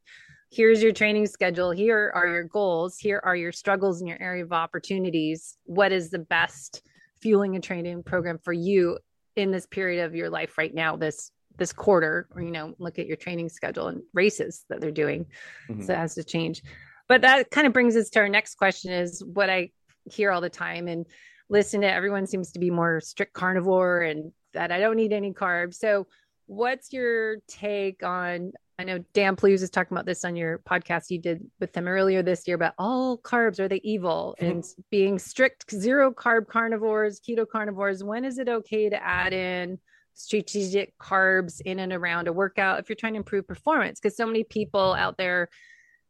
here's 0.52 0.80
your 0.80 0.92
training 0.92 1.26
schedule, 1.26 1.72
here 1.72 2.12
are 2.14 2.28
your 2.28 2.44
goals, 2.44 2.98
here 2.98 3.20
are 3.24 3.34
your 3.34 3.50
struggles 3.50 4.00
in 4.00 4.06
your 4.06 4.20
area 4.22 4.44
of 4.44 4.52
opportunities. 4.52 5.56
What 5.64 5.90
is 5.90 6.10
the 6.10 6.20
best 6.20 6.82
fueling 7.20 7.56
and 7.56 7.64
training 7.64 8.04
program 8.04 8.38
for 8.38 8.52
you 8.52 8.98
in 9.34 9.50
this 9.50 9.66
period 9.66 10.04
of 10.04 10.14
your 10.14 10.30
life 10.30 10.56
right 10.56 10.72
now, 10.72 10.96
this 10.96 11.32
this 11.56 11.72
quarter, 11.72 12.28
or 12.34 12.42
you 12.42 12.50
know, 12.50 12.74
look 12.78 12.98
at 12.98 13.06
your 13.06 13.16
training 13.16 13.48
schedule 13.48 13.88
and 13.88 14.02
races 14.12 14.64
that 14.68 14.80
they're 14.80 14.90
doing. 14.90 15.26
Mm-hmm. 15.68 15.82
So 15.82 15.92
it 15.92 15.98
has 15.98 16.14
to 16.14 16.24
change. 16.24 16.62
But 17.08 17.22
that 17.22 17.50
kind 17.50 17.66
of 17.66 17.72
brings 17.72 17.96
us 17.96 18.10
to 18.10 18.20
our 18.20 18.28
next 18.28 18.54
question 18.54 18.92
is 18.92 19.22
what 19.24 19.50
I 19.50 19.70
hear 20.04 20.30
all 20.30 20.40
the 20.40 20.50
time 20.50 20.86
and 20.86 21.06
listen 21.48 21.80
to 21.82 21.92
everyone 21.92 22.26
seems 22.26 22.52
to 22.52 22.58
be 22.58 22.70
more 22.70 23.00
strict 23.00 23.32
carnivore 23.32 24.02
and 24.02 24.32
that 24.52 24.72
I 24.72 24.78
don't 24.78 24.96
need 24.96 25.12
any 25.12 25.32
carbs. 25.32 25.74
So 25.74 26.06
what's 26.46 26.92
your 26.92 27.36
take 27.48 28.02
on 28.02 28.52
I 28.78 28.82
know 28.82 28.98
Dan 29.12 29.36
Plews 29.36 29.62
is 29.62 29.70
talking 29.70 29.96
about 29.96 30.06
this 30.06 30.24
on 30.24 30.34
your 30.34 30.58
podcast 30.58 31.10
you 31.10 31.20
did 31.20 31.48
with 31.60 31.72
them 31.72 31.86
earlier 31.86 32.22
this 32.22 32.46
year 32.48 32.56
about 32.56 32.74
all 32.76 33.16
carbs 33.18 33.60
are 33.60 33.68
they 33.68 33.80
evil 33.84 34.34
mm-hmm. 34.40 34.50
and 34.50 34.64
being 34.90 35.18
strict 35.18 35.70
zero 35.70 36.12
carb 36.12 36.48
carnivores, 36.48 37.20
keto 37.20 37.46
carnivores. 37.48 38.02
When 38.02 38.24
is 38.24 38.38
it 38.38 38.48
okay 38.48 38.88
to 38.88 39.02
add 39.02 39.32
in 39.32 39.78
strategic 40.14 40.96
carbs 40.98 41.60
in 41.60 41.78
and 41.78 41.92
around 41.92 42.26
a 42.26 42.32
workout 42.32 42.80
if 42.80 42.88
you're 42.88 42.96
trying 42.96 43.12
to 43.12 43.18
improve 43.18 43.46
performance? 43.46 44.00
Because 44.00 44.16
so 44.16 44.26
many 44.26 44.42
people 44.42 44.92
out 44.94 45.18
there 45.18 45.50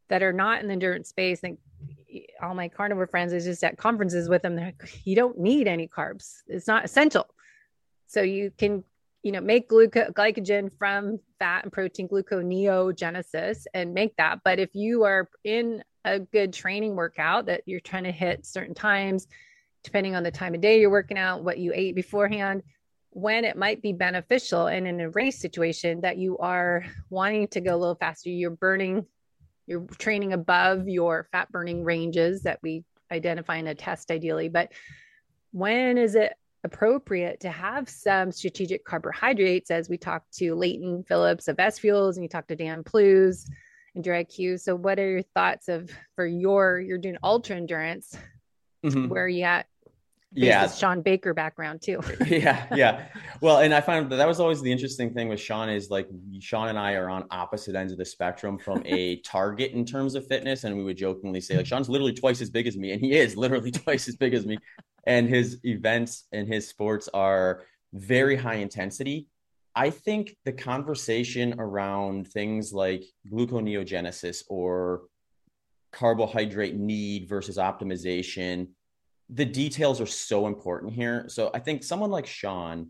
that 0.09 0.23
are 0.23 0.33
not 0.33 0.61
in 0.61 0.67
the 0.67 0.73
endurance 0.73 1.09
space 1.09 1.39
think 1.39 1.59
all 2.41 2.55
my 2.55 2.67
carnivore 2.67 3.07
friends 3.07 3.33
is 3.33 3.45
just 3.45 3.63
at 3.63 3.77
conferences 3.77 4.29
with 4.29 4.41
them. 4.41 4.55
They're 4.55 4.65
like, 4.65 5.01
you 5.05 5.15
don't 5.15 5.37
need 5.39 5.67
any 5.67 5.87
carbs. 5.87 6.41
It's 6.47 6.67
not 6.67 6.85
essential. 6.85 7.27
So 8.07 8.21
you 8.21 8.51
can 8.57 8.83
you 9.25 9.31
know, 9.31 9.41
make 9.41 9.67
gluco- 9.67 10.11
glycogen 10.11 10.71
from 10.77 11.19
fat 11.39 11.63
and 11.63 11.73
protein 11.73 12.07
gluconeogenesis 12.07 13.65
and 13.73 13.91
make 13.91 14.15
that. 14.17 14.41
But 14.45 14.59
if 14.59 14.75
you 14.75 15.03
are 15.03 15.27
in 15.43 15.83
a 16.05 16.19
good 16.19 16.53
training 16.53 16.95
workout 16.95 17.47
that 17.47 17.63
you're 17.65 17.79
trying 17.79 18.03
to 18.03 18.11
hit 18.11 18.45
certain 18.45 18.75
times, 18.75 19.25
depending 19.83 20.15
on 20.15 20.21
the 20.21 20.29
time 20.29 20.53
of 20.53 20.61
day 20.61 20.79
you're 20.79 20.91
working 20.91 21.17
out, 21.17 21.43
what 21.43 21.57
you 21.57 21.71
ate 21.73 21.95
beforehand, 21.95 22.61
when 23.09 23.45
it 23.45 23.57
might 23.57 23.81
be 23.81 23.93
beneficial 23.93 24.67
and 24.67 24.87
in 24.87 24.99
a 24.99 25.09
race 25.09 25.39
situation 25.39 26.01
that 26.01 26.17
you 26.17 26.37
are 26.37 26.85
wanting 27.09 27.47
to 27.47 27.61
go 27.61 27.75
a 27.75 27.77
little 27.77 27.95
faster, 27.95 28.29
you're 28.29 28.51
burning, 28.51 29.07
you're 29.67 29.85
training 29.97 30.33
above 30.33 30.87
your 30.87 31.27
fat 31.31 31.51
burning 31.51 31.83
ranges 31.83 32.43
that 32.43 32.59
we 32.61 32.83
identify 33.11 33.57
in 33.57 33.67
a 33.67 33.75
test 33.75 34.11
ideally. 34.11 34.49
But 34.49 34.71
when 35.51 35.97
is 35.97 36.15
it 36.15 36.33
appropriate 36.65 37.39
to 37.39 37.49
have 37.49 37.87
some 37.87 38.31
strategic 38.31 38.83
carbohydrates 38.83 39.69
as 39.69 39.87
we 39.87 39.97
talk 39.97 40.23
to 40.31 40.55
Leighton 40.55 41.03
Phillips 41.03 41.47
of 41.47 41.59
S 41.59 41.79
Fuels 41.79 42.17
and 42.17 42.23
you 42.23 42.27
talk 42.29 42.47
to 42.47 42.55
Dan 42.55 42.83
Plews 42.83 43.45
and 43.45 44.05
Endure 44.05 44.15
IQ. 44.15 44.59
So 44.59 44.75
what 44.75 44.99
are 44.99 45.09
your 45.09 45.21
thoughts 45.21 45.69
of 45.69 45.89
for 46.15 46.25
your 46.25 46.79
you're 46.79 46.97
doing 46.97 47.17
ultra 47.23 47.55
endurance? 47.55 48.17
Mm-hmm. 48.83 49.07
Where 49.07 49.25
are 49.25 49.29
you 49.29 49.43
at? 49.43 49.67
Yeah. 50.35 50.69
Shawn 50.69 51.01
baker 51.01 51.33
background 51.33 51.81
too. 51.81 52.01
Yeah 52.25 52.67
yeah. 52.75 53.07
Well 53.41 53.59
and 53.59 53.73
i 53.73 53.81
find 53.81 54.09
that 54.09 54.17
that 54.17 54.27
was 54.27 54.39
always 54.39 54.61
the 54.61 54.71
interesting 54.71 55.13
thing 55.13 55.29
with 55.29 55.39
shawn 55.39 55.69
is 55.69 55.89
like 55.89 56.07
shawn 56.39 56.69
and 56.69 56.77
i 56.77 56.93
are 56.93 57.09
on 57.09 57.25
opposite 57.31 57.75
ends 57.75 57.91
of 57.91 57.97
the 57.97 58.05
spectrum 58.05 58.57
from 58.57 58.81
a 58.85 59.17
target 59.25 59.71
in 59.71 59.85
terms 59.85 60.15
of 60.15 60.27
fitness 60.27 60.63
and 60.63 60.75
we 60.75 60.83
would 60.83 60.97
jokingly 60.97 61.39
say 61.39 61.55
like 61.55 61.65
shawn's 61.65 61.89
literally 61.89 62.13
twice 62.13 62.41
as 62.41 62.49
big 62.49 62.67
as 62.67 62.75
me 62.75 62.91
and 62.91 63.01
he 63.01 63.13
is 63.13 63.37
literally 63.37 63.71
twice 63.83 64.07
as 64.07 64.15
big 64.15 64.33
as 64.33 64.45
me. 64.45 64.57
And 65.05 65.29
his 65.29 65.59
events 65.63 66.27
and 66.31 66.47
his 66.47 66.67
sports 66.67 67.07
are 67.13 67.63
very 67.93 68.35
high 68.35 68.55
intensity. 68.55 69.27
I 69.75 69.89
think 69.89 70.35
the 70.45 70.53
conversation 70.53 71.55
around 71.59 72.27
things 72.29 72.73
like 72.73 73.03
gluconeogenesis 73.31 74.43
or 74.49 75.03
carbohydrate 75.91 76.75
need 76.75 77.27
versus 77.27 77.57
optimization, 77.57 78.69
the 79.29 79.45
details 79.45 79.99
are 79.99 80.05
so 80.05 80.47
important 80.47 80.93
here. 80.93 81.25
So 81.27 81.51
I 81.53 81.59
think 81.59 81.83
someone 81.83 82.11
like 82.11 82.27
Shawn, 82.27 82.89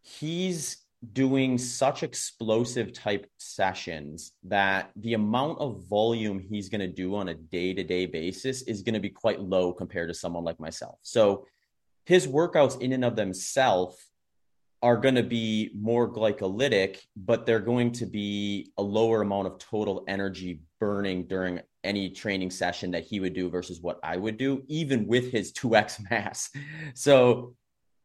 he's 0.00 0.78
doing 1.12 1.58
such 1.58 2.02
explosive 2.02 2.92
type 2.92 3.26
sessions 3.38 4.32
that 4.42 4.90
the 4.96 5.14
amount 5.14 5.60
of 5.60 5.84
volume 5.84 6.40
he's 6.40 6.68
going 6.68 6.80
to 6.80 6.88
do 6.88 7.14
on 7.14 7.28
a 7.28 7.34
day-to-day 7.34 8.06
basis 8.06 8.62
is 8.62 8.82
going 8.82 8.94
to 8.94 9.00
be 9.00 9.10
quite 9.10 9.40
low 9.40 9.72
compared 9.72 10.08
to 10.08 10.14
someone 10.14 10.44
like 10.44 10.58
myself. 10.58 10.98
So 11.02 11.46
his 12.04 12.26
workouts 12.26 12.80
in 12.80 12.92
and 12.92 13.04
of 13.04 13.14
themselves 13.14 14.07
are 14.82 14.96
going 14.96 15.14
to 15.16 15.22
be 15.22 15.70
more 15.74 16.10
glycolytic, 16.10 17.00
but 17.16 17.46
they're 17.46 17.58
going 17.58 17.90
to 17.92 18.06
be 18.06 18.70
a 18.78 18.82
lower 18.82 19.22
amount 19.22 19.48
of 19.48 19.58
total 19.58 20.04
energy 20.06 20.60
burning 20.78 21.26
during 21.26 21.60
any 21.82 22.10
training 22.10 22.50
session 22.50 22.92
that 22.92 23.04
he 23.04 23.18
would 23.18 23.34
do 23.34 23.50
versus 23.50 23.80
what 23.80 23.98
I 24.02 24.16
would 24.16 24.36
do, 24.36 24.62
even 24.68 25.06
with 25.06 25.32
his 25.32 25.52
2x 25.52 26.10
mass. 26.10 26.50
So 26.94 27.54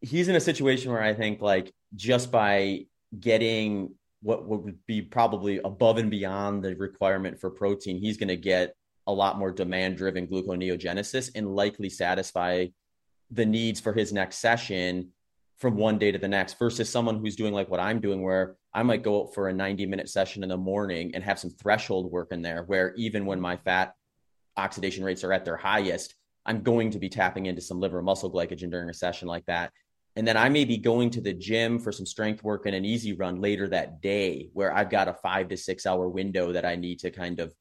he's 0.02 0.28
in 0.28 0.36
a 0.36 0.40
situation 0.40 0.92
where 0.92 1.02
I 1.02 1.14
think 1.14 1.42
like 1.42 1.72
just 1.96 2.32
by 2.32 2.86
getting 3.20 3.96
what 4.22 4.48
would 4.48 4.78
be 4.88 5.02
probably 5.02 5.60
above 5.64 5.98
and 5.98 6.10
beyond 6.10 6.64
the 6.64 6.76
requirement 6.76 7.40
for 7.40 7.50
protein, 7.50 8.00
he's 8.00 8.18
going 8.18 8.30
to 8.30 8.38
get 8.38 8.76
a 9.06 9.14
lot 9.14 9.38
more 9.38 9.52
demand 9.52 9.98
driven 9.98 10.28
gluconeogenesis 10.28 11.32
and 11.36 11.56
likely 11.56 11.90
satisfy 11.90 12.68
the 13.32 13.46
needs 13.46 13.80
for 13.80 13.94
his 13.94 14.14
next 14.14 14.38
session 14.38 15.10
from 15.64 15.78
one 15.78 15.98
day 15.98 16.12
to 16.12 16.18
the 16.18 16.28
next 16.28 16.60
versus 16.60 16.90
someone 16.90 17.20
who's 17.20 17.38
doing 17.38 17.54
like 17.54 17.70
what 17.70 17.80
I'm 17.80 18.02
doing, 18.02 18.22
where 18.22 18.58
I 18.74 18.84
might 18.84 19.02
go 19.02 19.22
out 19.22 19.34
for 19.34 19.48
a 19.48 19.54
90 19.54 19.86
minute 19.86 20.10
session 20.10 20.44
in 20.44 20.50
the 20.50 20.58
morning 20.58 21.12
and 21.16 21.24
have 21.24 21.40
some 21.40 21.52
threshold 21.52 22.12
work 22.12 22.34
in 22.34 22.42
there, 22.42 22.64
where 22.64 22.94
even 22.96 23.26
when 23.26 23.40
my 23.40 23.56
fat 23.56 23.94
oxidation 24.58 25.06
rates 25.06 25.24
are 25.24 25.32
at 25.32 25.46
their 25.46 25.56
highest, 25.56 26.16
I'm 26.46 26.64
going 26.64 26.92
to 26.92 27.00
be 27.00 27.08
tapping 27.08 27.46
into 27.46 27.62
some 27.62 27.80
liver 27.80 28.02
muscle 28.02 28.30
glycogen 28.30 28.72
during 28.72 28.90
a 28.90 28.94
session 28.94 29.30
like 29.30 29.46
that. 29.46 29.72
And 30.18 30.28
then 30.28 30.36
I 30.36 30.50
may 30.50 30.66
be 30.66 30.78
going 30.78 31.10
to 31.12 31.22
the 31.22 31.34
gym 31.34 31.80
for 31.80 31.94
some 31.94 32.06
strength 32.06 32.44
work 32.44 32.66
and 32.66 32.76
an 32.76 32.84
easy 32.84 33.14
run 33.14 33.40
later 33.40 33.70
that 33.70 34.02
day 34.02 34.50
where 34.52 34.76
I've 34.76 34.90
got 34.90 35.08
a 35.08 35.14
five 35.14 35.48
to 35.48 35.56
six 35.56 35.86
hour 35.86 36.10
window 36.10 36.52
that 36.52 36.66
I 36.66 36.76
need 36.76 37.00
to 37.00 37.10
kind 37.10 37.40
of 37.40 37.54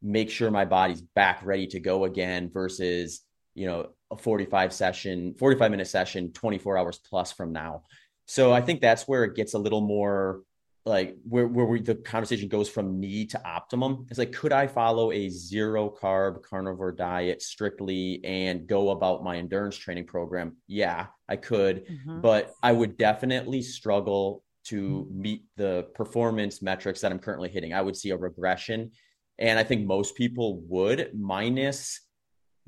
make 0.00 0.30
sure 0.30 0.50
my 0.50 0.64
body's 0.64 1.02
back 1.02 1.44
ready 1.44 1.66
to 1.66 1.78
go 1.78 2.04
again 2.04 2.50
versus, 2.50 3.20
you 3.54 3.66
know, 3.66 3.90
a 4.10 4.16
45 4.16 4.72
session, 4.72 5.34
45 5.38 5.70
minute 5.70 5.86
session, 5.86 6.32
24 6.32 6.78
hours 6.78 6.98
plus 6.98 7.32
from 7.32 7.52
now. 7.52 7.84
So 8.26 8.52
I 8.52 8.60
think 8.60 8.80
that's 8.80 9.08
where 9.08 9.24
it 9.24 9.34
gets 9.34 9.54
a 9.54 9.58
little 9.58 9.80
more 9.80 10.42
like 10.86 11.16
where 11.24 11.46
where 11.46 11.66
we, 11.66 11.80
the 11.80 11.94
conversation 11.94 12.48
goes 12.48 12.68
from 12.68 13.00
need 13.00 13.30
to 13.30 13.46
optimum. 13.46 14.06
It's 14.08 14.18
like, 14.18 14.32
could 14.32 14.52
I 14.52 14.66
follow 14.66 15.12
a 15.12 15.28
zero 15.28 15.90
carb 15.90 16.42
carnivore 16.42 16.92
diet 16.92 17.42
strictly 17.42 18.20
and 18.24 18.66
go 18.66 18.90
about 18.90 19.22
my 19.22 19.36
endurance 19.36 19.76
training 19.76 20.06
program? 20.06 20.56
Yeah, 20.66 21.06
I 21.28 21.36
could, 21.36 21.86
mm-hmm. 21.86 22.20
but 22.20 22.54
I 22.62 22.72
would 22.72 22.96
definitely 22.96 23.62
struggle 23.62 24.42
to 24.64 25.06
meet 25.10 25.44
the 25.56 25.88
performance 25.94 26.62
metrics 26.62 27.00
that 27.00 27.12
I'm 27.12 27.18
currently 27.18 27.48
hitting. 27.48 27.74
I 27.74 27.82
would 27.82 27.96
see 27.96 28.10
a 28.10 28.16
regression. 28.16 28.92
And 29.38 29.58
I 29.58 29.64
think 29.64 29.86
most 29.86 30.16
people 30.16 30.60
would, 30.68 31.10
minus 31.14 32.00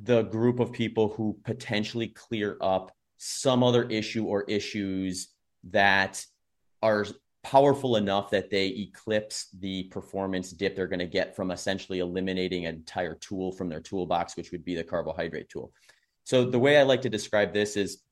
the 0.02 0.22
group 0.22 0.58
of 0.58 0.72
people 0.72 1.08
who 1.08 1.38
potentially 1.44 2.08
clear 2.08 2.56
up 2.60 2.92
some 3.18 3.62
other 3.62 3.84
issue 3.84 4.24
or 4.24 4.42
issues 4.48 5.28
that 5.64 6.24
are 6.82 7.06
powerful 7.44 7.96
enough 7.96 8.30
that 8.30 8.50
they 8.50 8.66
eclipse 8.68 9.48
the 9.60 9.84
performance 9.84 10.50
dip 10.50 10.74
they're 10.74 10.86
going 10.86 10.98
to 10.98 11.06
get 11.06 11.34
from 11.34 11.50
essentially 11.50 12.00
eliminating 12.00 12.66
an 12.66 12.74
entire 12.76 13.14
tool 13.16 13.52
from 13.52 13.68
their 13.68 13.80
toolbox, 13.80 14.36
which 14.36 14.52
would 14.52 14.64
be 14.64 14.74
the 14.74 14.84
carbohydrate 14.84 15.48
tool. 15.48 15.72
So 16.24 16.44
the 16.44 16.58
way 16.58 16.78
I 16.78 16.82
like 16.82 17.02
to 17.02 17.10
describe 17.10 17.52
this 17.52 17.76
is 17.76 18.02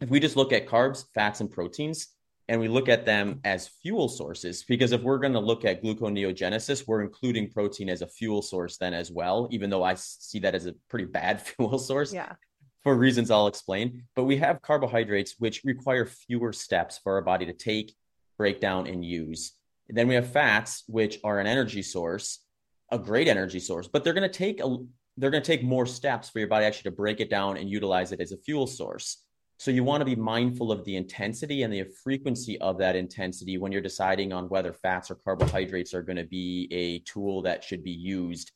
if 0.00 0.10
we 0.10 0.20
just 0.20 0.36
look 0.36 0.52
at 0.52 0.66
carbs, 0.66 1.04
fats, 1.14 1.40
and 1.40 1.50
proteins, 1.50 2.08
and 2.48 2.60
we 2.60 2.68
look 2.68 2.88
at 2.88 3.04
them 3.04 3.40
as 3.44 3.68
fuel 3.68 4.08
sources, 4.08 4.64
because 4.64 4.92
if 4.92 5.02
we're 5.02 5.18
going 5.18 5.34
to 5.34 5.38
look 5.38 5.64
at 5.64 5.82
gluconeogenesis, 5.82 6.86
we're 6.86 7.02
including 7.02 7.50
protein 7.50 7.90
as 7.90 8.00
a 8.00 8.06
fuel 8.06 8.40
source 8.40 8.78
then 8.78 8.94
as 8.94 9.10
well, 9.10 9.48
even 9.50 9.68
though 9.68 9.84
I 9.84 9.94
see 9.94 10.38
that 10.40 10.54
as 10.54 10.66
a 10.66 10.74
pretty 10.88 11.04
bad 11.04 11.42
fuel 11.46 11.78
source. 11.78 12.12
Yeah. 12.12 12.32
for 12.82 12.94
reasons 12.94 13.30
I'll 13.30 13.48
explain. 13.48 14.04
But 14.16 14.24
we 14.24 14.38
have 14.38 14.62
carbohydrates 14.62 15.34
which 15.38 15.62
require 15.64 16.06
fewer 16.06 16.52
steps 16.52 16.98
for 16.98 17.14
our 17.14 17.22
body 17.22 17.44
to 17.46 17.52
take, 17.52 17.94
break 18.38 18.60
down, 18.60 18.86
and 18.86 19.04
use. 19.04 19.52
And 19.88 19.98
then 19.98 20.08
we 20.08 20.14
have 20.14 20.32
fats, 20.32 20.84
which 20.86 21.18
are 21.24 21.40
an 21.40 21.46
energy 21.46 21.82
source, 21.82 22.40
a 22.90 22.98
great 22.98 23.28
energy 23.28 23.60
source, 23.60 23.88
but 23.88 24.04
they're 24.04 24.14
going 24.14 24.30
to 24.30 24.38
take 24.38 24.60
a 24.60 24.76
they're 25.18 25.30
going 25.30 25.42
to 25.42 25.46
take 25.46 25.64
more 25.64 25.84
steps 25.84 26.30
for 26.30 26.38
your 26.38 26.46
body 26.46 26.64
actually 26.64 26.90
to 26.90 26.96
break 26.96 27.18
it 27.20 27.28
down 27.28 27.56
and 27.56 27.68
utilize 27.68 28.12
it 28.12 28.20
as 28.20 28.30
a 28.30 28.36
fuel 28.36 28.68
source. 28.68 29.24
So 29.58 29.72
you 29.72 29.82
want 29.82 30.00
to 30.00 30.04
be 30.04 30.14
mindful 30.14 30.70
of 30.70 30.84
the 30.84 30.94
intensity 30.94 31.64
and 31.64 31.72
the 31.72 31.84
frequency 32.04 32.60
of 32.60 32.78
that 32.78 32.94
intensity 32.94 33.58
when 33.58 33.72
you're 33.72 33.80
deciding 33.80 34.32
on 34.32 34.48
whether 34.48 34.72
fats 34.72 35.10
or 35.10 35.16
carbohydrates 35.16 35.94
are 35.94 36.02
going 36.02 36.16
to 36.16 36.24
be 36.24 36.68
a 36.70 37.00
tool 37.00 37.42
that 37.42 37.64
should 37.64 37.82
be 37.82 37.90
used. 37.90 38.52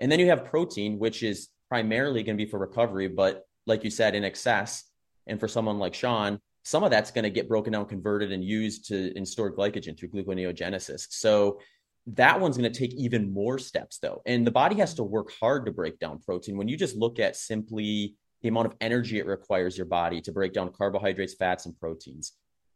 And 0.00 0.10
then 0.10 0.18
you 0.18 0.26
have 0.26 0.44
protein, 0.44 0.98
which 0.98 1.22
is 1.22 1.50
primarily 1.68 2.24
going 2.24 2.36
to 2.36 2.44
be 2.44 2.50
for 2.50 2.58
recovery, 2.58 3.06
but 3.06 3.44
like 3.66 3.84
you 3.84 3.90
said, 3.90 4.16
in 4.16 4.24
excess. 4.24 4.90
And 5.28 5.38
for 5.38 5.46
someone 5.46 5.78
like 5.78 5.94
Shawn, 5.94 6.40
some 6.64 6.82
of 6.82 6.90
that's 6.90 7.12
going 7.12 7.22
to 7.22 7.30
get 7.30 7.48
broken 7.48 7.72
down, 7.72 7.86
converted, 7.86 8.32
and 8.32 8.42
used 8.42 8.88
to 8.88 9.16
in 9.16 9.24
stored 9.24 9.54
glycogen 9.54 9.96
through 9.96 10.08
gluconeogenesis. 10.08 11.06
So 11.10 11.60
that 12.08 12.40
one's 12.40 12.56
going 12.58 12.70
to 12.70 12.76
take 12.78 12.92
even 12.94 13.32
more 13.32 13.58
steps, 13.58 13.98
though. 13.98 14.20
And 14.26 14.44
the 14.44 14.50
body 14.50 14.76
has 14.76 14.94
to 14.94 15.04
work 15.04 15.30
hard 15.38 15.66
to 15.66 15.72
break 15.72 16.00
down 16.00 16.18
protein. 16.18 16.56
When 16.56 16.66
you 16.66 16.76
just 16.76 16.96
look 16.96 17.20
at 17.20 17.36
simply 17.36 18.16
the 18.42 18.48
amount 18.48 18.66
of 18.66 18.74
energy 18.80 19.18
it 19.18 19.26
requires 19.26 19.76
your 19.76 19.86
body 19.86 20.20
to 20.22 20.32
break 20.32 20.52
down 20.52 20.72
carbohydrates, 20.72 21.34
fats, 21.34 21.66
and 21.66 21.78
proteins, 21.78 22.32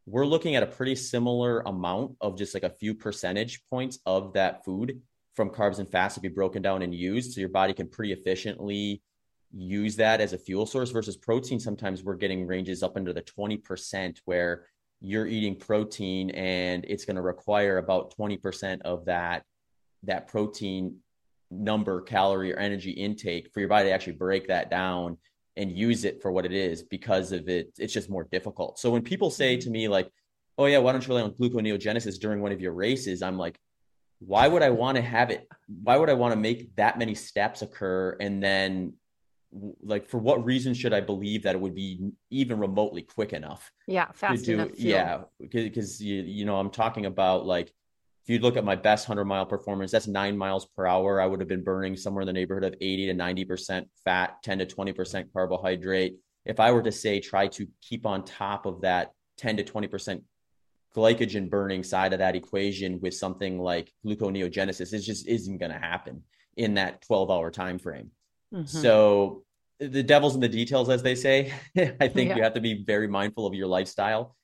we're 0.07 0.27
looking 0.27 0.57
at 0.57 0.63
a 0.63 0.67
pretty 0.67 0.95
similar 0.95 1.61
amount 1.61 2.17
of 2.21 2.37
just 2.37 2.55
like 2.55 2.63
a 2.63 2.71
few 2.71 2.95
percentage 2.95 3.65
points 3.71 3.99
of 4.05 4.35
that 4.35 4.65
food 4.65 5.01
from 5.35 5.51
carbs 5.51 5.79
and 5.79 5.91
fats 5.91 6.15
to 6.15 6.21
be 6.21 6.29
broken 6.29 6.63
down 6.63 6.83
and 6.83 6.95
used. 6.95 7.33
So 7.33 7.41
your 7.41 7.49
body 7.49 7.73
can 7.73 7.89
pretty 7.89 8.13
efficiently 8.13 9.03
use 9.53 9.97
that 9.97 10.21
as 10.21 10.33
a 10.33 10.39
fuel 10.39 10.67
source 10.67 10.91
versus 10.91 11.17
protein. 11.17 11.59
Sometimes 11.59 12.05
we're 12.05 12.17
getting 12.17 12.47
ranges 12.47 12.83
up 12.83 12.97
into 12.97 13.13
the 13.13 13.23
20% 13.23 14.19
where 14.27 14.67
you're 15.01 15.27
eating 15.27 15.57
protein 15.57 16.31
and 16.31 16.85
it's 16.87 17.05
going 17.05 17.17
to 17.17 17.23
require 17.23 17.79
about 17.79 18.15
20% 18.17 18.83
of 18.83 19.05
that 19.07 19.45
that 20.03 20.29
protein 20.29 20.97
number 21.51 22.01
calorie 22.03 22.53
or 22.53 22.59
energy 22.59 22.91
intake 22.91 23.51
for 23.53 23.61
your 23.61 23.69
body 23.69 23.89
to 23.89 23.95
actually 23.95 24.13
break 24.13 24.49
that 24.49 24.71
down 24.71 25.17
and 25.57 25.77
use 25.77 26.05
it 26.05 26.21
for 26.21 26.33
what 26.33 26.45
it 26.45 26.53
is 26.53 26.83
because 26.83 27.33
of 27.33 27.49
it 27.49 27.73
it's 27.79 27.93
just 27.93 28.11
more 28.11 28.27
difficult 28.31 28.79
so 28.79 28.91
when 28.91 29.03
people 29.03 29.31
say 29.31 29.57
mm-hmm. 29.57 29.65
to 29.65 29.71
me 29.71 29.89
like 29.89 30.11
oh 30.59 30.67
yeah 30.67 30.79
why 30.79 30.93
don't 30.93 31.07
you 31.07 31.15
rely 31.15 31.23
on 31.23 31.33
gluconeogenesis 31.33 32.19
during 32.19 32.41
one 32.41 32.53
of 32.53 32.61
your 32.61 32.73
races 32.73 33.23
i'm 33.23 33.39
like 33.39 33.59
why 34.21 34.49
would 34.49 34.63
i 34.63 34.71
want 34.71 34.97
to 34.97 35.03
have 35.03 35.31
it 35.31 35.47
why 35.83 35.97
would 35.97 36.11
i 36.11 36.15
want 36.15 36.33
to 36.33 36.39
make 36.39 36.75
that 36.77 36.99
many 36.99 37.15
steps 37.15 37.63
occur 37.63 38.17
and 38.21 38.43
then 38.43 38.93
like 39.83 40.09
for 40.09 40.19
what 40.19 40.45
reason 40.45 40.75
should 40.75 40.93
I 40.93 41.01
believe 41.01 41.43
that 41.45 41.55
it 41.55 41.61
would 41.61 41.75
be 41.75 42.11
even 42.31 42.59
remotely 42.59 43.03
quick 43.03 43.33
enough? 43.33 43.71
Yeah, 43.87 44.11
fast 44.13 44.45
do, 44.45 44.55
enough. 44.55 44.71
Yeah, 44.77 45.23
because 45.39 46.01
you 46.01 46.23
you 46.23 46.45
know 46.45 46.57
I'm 46.57 46.71
talking 46.71 47.07
about 47.07 47.47
like 47.47 47.73
if 48.25 48.31
you 48.31 48.39
look 48.39 48.57
at 48.57 48.65
my 48.65 48.75
best 48.75 49.07
hundred 49.07 49.27
mile 49.27 49.45
performance, 49.45 49.93
that's 49.93 50.07
nine 50.07 50.37
miles 50.37 50.65
per 50.65 50.87
hour. 50.87 51.21
I 51.21 51.27
would 51.27 51.41
have 51.41 51.49
been 51.49 51.63
burning 51.63 51.95
somewhere 51.95 52.23
in 52.23 52.27
the 52.27 52.33
neighborhood 52.33 52.65
of 52.65 52.75
eighty 52.81 53.07
to 53.07 53.15
ninety 53.15 53.45
percent 53.45 53.89
fat, 54.03 54.43
ten 54.43 54.59
to 54.59 54.67
twenty 54.67 54.93
percent 54.93 55.31
carbohydrate. 55.31 56.17
If 56.47 56.59
I 56.59 56.73
were 56.73 56.83
to 56.83 56.93
say 56.93 57.21
try 57.21 57.49
to 57.49 57.67
keep 57.83 58.07
on 58.07 58.25
top 58.25 58.65
of 58.65 58.81
that 58.81 59.13
ten 59.37 59.59
to 59.59 59.63
twenty 59.65 59.89
percent 59.89 60.23
glycogen 60.97 61.51
burning 61.51 61.83
side 61.83 62.15
of 62.15 62.21
that 62.21 62.35
equation 62.35 62.99
with 63.01 63.13
something 63.13 63.59
like 63.59 63.93
gluconeogenesis, 64.07 64.95
it 64.95 65.01
just 65.01 65.27
isn't 65.27 65.59
going 65.59 65.73
to 65.73 65.79
happen 65.79 66.23
in 66.57 66.75
that 66.75 67.03
twelve 67.03 67.31
hour 67.31 67.51
time 67.51 67.79
frame. 67.79 68.11
Mm-hmm. 68.55 68.65
So 68.65 69.45
the 69.79 70.03
devil's 70.03 70.35
in 70.35 70.41
the 70.41 70.49
details, 70.49 70.89
as 70.89 71.03
they 71.03 71.15
say. 71.15 71.53
I 71.77 72.09
think 72.09 72.31
yeah. 72.31 72.37
you 72.37 72.43
have 72.43 72.55
to 72.55 72.61
be 72.63 72.85
very 72.85 73.07
mindful 73.07 73.47
of 73.47 73.53
your 73.53 73.67
lifestyle. 73.67 74.35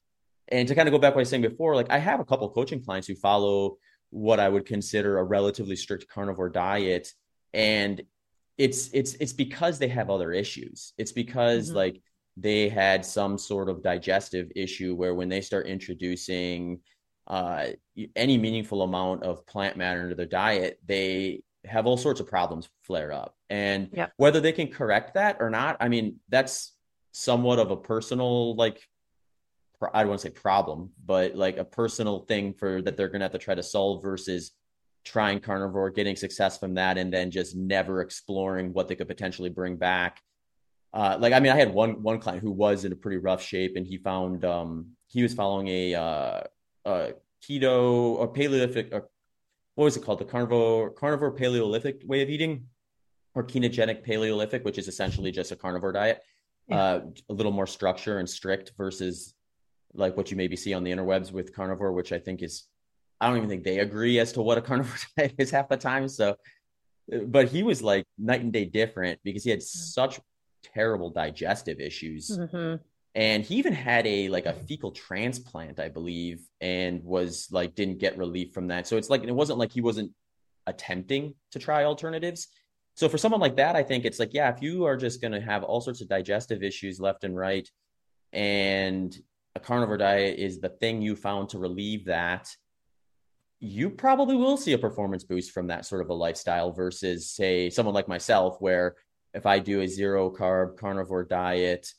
And 0.51 0.67
to 0.69 0.75
kind 0.75 0.89
of 0.89 0.93
go 0.93 0.99
back 0.99 1.15
what 1.15 1.21
I 1.21 1.23
was 1.23 1.29
saying 1.29 1.43
before, 1.43 1.77
like 1.77 1.91
I 1.91 1.99
have 1.99 2.21
a 2.21 2.25
couple 2.25 2.49
coaching 2.51 2.83
clients 2.83 3.07
who 3.07 3.15
follow 3.15 3.77
what 4.11 4.41
I 4.41 4.49
would 4.49 4.67
consider 4.67 5.19
a 5.19 5.25
relatively 5.25 5.77
strict 5.77 6.09
carnivore 6.09 6.49
diet. 6.49 7.13
And 7.55 8.03
it's 8.59 8.91
it's 8.93 9.15
it's 9.15 9.33
because 9.33 9.79
they 9.79 9.89
have 9.89 10.11
other 10.11 10.33
issues. 10.33 10.93
It's 10.99 11.13
because 11.13 11.69
mm-hmm. 11.69 11.77
like 11.77 12.03
they 12.37 12.69
had 12.69 13.05
some 13.05 13.39
sort 13.39 13.69
of 13.69 13.83
digestive 13.83 14.51
issue 14.57 14.95
where 14.95 15.15
when 15.15 15.29
they 15.29 15.41
start 15.41 15.67
introducing 15.67 16.81
uh, 17.27 17.67
any 18.17 18.39
meaningful 18.39 18.83
amount 18.83 19.23
of 19.23 19.47
plant 19.47 19.77
matter 19.77 20.03
into 20.03 20.15
their 20.15 20.27
diet, 20.27 20.81
they 20.87 21.43
have 21.65 21.87
all 21.87 21.97
sorts 21.97 22.21
of 22.21 22.27
problems 22.27 22.69
flare 22.83 23.13
up. 23.13 23.35
And 23.51 23.91
yeah. 23.93 24.09
whether 24.17 24.41
they 24.41 24.53
can 24.53 24.69
correct 24.69 25.15
that 25.15 25.37
or 25.41 25.51
not, 25.51 25.77
I 25.81 25.89
mean, 25.89 26.21
that's 26.29 26.73
somewhat 27.13 27.59
of 27.59 27.71
a 27.71 27.77
personal, 27.77 28.57
like, 28.57 28.81
I 29.95 30.01
don't 30.01 30.09
want 30.09 30.21
to 30.21 30.29
say 30.29 30.33
problem, 30.33 30.91
but 31.05 31.35
like 31.35 31.57
a 31.57 31.65
personal 31.65 32.21
thing 32.21 32.53
for 32.53 32.83
that 32.83 32.97
they're 32.97 33.09
going 33.09 33.21
to 33.21 33.25
have 33.25 33.33
to 33.33 33.39
try 33.39 33.55
to 33.55 33.63
solve 33.63 34.03
versus 34.03 34.53
trying 35.05 35.41
carnivore, 35.41 35.91
getting 35.91 36.17
success 36.17 36.59
from 36.59 36.75
that, 36.75 36.99
and 36.99 37.13
then 37.13 37.31
just 37.31 37.57
never 37.57 38.03
exploring 38.03 38.73
what 38.73 38.89
they 38.89 38.97
could 38.97 39.09
potentially 39.09 39.49
bring 39.49 39.77
back. 39.77 40.21
Uh, 40.93 41.17
like, 41.21 41.33
I 41.33 41.41
mean, 41.41 41.53
I 41.53 41.57
had 41.57 41.73
one 41.73 42.03
one 42.03 42.19
client 42.19 42.43
who 42.43 42.51
was 42.51 42.85
in 42.85 42.93
a 42.93 42.97
pretty 42.97 43.19
rough 43.19 43.43
shape, 43.43 43.77
and 43.77 43.87
he 43.87 43.97
found 43.97 44.45
um, 44.45 44.89
he 45.07 45.23
was 45.23 45.33
following 45.33 45.69
a, 45.69 45.95
uh, 45.95 46.41
a 46.85 47.13
keto 47.43 48.17
or 48.17 48.29
paleolithic 48.29 48.93
or 48.93 49.09
what 49.75 49.85
was 49.85 49.97
it 49.97 50.05
called? 50.05 50.19
The 50.19 50.25
carnivore 50.27 50.91
carnivore 50.91 51.31
paleolithic 51.31 52.03
way 52.05 52.23
of 52.23 52.29
eating, 52.29 52.67
or 53.35 53.45
ketogenic 53.45 54.03
paleolithic, 54.03 54.65
which 54.65 54.79
is 54.79 54.89
essentially 54.89 55.31
just 55.31 55.53
a 55.53 55.57
carnivore 55.57 55.93
diet, 55.93 56.23
yeah. 56.69 56.77
uh, 56.77 57.01
a 57.29 57.33
little 57.33 57.53
more 57.53 57.67
structure 57.67 58.19
and 58.19 58.29
strict 58.29 58.73
versus 58.77 59.35
like 59.95 60.17
what 60.17 60.31
you 60.31 60.37
maybe 60.37 60.57
see 60.57 60.75
on 60.75 60.85
the 60.85 60.93
interwebs 60.93 61.33
with 61.33 61.55
carnivore, 61.55 61.93
which 61.93 62.13
I 62.13 62.19
think 62.19 62.43
is 62.43 62.65
I 63.21 63.29
don't 63.29 63.37
even 63.37 63.49
think 63.49 63.65
they 63.65 63.81
agree 63.81 64.19
as 64.19 64.33
to 64.33 64.43
what 64.43 64.59
a 64.59 64.63
carnivore 64.69 64.97
diet 65.17 65.35
is 65.39 65.51
half 65.51 65.69
the 65.69 65.77
time. 65.77 66.09
So, 66.09 66.37
but 67.27 67.49
he 67.49 67.63
was 67.63 67.83
like 67.83 68.05
night 68.19 68.41
and 68.41 68.53
day 68.53 68.65
different 68.65 69.21
because 69.25 69.45
he 69.45 69.51
had 69.51 69.63
such 69.63 70.21
terrible 70.63 71.11
digestive 71.11 71.81
issues. 71.81 72.31
Mm-hmm 72.31 72.77
and 73.15 73.45
he 73.45 73.57
even 73.57 73.73
had 73.73 74.07
a 74.07 74.29
like 74.29 74.47
a 74.47 74.53
fecal 74.53 74.93
transplant 74.93 75.81
i 75.81 75.89
believe 75.89 76.41
and 76.61 77.03
was 77.03 77.49
like 77.51 77.75
didn't 77.75 77.99
get 77.99 78.17
relief 78.17 78.53
from 78.53 78.69
that 78.69 78.87
so 78.87 78.97
it's 78.97 79.11
like 79.11 79.25
it 79.25 79.35
wasn't 79.35 79.59
like 79.59 79.73
he 79.73 79.81
wasn't 79.81 80.11
attempting 80.67 81.35
to 81.51 81.59
try 81.59 81.85
alternatives 81.85 82.49
so 82.95 83.09
for 83.09 83.19
someone 83.19 83.41
like 83.41 83.57
that 83.57 83.75
i 83.75 83.83
think 83.83 84.05
it's 84.05 84.19
like 84.19 84.33
yeah 84.33 84.53
if 84.55 84.63
you 84.63 84.85
are 84.85 84.97
just 84.97 85.21
going 85.21 85.33
to 85.33 85.41
have 85.41 85.65
all 85.65 85.81
sorts 85.81 86.01
of 86.01 86.09
digestive 86.09 86.63
issues 86.63 87.01
left 87.01 87.25
and 87.25 87.37
right 87.37 87.69
and 88.33 89.19
a 89.55 89.61
carnivore 89.61 89.99
diet 89.99 90.39
is 90.39 90.61
the 90.61 90.69
thing 90.69 91.03
you 91.03 91.17
found 91.17 91.49
to 91.51 91.59
relieve 91.59 92.05
that 92.07 92.49
you 93.59 93.91
probably 93.91 94.37
will 94.37 94.57
see 94.57 94.73
a 94.73 94.79
performance 94.79 95.25
boost 95.25 95.51
from 95.51 95.67
that 95.67 95.85
sort 95.85 96.01
of 96.01 96.09
a 96.09 96.15
lifestyle 96.15 96.73
versus 96.73 97.31
say 97.31 97.69
someone 97.69 97.95
like 97.95 98.09
myself 98.09 98.57
where 98.61 98.97
if 99.35 99.45
i 99.45 99.59
do 99.59 99.81
a 99.81 99.87
zero 99.87 100.31
carb 100.31 100.77
carnivore 100.77 101.25
diet 101.25 101.93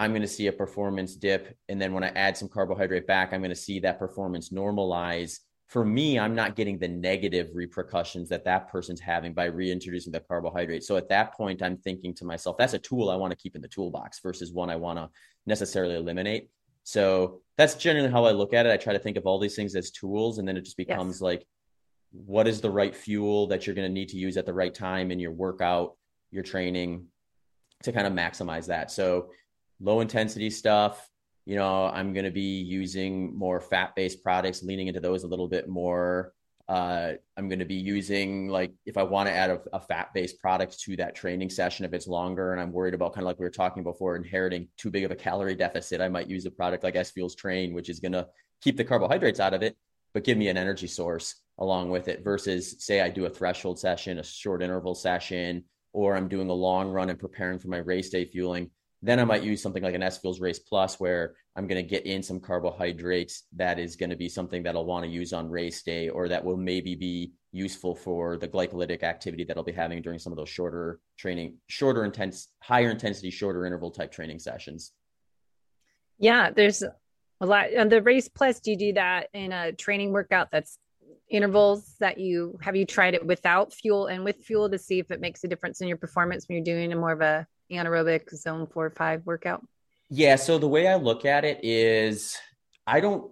I'm 0.00 0.12
going 0.12 0.22
to 0.22 0.28
see 0.28 0.46
a 0.46 0.52
performance 0.52 1.14
dip. 1.14 1.54
And 1.68 1.80
then 1.80 1.92
when 1.92 2.02
I 2.02 2.08
add 2.08 2.34
some 2.34 2.48
carbohydrate 2.48 3.06
back, 3.06 3.34
I'm 3.34 3.42
going 3.42 3.50
to 3.50 3.54
see 3.54 3.80
that 3.80 3.98
performance 3.98 4.48
normalize. 4.48 5.40
For 5.66 5.84
me, 5.84 6.18
I'm 6.18 6.34
not 6.34 6.56
getting 6.56 6.78
the 6.78 6.88
negative 6.88 7.50
repercussions 7.52 8.30
that 8.30 8.46
that 8.46 8.68
person's 8.72 8.98
having 8.98 9.34
by 9.34 9.44
reintroducing 9.44 10.10
the 10.10 10.20
carbohydrate. 10.20 10.84
So 10.84 10.96
at 10.96 11.10
that 11.10 11.34
point, 11.34 11.62
I'm 11.62 11.76
thinking 11.76 12.14
to 12.14 12.24
myself, 12.24 12.56
that's 12.56 12.72
a 12.72 12.78
tool 12.78 13.10
I 13.10 13.16
want 13.16 13.32
to 13.32 13.36
keep 13.36 13.54
in 13.54 13.60
the 13.60 13.68
toolbox 13.68 14.20
versus 14.20 14.54
one 14.54 14.70
I 14.70 14.76
want 14.76 14.98
to 14.98 15.10
necessarily 15.44 15.96
eliminate. 15.96 16.48
So 16.90 17.42
that's 17.56 17.74
generally 17.74 18.10
how 18.10 18.24
I 18.24 18.32
look 18.32 18.52
at 18.52 18.66
it. 18.66 18.72
I 18.72 18.76
try 18.76 18.92
to 18.92 18.98
think 18.98 19.16
of 19.16 19.24
all 19.24 19.38
these 19.38 19.54
things 19.54 19.76
as 19.76 19.90
tools, 19.90 20.38
and 20.38 20.48
then 20.48 20.56
it 20.56 20.64
just 20.64 20.76
becomes 20.76 21.16
yes. 21.16 21.20
like, 21.20 21.46
what 22.10 22.48
is 22.48 22.60
the 22.60 22.70
right 22.70 22.94
fuel 22.94 23.46
that 23.46 23.64
you're 23.64 23.76
going 23.76 23.88
to 23.88 23.92
need 23.92 24.08
to 24.08 24.16
use 24.16 24.36
at 24.36 24.44
the 24.44 24.52
right 24.52 24.74
time 24.74 25.12
in 25.12 25.20
your 25.20 25.30
workout, 25.30 25.96
your 26.32 26.42
training 26.42 27.06
to 27.84 27.92
kind 27.92 28.08
of 28.08 28.12
maximize 28.12 28.66
that. 28.66 28.90
So 28.90 29.30
low 29.78 30.00
intensity 30.00 30.50
stuff. 30.50 31.08
You 31.46 31.54
know, 31.54 31.86
I'm 31.86 32.12
going 32.12 32.24
to 32.24 32.32
be 32.32 32.60
using 32.60 33.38
more 33.38 33.60
fat 33.60 33.94
based 33.94 34.22
products, 34.24 34.64
leaning 34.64 34.88
into 34.88 35.00
those 35.00 35.22
a 35.22 35.28
little 35.28 35.48
bit 35.48 35.68
more. 35.68 36.32
Uh, 36.70 37.14
I'm 37.36 37.48
going 37.48 37.58
to 37.58 37.64
be 37.64 37.74
using 37.74 38.46
like 38.46 38.72
if 38.86 38.96
I 38.96 39.02
want 39.02 39.28
to 39.28 39.34
add 39.34 39.50
a, 39.50 39.60
a 39.72 39.80
fat 39.80 40.14
based 40.14 40.38
product 40.38 40.78
to 40.82 40.94
that 40.98 41.16
training 41.16 41.50
session, 41.50 41.84
if 41.84 41.92
it's 41.92 42.06
longer 42.06 42.52
and 42.52 42.60
I'm 42.60 42.70
worried 42.70 42.94
about 42.94 43.12
kind 43.12 43.24
of 43.24 43.26
like 43.26 43.40
we 43.40 43.44
were 43.44 43.50
talking 43.50 43.82
before, 43.82 44.14
inheriting 44.14 44.68
too 44.76 44.88
big 44.88 45.02
of 45.02 45.10
a 45.10 45.16
calorie 45.16 45.56
deficit, 45.56 46.00
I 46.00 46.08
might 46.08 46.28
use 46.28 46.46
a 46.46 46.50
product 46.52 46.84
like 46.84 46.94
S 46.94 47.10
Fuels 47.10 47.34
Train, 47.34 47.74
which 47.74 47.88
is 47.88 47.98
going 47.98 48.12
to 48.12 48.28
keep 48.62 48.76
the 48.76 48.84
carbohydrates 48.84 49.40
out 49.40 49.52
of 49.52 49.64
it, 49.64 49.76
but 50.14 50.22
give 50.22 50.38
me 50.38 50.46
an 50.46 50.56
energy 50.56 50.86
source 50.86 51.34
along 51.58 51.90
with 51.90 52.06
it 52.06 52.22
versus 52.22 52.76
say 52.78 53.00
I 53.00 53.10
do 53.10 53.26
a 53.26 53.30
threshold 53.30 53.80
session, 53.80 54.20
a 54.20 54.22
short 54.22 54.62
interval 54.62 54.94
session, 54.94 55.64
or 55.92 56.16
I'm 56.16 56.28
doing 56.28 56.50
a 56.50 56.54
long 56.54 56.92
run 56.92 57.10
and 57.10 57.18
preparing 57.18 57.58
for 57.58 57.66
my 57.66 57.78
race 57.78 58.10
day 58.10 58.26
fueling 58.26 58.70
Then 59.02 59.18
I 59.18 59.24
might 59.24 59.42
use 59.42 59.60
something 59.62 59.82
like 59.82 59.94
an 59.94 60.04
S 60.04 60.18
Fuels 60.18 60.40
Race 60.40 60.60
Plus, 60.60 61.00
where 61.00 61.34
I'm 61.60 61.66
going 61.66 61.84
to 61.84 61.86
get 61.86 62.06
in 62.06 62.22
some 62.22 62.40
carbohydrates 62.40 63.42
that 63.54 63.78
is 63.78 63.94
going 63.94 64.08
to 64.08 64.16
be 64.16 64.30
something 64.30 64.62
that 64.62 64.74
I'll 64.74 64.86
want 64.86 65.04
to 65.04 65.10
use 65.10 65.34
on 65.34 65.50
race 65.50 65.82
day, 65.82 66.08
or 66.08 66.26
that 66.26 66.42
will 66.42 66.56
maybe 66.56 66.94
be 66.94 67.34
useful 67.52 67.94
for 67.94 68.38
the 68.38 68.48
glycolytic 68.48 69.02
activity 69.02 69.44
that 69.44 69.58
I'll 69.58 69.62
be 69.62 69.70
having 69.70 70.00
during 70.00 70.18
some 70.18 70.32
of 70.32 70.38
those 70.38 70.48
shorter 70.48 71.00
training, 71.18 71.58
shorter 71.66 72.06
intense, 72.06 72.48
higher 72.62 72.90
intensity, 72.90 73.28
shorter 73.28 73.66
interval 73.66 73.90
type 73.90 74.10
training 74.10 74.38
sessions. 74.38 74.92
Yeah, 76.18 76.50
there's 76.50 76.82
a 76.82 77.44
lot. 77.44 77.76
On 77.76 77.90
the 77.90 78.00
Race 78.00 78.26
Plus, 78.26 78.60
do 78.60 78.70
you 78.70 78.78
do 78.78 78.92
that 78.94 79.28
in 79.34 79.52
a 79.52 79.72
training 79.72 80.12
workout 80.12 80.48
that's 80.50 80.78
intervals 81.28 81.94
that 82.00 82.16
you 82.16 82.58
have 82.62 82.74
you 82.74 82.86
tried 82.86 83.12
it 83.12 83.26
without 83.26 83.74
fuel 83.74 84.06
and 84.06 84.24
with 84.24 84.36
fuel 84.36 84.70
to 84.70 84.78
see 84.78 84.98
if 84.98 85.10
it 85.10 85.20
makes 85.20 85.44
a 85.44 85.48
difference 85.48 85.82
in 85.82 85.88
your 85.88 85.98
performance 85.98 86.48
when 86.48 86.56
you're 86.56 86.64
doing 86.64 86.90
a 86.90 86.96
more 86.96 87.12
of 87.12 87.20
a 87.20 87.46
anaerobic 87.70 88.34
zone 88.34 88.66
four 88.66 88.86
or 88.86 88.90
five 88.90 89.20
workout? 89.26 89.62
Yeah. 90.10 90.36
So 90.36 90.58
the 90.58 90.68
way 90.68 90.88
I 90.88 90.96
look 90.96 91.24
at 91.24 91.44
it 91.44 91.60
is 91.64 92.36
I 92.86 93.00
don't, 93.00 93.30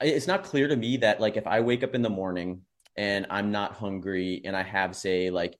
it's 0.00 0.26
not 0.26 0.44
clear 0.44 0.68
to 0.68 0.76
me 0.76 0.96
that 0.98 1.20
like 1.20 1.36
if 1.36 1.46
I 1.46 1.60
wake 1.60 1.82
up 1.82 1.94
in 1.94 2.02
the 2.02 2.10
morning 2.10 2.62
and 2.96 3.26
I'm 3.30 3.50
not 3.50 3.74
hungry 3.74 4.40
and 4.44 4.56
I 4.56 4.62
have, 4.62 4.94
say, 4.94 5.30
like 5.30 5.58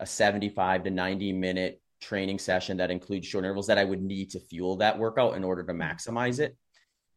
a 0.00 0.06
75 0.06 0.84
to 0.84 0.90
90 0.90 1.32
minute 1.32 1.80
training 2.00 2.40
session 2.40 2.78
that 2.78 2.90
includes 2.90 3.26
short 3.28 3.44
intervals, 3.44 3.68
that 3.68 3.78
I 3.78 3.84
would 3.84 4.02
need 4.02 4.30
to 4.30 4.40
fuel 4.40 4.76
that 4.76 4.98
workout 4.98 5.36
in 5.36 5.44
order 5.44 5.62
to 5.62 5.72
maximize 5.72 6.40
it. 6.40 6.56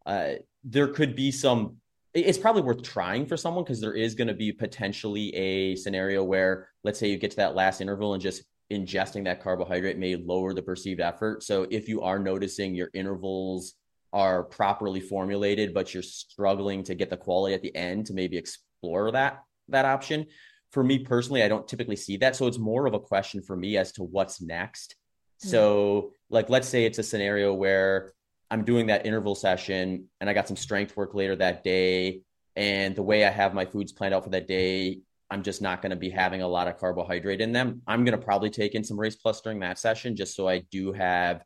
Uh, 0.06 0.34
there 0.64 0.88
could 0.88 1.16
be 1.16 1.32
some 1.32 1.78
it's 2.16 2.38
probably 2.38 2.62
worth 2.62 2.82
trying 2.82 3.26
for 3.26 3.36
someone 3.36 3.66
because 3.66 3.82
there 3.82 3.94
is 3.94 4.16
going 4.16 4.30
to 4.30 4.34
be 4.34 4.52
potentially 4.52 5.36
a 5.36 5.76
scenario 5.76 6.24
where 6.24 6.70
let's 6.84 6.98
say 6.98 7.10
you 7.10 7.18
get 7.18 7.32
to 7.32 7.38
that 7.38 7.56
last 7.56 7.82
interval 7.82 8.14
and 8.14 8.24
just 8.24 8.44
ingesting 8.72 9.24
that 9.26 9.42
carbohydrate 9.42 9.98
may 9.98 10.16
lower 10.16 10.54
the 10.54 10.62
perceived 10.62 11.00
effort 11.00 11.44
so 11.44 11.68
if 11.70 11.88
you 11.88 12.02
are 12.02 12.20
noticing 12.20 12.74
your 12.74 12.90
intervals 12.94 13.76
are 14.12 14.44
properly 14.44 15.00
formulated 15.00 15.74
but 15.74 15.94
you're 15.94 16.04
struggling 16.04 16.84
to 16.84 16.96
get 16.96 17.10
the 17.10 17.18
quality 17.18 17.54
at 17.54 17.62
the 17.62 17.76
end 17.76 18.06
to 18.06 18.14
maybe 18.14 18.38
explore 18.38 19.12
that 19.12 19.44
that 19.68 19.86
option 19.86 20.26
for 20.72 20.84
me 20.84 21.00
personally 21.00 21.44
i 21.44 21.48
don't 21.48 21.68
typically 21.68 21.96
see 21.96 22.18
that 22.18 22.36
so 22.36 22.48
it's 22.48 22.58
more 22.58 22.88
of 22.88 22.94
a 22.94 23.00
question 23.00 23.42
for 23.42 23.56
me 23.56 23.78
as 23.78 23.92
to 23.92 24.04
what's 24.04 24.42
next 24.42 24.96
mm-hmm. 25.42 25.50
so 25.50 26.12
like 26.30 26.50
let's 26.50 26.68
say 26.68 26.86
it's 26.86 27.00
a 27.00 27.04
scenario 27.04 27.54
where 27.54 28.14
I'm 28.52 28.64
doing 28.64 28.88
that 28.88 29.06
interval 29.06 29.36
session 29.36 30.08
and 30.22 30.30
I 30.30 30.34
got 30.34 30.48
some 30.48 30.58
strength 30.58 30.96
work 30.96 31.14
later 31.14 31.36
that 31.38 31.64
day. 31.64 32.22
And 32.56 32.96
the 32.96 33.04
way 33.04 33.26
I 33.26 33.30
have 33.30 33.54
my 33.54 33.66
foods 33.66 33.92
planned 33.92 34.14
out 34.14 34.24
for 34.24 34.30
that 34.30 34.48
day, 34.48 35.00
I'm 35.32 35.44
just 35.44 35.62
not 35.62 35.82
going 35.82 35.90
to 35.90 35.96
be 35.96 36.10
having 36.10 36.42
a 36.42 36.48
lot 36.48 36.68
of 36.68 36.78
carbohydrate 36.78 37.42
in 37.42 37.52
them. 37.52 37.82
I'm 37.88 38.04
going 38.04 38.18
to 38.18 38.24
probably 38.24 38.50
take 38.50 38.76
in 38.76 38.84
some 38.84 39.00
Race 39.00 39.16
Plus 39.16 39.42
during 39.42 39.60
that 39.60 39.80
session 39.80 40.16
just 40.16 40.36
so 40.36 40.48
I 40.48 40.60
do 40.72 40.94
have 40.94 41.44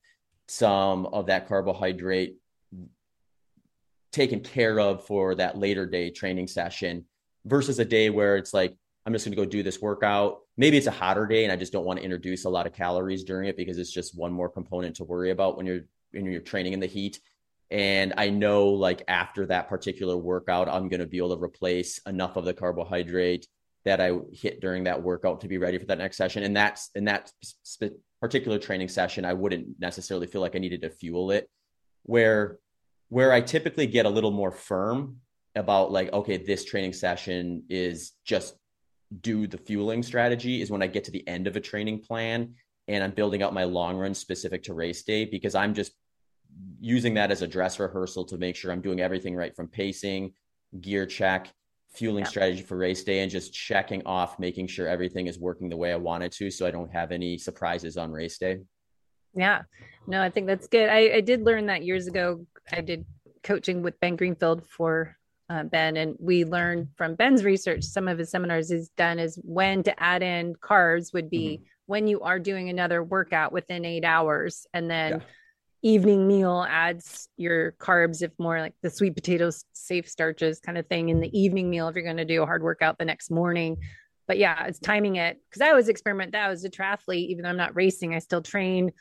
some 0.47 1.05
of 1.07 1.27
that 1.27 1.47
carbohydrate 1.47 2.35
taken 4.11 4.41
care 4.41 4.79
of 4.79 5.05
for 5.05 5.35
that 5.35 5.57
later 5.57 5.85
day 5.85 6.09
training 6.09 6.47
session 6.47 7.05
versus 7.45 7.79
a 7.79 7.85
day 7.85 8.09
where 8.09 8.35
it's 8.37 8.53
like, 8.53 8.75
I'm 9.05 9.13
just 9.13 9.25
going 9.25 9.35
to 9.35 9.41
go 9.43 9.49
do 9.49 9.63
this 9.63 9.81
workout. 9.81 10.39
Maybe 10.57 10.77
it's 10.77 10.87
a 10.87 10.91
hotter 10.91 11.25
day 11.25 11.43
and 11.43 11.53
I 11.53 11.55
just 11.55 11.71
don't 11.71 11.85
want 11.85 11.99
to 11.99 12.03
introduce 12.03 12.45
a 12.45 12.49
lot 12.49 12.67
of 12.67 12.73
calories 12.73 13.23
during 13.23 13.47
it 13.47 13.55
because 13.55 13.77
it's 13.77 13.91
just 13.91 14.17
one 14.17 14.33
more 14.33 14.49
component 14.49 14.95
to 14.97 15.03
worry 15.03 15.31
about 15.31 15.55
when 15.55 15.65
you're 15.65 15.81
when 16.11 16.25
you're 16.25 16.41
training 16.41 16.73
in 16.73 16.79
the 16.79 16.87
heat. 16.87 17.19
And 17.71 18.13
I 18.17 18.29
know 18.29 18.67
like 18.69 19.03
after 19.07 19.45
that 19.45 19.69
particular 19.69 20.17
workout, 20.17 20.67
I'm 20.67 20.89
going 20.89 20.99
to 20.99 21.05
be 21.05 21.17
able 21.17 21.35
to 21.35 21.41
replace 21.41 21.99
enough 22.07 22.35
of 22.35 22.45
the 22.45 22.53
carbohydrate 22.53 23.47
that 23.85 24.01
I 24.01 24.11
hit 24.33 24.61
during 24.61 24.83
that 24.83 25.01
workout 25.01 25.41
to 25.41 25.47
be 25.47 25.57
ready 25.57 25.77
for 25.77 25.85
that 25.85 25.97
next 25.97 26.17
session. 26.17 26.43
And 26.43 26.55
that's 26.55 26.89
in 26.95 27.05
that 27.05 27.31
sp- 27.43 27.97
particular 28.21 28.59
training 28.59 28.89
session, 28.89 29.25
I 29.25 29.33
wouldn't 29.33 29.79
necessarily 29.79 30.27
feel 30.27 30.41
like 30.41 30.55
I 30.55 30.59
needed 30.59 30.81
to 30.81 30.89
fuel 30.89 31.31
it. 31.31 31.49
Where 32.03 32.59
where 33.09 33.31
I 33.31 33.41
typically 33.41 33.87
get 33.87 34.05
a 34.05 34.09
little 34.09 34.31
more 34.31 34.51
firm 34.51 35.17
about 35.55 35.91
like, 35.91 36.13
okay, 36.13 36.37
this 36.37 36.63
training 36.63 36.93
session 36.93 37.63
is 37.69 38.13
just 38.23 38.55
do 39.21 39.47
the 39.47 39.57
fueling 39.57 40.03
strategy 40.03 40.61
is 40.61 40.69
when 40.69 40.83
I 40.83 40.87
get 40.87 41.05
to 41.05 41.11
the 41.11 41.27
end 41.27 41.47
of 41.47 41.55
a 41.55 41.59
training 41.59 42.01
plan 42.01 42.53
and 42.87 43.03
I'm 43.03 43.11
building 43.11 43.41
out 43.41 43.53
my 43.53 43.63
long 43.63 43.97
run 43.97 44.13
specific 44.13 44.63
to 44.63 44.73
race 44.73 45.03
day 45.03 45.25
because 45.25 45.55
I'm 45.55 45.73
just 45.73 45.93
using 46.79 47.15
that 47.15 47.31
as 47.31 47.41
a 47.41 47.47
dress 47.47 47.79
rehearsal 47.79 48.25
to 48.25 48.37
make 48.37 48.55
sure 48.55 48.71
I'm 48.71 48.81
doing 48.81 49.01
everything 49.01 49.35
right 49.35 49.55
from 49.55 49.67
pacing, 49.67 50.33
gear 50.79 51.05
check, 51.05 51.51
fueling 51.91 52.23
yeah. 52.23 52.29
strategy 52.29 52.61
for 52.61 52.77
race 52.77 53.03
day, 53.03 53.19
and 53.19 53.31
just 53.31 53.53
checking 53.53 54.05
off, 54.05 54.39
making 54.39 54.67
sure 54.67 54.87
everything 54.87 55.27
is 55.27 55.39
working 55.39 55.69
the 55.69 55.77
way 55.77 55.91
I 55.91 55.97
want 55.97 56.23
it 56.23 56.31
to 56.33 56.51
so 56.51 56.65
I 56.65 56.71
don't 56.71 56.91
have 56.91 57.11
any 57.11 57.37
surprises 57.37 57.97
on 57.97 58.11
race 58.11 58.37
day. 58.37 58.59
Yeah, 59.35 59.63
no, 60.07 60.21
I 60.21 60.29
think 60.29 60.47
that's 60.47 60.67
good. 60.67 60.89
I, 60.89 61.15
I 61.15 61.21
did 61.21 61.43
learn 61.43 61.67
that 61.67 61.83
years 61.83 62.07
ago. 62.07 62.45
I 62.71 62.81
did 62.81 63.05
coaching 63.43 63.81
with 63.81 63.99
Ben 63.99 64.15
Greenfield 64.15 64.65
for 64.67 65.15
uh, 65.49 65.63
Ben, 65.63 65.97
and 65.97 66.15
we 66.19 66.45
learned 66.45 66.89
from 66.95 67.15
Ben's 67.15 67.43
research. 67.43 67.83
Some 67.83 68.07
of 68.07 68.17
his 68.17 68.31
seminars 68.31 68.69
he's 68.69 68.89
done 68.89 69.19
is 69.19 69.39
when 69.43 69.83
to 69.83 70.03
add 70.03 70.23
in 70.23 70.55
carbs 70.55 71.13
would 71.13 71.29
be 71.29 71.57
mm-hmm 71.57 71.63
when 71.89 72.05
you 72.05 72.21
are 72.21 72.37
doing 72.37 72.69
another 72.69 73.03
workout 73.03 73.51
within 73.51 73.83
eight 73.83 74.05
hours 74.05 74.67
and 74.75 74.89
then 74.89 75.13
yeah. 75.13 75.19
Evening 75.81 76.27
meal 76.27 76.65
adds 76.69 77.29
your 77.37 77.71
carbs 77.73 78.21
if 78.21 78.31
more 78.37 78.59
like 78.59 78.73
the 78.81 78.89
sweet 78.89 79.15
potatoes 79.15 79.63
safe 79.73 80.09
starches 80.09 80.59
kind 80.59 80.77
of 80.77 80.85
thing 80.87 81.09
in 81.09 81.21
the 81.21 81.39
evening 81.39 81.69
meal 81.69 81.87
if 81.87 81.95
you're 81.95 82.03
going 82.03 82.17
to 82.17 82.25
do 82.25 82.43
a 82.43 82.45
hard 82.45 82.63
workout 82.63 82.97
the 82.97 83.05
next 83.05 83.31
morning. 83.31 83.77
But 84.27 84.37
yeah 84.37 84.65
it's 84.65 84.79
timing 84.79 85.15
it 85.15 85.39
because 85.49 85.61
i 85.61 85.69
always 85.69 85.89
experiment 85.89 86.33
that 86.33 86.45
I 86.45 86.49
was 86.49 86.63
a 86.63 86.69
triathlete 86.69 87.29
even 87.29 87.43
though 87.43 87.49
i'm 87.49 87.57
not 87.57 87.75
racing 87.75 88.13
i 88.13 88.19
still 88.19 88.41
train. 88.41 88.91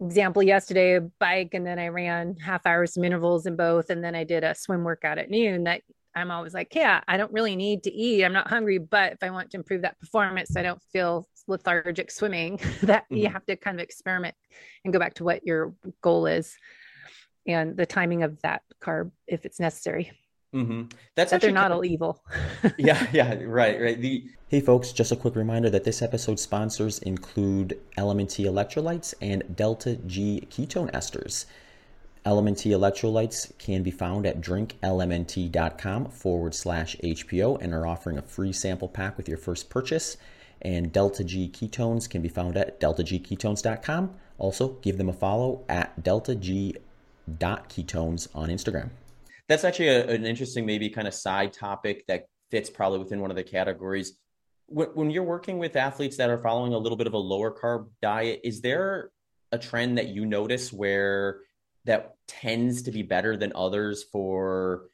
Example 0.00 0.42
yesterday 0.42 0.96
a 0.96 1.00
bike 1.00 1.54
and 1.54 1.66
then 1.66 1.78
i 1.78 1.88
ran 1.88 2.36
half 2.36 2.66
hours 2.66 2.94
some 2.94 3.04
intervals 3.04 3.46
in 3.46 3.56
both 3.56 3.90
and 3.90 4.02
then 4.02 4.14
i 4.14 4.24
did 4.24 4.44
a 4.44 4.54
swim 4.54 4.84
workout 4.84 5.18
at 5.18 5.30
noon 5.30 5.64
that 5.64 5.82
I'm 6.14 6.30
always 6.30 6.54
like, 6.54 6.74
yeah, 6.74 7.00
I 7.08 7.16
don't 7.16 7.32
really 7.32 7.56
need 7.56 7.82
to 7.84 7.92
eat. 7.92 8.24
I'm 8.24 8.32
not 8.32 8.48
hungry, 8.48 8.78
but 8.78 9.12
if 9.12 9.22
I 9.22 9.30
want 9.30 9.50
to 9.50 9.56
improve 9.56 9.82
that 9.82 9.98
performance, 9.98 10.56
I 10.56 10.62
don't 10.62 10.82
feel 10.92 11.28
lethargic 11.46 12.10
swimming. 12.10 12.56
that 12.82 13.04
mm-hmm. 13.04 13.16
you 13.16 13.28
have 13.28 13.44
to 13.46 13.56
kind 13.56 13.78
of 13.78 13.84
experiment 13.84 14.34
and 14.84 14.92
go 14.92 14.98
back 14.98 15.14
to 15.14 15.24
what 15.24 15.46
your 15.46 15.74
goal 16.02 16.26
is 16.26 16.56
and 17.46 17.76
the 17.76 17.86
timing 17.86 18.22
of 18.22 18.40
that 18.42 18.62
carb 18.80 19.10
if 19.26 19.44
it's 19.44 19.60
necessary. 19.60 20.12
Mm-hmm. 20.54 20.84
That's 21.16 21.32
that 21.32 21.40
they're 21.40 21.50
not 21.50 21.72
all 21.72 21.84
evil. 21.84 22.22
yeah, 22.78 23.06
yeah, 23.12 23.34
right, 23.42 23.80
right. 23.80 24.00
The 24.00 24.24
hey, 24.46 24.60
folks, 24.60 24.92
just 24.92 25.10
a 25.10 25.16
quick 25.16 25.34
reminder 25.34 25.68
that 25.70 25.82
this 25.82 26.00
episode 26.00 26.38
sponsors 26.38 27.00
include 27.00 27.80
LMNT 27.98 28.44
electrolytes 28.44 29.14
and 29.20 29.56
Delta 29.56 29.96
G 30.06 30.46
ketone 30.50 30.92
esters. 30.92 31.46
LMNT 32.24 32.70
electrolytes 32.72 33.56
can 33.58 33.82
be 33.82 33.90
found 33.90 34.24
at 34.24 34.40
drinklmnt.com 34.40 36.06
forward 36.06 36.54
slash 36.54 36.96
HPO 37.04 37.60
and 37.60 37.74
are 37.74 37.86
offering 37.86 38.16
a 38.16 38.22
free 38.22 38.52
sample 38.52 38.88
pack 38.88 39.18
with 39.18 39.28
your 39.28 39.36
first 39.36 39.68
purchase. 39.68 40.16
And 40.62 40.90
Delta 40.90 41.22
G 41.22 41.50
ketones 41.52 42.08
can 42.08 42.22
be 42.22 42.30
found 42.30 42.56
at 42.56 42.80
deltagketones.com. 42.80 44.14
Also, 44.38 44.68
give 44.80 44.96
them 44.96 45.10
a 45.10 45.12
follow 45.12 45.66
at 45.68 46.02
deltag.ketones 46.02 46.78
on 48.34 48.48
Instagram. 48.48 48.88
That's 49.46 49.64
actually 49.64 49.88
a, 49.88 50.08
an 50.08 50.24
interesting, 50.24 50.64
maybe 50.64 50.88
kind 50.88 51.06
of 51.06 51.12
side 51.12 51.52
topic 51.52 52.06
that 52.06 52.28
fits 52.50 52.70
probably 52.70 53.00
within 53.00 53.20
one 53.20 53.28
of 53.30 53.36
the 53.36 53.44
categories. 53.44 54.18
When, 54.66 54.88
when 54.94 55.10
you're 55.10 55.24
working 55.24 55.58
with 55.58 55.76
athletes 55.76 56.16
that 56.16 56.30
are 56.30 56.38
following 56.38 56.72
a 56.72 56.78
little 56.78 56.96
bit 56.96 57.06
of 57.06 57.12
a 57.12 57.18
lower 57.18 57.54
carb 57.54 57.88
diet, 58.00 58.40
is 58.44 58.62
there 58.62 59.10
a 59.52 59.58
trend 59.58 59.98
that 59.98 60.08
you 60.08 60.24
notice 60.24 60.72
where 60.72 61.40
that 61.84 62.16
tends 62.26 62.82
to 62.82 62.90
be 62.90 63.02
better 63.02 63.36
than 63.36 63.52
others 63.54 64.04
for 64.04 64.88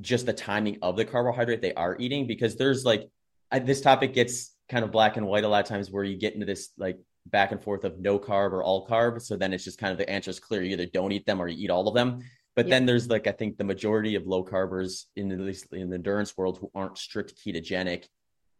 just 0.00 0.26
the 0.26 0.32
timing 0.32 0.78
of 0.80 0.96
the 0.96 1.04
carbohydrate 1.04 1.60
they 1.60 1.74
are 1.74 1.96
eating 1.98 2.26
because 2.26 2.56
there's 2.56 2.84
like 2.84 3.08
I, 3.50 3.58
this 3.58 3.80
topic 3.82 4.14
gets 4.14 4.56
kind 4.68 4.84
of 4.84 4.90
black 4.90 5.16
and 5.18 5.26
white 5.26 5.44
a 5.44 5.48
lot 5.48 5.62
of 5.62 5.68
times 5.68 5.90
where 5.90 6.04
you 6.04 6.16
get 6.16 6.32
into 6.34 6.46
this 6.46 6.70
like 6.78 6.98
back 7.26 7.52
and 7.52 7.62
forth 7.62 7.84
of 7.84 7.98
no 7.98 8.18
carb 8.18 8.52
or 8.52 8.64
all 8.64 8.86
carb. 8.86 9.20
So 9.20 9.36
then 9.36 9.52
it's 9.52 9.64
just 9.64 9.78
kind 9.78 9.92
of 9.92 9.98
the 9.98 10.08
answer 10.08 10.30
is 10.30 10.40
clear. 10.40 10.62
You 10.62 10.72
either 10.72 10.86
don't 10.86 11.12
eat 11.12 11.26
them 11.26 11.40
or 11.40 11.48
you 11.48 11.64
eat 11.64 11.70
all 11.70 11.86
of 11.86 11.94
them. 11.94 12.20
But 12.54 12.68
then 12.68 12.84
there's 12.84 13.08
like 13.08 13.26
i 13.26 13.32
think 13.32 13.56
the 13.56 13.64
majority 13.64 14.14
of 14.14 14.26
low 14.26 14.44
carbers 14.44 15.06
in 15.16 15.32
at 15.32 15.40
least 15.40 15.72
in 15.72 15.88
the 15.88 15.96
endurance 15.96 16.36
world 16.36 16.58
who 16.58 16.70
aren't 16.74 16.98
strict 16.98 17.34
ketogenic. 17.42 18.04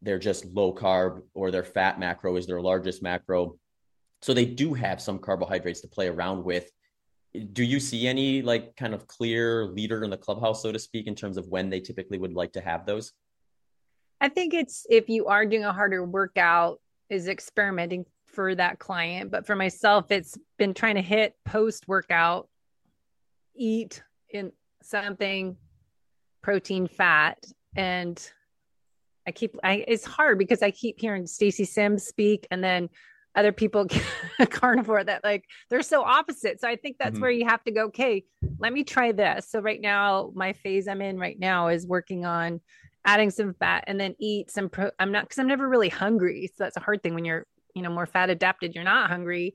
They're 0.01 0.19
just 0.19 0.47
low 0.47 0.75
carb 0.75 1.23
or 1.35 1.51
their 1.51 1.63
fat 1.63 1.99
macro 1.99 2.37
is 2.37 2.47
their 2.47 2.61
largest 2.61 3.03
macro. 3.03 3.57
So 4.23 4.33
they 4.33 4.47
do 4.47 4.73
have 4.75 5.01
some 5.01 5.19
carbohydrates 5.19 5.83
to 5.83 5.89
play 5.89 6.09
around 6.09 6.45
with 6.45 6.71
do 7.53 7.65
you 7.65 7.81
see 7.81 8.07
any 8.07 8.43
like 8.43 8.77
kind 8.77 8.95
of 8.95 9.07
clear 9.07 9.67
leader 9.67 10.05
in 10.05 10.11
the 10.11 10.17
clubhouse 10.17 10.63
so 10.63 10.71
to 10.73 10.79
speak 10.79 11.07
in 11.07 11.15
terms 11.15 11.37
of 11.37 11.49
when 11.49 11.71
they 11.71 11.81
typically 11.81 12.19
would 12.19 12.35
like 12.35 12.53
to 12.53 12.61
have 12.61 12.85
those? 12.85 13.13
I 14.21 14.29
think 14.29 14.55
it's 14.55 14.87
if 14.91 15.09
you 15.09 15.27
are 15.27 15.47
doing 15.47 15.65
a 15.65 15.73
harder 15.73 16.05
workout 16.05 16.81
is 17.09 17.29
experimenting 17.29 18.07
for 18.27 18.55
that 18.55 18.79
client. 18.79 19.31
But 19.31 19.47
for 19.47 19.57
myself 19.57 20.11
it's 20.11 20.37
been 20.59 20.75
trying 20.75 20.97
to 20.97 21.03
hit 21.03 21.35
post 21.45 21.89
workout 21.89 22.49
eat 23.55 24.03
in 24.31 24.53
something 24.83 25.57
protein 26.43 26.87
fat. 26.87 27.45
And 27.77 28.21
i 29.27 29.31
keep 29.31 29.57
i 29.63 29.85
it's 29.87 30.05
hard 30.05 30.37
because 30.37 30.63
i 30.63 30.71
keep 30.71 31.01
hearing 31.01 31.27
stacy 31.27 31.65
sims 31.65 32.05
speak 32.05 32.47
and 32.51 32.63
then 32.63 32.89
other 33.35 33.53
people 33.53 33.87
carnivore 34.51 35.05
that 35.05 35.25
like 35.25 35.45
they're 35.71 35.83
so 35.83 36.03
opposite. 36.03 36.61
So 36.61 36.69
I 36.69 36.77
think 36.77 36.97
that's 36.99 37.15
mm-hmm. 37.15 37.23
where 37.23 37.31
you 37.31 37.47
have 37.47 37.65
to 37.65 37.71
go, 37.71 37.85
okay, 37.87 38.25
let 38.59 38.73
me 38.73 38.85
try 38.85 39.13
this. 39.13 39.49
So 39.51 39.61
right 39.61 39.81
now, 39.81 40.33
my 40.35 40.53
phase 40.53 40.89
I'm 40.89 41.01
in 41.01 41.19
right 41.19 41.39
now 41.39 41.69
is 41.69 41.87
working 41.87 42.25
on 42.25 42.61
adding 43.05 43.31
some 43.31 43.55
fat 43.55 43.85
and 43.87 43.99
then 43.99 44.15
eat 44.19 44.51
some 44.51 44.69
pro 44.69 44.91
I'm 44.99 45.13
not 45.13 45.25
because 45.25 45.39
I'm 45.39 45.49
never 45.49 45.69
really 45.69 45.89
hungry. 45.89 46.49
So 46.49 46.65
that's 46.65 46.77
a 46.77 46.81
hard 46.81 47.03
thing 47.03 47.15
when 47.15 47.25
you're, 47.25 47.47
you 47.75 47.83
know, 47.83 47.91
more 47.91 48.07
fat 48.07 48.31
adapted, 48.31 48.75
you're 48.75 48.85
not 48.85 49.11
hungry. 49.11 49.55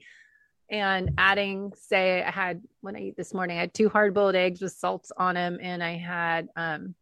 And 0.69 1.11
adding, 1.17 1.71
say, 1.78 2.21
I 2.21 2.32
had 2.32 2.61
when 2.82 2.97
I 2.97 2.99
eat 2.99 3.15
this 3.15 3.34
morning, 3.34 3.57
I 3.57 3.61
had 3.61 3.73
two 3.73 3.88
hard 3.88 4.13
boiled 4.13 4.36
eggs 4.36 4.61
with 4.61 4.73
salts 4.73 5.13
on 5.15 5.36
them, 5.36 5.59
and 5.61 5.82
I 5.82 5.95
had 5.95 6.49
um 6.57 6.95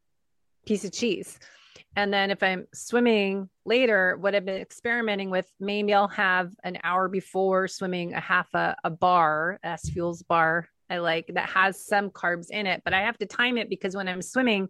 piece 0.65 0.83
of 0.83 0.91
cheese. 0.91 1.39
And 1.95 2.13
then 2.13 2.29
if 2.29 2.43
I'm 2.43 2.67
swimming 2.73 3.49
later, 3.65 4.17
what 4.17 4.35
I've 4.35 4.45
been 4.45 4.61
experimenting 4.61 5.29
with, 5.29 5.49
maybe 5.59 5.93
I'll 5.93 6.09
have 6.09 6.51
an 6.63 6.77
hour 6.83 7.07
before 7.07 7.67
swimming 7.67 8.13
a 8.13 8.19
half 8.19 8.53
a, 8.53 8.75
a 8.83 8.89
bar, 8.89 9.59
S 9.63 9.89
Fuels 9.89 10.21
bar. 10.23 10.67
I 10.89 10.97
like 10.97 11.31
that 11.33 11.49
has 11.49 11.85
some 11.85 12.09
carbs 12.09 12.51
in 12.51 12.67
it, 12.67 12.81
but 12.83 12.93
I 12.93 13.01
have 13.01 13.17
to 13.19 13.25
time 13.25 13.57
it 13.57 13.69
because 13.69 13.95
when 13.95 14.07
I'm 14.07 14.21
swimming, 14.21 14.69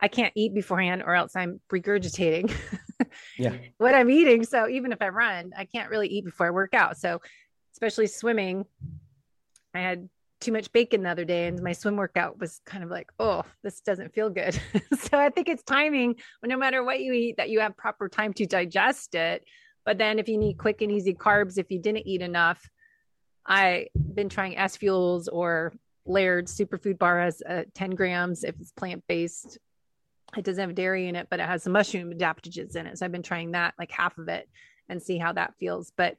I 0.00 0.08
can't 0.08 0.32
eat 0.36 0.54
beforehand 0.54 1.02
or 1.04 1.14
else 1.14 1.34
I'm 1.34 1.60
regurgitating 1.72 2.52
yeah. 3.38 3.56
what 3.78 3.94
I'm 3.94 4.10
eating. 4.10 4.44
So 4.44 4.68
even 4.68 4.92
if 4.92 5.02
I 5.02 5.08
run, 5.08 5.52
I 5.56 5.64
can't 5.64 5.90
really 5.90 6.08
eat 6.08 6.24
before 6.24 6.46
I 6.46 6.50
work 6.50 6.74
out. 6.74 6.98
So 6.98 7.20
especially 7.72 8.06
swimming, 8.06 8.66
I 9.74 9.80
had 9.80 10.08
too 10.40 10.52
much 10.52 10.72
bacon 10.72 11.02
the 11.02 11.10
other 11.10 11.24
day 11.24 11.46
and 11.46 11.60
my 11.62 11.72
swim 11.72 11.96
workout 11.96 12.38
was 12.38 12.60
kind 12.64 12.84
of 12.84 12.90
like 12.90 13.10
oh 13.18 13.42
this 13.62 13.80
doesn't 13.80 14.14
feel 14.14 14.30
good. 14.30 14.58
So 14.98 15.18
i 15.18 15.30
think 15.30 15.48
it's 15.48 15.62
timing 15.62 16.16
no 16.44 16.56
matter 16.56 16.84
what 16.84 17.00
you 17.00 17.12
eat 17.12 17.36
that 17.38 17.50
you 17.50 17.60
have 17.60 17.76
proper 17.76 18.08
time 18.08 18.32
to 18.34 18.46
digest 18.46 19.14
it. 19.14 19.44
But 19.84 19.96
then 19.98 20.18
if 20.18 20.28
you 20.28 20.36
need 20.36 20.58
quick 20.58 20.82
and 20.82 20.92
easy 20.92 21.14
carbs 21.14 21.58
if 21.58 21.70
you 21.70 21.80
didn't 21.80 22.06
eat 22.06 22.20
enough 22.20 22.68
i've 23.46 23.88
been 23.94 24.28
trying 24.28 24.56
s 24.56 24.76
fuels 24.76 25.28
or 25.28 25.72
layered 26.04 26.46
superfood 26.46 26.98
bar 26.98 27.20
has 27.20 27.42
uh, 27.42 27.64
10 27.74 27.90
grams 27.90 28.44
if 28.44 28.58
it's 28.60 28.72
plant-based. 28.72 29.58
It 30.36 30.44
doesn't 30.44 30.60
have 30.60 30.74
dairy 30.74 31.08
in 31.08 31.16
it 31.16 31.28
but 31.30 31.40
it 31.40 31.46
has 31.46 31.62
some 31.62 31.72
mushroom 31.72 32.12
adaptogens 32.12 32.76
in 32.76 32.86
it 32.86 32.98
so 32.98 33.06
i've 33.06 33.12
been 33.12 33.22
trying 33.22 33.52
that 33.52 33.74
like 33.78 33.90
half 33.90 34.18
of 34.18 34.28
it 34.28 34.48
and 34.88 35.02
see 35.02 35.18
how 35.18 35.32
that 35.32 35.54
feels. 35.58 35.92
But 35.96 36.16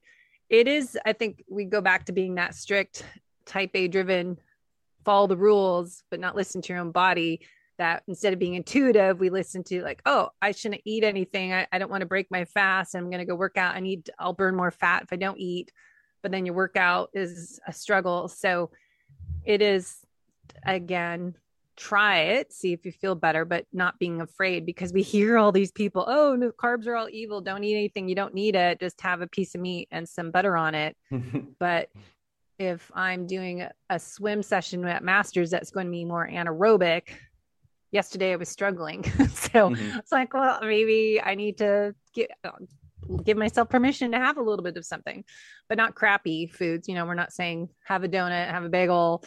it 0.49 0.67
is 0.67 0.97
i 1.05 1.13
think 1.13 1.43
we 1.49 1.65
go 1.65 1.79
back 1.79 2.05
to 2.05 2.11
being 2.11 2.35
that 2.35 2.55
strict 2.55 3.03
type 3.49 3.71
A 3.73 3.87
driven, 3.87 4.39
follow 5.03 5.27
the 5.27 5.35
rules, 5.35 6.03
but 6.09 6.19
not 6.19 6.35
listen 6.35 6.61
to 6.61 6.73
your 6.73 6.81
own 6.81 6.91
body. 6.91 7.41
That 7.77 8.03
instead 8.07 8.33
of 8.33 8.39
being 8.39 8.55
intuitive, 8.55 9.19
we 9.19 9.29
listen 9.29 9.63
to 9.65 9.81
like, 9.81 10.01
oh, 10.05 10.29
I 10.41 10.51
shouldn't 10.51 10.81
eat 10.85 11.03
anything. 11.03 11.53
I, 11.53 11.65
I 11.71 11.79
don't 11.79 11.89
want 11.89 12.01
to 12.01 12.07
break 12.07 12.29
my 12.29 12.45
fast. 12.45 12.93
I'm 12.93 13.09
going 13.09 13.19
to 13.19 13.25
go 13.25 13.35
work 13.35 13.57
out. 13.57 13.75
I 13.75 13.79
need, 13.79 14.09
I'll 14.19 14.33
burn 14.33 14.55
more 14.55 14.71
fat 14.71 15.03
if 15.03 15.13
I 15.13 15.15
don't 15.15 15.39
eat. 15.39 15.71
But 16.21 16.31
then 16.31 16.45
your 16.45 16.55
workout 16.55 17.09
is 17.13 17.59
a 17.65 17.71
struggle. 17.71 18.27
So 18.27 18.71
it 19.45 19.61
is, 19.61 19.95
again, 20.65 21.35
try 21.77 22.17
it, 22.17 22.51
see 22.51 22.73
if 22.73 22.85
you 22.85 22.91
feel 22.91 23.15
better, 23.15 23.45
but 23.45 23.65
not 23.71 23.97
being 23.97 24.19
afraid 24.19 24.65
because 24.65 24.91
we 24.91 25.01
hear 25.15 25.37
all 25.37 25.53
these 25.53 25.71
people, 25.71 26.03
oh, 26.05 26.35
no, 26.35 26.51
carbs 26.51 26.85
are 26.85 26.95
all 26.95 27.07
evil. 27.09 27.39
Don't 27.39 27.63
eat 27.63 27.75
anything. 27.75 28.09
You 28.09 28.15
don't 28.15 28.33
need 28.33 28.55
it. 28.55 28.81
Just 28.81 28.99
have 29.01 29.21
a 29.21 29.27
piece 29.27 29.55
of 29.55 29.61
meat 29.61 29.87
and 29.89 30.07
some 30.07 30.31
butter 30.31 30.57
on 30.57 30.75
it. 30.75 30.97
but 31.59 31.87
if 32.59 32.91
I'm 32.93 33.25
doing 33.25 33.65
a 33.89 33.99
swim 33.99 34.43
session 34.43 34.85
at 34.85 35.03
Masters 35.03 35.49
that's 35.49 35.71
going 35.71 35.87
to 35.87 35.91
be 35.91 36.03
more 36.03 36.27
anaerobic, 36.27 37.03
yesterday 37.91 38.33
I 38.33 38.35
was 38.35 38.49
struggling. 38.49 39.03
so 39.03 39.69
mm-hmm. 39.69 39.97
it's 39.97 40.11
like, 40.11 40.33
well, 40.33 40.59
maybe 40.61 41.21
I 41.23 41.35
need 41.35 41.57
to 41.59 41.95
get, 42.13 42.31
give 43.23 43.37
myself 43.37 43.69
permission 43.69 44.11
to 44.11 44.17
have 44.17 44.37
a 44.37 44.43
little 44.43 44.63
bit 44.63 44.75
of 44.75 44.85
something, 44.85 45.23
but 45.69 45.77
not 45.77 45.95
crappy 45.95 46.47
foods. 46.47 46.89
You 46.89 46.95
know, 46.95 47.05
we're 47.05 47.13
not 47.13 47.31
saying 47.31 47.69
have 47.85 48.03
a 48.03 48.09
donut, 48.09 48.51
have 48.51 48.65
a 48.65 48.69
bagel, 48.69 49.23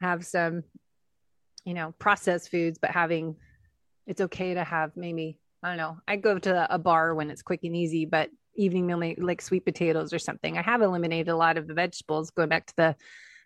have 0.00 0.26
some, 0.26 0.64
you 1.64 1.74
know, 1.74 1.94
processed 2.00 2.50
foods, 2.50 2.78
but 2.82 2.90
having 2.90 3.36
it's 4.06 4.20
okay 4.20 4.54
to 4.54 4.64
have 4.64 4.96
maybe, 4.96 5.38
I 5.62 5.68
don't 5.68 5.78
know, 5.78 5.98
I 6.06 6.16
go 6.16 6.38
to 6.38 6.74
a 6.74 6.78
bar 6.78 7.14
when 7.14 7.30
it's 7.30 7.42
quick 7.42 7.60
and 7.62 7.76
easy, 7.76 8.04
but 8.04 8.30
evening 8.56 8.86
meal 8.86 9.14
like 9.18 9.42
sweet 9.42 9.64
potatoes 9.64 10.12
or 10.12 10.18
something. 10.18 10.58
I 10.58 10.62
have 10.62 10.82
eliminated 10.82 11.28
a 11.28 11.36
lot 11.36 11.58
of 11.58 11.66
the 11.66 11.74
vegetables, 11.74 12.30
going 12.30 12.48
back 12.48 12.66
to 12.66 12.76
the 12.76 12.96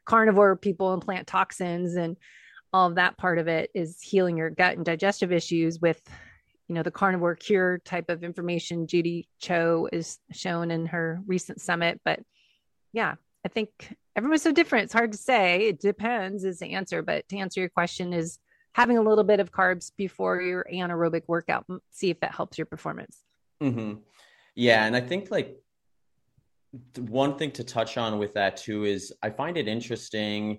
carnivore 0.05 0.57
people 0.57 0.93
and 0.93 1.03
plant 1.03 1.27
toxins 1.27 1.97
and 1.97 2.17
all 2.73 2.89
of 2.89 2.97
that 2.97 3.17
part 3.17 3.39
of 3.39 3.49
it 3.49 3.71
is 3.75 4.01
healing 4.01 4.37
your 4.37 4.51
gut 4.51 4.77
and 4.77 4.85
digestive 4.85 5.33
issues 5.33 5.81
with 5.81 6.01
you 6.67 6.75
know 6.75 6.83
the 6.83 6.91
carnivore 6.91 7.35
cure 7.35 7.79
type 7.79 8.11
of 8.11 8.23
information 8.23 8.87
judy 8.87 9.27
cho 9.39 9.89
is 9.91 10.19
shown 10.33 10.71
in 10.71 10.87
her 10.87 11.21
recent 11.27 11.61
summit. 11.61 12.01
But 12.05 12.21
yeah 12.93 13.15
i 13.45 13.49
think 13.49 13.97
everyone's 14.19 14.43
so 14.43 14.51
different. 14.51 14.85
It's 14.85 14.93
hard 14.93 15.13
to 15.13 15.19
say. 15.19 15.69
It 15.69 15.81
depends 15.81 16.43
is 16.43 16.59
the 16.59 16.73
answer. 16.73 17.03
But 17.03 17.29
to 17.29 17.39
answer 17.39 17.61
your 17.61 17.69
question 17.69 18.13
is 18.13 18.41
having 18.73 18.99
a 18.99 19.03
little 19.03 19.23
bit 19.23 19.39
of 19.39 19.53
carbs 19.53 19.93
before 19.97 20.43
your 20.43 20.67
anaerobic 20.73 21.23
workout 21.29 21.65
see 21.91 22.11
if 22.11 22.19
that 22.21 22.35
helps 22.35 22.59
your 22.59 22.67
performance. 22.67 23.23
Mm-hmm. 23.63 24.01
Yeah, 24.59 24.87
and 24.87 24.97
I 24.97 25.01
think 25.01 25.31
like 25.31 25.57
one 26.97 27.39
thing 27.39 27.53
to 27.53 27.63
touch 27.63 27.97
on 27.97 28.19
with 28.19 28.35
that 28.35 28.57
too 28.57 28.87
is 28.87 29.13
I 29.23 29.31
find 29.31 29.57
it 29.57 29.69
interesting 29.69 30.59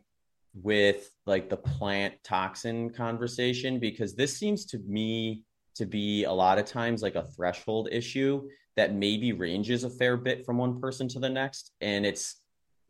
with 0.54 1.12
like 1.26 1.50
the 1.50 1.58
plant 1.58 2.14
toxin 2.24 2.92
conversation 2.92 3.78
because 3.78 4.16
this 4.16 4.38
seems 4.38 4.66
to 4.68 4.80
me 4.88 5.44
to 5.76 5.86
be 5.86 6.24
a 6.24 6.32
lot 6.32 6.58
of 6.58 6.66
times 6.66 7.02
like 7.02 7.16
a 7.16 7.24
threshold 7.24 7.90
issue 7.92 8.48
that 8.78 8.94
maybe 8.94 9.34
ranges 9.34 9.84
a 9.84 9.90
fair 9.90 10.16
bit 10.16 10.46
from 10.46 10.58
one 10.58 10.80
person 10.80 11.10
to 11.10 11.20
the 11.20 11.30
next 11.30 11.74
and 11.82 12.06
it's 12.06 12.38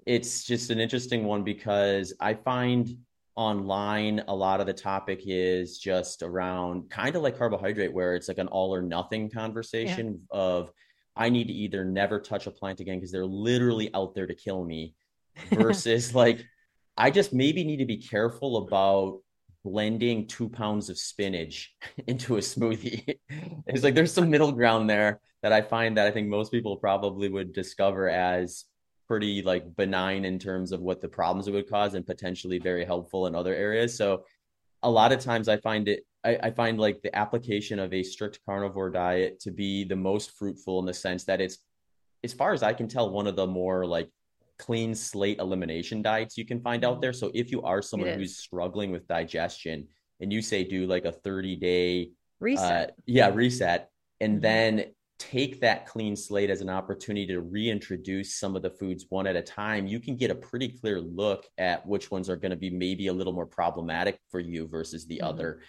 it's 0.06 0.44
just 0.44 0.70
an 0.70 0.80
interesting 0.80 1.24
one 1.26 1.44
because 1.44 2.14
I 2.20 2.36
find 2.36 2.96
online 3.36 4.24
a 4.28 4.36
lot 4.36 4.62
of 4.62 4.68
the 4.68 4.74
topic 4.74 5.24
is 5.26 5.80
just 5.80 6.22
around 6.22 6.88
kind 6.92 7.16
of 7.16 7.24
like 7.24 7.36
carbohydrate 7.36 7.92
where 7.92 8.16
it's 8.16 8.28
like 8.28 8.38
an 8.38 8.48
all 8.50 8.74
or 8.74 8.84
nothing 8.84 9.28
conversation 9.28 10.22
yeah. 10.32 10.40
of 10.40 10.72
I 11.16 11.30
need 11.30 11.48
to 11.48 11.54
either 11.54 11.84
never 11.84 12.20
touch 12.20 12.48
a 12.48 12.52
plant 12.52 12.80
again 12.80 12.98
because 12.98 13.12
they're 13.12 13.26
literally 13.26 13.94
out 13.94 14.16
there 14.16 14.28
to 14.28 14.36
kill 14.36 14.64
me 14.64 14.96
versus 15.52 16.16
like 16.16 16.46
I 16.98 17.12
just 17.12 17.34
maybe 17.34 17.64
need 17.64 17.78
to 17.78 17.86
be 17.86 17.98
careful 17.98 18.58
about 18.58 19.22
blending 19.64 20.28
two 20.28 20.50
pounds 20.50 20.90
of 20.90 20.98
spinach 20.98 21.74
into 22.08 22.38
a 22.38 22.40
smoothie. 22.40 23.18
it's 23.68 23.84
like 23.84 23.96
there's 23.96 24.14
some 24.14 24.30
middle 24.30 24.52
ground 24.52 24.90
there 24.90 25.22
that 25.42 25.54
I 25.54 25.62
find 25.62 25.98
that 25.98 26.08
I 26.08 26.12
think 26.12 26.28
most 26.28 26.52
people 26.52 26.78
probably 26.78 27.30
would 27.30 27.54
discover 27.54 28.10
as 28.10 28.66
pretty 29.08 29.42
like 29.42 29.76
benign 29.76 30.26
in 30.26 30.38
terms 30.38 30.72
of 30.72 30.82
what 30.82 31.02
the 31.02 31.08
problems 31.08 31.48
it 31.48 31.52
would 31.52 31.70
cause 31.70 31.94
and 31.96 32.06
potentially 32.06 32.60
very 32.60 32.86
helpful 32.86 33.28
in 33.28 33.36
other 33.36 33.56
areas. 33.56 33.98
So 33.98 34.26
a 34.84 34.90
lot 34.90 35.12
of 35.12 35.20
times 35.20 35.48
I 35.48 35.58
find 35.58 35.88
it 35.88 36.06
I, 36.24 36.38
I, 36.44 36.52
find 36.52 36.80
like 36.80 37.02
the 37.02 37.16
application 37.16 37.80
of 37.80 37.94
a 37.94 38.04
strict 38.04 38.40
carnivore 38.46 38.90
diet 38.90 39.40
to 39.42 39.52
be 39.52 39.86
the 39.86 39.96
most 39.96 40.38
fruitful 40.38 40.80
in 40.80 40.86
the 40.86 40.94
sense 40.94 41.24
that 41.26 41.40
it's, 41.40 41.60
as 42.24 42.34
far 42.34 42.54
as 42.54 42.64
I 42.64 42.74
can 42.74 42.88
tell, 42.88 43.10
one 43.10 43.28
of 43.28 43.36
the 43.36 43.48
more 43.48 43.86
like 43.86 44.10
clean 44.58 44.94
slate 44.94 45.40
elimination 45.40 46.02
diets 46.02 46.38
you 46.38 46.46
can 46.46 46.60
find 46.60 46.84
out 46.84 47.02
there. 47.02 47.14
So 47.14 47.32
if 47.34 47.50
you 47.50 47.62
are 47.64 47.82
someone 47.82 48.10
who's 48.10 48.38
struggling 48.38 48.92
with 48.92 49.08
digestion 49.08 49.88
and 50.20 50.32
you 50.32 50.42
say 50.42 50.64
do 50.64 50.86
like 50.86 51.06
a 51.06 51.12
30 51.12 51.56
day 51.56 52.12
reset, 52.40 52.90
uh, 52.90 52.94
yeah, 53.06 53.30
reset, 53.34 53.90
and 54.20 54.34
mm-hmm. 54.34 54.42
then 54.42 54.86
take 55.18 55.60
that 55.60 55.86
clean 55.86 56.16
slate 56.16 56.50
as 56.50 56.62
an 56.62 56.70
opportunity 56.70 57.28
to 57.28 57.42
reintroduce 57.42 58.36
some 58.36 58.56
of 58.56 58.62
the 58.62 58.70
foods 58.70 59.06
one 59.10 59.28
at 59.28 59.36
a 59.36 59.42
time, 59.42 59.86
you 59.86 60.00
can 60.00 60.16
get 60.16 60.32
a 60.32 60.36
pretty 60.36 60.70
clear 60.70 61.02
look 61.02 61.46
at 61.58 61.86
which 61.86 62.10
ones 62.10 62.30
are 62.30 62.38
going 62.38 62.52
to 62.52 62.58
be 62.58 62.70
maybe 62.70 63.08
a 63.08 63.14
little 63.14 63.34
more 63.34 63.46
problematic 63.46 64.18
for 64.30 64.40
you 64.40 64.68
versus 64.68 65.06
the 65.08 65.18
mm-hmm. 65.18 65.28
other. 65.28 65.62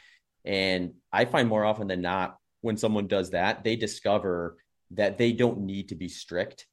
And 0.44 0.94
I 1.12 1.24
find 1.24 1.48
more 1.48 1.64
often 1.64 1.86
than 1.86 2.00
not, 2.00 2.36
when 2.60 2.76
someone 2.76 3.06
does 3.06 3.30
that, 3.30 3.64
they 3.64 3.76
discover 3.76 4.56
that 4.92 5.18
they 5.18 5.32
don't 5.32 5.60
need 5.60 5.88
to 5.88 5.94
be 5.94 6.08
strict, 6.08 6.66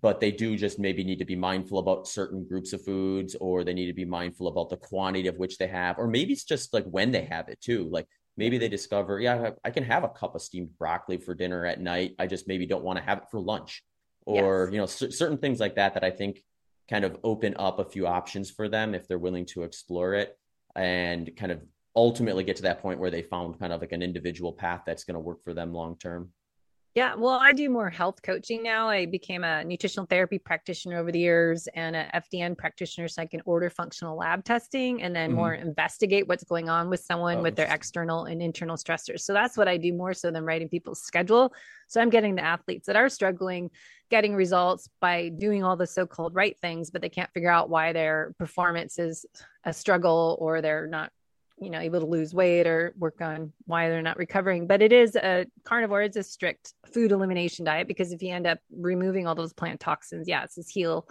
but 0.00 0.20
they 0.20 0.30
do 0.30 0.56
just 0.56 0.78
maybe 0.78 1.04
need 1.04 1.18
to 1.18 1.24
be 1.24 1.36
mindful 1.36 1.78
about 1.78 2.08
certain 2.08 2.46
groups 2.46 2.72
of 2.72 2.84
foods, 2.84 3.34
or 3.40 3.64
they 3.64 3.74
need 3.74 3.86
to 3.86 3.94
be 3.94 4.04
mindful 4.04 4.48
about 4.48 4.68
the 4.68 4.76
quantity 4.76 5.28
of 5.28 5.38
which 5.38 5.58
they 5.58 5.66
have, 5.68 5.98
or 5.98 6.06
maybe 6.06 6.32
it's 6.32 6.44
just 6.44 6.74
like 6.74 6.84
when 6.84 7.12
they 7.12 7.24
have 7.24 7.48
it 7.48 7.60
too. 7.60 7.88
Like 7.90 8.06
maybe 8.36 8.58
they 8.58 8.68
discover, 8.68 9.20
yeah, 9.20 9.50
I 9.64 9.70
can 9.70 9.84
have 9.84 10.04
a 10.04 10.08
cup 10.08 10.34
of 10.34 10.42
steamed 10.42 10.76
broccoli 10.78 11.18
for 11.18 11.34
dinner 11.34 11.64
at 11.64 11.80
night. 11.80 12.14
I 12.18 12.26
just 12.26 12.48
maybe 12.48 12.66
don't 12.66 12.84
want 12.84 12.98
to 12.98 13.04
have 13.04 13.18
it 13.18 13.30
for 13.30 13.40
lunch, 13.40 13.82
or 14.26 14.64
yes. 14.64 14.72
you 14.72 14.78
know, 14.78 14.86
c- 14.86 15.10
certain 15.10 15.38
things 15.38 15.60
like 15.60 15.76
that 15.76 15.94
that 15.94 16.04
I 16.04 16.10
think 16.10 16.42
kind 16.88 17.04
of 17.04 17.18
open 17.22 17.54
up 17.58 17.78
a 17.78 17.84
few 17.84 18.06
options 18.06 18.50
for 18.50 18.68
them 18.68 18.94
if 18.94 19.06
they're 19.06 19.18
willing 19.18 19.46
to 19.46 19.62
explore 19.62 20.14
it 20.14 20.36
and 20.74 21.30
kind 21.36 21.52
of 21.52 21.60
ultimately 21.98 22.44
get 22.44 22.56
to 22.56 22.62
that 22.62 22.80
point 22.80 22.98
where 22.98 23.10
they 23.10 23.22
found 23.22 23.58
kind 23.58 23.72
of 23.72 23.80
like 23.80 23.92
an 23.92 24.02
individual 24.02 24.52
path 24.52 24.82
that's 24.86 25.04
going 25.04 25.14
to 25.14 25.20
work 25.20 25.42
for 25.42 25.54
them 25.54 25.72
long 25.72 25.96
term. 25.98 26.30
Yeah, 26.94 27.14
well, 27.14 27.38
I 27.40 27.52
do 27.52 27.70
more 27.70 27.90
health 27.90 28.22
coaching 28.22 28.60
now. 28.60 28.88
I 28.88 29.06
became 29.06 29.44
a 29.44 29.62
nutritional 29.62 30.06
therapy 30.06 30.38
practitioner 30.38 30.98
over 30.98 31.12
the 31.12 31.18
years 31.20 31.68
and 31.74 31.94
a 31.94 32.10
FDN 32.12 32.58
practitioner, 32.58 33.06
so 33.06 33.22
I 33.22 33.26
can 33.26 33.40
order 33.44 33.70
functional 33.70 34.16
lab 34.16 34.42
testing 34.42 35.02
and 35.02 35.14
then 35.14 35.30
mm-hmm. 35.30 35.38
more 35.38 35.54
investigate 35.54 36.26
what's 36.26 36.42
going 36.42 36.68
on 36.68 36.90
with 36.90 36.98
someone 36.98 37.38
oh, 37.38 37.42
with 37.42 37.54
their 37.54 37.72
external 37.72 38.24
and 38.24 38.42
internal 38.42 38.76
stressors. 38.76 39.20
So 39.20 39.32
that's 39.32 39.56
what 39.56 39.68
I 39.68 39.76
do 39.76 39.92
more 39.92 40.12
so 40.12 40.32
than 40.32 40.44
writing 40.44 40.68
people's 40.68 41.02
schedule. 41.02 41.52
So 41.86 42.00
I'm 42.00 42.10
getting 42.10 42.34
the 42.34 42.44
athletes 42.44 42.86
that 42.86 42.96
are 42.96 43.08
struggling, 43.08 43.70
getting 44.10 44.34
results 44.34 44.88
by 45.00 45.28
doing 45.28 45.62
all 45.62 45.76
the 45.76 45.86
so-called 45.86 46.34
right 46.34 46.58
things, 46.58 46.90
but 46.90 47.00
they 47.00 47.10
can't 47.10 47.30
figure 47.32 47.50
out 47.50 47.70
why 47.70 47.92
their 47.92 48.34
performance 48.38 48.98
is 48.98 49.24
a 49.62 49.72
struggle 49.72 50.36
or 50.40 50.62
they're 50.62 50.88
not 50.88 51.12
you 51.60 51.70
know 51.70 51.78
able 51.78 52.00
to 52.00 52.06
lose 52.06 52.34
weight 52.34 52.66
or 52.66 52.94
work 52.98 53.20
on 53.20 53.52
why 53.66 53.88
they're 53.88 54.02
not 54.02 54.16
recovering 54.16 54.66
but 54.66 54.82
it 54.82 54.92
is 54.92 55.16
a 55.16 55.46
carnivore 55.64 56.02
it's 56.02 56.16
a 56.16 56.22
strict 56.22 56.74
food 56.92 57.12
elimination 57.12 57.64
diet 57.64 57.88
because 57.88 58.12
if 58.12 58.22
you 58.22 58.32
end 58.32 58.46
up 58.46 58.58
removing 58.70 59.26
all 59.26 59.34
those 59.34 59.52
plant 59.52 59.80
toxins 59.80 60.28
yeah 60.28 60.44
it's 60.44 60.54
this 60.54 60.68
heal 60.68 61.06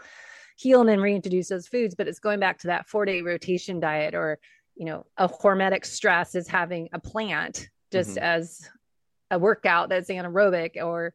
heal 0.57 0.81
and 0.81 0.89
then 0.89 0.99
reintroduce 0.99 1.49
those 1.49 1.67
foods 1.67 1.95
but 1.95 2.07
it's 2.07 2.19
going 2.19 2.39
back 2.39 2.57
to 2.57 2.67
that 2.67 2.87
four 2.87 3.05
day 3.05 3.21
rotation 3.21 3.79
diet 3.79 4.15
or 4.15 4.39
you 4.75 4.85
know 4.85 5.05
a 5.17 5.27
hormetic 5.27 5.85
stress 5.85 6.35
is 6.35 6.47
having 6.47 6.87
a 6.93 6.99
plant 6.99 7.69
just 7.91 8.11
mm-hmm. 8.11 8.23
as 8.23 8.67
a 9.31 9.39
workout 9.39 9.89
that's 9.89 10.09
anaerobic 10.09 10.81
or 10.81 11.13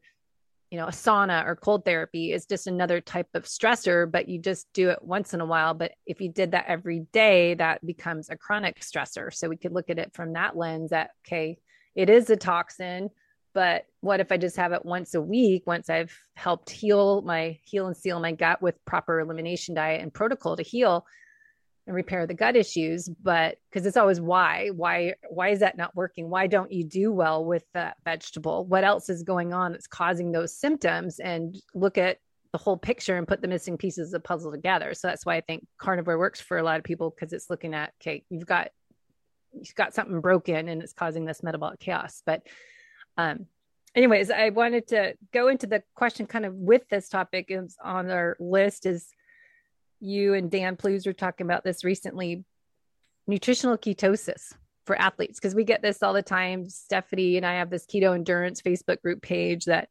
you 0.72 0.78
know, 0.78 0.86
a 0.86 0.90
sauna 0.90 1.44
or 1.46 1.54
cold 1.54 1.84
therapy 1.84 2.32
is 2.32 2.46
just 2.46 2.66
another 2.66 2.98
type 2.98 3.28
of 3.34 3.44
stressor, 3.44 4.10
but 4.10 4.26
you 4.26 4.38
just 4.38 4.66
do 4.72 4.88
it 4.88 5.00
once 5.02 5.34
in 5.34 5.42
a 5.42 5.46
while. 5.46 5.74
But 5.74 5.92
if 6.06 6.18
you 6.18 6.30
did 6.30 6.52
that 6.52 6.64
every 6.66 7.00
day, 7.12 7.52
that 7.56 7.84
becomes 7.84 8.30
a 8.30 8.38
chronic 8.38 8.80
stressor. 8.80 9.34
So 9.34 9.50
we 9.50 9.58
could 9.58 9.74
look 9.74 9.90
at 9.90 9.98
it 9.98 10.14
from 10.14 10.32
that 10.32 10.56
lens 10.56 10.88
that, 10.88 11.10
okay, 11.26 11.58
it 11.94 12.08
is 12.08 12.30
a 12.30 12.36
toxin, 12.36 13.10
but 13.52 13.84
what 14.00 14.20
if 14.20 14.32
I 14.32 14.38
just 14.38 14.56
have 14.56 14.72
it 14.72 14.82
once 14.82 15.12
a 15.12 15.20
week 15.20 15.64
once 15.66 15.90
I've 15.90 16.18
helped 16.36 16.70
heal 16.70 17.20
my 17.20 17.58
heal 17.64 17.86
and 17.86 17.94
seal 17.94 18.18
my 18.18 18.32
gut 18.32 18.62
with 18.62 18.82
proper 18.86 19.20
elimination 19.20 19.74
diet 19.74 20.00
and 20.00 20.14
protocol 20.14 20.56
to 20.56 20.62
heal? 20.62 21.04
And 21.92 21.96
repair 21.96 22.26
the 22.26 22.34
gut 22.34 22.56
issues 22.56 23.08
but 23.22 23.58
because 23.70 23.86
it's 23.86 23.96
always 23.96 24.20
why 24.20 24.68
why 24.74 25.14
why 25.28 25.48
is 25.50 25.60
that 25.60 25.76
not 25.76 25.94
working? 25.94 26.30
Why 26.30 26.46
don't 26.46 26.72
you 26.72 26.84
do 26.84 27.12
well 27.12 27.44
with 27.44 27.64
that 27.74 27.96
vegetable? 28.04 28.64
What 28.66 28.84
else 28.84 29.08
is 29.08 29.22
going 29.22 29.52
on 29.52 29.72
that's 29.72 29.86
causing 29.86 30.32
those 30.32 30.56
symptoms? 30.56 31.18
And 31.18 31.56
look 31.74 31.98
at 31.98 32.18
the 32.52 32.58
whole 32.58 32.76
picture 32.76 33.16
and 33.16 33.28
put 33.28 33.40
the 33.40 33.48
missing 33.48 33.78
pieces 33.78 34.08
of 34.08 34.12
the 34.12 34.20
puzzle 34.20 34.50
together. 34.50 34.94
So 34.94 35.08
that's 35.08 35.26
why 35.26 35.36
i 35.36 35.40
think 35.40 35.66
carnivore 35.78 36.18
works 36.18 36.40
for 36.40 36.58
a 36.58 36.62
lot 36.62 36.78
of 36.78 36.84
people 36.84 37.10
because 37.10 37.32
it's 37.32 37.50
looking 37.50 37.74
at 37.74 37.92
okay 38.00 38.24
you've 38.30 38.46
got 38.46 38.70
you've 39.52 39.74
got 39.74 39.94
something 39.94 40.20
broken 40.20 40.68
and 40.68 40.82
it's 40.82 40.94
causing 40.94 41.24
this 41.26 41.42
metabolic 41.42 41.78
chaos. 41.80 42.22
But 42.24 42.42
um 43.18 43.46
anyways 43.94 44.30
i 44.30 44.48
wanted 44.48 44.88
to 44.88 45.14
go 45.34 45.48
into 45.48 45.66
the 45.66 45.82
question 45.94 46.26
kind 46.26 46.46
of 46.46 46.54
with 46.54 46.88
this 46.88 47.10
topic 47.10 47.46
is 47.50 47.76
on 47.84 48.10
our 48.10 48.38
list 48.40 48.86
is 48.86 49.12
you 50.02 50.34
and 50.34 50.50
Dan 50.50 50.76
Plews 50.76 51.06
were 51.06 51.12
talking 51.12 51.46
about 51.46 51.64
this 51.64 51.84
recently 51.84 52.44
nutritional 53.26 53.78
ketosis 53.78 54.52
for 54.84 55.00
athletes 55.00 55.38
because 55.38 55.54
we 55.54 55.64
get 55.64 55.80
this 55.80 56.02
all 56.02 56.12
the 56.12 56.22
time. 56.22 56.68
Stephanie 56.68 57.36
and 57.36 57.46
I 57.46 57.54
have 57.54 57.70
this 57.70 57.86
keto 57.86 58.14
endurance 58.14 58.60
Facebook 58.60 59.00
group 59.00 59.22
page 59.22 59.66
that 59.66 59.88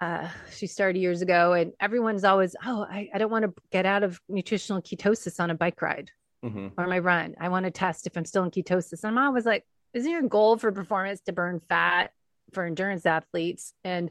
uh, 0.00 0.28
she 0.50 0.66
started 0.66 0.98
years 0.98 1.22
ago, 1.22 1.52
and 1.52 1.72
everyone's 1.78 2.24
always, 2.24 2.56
oh, 2.66 2.82
I, 2.82 3.08
I 3.14 3.18
don't 3.18 3.30
want 3.30 3.44
to 3.44 3.54
get 3.70 3.86
out 3.86 4.02
of 4.02 4.20
nutritional 4.28 4.82
ketosis 4.82 5.38
on 5.38 5.50
a 5.50 5.54
bike 5.54 5.80
ride 5.80 6.10
mm-hmm. 6.44 6.68
or 6.76 6.86
my 6.88 6.98
run. 6.98 7.36
I 7.38 7.50
want 7.50 7.66
to 7.66 7.70
test 7.70 8.06
if 8.06 8.16
I'm 8.16 8.24
still 8.24 8.42
in 8.42 8.50
ketosis. 8.50 9.04
And 9.04 9.16
I'm 9.16 9.24
always 9.24 9.46
like, 9.46 9.64
isn't 9.94 10.10
your 10.10 10.22
goal 10.22 10.56
for 10.56 10.72
performance 10.72 11.20
to 11.26 11.32
burn 11.32 11.60
fat 11.68 12.12
for 12.52 12.64
endurance 12.64 13.06
athletes? 13.06 13.74
And 13.84 14.10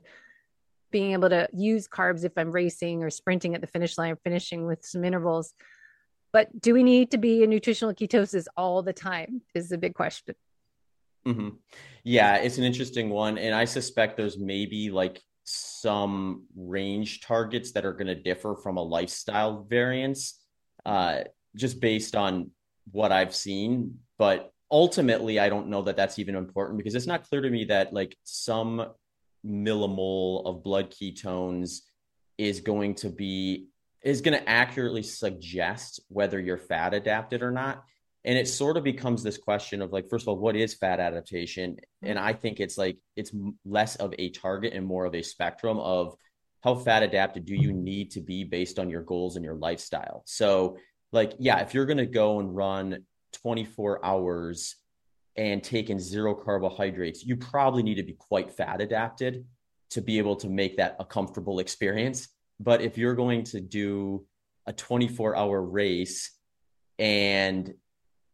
being 0.91 1.13
able 1.13 1.29
to 1.29 1.47
use 1.53 1.87
carbs 1.87 2.23
if 2.23 2.33
I'm 2.37 2.51
racing 2.51 3.03
or 3.03 3.09
sprinting 3.09 3.55
at 3.55 3.61
the 3.61 3.67
finish 3.67 3.97
line, 3.97 4.15
finishing 4.23 4.65
with 4.65 4.85
some 4.85 5.03
intervals. 5.03 5.53
But 6.33 6.61
do 6.61 6.73
we 6.73 6.83
need 6.83 7.11
to 7.11 7.17
be 7.17 7.43
in 7.43 7.49
nutritional 7.49 7.93
ketosis 7.93 8.45
all 8.55 8.81
the 8.81 8.93
time? 8.93 9.41
Is 9.53 9.69
the 9.69 9.77
big 9.77 9.93
question. 9.93 10.35
Mm-hmm. 11.27 11.49
Yeah, 12.03 12.37
it's 12.37 12.57
an 12.57 12.63
interesting 12.63 13.09
one. 13.09 13.37
And 13.37 13.53
I 13.53 13.65
suspect 13.65 14.17
there's 14.17 14.39
maybe 14.39 14.89
like 14.89 15.21
some 15.43 16.45
range 16.55 17.21
targets 17.21 17.71
that 17.73 17.85
are 17.85 17.93
going 17.93 18.07
to 18.07 18.15
differ 18.15 18.55
from 18.55 18.77
a 18.77 18.83
lifestyle 18.83 19.63
variance, 19.69 20.39
uh, 20.85 21.21
just 21.55 21.79
based 21.79 22.15
on 22.15 22.51
what 22.91 23.11
I've 23.11 23.35
seen. 23.35 23.99
But 24.17 24.51
ultimately, 24.71 25.39
I 25.39 25.49
don't 25.49 25.67
know 25.67 25.81
that 25.83 25.97
that's 25.97 26.17
even 26.17 26.35
important 26.35 26.77
because 26.77 26.95
it's 26.95 27.07
not 27.07 27.27
clear 27.27 27.41
to 27.41 27.49
me 27.49 27.65
that 27.65 27.93
like 27.93 28.15
some 28.23 28.87
millimole 29.45 30.45
of 30.45 30.63
blood 30.63 30.91
ketones 30.91 31.79
is 32.37 32.59
going 32.59 32.95
to 32.95 33.09
be 33.09 33.67
is 34.03 34.21
going 34.21 34.37
to 34.37 34.49
accurately 34.49 35.03
suggest 35.03 35.99
whether 36.07 36.39
you're 36.39 36.57
fat 36.57 36.93
adapted 36.93 37.43
or 37.43 37.51
not. 37.51 37.83
And 38.25 38.37
it 38.37 38.47
sort 38.47 38.77
of 38.77 38.83
becomes 38.83 39.21
this 39.21 39.37
question 39.37 39.81
of 39.81 39.91
like 39.91 40.09
first 40.09 40.23
of 40.23 40.29
all 40.29 40.37
what 40.37 40.55
is 40.55 40.73
fat 40.73 40.99
adaptation? 40.99 41.71
Mm-hmm. 41.71 42.09
And 42.09 42.19
i 42.19 42.33
think 42.33 42.59
it's 42.59 42.77
like 42.77 42.97
it's 43.15 43.31
less 43.65 43.95
of 43.97 44.13
a 44.17 44.29
target 44.29 44.73
and 44.73 44.85
more 44.85 45.05
of 45.05 45.15
a 45.15 45.21
spectrum 45.21 45.79
of 45.79 46.15
how 46.63 46.75
fat 46.75 47.03
adapted 47.03 47.45
do 47.45 47.55
you 47.55 47.69
mm-hmm. 47.69 47.83
need 47.83 48.11
to 48.11 48.21
be 48.21 48.43
based 48.43 48.77
on 48.77 48.89
your 48.89 49.01
goals 49.01 49.35
and 49.35 49.45
your 49.45 49.55
lifestyle. 49.55 50.23
So 50.25 50.77
like 51.11 51.33
yeah 51.39 51.59
if 51.59 51.73
you're 51.73 51.85
going 51.85 51.97
to 51.97 52.05
go 52.05 52.39
and 52.39 52.55
run 52.55 53.05
24 53.33 54.05
hours 54.05 54.75
and 55.35 55.63
taken 55.63 55.99
zero 55.99 56.35
carbohydrates, 56.35 57.25
you 57.25 57.35
probably 57.37 57.83
need 57.83 57.95
to 57.95 58.03
be 58.03 58.15
quite 58.17 58.51
fat 58.51 58.81
adapted 58.81 59.45
to 59.91 60.01
be 60.01 60.17
able 60.17 60.35
to 60.37 60.49
make 60.49 60.77
that 60.77 60.95
a 60.99 61.05
comfortable 61.05 61.59
experience. 61.59 62.29
But 62.59 62.81
if 62.81 62.97
you're 62.97 63.15
going 63.15 63.43
to 63.45 63.59
do 63.59 64.25
a 64.65 64.73
24 64.73 65.35
hour 65.35 65.61
race 65.61 66.31
and 66.99 67.73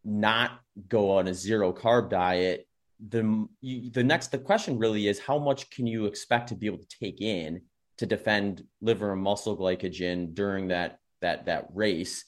not 0.03 0.59
go 0.87 1.11
on 1.11 1.27
a 1.27 1.33
zero 1.33 1.73
carb 1.73 2.09
diet, 2.09 2.67
the 3.09 3.47
the 3.61 4.03
next 4.03 4.31
the 4.31 4.37
question 4.39 4.77
really 4.79 5.07
is 5.07 5.19
how 5.19 5.37
much 5.37 5.69
can 5.69 5.85
you 5.85 6.05
expect 6.05 6.49
to 6.49 6.55
be 6.55 6.65
able 6.65 6.79
to 6.79 6.97
take 6.99 7.21
in 7.21 7.61
to 7.97 8.05
defend 8.05 8.63
liver 8.81 9.13
and 9.13 9.21
muscle 9.21 9.55
glycogen 9.55 10.33
during 10.33 10.69
that 10.69 10.99
that 11.21 11.45
that 11.45 11.67
race 11.73 12.25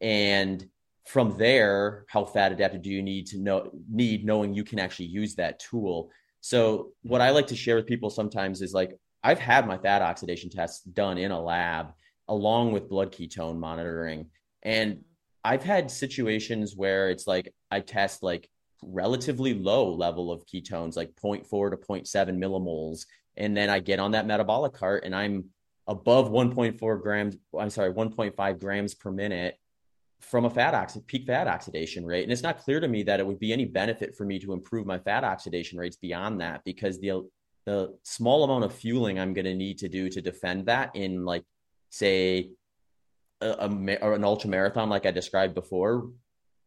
and 0.00 0.68
from 1.04 1.36
there 1.36 2.04
how 2.08 2.24
fat 2.24 2.52
adapted 2.52 2.82
do 2.82 2.90
you 2.90 3.02
need 3.02 3.26
to 3.26 3.38
know 3.38 3.70
need 3.90 4.24
knowing 4.24 4.54
you 4.54 4.64
can 4.64 4.78
actually 4.78 5.06
use 5.06 5.34
that 5.34 5.58
tool? 5.58 6.10
So 6.40 6.92
what 7.02 7.20
i 7.20 7.30
like 7.30 7.46
to 7.48 7.56
share 7.56 7.76
with 7.76 7.86
people 7.86 8.10
sometimes 8.10 8.62
is 8.62 8.72
like 8.72 8.98
i've 9.22 9.38
had 9.38 9.66
my 9.66 9.78
fat 9.78 10.02
oxidation 10.02 10.50
tests 10.50 10.82
done 10.84 11.18
in 11.18 11.30
a 11.30 11.40
lab 11.40 11.92
along 12.28 12.72
with 12.72 12.88
blood 12.88 13.12
ketone 13.12 13.58
monitoring. 13.58 14.26
And 14.62 15.00
i've 15.44 15.62
had 15.62 15.90
situations 15.90 16.76
where 16.76 17.10
it's 17.10 17.26
like 17.26 17.52
i 17.70 17.80
test 17.80 18.22
like 18.22 18.48
relatively 18.84 19.54
low 19.54 19.92
level 19.92 20.32
of 20.32 20.44
ketones 20.46 20.96
like 20.96 21.14
0.4 21.14 21.70
to 21.70 21.76
0.7 21.76 22.06
millimoles. 22.36 23.06
And 23.36 23.56
then 23.56 23.70
i 23.70 23.80
get 23.80 23.98
on 23.98 24.12
that 24.12 24.26
metabolic 24.26 24.72
cart 24.72 25.04
and 25.04 25.14
i'm 25.14 25.46
above 25.88 26.30
1.4 26.30 27.02
grams 27.02 27.36
i'm 27.58 27.70
sorry 27.70 27.92
1.5 27.92 28.60
grams 28.60 28.94
per 28.94 29.10
minute 29.10 29.56
from 30.22 30.44
a 30.44 30.50
fat 30.50 30.74
oxid 30.74 31.06
peak 31.06 31.26
fat 31.26 31.48
oxidation 31.48 32.06
rate. 32.06 32.22
And 32.22 32.32
it's 32.32 32.42
not 32.42 32.58
clear 32.58 32.80
to 32.80 32.88
me 32.88 33.02
that 33.04 33.20
it 33.20 33.26
would 33.26 33.38
be 33.38 33.52
any 33.52 33.64
benefit 33.64 34.16
for 34.16 34.24
me 34.24 34.38
to 34.38 34.52
improve 34.52 34.86
my 34.86 34.98
fat 34.98 35.24
oxidation 35.24 35.78
rates 35.78 35.96
beyond 35.96 36.40
that 36.40 36.62
because 36.64 37.00
the 37.00 37.28
the 37.64 37.96
small 38.02 38.42
amount 38.44 38.64
of 38.64 38.74
fueling 38.74 39.20
I'm 39.20 39.34
going 39.34 39.44
to 39.44 39.54
need 39.54 39.78
to 39.78 39.88
do 39.88 40.08
to 40.08 40.20
defend 40.20 40.66
that 40.66 40.96
in 40.96 41.24
like 41.24 41.44
say 41.90 42.50
a, 43.40 43.68
a 43.68 43.98
or 44.00 44.14
an 44.14 44.24
ultra 44.24 44.50
marathon 44.50 44.88
like 44.88 45.06
I 45.06 45.10
described 45.10 45.54
before 45.54 46.10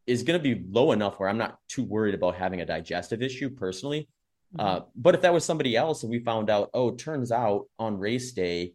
is 0.06 0.22
going 0.22 0.38
to 0.38 0.54
be 0.54 0.64
low 0.70 0.92
enough 0.92 1.18
where 1.18 1.28
I'm 1.28 1.38
not 1.38 1.58
too 1.68 1.82
worried 1.82 2.14
about 2.14 2.36
having 2.36 2.60
a 2.60 2.66
digestive 2.66 3.22
issue 3.22 3.50
personally. 3.50 4.08
Mm-hmm. 4.56 4.66
Uh, 4.66 4.80
but 4.94 5.14
if 5.14 5.22
that 5.22 5.34
was 5.34 5.44
somebody 5.44 5.76
else 5.76 6.02
and 6.02 6.10
we 6.10 6.20
found 6.20 6.48
out, 6.48 6.70
oh, 6.72 6.92
turns 6.92 7.32
out 7.32 7.66
on 7.78 7.98
race 7.98 8.32
day, 8.32 8.74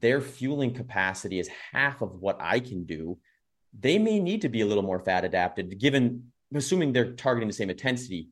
their 0.00 0.20
fueling 0.20 0.72
capacity 0.72 1.40
is 1.40 1.48
half 1.72 2.00
of 2.02 2.20
what 2.20 2.36
I 2.40 2.60
can 2.60 2.84
do 2.84 3.18
they 3.78 3.98
may 3.98 4.20
need 4.20 4.42
to 4.42 4.48
be 4.48 4.60
a 4.60 4.66
little 4.66 4.82
more 4.82 5.00
fat 5.00 5.24
adapted, 5.24 5.78
given 5.78 6.32
assuming 6.54 6.92
they're 6.92 7.12
targeting 7.12 7.48
the 7.48 7.54
same 7.54 7.70
intensity. 7.70 8.28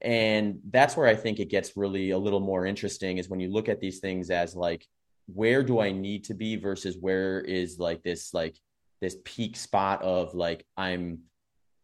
And 0.00 0.60
that's 0.70 0.96
where 0.96 1.06
I 1.06 1.14
think 1.14 1.38
it 1.38 1.48
gets 1.48 1.76
really 1.76 2.10
a 2.10 2.18
little 2.18 2.40
more 2.40 2.66
interesting 2.66 3.18
is 3.18 3.28
when 3.28 3.40
you 3.40 3.50
look 3.50 3.68
at 3.68 3.80
these 3.80 4.00
things 4.00 4.30
as 4.30 4.56
like, 4.56 4.86
where 5.26 5.62
do 5.62 5.80
I 5.80 5.92
need 5.92 6.24
to 6.24 6.34
be 6.34 6.56
versus 6.56 6.96
where 6.98 7.40
is 7.40 7.78
like 7.78 8.02
this 8.02 8.34
like 8.34 8.58
this 9.00 9.16
peak 9.24 9.56
spot 9.56 10.02
of 10.02 10.34
like 10.34 10.66
I'm 10.76 11.20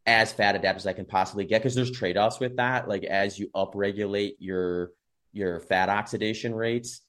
as 0.07 0.33
fat 0.33 0.57
adapted 0.57 0.81
as 0.81 0.87
I 0.87 0.93
can 0.93 1.05
possibly 1.05 1.45
get 1.45 1.63
because 1.63 1.75
there's 1.75 1.91
trade-offs 1.91 2.41
with 2.41 2.57
that. 2.57 2.89
Like 2.89 3.05
as 3.05 3.39
you 3.39 3.49
upregulate 3.55 4.35
your 4.39 4.91
your 5.33 5.61
fat 5.61 5.89
oxidation 5.89 6.55
rates, 6.55 7.03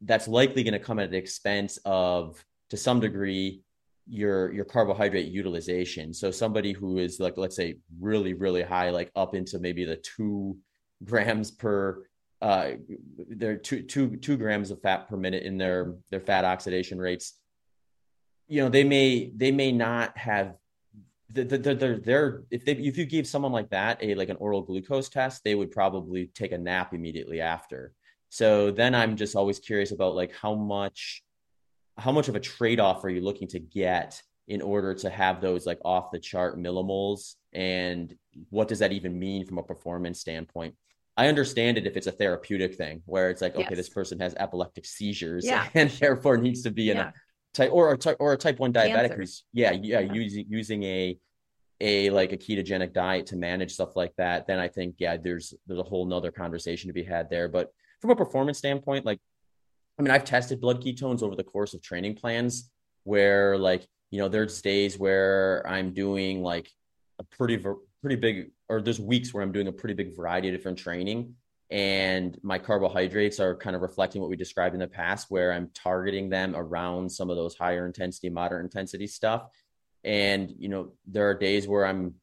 that's 0.00 0.28
likely 0.28 0.62
going 0.62 0.72
to 0.72 0.78
come 0.78 0.98
at 0.98 1.10
the 1.10 1.16
expense 1.18 1.78
of 1.84 2.42
to 2.70 2.76
some 2.76 3.00
degree 3.00 3.62
your 4.06 4.52
your 4.52 4.64
carbohydrate 4.64 5.32
utilization 5.32 6.12
so 6.12 6.30
somebody 6.30 6.72
who 6.72 6.98
is 6.98 7.18
like 7.20 7.38
let's 7.38 7.56
say 7.56 7.76
really 8.00 8.34
really 8.34 8.62
high 8.62 8.90
like 8.90 9.10
up 9.16 9.34
into 9.34 9.58
maybe 9.58 9.84
the 9.84 9.96
two 9.96 10.56
grams 11.04 11.50
per 11.50 12.04
uh, 12.44 12.72
they're 13.30 13.56
two 13.56 13.82
two 13.82 14.16
two 14.16 14.36
grams 14.36 14.70
of 14.70 14.78
fat 14.82 15.08
per 15.08 15.16
minute 15.16 15.44
in 15.44 15.56
their 15.56 15.94
their 16.10 16.20
fat 16.20 16.44
oxidation 16.44 16.98
rates. 16.98 17.40
You 18.48 18.62
know, 18.62 18.68
they 18.68 18.84
may 18.84 19.32
they 19.34 19.50
may 19.50 19.72
not 19.72 20.16
have 20.18 20.54
they're, 21.30 21.46
they're, 21.74 21.98
they're, 21.98 22.42
if 22.50 22.66
they 22.66 22.72
if 22.72 22.98
you 22.98 23.06
gave 23.06 23.26
someone 23.26 23.50
like 23.50 23.70
that 23.70 23.98
a 24.02 24.14
like 24.14 24.28
an 24.28 24.36
oral 24.36 24.60
glucose 24.60 25.08
test, 25.08 25.42
they 25.42 25.54
would 25.54 25.70
probably 25.70 26.30
take 26.34 26.52
a 26.52 26.58
nap 26.58 26.92
immediately 26.92 27.40
after. 27.40 27.94
So 28.28 28.70
then 28.70 28.94
I'm 28.94 29.16
just 29.16 29.36
always 29.36 29.58
curious 29.58 29.92
about 29.92 30.14
like 30.14 30.34
how 30.34 30.54
much 30.54 31.23
how 31.96 32.12
much 32.12 32.28
of 32.28 32.36
a 32.36 32.40
trade 32.40 32.80
off 32.80 33.04
are 33.04 33.08
you 33.08 33.20
looking 33.20 33.48
to 33.48 33.60
get 33.60 34.20
in 34.46 34.60
order 34.60 34.94
to 34.94 35.08
have 35.08 35.40
those 35.40 35.66
like 35.66 35.78
off 35.84 36.10
the 36.10 36.18
chart 36.18 36.58
millimoles 36.58 37.34
and 37.52 38.14
what 38.50 38.68
does 38.68 38.80
that 38.80 38.92
even 38.92 39.18
mean 39.18 39.46
from 39.46 39.58
a 39.58 39.62
performance 39.62 40.20
standpoint 40.20 40.74
i 41.16 41.28
understand 41.28 41.78
it 41.78 41.86
if 41.86 41.96
it's 41.96 42.06
a 42.06 42.12
therapeutic 42.12 42.74
thing 42.74 43.02
where 43.06 43.30
it's 43.30 43.40
like 43.40 43.54
yes. 43.56 43.66
okay 43.66 43.74
this 43.74 43.88
person 43.88 44.18
has 44.18 44.34
epileptic 44.34 44.84
seizures 44.84 45.46
yeah, 45.46 45.66
and 45.74 45.90
therefore 45.90 46.36
needs 46.36 46.62
to 46.62 46.70
be 46.70 46.90
in 46.90 46.96
yeah. 46.96 47.08
a 47.08 47.12
type 47.54 47.70
or 47.72 47.92
a 47.92 47.98
type 47.98 48.16
or 48.20 48.32
a 48.32 48.36
type 48.36 48.58
1 48.58 48.72
diabetic 48.72 48.94
Cancer. 48.94 49.16
who's 49.16 49.44
yeah, 49.52 49.72
yeah 49.72 50.00
yeah 50.00 50.12
using 50.12 50.44
using 50.48 50.82
a 50.82 51.18
a 51.80 52.10
like 52.10 52.32
a 52.32 52.36
ketogenic 52.36 52.92
diet 52.92 53.26
to 53.26 53.36
manage 53.36 53.72
stuff 53.72 53.96
like 53.96 54.14
that 54.16 54.46
then 54.46 54.58
i 54.58 54.68
think 54.68 54.96
yeah 54.98 55.16
there's 55.16 55.54
there's 55.66 55.80
a 55.80 55.84
whole 55.84 56.06
nother 56.06 56.30
conversation 56.30 56.88
to 56.88 56.94
be 56.94 57.02
had 57.02 57.30
there 57.30 57.48
but 57.48 57.72
from 58.00 58.10
a 58.10 58.16
performance 58.16 58.58
standpoint 58.58 59.04
like 59.04 59.20
i 59.98 60.02
mean 60.02 60.10
i've 60.10 60.24
tested 60.24 60.60
blood 60.60 60.82
ketones 60.82 61.22
over 61.22 61.36
the 61.36 61.44
course 61.44 61.74
of 61.74 61.82
training 61.82 62.14
plans 62.14 62.70
where 63.04 63.56
like 63.58 63.86
you 64.10 64.18
know 64.18 64.28
there's 64.28 64.60
days 64.62 64.98
where 64.98 65.64
i'm 65.68 65.92
doing 65.92 66.42
like 66.42 66.70
a 67.18 67.24
pretty 67.24 67.62
pretty 68.00 68.16
big 68.16 68.50
or 68.68 68.80
there's 68.80 69.00
weeks 69.00 69.32
where 69.32 69.42
i'm 69.42 69.52
doing 69.52 69.68
a 69.68 69.72
pretty 69.72 69.94
big 69.94 70.16
variety 70.16 70.48
of 70.48 70.54
different 70.54 70.78
training 70.78 71.34
and 71.70 72.38
my 72.42 72.58
carbohydrates 72.58 73.40
are 73.40 73.56
kind 73.56 73.74
of 73.74 73.82
reflecting 73.82 74.20
what 74.20 74.30
we 74.30 74.36
described 74.36 74.74
in 74.74 74.80
the 74.80 74.86
past 74.86 75.26
where 75.30 75.52
i'm 75.52 75.70
targeting 75.74 76.28
them 76.28 76.54
around 76.54 77.10
some 77.10 77.30
of 77.30 77.36
those 77.36 77.56
higher 77.56 77.86
intensity 77.86 78.28
moderate 78.28 78.64
intensity 78.64 79.06
stuff. 79.06 79.48
And 80.04 80.52
you 80.58 80.68
know 80.68 80.92
there 81.06 81.28
are 81.28 81.34
days 81.34 81.66
where 81.66 81.86
i'm 81.86 82.14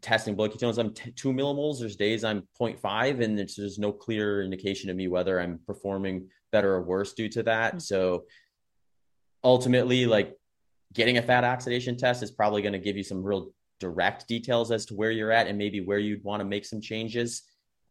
testing 0.00 0.34
blood 0.34 0.52
ketones. 0.52 0.78
I'm 0.78 0.92
t- 0.92 1.12
2 1.12 1.32
millimoles. 1.32 1.78
There's 1.78 1.96
days 1.96 2.24
i'm 2.24 2.42
0.5 2.60 3.22
and 3.22 3.38
there's 3.38 3.78
no 3.78 3.92
clear 3.92 4.42
indication 4.42 4.88
to 4.88 4.94
me 4.94 5.08
whether 5.08 5.40
i'm 5.40 5.60
performing 5.66 6.28
better 6.54 6.72
or 6.72 6.82
worse 6.82 7.12
due 7.20 7.28
to 7.36 7.42
that. 7.42 7.70
Mm-hmm. 7.72 7.78
so 7.90 8.24
ultimately 9.42 10.06
like 10.06 10.28
getting 10.94 11.18
a 11.18 11.22
fat 11.22 11.44
oxidation 11.44 11.96
test 11.96 12.22
is 12.22 12.30
probably 12.30 12.62
going 12.62 12.72
to 12.72 12.78
give 12.78 12.96
you 12.96 13.02
some 13.02 13.22
real 13.22 13.52
direct 13.80 14.26
details 14.28 14.70
as 14.70 14.86
to 14.86 14.94
where 14.94 15.10
you're 15.10 15.32
at 15.32 15.46
and 15.46 15.58
maybe 15.58 15.80
where 15.80 15.98
you'd 15.98 16.24
want 16.24 16.40
to 16.40 16.44
make 16.44 16.64
some 16.64 16.80
changes 16.80 17.42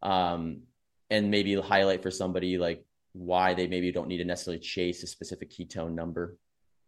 um, 0.02 0.62
and 1.10 1.30
maybe 1.30 1.54
highlight 1.54 2.02
for 2.02 2.10
somebody 2.10 2.58
like 2.58 2.84
why 3.12 3.54
they 3.54 3.68
maybe 3.68 3.92
don't 3.92 4.08
need 4.08 4.18
to 4.18 4.24
necessarily 4.24 4.58
chase 4.58 5.02
a 5.02 5.06
specific 5.06 5.50
ketone 5.50 5.94
number. 5.94 6.36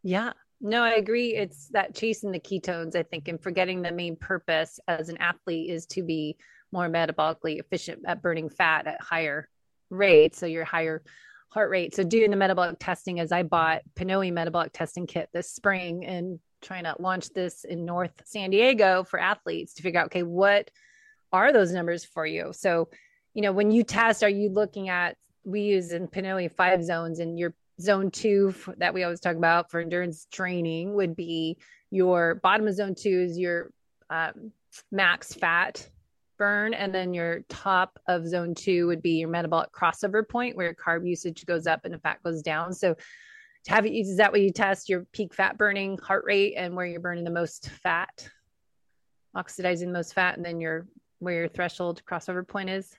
Yeah. 0.03 0.33
No 0.61 0.83
i 0.83 0.95
agree. 0.95 1.37
It's 1.37 1.69
that 1.69 1.95
chasing 1.95 2.33
the 2.33 2.41
ketones 2.41 2.97
i 2.97 3.03
think 3.03 3.29
and 3.29 3.41
forgetting 3.41 3.83
the 3.83 3.93
main 3.93 4.17
purpose 4.17 4.81
as 4.89 5.09
an 5.11 5.19
athlete 5.19 5.71
is 5.71 5.87
to 5.95 6.03
be 6.03 6.37
more 6.73 6.89
metabolically 6.89 7.61
efficient 7.61 8.01
at 8.07 8.23
burning 8.23 8.49
fat 8.49 8.87
at 8.87 9.01
higher 9.01 9.49
rates 9.91 10.39
so 10.39 10.47
your 10.47 10.65
higher 10.65 11.03
heart 11.49 11.71
rate. 11.71 11.95
So 11.95 12.03
doing 12.03 12.31
the 12.31 12.37
metabolic 12.37 12.77
testing 12.79 13.21
as 13.21 13.33
I 13.33 13.43
bought 13.43 13.83
Pnoe 13.95 14.33
metabolic 14.33 14.73
testing 14.73 15.07
kit 15.07 15.29
this 15.33 15.51
spring 15.51 16.05
and 16.05 16.39
trying 16.63 16.85
to 16.85 16.95
launch 16.99 17.31
this 17.31 17.65
in 17.65 17.85
North 17.85 18.13
San 18.25 18.51
Diego 18.51 19.05
for 19.05 19.19
athletes 19.19 19.75
to 19.75 19.83
figure 19.83 20.01
out, 20.01 20.07
okay, 20.07 20.23
what 20.23 20.71
are 21.33 21.53
those 21.53 21.73
numbers 21.73 22.05
for 22.05 22.27
you? 22.27 22.53
So, 22.53 22.89
you 23.35 23.43
know, 23.43 23.53
when 23.53 23.71
you 23.71 23.83
test, 23.83 24.23
are 24.23 24.29
you 24.29 24.49
looking 24.49 24.89
at, 24.89 25.17
we 25.45 25.61
use 25.61 25.93
in 25.93 26.09
Pnoe 26.09 26.51
five 26.53 26.83
zones 26.83 27.21
and 27.21 27.39
your 27.39 27.55
zone 27.81 28.11
two 28.11 28.55
that 28.79 28.95
we 28.95 29.05
always 29.05 29.21
talk 29.21 29.37
about 29.37 29.71
for 29.71 29.81
endurance 29.81 30.27
training 30.33 30.95
would 30.95 31.15
be 31.15 31.59
your 31.91 32.37
bottom 32.37 32.67
of 32.67 32.75
zone 32.75 32.95
two 32.95 33.21
is 33.21 33.39
your 33.39 33.71
um, 34.11 34.53
max 34.91 35.35
fat 35.35 35.89
burn. 36.37 36.75
And 36.75 36.95
then 36.95 37.15
your 37.15 37.41
top 37.49 37.99
of 38.07 38.27
zone 38.27 38.55
two 38.55 38.87
would 38.87 39.03
be 39.03 39.19
your 39.19 39.29
metabolic 39.29 39.73
crossover 39.73 40.29
point 40.29 40.57
where 40.57 40.75
carb 40.75 41.07
usage 41.07 41.45
goes 41.47 41.67
up 41.67 41.85
and 41.85 41.95
the 41.95 41.99
fat 41.99 42.23
goes 42.25 42.43
down. 42.43 42.73
So 42.73 42.95
to 43.65 43.73
have 43.73 43.87
you, 43.87 44.01
is 44.01 44.17
that 44.17 44.33
what 44.33 44.41
you 44.41 44.53
test 44.53 44.89
your 44.89 45.07
peak 45.13 45.35
fat 45.35 45.59
burning 45.59 45.99
heart 45.99 46.25
rate 46.27 46.55
and 46.57 46.75
where 46.75 46.87
you're 46.87 47.01
burning 47.01 47.25
the 47.25 47.31
most 47.31 47.69
fat, 47.83 48.29
oxidizing 49.35 49.89
the 49.89 49.99
most 49.99 50.15
fat, 50.15 50.37
and 50.37 50.45
then 50.45 50.61
your 50.61 50.87
where 51.19 51.35
your 51.35 51.49
threshold 51.49 52.03
crossover 52.09 52.47
point 52.47 52.71
is? 52.71 52.97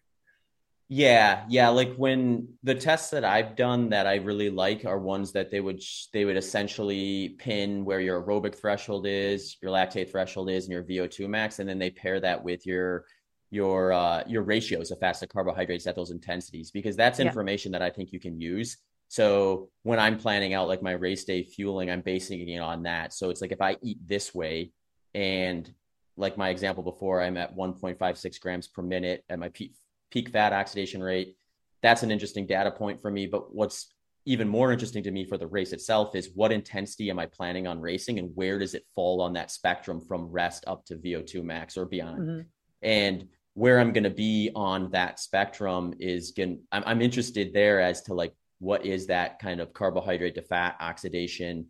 Yeah, 0.89 1.43
yeah. 1.49 1.67
Like 1.67 1.95
when 1.95 2.47
the 2.63 2.75
tests 2.75 3.09
that 3.09 3.25
I've 3.25 3.57
done 3.57 3.89
that 3.89 4.07
I 4.07 4.15
really 4.15 4.49
like 4.49 4.85
are 4.85 4.97
ones 4.97 5.33
that 5.33 5.51
they 5.51 5.59
would 5.59 5.81
they 6.13 6.23
would 6.23 6.37
essentially 6.37 7.35
pin 7.39 7.83
where 7.83 7.99
your 7.99 8.21
aerobic 8.21 8.55
threshold 8.55 9.05
is, 9.05 9.57
your 9.61 9.71
lactate 9.71 10.09
threshold 10.09 10.49
is, 10.49 10.65
and 10.65 10.71
your 10.71 10.83
VO2 10.83 11.27
max, 11.27 11.59
and 11.59 11.67
then 11.67 11.77
they 11.77 11.89
pair 11.89 12.21
that 12.21 12.41
with 12.41 12.65
your 12.65 13.03
your 13.49 13.93
uh, 13.93 14.23
your 14.27 14.43
ratios 14.43 14.91
of 14.91 14.99
fasted 14.99 15.29
carbohydrates 15.29 15.87
at 15.87 15.95
those 15.95 16.11
intensities 16.11 16.71
because 16.71 16.95
that's 16.95 17.19
information 17.19 17.71
yeah. 17.71 17.79
that 17.79 17.85
I 17.85 17.89
think 17.89 18.11
you 18.11 18.19
can 18.19 18.39
use. 18.39 18.77
So 19.09 19.69
when 19.83 19.99
I'm 19.99 20.17
planning 20.17 20.53
out 20.53 20.67
like 20.67 20.81
my 20.81 20.91
race 20.91 21.23
day 21.23 21.43
fueling, 21.43 21.89
I'm 21.89 22.01
basing 22.01 22.47
it 22.47 22.59
on 22.59 22.83
that. 22.83 23.13
So 23.13 23.29
it's 23.29 23.41
like 23.41 23.53
if 23.53 23.61
I 23.61 23.77
eat 23.81 23.99
this 24.05 24.35
way, 24.35 24.71
and 25.13 25.71
like 26.17 26.37
my 26.37 26.49
example 26.49 26.83
before, 26.83 27.21
I'm 27.21 27.37
at 27.37 27.55
1.56 27.55 28.39
grams 28.41 28.67
per 28.67 28.81
minute 28.81 29.23
at 29.29 29.39
my 29.39 29.49
peak 29.49 29.73
peak 30.11 30.29
fat 30.29 30.53
oxidation 30.53 31.01
rate. 31.01 31.37
That's 31.81 32.03
an 32.03 32.11
interesting 32.11 32.47
data 32.47 32.71
point 32.71 33.01
for 33.01 33.11
me. 33.11 33.27
But 33.27 33.53
what's 33.53 33.93
even 34.25 34.47
more 34.47 34.71
interesting 34.71 35.03
to 35.03 35.11
me 35.11 35.25
for 35.25 35.37
the 35.37 35.47
race 35.47 35.71
itself 35.71 36.15
is 36.15 36.31
what 36.35 36.51
intensity 36.51 37.09
am 37.09 37.19
I 37.19 37.27
planning 37.27 37.65
on 37.65 37.79
racing 37.79 38.19
and 38.19 38.31
where 38.35 38.59
does 38.59 38.73
it 38.73 38.85
fall 38.93 39.21
on 39.21 39.33
that 39.33 39.51
spectrum 39.51 40.01
from 40.01 40.25
rest 40.25 40.65
up 40.67 40.85
to 40.85 40.95
VO2 40.95 41.43
max 41.43 41.77
or 41.77 41.85
beyond? 41.85 42.19
Mm-hmm. 42.19 42.41
And 42.81 43.27
where 43.57 43.79
I'm 43.79 43.91
going 43.91 44.03
to 44.03 44.11
be 44.11 44.51
on 44.53 44.91
that 44.91 45.19
spectrum 45.19 45.95
is 45.99 46.29
going 46.29 46.59
I'm, 46.71 46.83
I'm 46.85 47.01
interested 47.01 47.53
there 47.55 47.81
as 47.81 48.03
to 48.03 48.13
like 48.13 48.35
what 48.59 48.85
is 48.85 49.07
that 49.07 49.39
kind 49.39 49.59
of 49.59 49.73
carbohydrate 49.73 50.35
to 50.35 50.43
fat 50.43 50.77
oxidation 50.79 51.65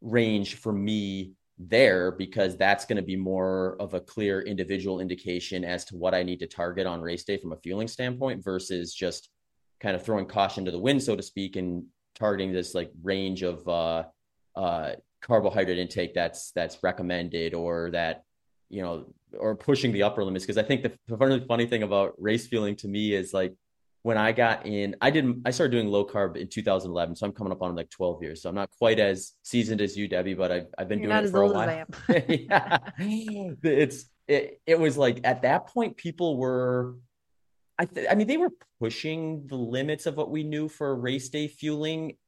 range 0.00 0.54
for 0.54 0.72
me 0.72 1.32
there 1.58 2.12
because 2.12 2.56
that's 2.56 2.84
going 2.84 2.98
to 2.98 3.02
be 3.02 3.16
more 3.16 3.74
of 3.80 3.94
a 3.94 4.00
clear 4.00 4.42
individual 4.42 5.00
indication 5.00 5.64
as 5.64 5.84
to 5.86 5.96
what 5.96 6.14
I 6.14 6.22
need 6.22 6.38
to 6.38 6.46
target 6.46 6.86
on 6.86 7.00
race 7.00 7.24
day 7.24 7.36
from 7.36 7.50
a 7.50 7.56
fueling 7.56 7.88
standpoint 7.88 8.44
versus 8.44 8.94
just 8.94 9.28
kind 9.80 9.96
of 9.96 10.04
throwing 10.04 10.26
caution 10.26 10.64
to 10.64 10.70
the 10.70 10.78
wind 10.78 11.02
so 11.02 11.16
to 11.16 11.22
speak 11.22 11.56
and 11.56 11.84
targeting 12.14 12.52
this 12.52 12.76
like 12.76 12.92
range 13.02 13.42
of 13.42 13.66
uh 13.66 14.04
uh 14.54 14.92
carbohydrate 15.20 15.78
intake 15.78 16.14
that's 16.14 16.52
that's 16.52 16.80
recommended 16.84 17.54
or 17.54 17.90
that 17.90 18.22
you 18.68 18.82
know 18.82 19.12
or 19.38 19.56
pushing 19.56 19.92
the 19.92 20.02
upper 20.02 20.24
limits 20.24 20.44
because 20.44 20.58
I 20.58 20.62
think 20.62 20.82
the, 20.82 21.16
funny, 21.16 21.44
funny 21.46 21.66
thing 21.66 21.82
about 21.82 22.14
race 22.18 22.46
fueling 22.46 22.76
to 22.76 22.88
me 22.88 23.14
is 23.14 23.32
like 23.32 23.54
when 24.04 24.18
I 24.18 24.32
got 24.32 24.66
in, 24.66 24.94
I 25.00 25.10
didn't, 25.10 25.40
I 25.46 25.50
started 25.50 25.70
doing 25.70 25.88
low 25.88 26.04
carb 26.04 26.36
in 26.36 26.46
2011. 26.46 27.16
So 27.16 27.26
I'm 27.26 27.32
coming 27.32 27.52
up 27.52 27.62
on 27.62 27.74
like 27.74 27.88
12 27.88 28.22
years. 28.22 28.42
So 28.42 28.50
I'm 28.50 28.54
not 28.54 28.68
quite 28.78 29.00
as 29.00 29.32
seasoned 29.42 29.80
as 29.80 29.96
you, 29.96 30.08
Debbie, 30.08 30.34
but 30.34 30.52
I've, 30.52 30.66
I've 30.76 30.88
been 30.88 31.00
You're 31.00 31.10
doing 31.10 31.24
it 31.24 31.30
for 31.30 31.42
a 31.42 31.48
while. 31.48 31.84
yeah. 32.28 32.78
It's, 33.62 34.04
it, 34.28 34.60
it 34.66 34.78
was 34.78 34.98
like 34.98 35.20
at 35.24 35.42
that 35.42 35.68
point, 35.68 35.96
people 35.96 36.36
were, 36.36 36.96
I, 37.78 37.86
th- 37.86 38.06
I 38.10 38.14
mean, 38.14 38.26
they 38.26 38.36
were 38.36 38.52
pushing 38.78 39.46
the 39.46 39.56
limits 39.56 40.04
of 40.04 40.18
what 40.18 40.30
we 40.30 40.42
knew 40.42 40.68
for 40.68 40.94
race 40.94 41.30
day 41.30 41.48
fueling, 41.48 42.18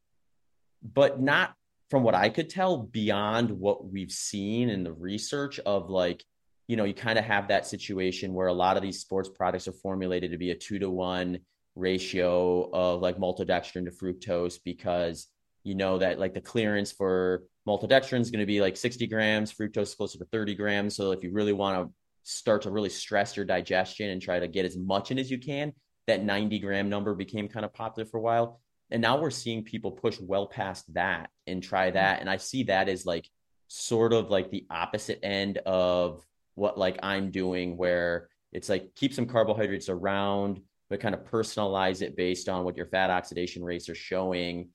but 0.83 1.21
not 1.21 1.55
from 1.91 2.03
what 2.03 2.15
I 2.15 2.31
could 2.31 2.49
tell 2.49 2.79
beyond 2.79 3.51
what 3.51 3.87
we've 3.87 4.11
seen 4.11 4.71
in 4.71 4.83
the 4.83 4.95
research 4.95 5.59
of 5.61 5.91
like, 5.91 6.25
you 6.67 6.77
know, 6.77 6.85
you 6.85 6.95
kind 6.95 7.19
of 7.19 7.25
have 7.25 7.49
that 7.49 7.67
situation 7.67 8.35
where 8.35 8.49
a 8.49 8.53
lot 8.53 8.77
of 8.77 8.83
these 8.83 9.01
sports 9.01 9.29
products 9.29 9.69
are 9.69 9.73
formulated 9.73 10.33
to 10.33 10.39
be 10.39 10.51
a 10.51 10.55
two 10.55 10.79
to 10.79 10.91
one 10.91 11.39
ratio 11.75 12.71
of 12.73 13.01
like 13.03 13.19
maltodextrin 13.19 13.85
to 13.85 13.91
fructose 13.91 14.59
because 14.65 15.29
you 15.63 15.75
know 15.75 15.99
that 15.99 16.19
like 16.19 16.33
the 16.33 16.41
clearance 16.41 16.91
for 16.91 17.45
maltodextrin 17.69 18.21
is 18.21 18.31
going 18.31 18.41
to 18.41 18.47
be 18.47 18.61
like 18.61 18.77
60 18.77 19.07
grams, 19.07 19.53
fructose 19.53 19.97
closer 19.97 20.19
to 20.19 20.25
30 20.27 20.55
grams. 20.55 20.97
So 20.97 21.13
if 21.13 21.23
you 21.23 21.33
really 21.33 21.53
want 21.53 21.87
to 21.89 21.95
start 22.23 22.63
to 22.63 22.71
really 22.71 22.89
stress 22.89 23.37
your 23.37 23.45
digestion 23.45 24.11
and 24.11 24.21
try 24.21 24.39
to 24.39 24.49
get 24.49 24.65
as 24.65 24.77
much 24.77 25.11
in 25.11 25.19
as 25.19 25.31
you 25.31 25.39
can, 25.39 25.73
that 26.07 26.25
90 26.25 26.59
gram 26.61 26.89
number 26.89 27.15
became 27.15 27.49
kind 27.49 27.65
of 27.65 27.75
popular 27.75 28.09
for 28.09 28.19
a 28.19 28.23
while. 28.23 28.61
And 28.91 29.03
now 29.03 29.21
we're 29.21 29.31
seeing 29.31 29.65
people 29.65 29.91
push 29.91 30.21
well 30.21 30.47
past 30.47 30.93
that 30.95 31.31
and 31.47 31.63
try 31.63 31.91
that. 31.91 32.21
And 32.21 32.31
I 32.31 32.37
see 32.37 32.65
that 32.65 32.89
as 32.89 33.05
like 33.05 33.29
sort 33.69 34.13
of 34.13 34.31
like 34.31 34.51
the 34.51 34.67
opposite 34.71 35.19
end 35.25 35.59
of 35.59 36.25
what 36.57 36.77
like 36.77 36.99
I'm 37.03 37.31
doing 37.31 37.77
where 37.77 38.29
it's 38.53 38.69
like 38.69 38.95
keep 38.97 39.15
some 39.15 39.27
carbohydrates 39.27 39.89
around, 39.89 40.61
but 40.91 41.01
kind 41.01 41.15
of 41.15 41.25
personalize 41.25 42.03
it 42.03 42.17
based 42.17 42.49
on 42.49 42.65
what 42.65 42.77
your 42.77 42.87
fat 42.87 43.11
oxidation 43.11 43.63
rates 43.63 43.89
are 43.89 43.95
showing 43.95 44.71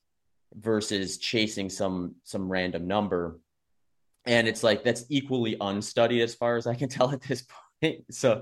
versus 0.55 1.17
chasing 1.17 1.69
some 1.69 2.15
some 2.23 2.49
random 2.49 2.87
number. 2.87 3.39
And 4.25 4.47
it's 4.47 4.63
like 4.63 4.83
that's 4.83 5.05
equally 5.09 5.57
unstudied 5.59 6.21
as 6.21 6.35
far 6.35 6.55
as 6.55 6.67
I 6.67 6.75
can 6.75 6.87
tell 6.97 7.11
at 7.11 7.21
this 7.21 7.45
point. 7.81 8.03
so 8.11 8.41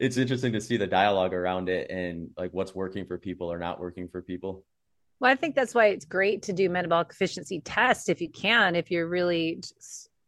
it's 0.00 0.16
interesting 0.16 0.52
to 0.52 0.60
see 0.60 0.76
the 0.76 0.86
dialogue 0.86 1.32
around 1.32 1.68
it 1.68 1.90
and 1.90 2.30
like 2.36 2.52
what's 2.52 2.74
working 2.74 3.06
for 3.06 3.16
people 3.16 3.50
or 3.50 3.58
not 3.58 3.78
working 3.78 4.08
for 4.08 4.20
people. 4.20 4.64
Well, 5.20 5.30
I 5.30 5.36
think 5.36 5.54
that's 5.54 5.74
why 5.74 5.86
it's 5.86 6.04
great 6.04 6.42
to 6.42 6.52
do 6.52 6.68
metabolic 6.68 7.10
efficiency 7.12 7.60
tests 7.60 8.08
if 8.08 8.20
you 8.20 8.28
can, 8.28 8.74
if 8.74 8.90
you're 8.90 9.06
really, 9.06 9.62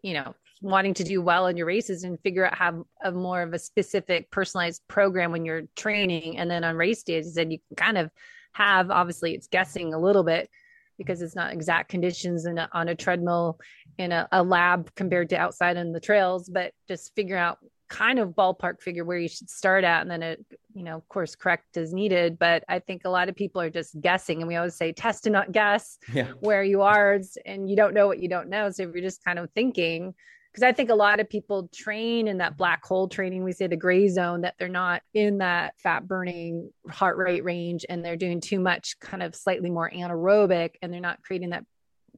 you 0.02 0.14
know, 0.14 0.34
wanting 0.62 0.94
to 0.94 1.04
do 1.04 1.20
well 1.20 1.46
in 1.46 1.56
your 1.56 1.66
races 1.66 2.04
and 2.04 2.18
figure 2.20 2.46
out 2.46 2.54
how 2.54 2.86
a 3.04 3.12
more 3.12 3.42
of 3.42 3.52
a 3.52 3.58
specific 3.58 4.30
personalized 4.30 4.82
program 4.88 5.30
when 5.30 5.44
you're 5.44 5.62
training. 5.76 6.38
And 6.38 6.50
then 6.50 6.64
on 6.64 6.76
race 6.76 7.02
days, 7.02 7.34
then 7.34 7.50
you 7.50 7.58
can 7.68 7.76
kind 7.76 7.98
of 7.98 8.10
have, 8.52 8.90
obviously 8.90 9.34
it's 9.34 9.48
guessing 9.48 9.92
a 9.92 9.98
little 9.98 10.24
bit 10.24 10.48
because 10.96 11.20
it's 11.20 11.36
not 11.36 11.52
exact 11.52 11.90
conditions 11.90 12.46
in 12.46 12.56
a, 12.56 12.68
on 12.72 12.88
a 12.88 12.94
treadmill 12.94 13.58
in 13.98 14.12
a, 14.12 14.26
a 14.32 14.42
lab 14.42 14.94
compared 14.94 15.28
to 15.28 15.36
outside 15.36 15.76
in 15.76 15.92
the 15.92 16.00
trails, 16.00 16.48
but 16.48 16.72
just 16.88 17.14
figure 17.14 17.36
out 17.36 17.58
kind 17.88 18.18
of 18.18 18.30
ballpark 18.30 18.80
figure 18.80 19.04
where 19.04 19.18
you 19.18 19.28
should 19.28 19.48
start 19.48 19.84
at 19.84 20.02
and 20.02 20.10
then 20.10 20.22
it 20.22 20.44
you 20.74 20.82
know 20.82 20.96
of 20.96 21.08
course 21.08 21.36
correct 21.36 21.76
as 21.76 21.92
needed 21.92 22.36
but 22.36 22.64
i 22.68 22.80
think 22.80 23.02
a 23.04 23.08
lot 23.08 23.28
of 23.28 23.36
people 23.36 23.60
are 23.60 23.70
just 23.70 24.00
guessing 24.00 24.40
and 24.40 24.48
we 24.48 24.56
always 24.56 24.74
say 24.74 24.92
test 24.92 25.26
and 25.26 25.32
not 25.32 25.52
guess 25.52 25.98
yeah. 26.12 26.32
where 26.40 26.64
you 26.64 26.82
are 26.82 27.20
and 27.44 27.70
you 27.70 27.76
don't 27.76 27.94
know 27.94 28.08
what 28.08 28.18
you 28.18 28.28
don't 28.28 28.48
know 28.48 28.70
so 28.70 28.82
if 28.82 28.92
you're 28.92 29.04
just 29.04 29.24
kind 29.24 29.38
of 29.38 29.48
thinking 29.52 30.12
because 30.56 30.66
i 30.66 30.72
think 30.72 30.88
a 30.88 30.94
lot 30.94 31.20
of 31.20 31.28
people 31.28 31.68
train 31.74 32.28
in 32.28 32.38
that 32.38 32.56
black 32.56 32.82
hole 32.84 33.08
training 33.08 33.44
we 33.44 33.52
say 33.52 33.66
the 33.66 33.76
gray 33.76 34.08
zone 34.08 34.40
that 34.40 34.54
they're 34.58 34.68
not 34.68 35.02
in 35.12 35.38
that 35.38 35.74
fat 35.78 36.08
burning 36.08 36.70
heart 36.88 37.18
rate 37.18 37.44
range 37.44 37.84
and 37.90 38.02
they're 38.02 38.16
doing 38.16 38.40
too 38.40 38.58
much 38.58 38.98
kind 38.98 39.22
of 39.22 39.34
slightly 39.34 39.70
more 39.70 39.90
anaerobic 39.90 40.70
and 40.80 40.90
they're 40.90 41.00
not 41.00 41.22
creating 41.22 41.50
that 41.50 41.64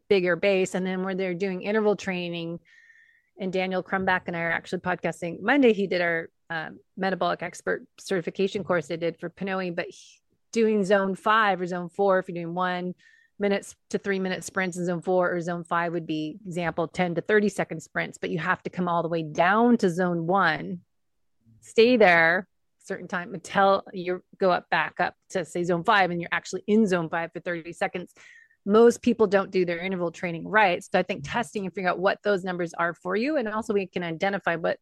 bigger 0.09 0.37
base 0.37 0.77
and 0.77 0.87
then 0.87 1.03
where 1.03 1.17
they're 1.17 1.35
doing 1.35 1.63
interval 1.63 1.97
training 1.97 2.61
and 3.41 3.53
Daniel 3.53 3.83
Crumback 3.83 4.23
and 4.27 4.37
I 4.37 4.41
are 4.41 4.51
actually 4.51 4.81
podcasting 4.81 5.41
Monday. 5.41 5.73
He 5.73 5.87
did 5.87 6.01
our 6.01 6.29
um, 6.51 6.81
metabolic 6.97 7.41
expert 7.41 7.87
certification 7.97 8.65
course 8.65 8.91
I 8.91 8.97
did 8.97 9.17
for 9.17 9.31
Pnoe, 9.31 9.77
but 9.77 9.87
he, 9.89 10.19
doing 10.51 10.85
zone 10.85 11.15
five 11.15 11.61
or 11.61 11.67
zone 11.67 11.89
four, 11.89 12.19
if 12.19 12.29
you're 12.29 12.43
doing 12.43 12.55
one 12.55 12.95
minutes 13.39 13.77
to 13.91 13.99
three 13.99 14.19
minute 14.19 14.45
sprints 14.45 14.77
in 14.77 14.85
zone 14.85 15.03
four 15.03 15.33
or 15.33 15.41
zone 15.41 15.65
five 15.65 15.93
would 15.93 16.07
be 16.07 16.39
example 16.47 16.89
10 16.89 17.17
to 17.17 17.21
30 17.21 17.49
second 17.49 17.81
sprints, 17.83 18.19
but 18.19 18.31
you 18.31 18.39
have 18.39 18.63
to 18.63 18.71
come 18.71 18.89
all 18.89 19.03
the 19.03 19.09
way 19.09 19.23
down 19.23 19.77
to 19.79 19.91
zone 19.91 20.27
one, 20.27 20.81
stay 21.61 21.97
there 21.97 22.49
a 22.81 22.85
certain 22.85 23.09
time 23.09 23.35
until 23.35 23.83
you 23.93 24.23
go 24.39 24.51
up 24.51 24.69
back 24.71 24.95
up 25.01 25.15
to 25.31 25.45
say 25.45 25.63
zone 25.63 25.85
five 25.85 26.11
and 26.11 26.21
you're 26.21 26.31
actually 26.33 26.63
in 26.67 26.87
zone 26.87 27.09
five 27.09 27.33
for 27.33 27.41
30 27.41 27.73
seconds 27.73 28.15
most 28.69 29.01
people 29.01 29.27
don't 29.27 29.51
do 29.51 29.65
their 29.65 29.79
interval 29.79 30.13
training 30.13 30.47
right. 30.47 30.85
So 30.85 30.99
I 30.99 31.03
think 31.03 31.23
mm-hmm. 31.23 31.33
testing 31.33 31.65
and 31.65 31.75
figuring 31.75 31.91
out 31.91 31.99
what 31.99 32.19
those 32.23 32.45
numbers 32.45 32.75
are 32.75 32.95
for 32.95 33.17
you, 33.17 33.37
and 33.37 33.49
also 33.49 33.73
we 33.73 33.87
can 33.87 34.03
identify 34.03 34.57
what 34.57 34.79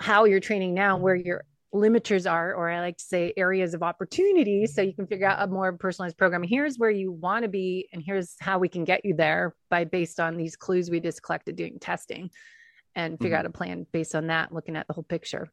how 0.00 0.24
you're 0.24 0.40
training 0.40 0.72
now, 0.74 0.96
where 0.96 1.14
your 1.14 1.44
limiters 1.74 2.30
are, 2.30 2.54
or 2.54 2.70
I 2.70 2.80
like 2.80 2.96
to 2.96 3.04
say 3.04 3.32
areas 3.36 3.74
of 3.74 3.82
opportunity, 3.82 4.66
so 4.66 4.82
you 4.82 4.94
can 4.94 5.06
figure 5.06 5.26
out 5.26 5.42
a 5.42 5.46
more 5.46 5.72
personalized 5.72 6.18
program. 6.18 6.42
Here's 6.42 6.76
where 6.76 6.90
you 6.90 7.12
want 7.12 7.44
to 7.44 7.48
be, 7.48 7.88
and 7.92 8.02
here's 8.04 8.34
how 8.40 8.58
we 8.58 8.68
can 8.68 8.84
get 8.84 9.04
you 9.04 9.14
there 9.14 9.54
by 9.68 9.84
based 9.84 10.18
on 10.20 10.36
these 10.36 10.56
clues 10.56 10.90
we 10.90 11.00
just 11.00 11.22
collected 11.22 11.56
doing 11.56 11.78
testing, 11.80 12.30
and 12.94 13.18
figure 13.18 13.36
mm-hmm. 13.36 13.40
out 13.40 13.46
a 13.46 13.50
plan 13.50 13.86
based 13.92 14.14
on 14.14 14.26
that, 14.28 14.52
looking 14.52 14.76
at 14.76 14.86
the 14.86 14.94
whole 14.94 15.04
picture. 15.04 15.50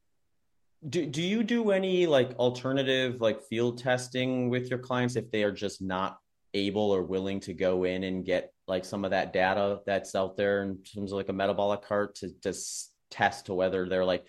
Do, 0.88 1.06
do 1.06 1.24
you 1.24 1.44
do 1.44 1.72
any 1.72 2.06
like 2.06 2.36
alternative 2.38 3.20
like 3.20 3.42
field 3.42 3.80
testing 3.80 4.50
with 4.50 4.70
your 4.70 4.80
clients 4.80 5.16
if 5.16 5.32
they 5.32 5.44
are 5.44 5.52
just 5.52 5.82
not 5.82 6.20
able 6.54 6.92
or 6.92 7.04
willing 7.04 7.40
to 7.42 7.54
go 7.54 7.84
in 7.84 8.04
and 8.04 8.26
get 8.26 8.54
like 8.68 8.86
some 8.86 9.04
of 9.04 9.12
that 9.12 9.34
data 9.34 9.80
that's 9.86 10.16
out 10.16 10.38
there 10.38 10.64
in 10.64 10.78
terms 10.84 11.12
of 11.12 11.18
like 11.18 11.30
a 11.30 11.34
metabolic 11.34 11.82
cart 11.82 12.16
to 12.16 12.30
just 12.44 12.94
test 13.10 13.46
to 13.48 13.54
whether 13.54 13.88
they're 13.88 14.06
like 14.06 14.26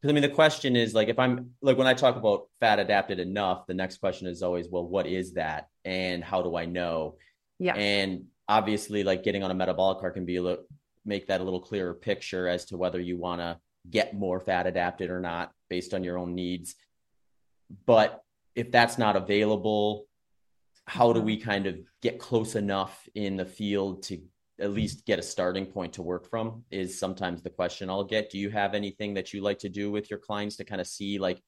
because 0.00 0.10
I 0.10 0.12
mean 0.12 0.22
the 0.22 0.34
question 0.34 0.76
is 0.76 0.94
like 0.94 1.08
if 1.08 1.18
I'm 1.18 1.50
like 1.60 1.76
when 1.76 1.86
I 1.86 1.94
talk 1.94 2.16
about 2.16 2.48
fat 2.60 2.78
adapted 2.78 3.18
enough, 3.18 3.66
the 3.66 3.74
next 3.74 3.98
question 3.98 4.26
is 4.26 4.42
always, 4.42 4.68
well, 4.68 4.86
what 4.86 5.06
is 5.06 5.34
that 5.34 5.68
and 5.84 6.22
how 6.22 6.42
do 6.42 6.56
I 6.56 6.66
know? 6.66 7.16
Yeah. 7.58 7.74
And 7.74 8.26
obviously 8.48 9.02
like 9.04 9.22
getting 9.22 9.42
on 9.42 9.50
a 9.50 9.54
metabolic 9.54 10.00
cart 10.00 10.14
can 10.14 10.24
be 10.24 10.36
a 10.36 10.42
little 10.42 10.64
make 11.04 11.26
that 11.28 11.40
a 11.40 11.44
little 11.44 11.60
clearer 11.60 11.94
picture 11.94 12.48
as 12.48 12.66
to 12.66 12.76
whether 12.76 13.00
you 13.00 13.16
want 13.16 13.40
to 13.40 13.58
get 13.90 14.14
more 14.14 14.40
fat 14.40 14.66
adapted 14.66 15.10
or 15.10 15.20
not 15.20 15.52
based 15.70 15.94
on 15.94 16.04
your 16.04 16.18
own 16.18 16.34
needs. 16.34 16.74
But 17.86 18.22
if 18.54 18.70
that's 18.70 18.98
not 18.98 19.16
available 19.16 20.08
how 20.88 21.12
do 21.12 21.20
mm-hmm. 21.20 21.26
we 21.26 21.36
kind 21.36 21.66
of 21.66 21.78
get 22.02 22.18
close 22.18 22.56
enough 22.56 23.08
in 23.14 23.36
the 23.36 23.44
field 23.44 24.02
to 24.04 24.20
at 24.60 24.70
least 24.70 25.06
get 25.06 25.18
a 25.18 25.22
starting 25.22 25.66
point 25.66 25.92
to 25.94 26.02
work 26.02 26.28
from 26.28 26.64
is 26.70 26.98
sometimes 26.98 27.42
the 27.42 27.50
question 27.50 27.88
I'll 27.88 28.04
get. 28.04 28.30
Do 28.30 28.38
you 28.38 28.50
have 28.50 28.74
anything 28.74 29.14
that 29.14 29.32
you 29.32 29.40
like 29.40 29.58
to 29.60 29.68
do 29.68 29.90
with 29.90 30.10
your 30.10 30.18
clients 30.18 30.56
to 30.56 30.64
kind 30.64 30.80
of 30.80 30.86
see 30.86 31.18
like, 31.18 31.40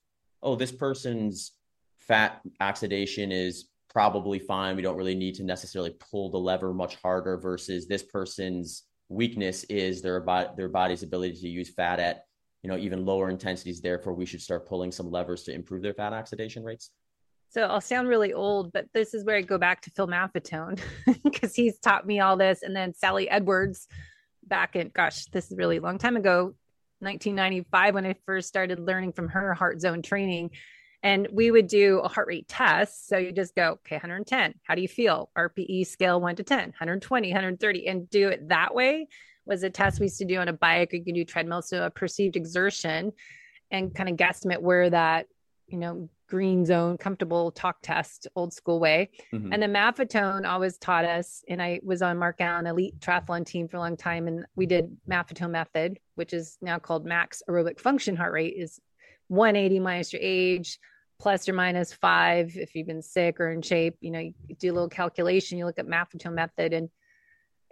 oh, 0.43 0.55
this 0.55 0.73
person's 0.73 1.53
fat 1.99 2.41
oxidation 2.61 3.33
is 3.33 3.69
probably 3.89 4.39
fine. 4.39 4.77
We 4.77 4.83
don't 4.83 4.97
really 4.97 5.15
need 5.15 5.35
to 5.37 5.45
necessarily 5.45 5.95
pull 6.11 6.31
the 6.31 6.39
lever 6.39 6.73
much 6.73 6.97
harder 6.97 7.37
versus 7.37 7.87
this 7.87 8.03
person's 8.03 8.85
weakness 9.09 9.65
is 9.65 10.01
their 10.01 10.25
their 10.57 10.69
body's 10.69 11.03
ability 11.03 11.41
to 11.41 11.49
use 11.49 11.71
fat 11.71 11.99
at, 11.99 12.25
you 12.63 12.71
know, 12.71 12.77
even 12.77 13.05
lower 13.05 13.29
intensities. 13.29 13.81
Therefore, 13.81 14.15
we 14.15 14.27
should 14.27 14.41
start 14.41 14.69
pulling 14.69 14.93
some 14.93 15.11
levers 15.11 15.43
to 15.45 15.53
improve 15.53 15.83
their 15.83 15.95
fat 15.95 16.13
oxidation 16.13 16.63
rates. 16.63 16.91
So 17.51 17.63
I'll 17.63 17.81
sound 17.81 18.07
really 18.07 18.33
old, 18.33 18.73
but 18.73 18.87
this 18.95 19.13
is 19.13 19.25
where 19.25 19.37
I 19.37 19.43
go 19.43 19.59
back 19.59 19.83
to 19.83 19.91
Phil 19.91 20.07
Maffetone 20.07 20.81
because 21.25 21.53
he's 21.53 21.81
taught 21.81 22.07
me 22.07 22.21
all 22.21 22.37
this. 22.37 22.63
And 22.63 22.75
then 22.75 22.95
Sally 22.95 23.29
Edwards 23.29 23.89
back 24.45 24.77
in, 24.77 24.93
gosh, 24.95 25.25
this 25.27 25.51
is 25.51 25.59
really 25.59 25.79
a 25.79 25.81
long 25.81 25.99
time 25.99 26.17
ago, 26.17 26.55
1995, 27.01 27.95
when 27.95 28.07
I 28.07 28.15
first 28.25 28.47
started 28.47 28.79
learning 28.79 29.15
from 29.15 29.29
her 29.31 29.53
heart 29.53 29.81
zone 29.81 30.01
training. 30.01 30.51
And 31.03 31.27
we 31.33 31.51
would 31.51 31.67
do 31.67 31.99
a 31.99 32.09
heart 32.09 32.29
rate 32.29 32.47
test. 32.47 33.09
So 33.09 33.19
you 33.19 33.33
just 33.33 33.57
go, 33.57 33.81
okay, 33.85 33.97
110. 33.97 34.55
How 34.63 34.77
do 34.77 34.83
you 34.83 34.89
feel? 34.89 35.31
RPE 35.37 35.89
scale 35.89 36.21
one 36.21 36.37
to 36.37 36.45
10, 36.45 36.59
120, 36.59 37.29
130, 37.31 37.87
and 37.89 38.09
do 38.11 38.29
it 38.29 38.49
that 38.49 38.75
way 38.77 39.09
was 39.45 39.65
a 39.65 39.71
test 39.71 39.99
we 39.99 40.05
used 40.05 40.19
to 40.19 40.25
do 40.25 40.37
on 40.37 40.47
a 40.47 40.53
bike. 40.53 40.93
Or 40.93 40.97
you 40.99 41.05
can 41.05 41.15
do 41.15 41.25
treadmill. 41.25 41.63
So 41.63 41.85
a 41.85 41.91
perceived 41.91 42.37
exertion 42.37 43.11
and 43.73 43.93
kind 43.93 44.09
of 44.09 44.17
guesstimate 44.17 44.61
where 44.61 44.89
that, 44.91 45.27
you 45.67 45.79
know, 45.79 46.09
green 46.31 46.65
zone 46.65 46.97
comfortable 46.97 47.51
talk 47.51 47.77
test 47.83 48.29
old 48.37 48.53
school 48.53 48.79
way 48.79 49.11
mm-hmm. 49.35 49.53
and 49.53 49.63
the 49.63 49.67
maffetone 49.67 50.49
always 50.49 50.79
taught 50.79 51.05
us 51.05 51.43
and 51.49 51.61
i 51.61 51.81
was 51.83 52.01
on 52.01 52.17
mark 52.17 52.41
allen 52.41 52.67
elite 52.67 52.99
triathlon 53.01 53.45
team 53.45 53.67
for 53.67 53.77
a 53.77 53.81
long 53.81 53.97
time 53.97 54.29
and 54.29 54.47
we 54.55 54.65
did 54.65 54.97
maffetone 55.11 55.51
method 55.51 55.99
which 56.15 56.33
is 56.33 56.57
now 56.63 56.79
called 56.79 57.05
max 57.05 57.43
aerobic 57.49 57.81
function 57.81 58.15
heart 58.15 58.33
rate 58.33 58.55
is 58.57 58.81
180 59.27 59.81
minus 59.81 60.13
your 60.13 60.23
age 60.23 60.79
plus 61.19 61.49
or 61.49 61.53
minus 61.53 61.93
five 61.93 62.57
if 62.57 62.75
you've 62.75 62.87
been 62.87 63.03
sick 63.03 63.41
or 63.41 63.51
in 63.51 63.61
shape 63.61 63.97
you 64.01 64.13
know 64.13 64.21
you 64.21 64.35
do 64.59 64.71
a 64.71 64.75
little 64.75 64.89
calculation 64.89 65.59
you 65.59 65.67
look 65.67 65.79
at 65.79 65.87
maffetone 65.87 66.35
method 66.35 66.73
and 66.73 66.89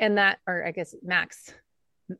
and 0.00 0.18
that 0.18 0.38
or 0.48 0.66
i 0.66 0.72
guess 0.72 0.96
max 1.02 1.54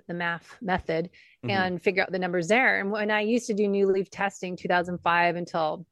the 0.07 0.15
MAF 0.15 0.43
method 0.61 1.09
mm-hmm. 1.45 1.51
and 1.51 1.83
figure 1.83 2.03
out 2.03 2.13
the 2.13 2.19
numbers 2.19 2.49
there 2.49 2.81
and 2.81 2.91
when 2.91 3.11
i 3.11 3.21
used 3.21 3.47
to 3.47 3.55
do 3.55 3.67
new 3.67 3.91
leaf 3.91 4.11
testing 4.11 4.57
2005 4.57 5.37
until 5.37 5.87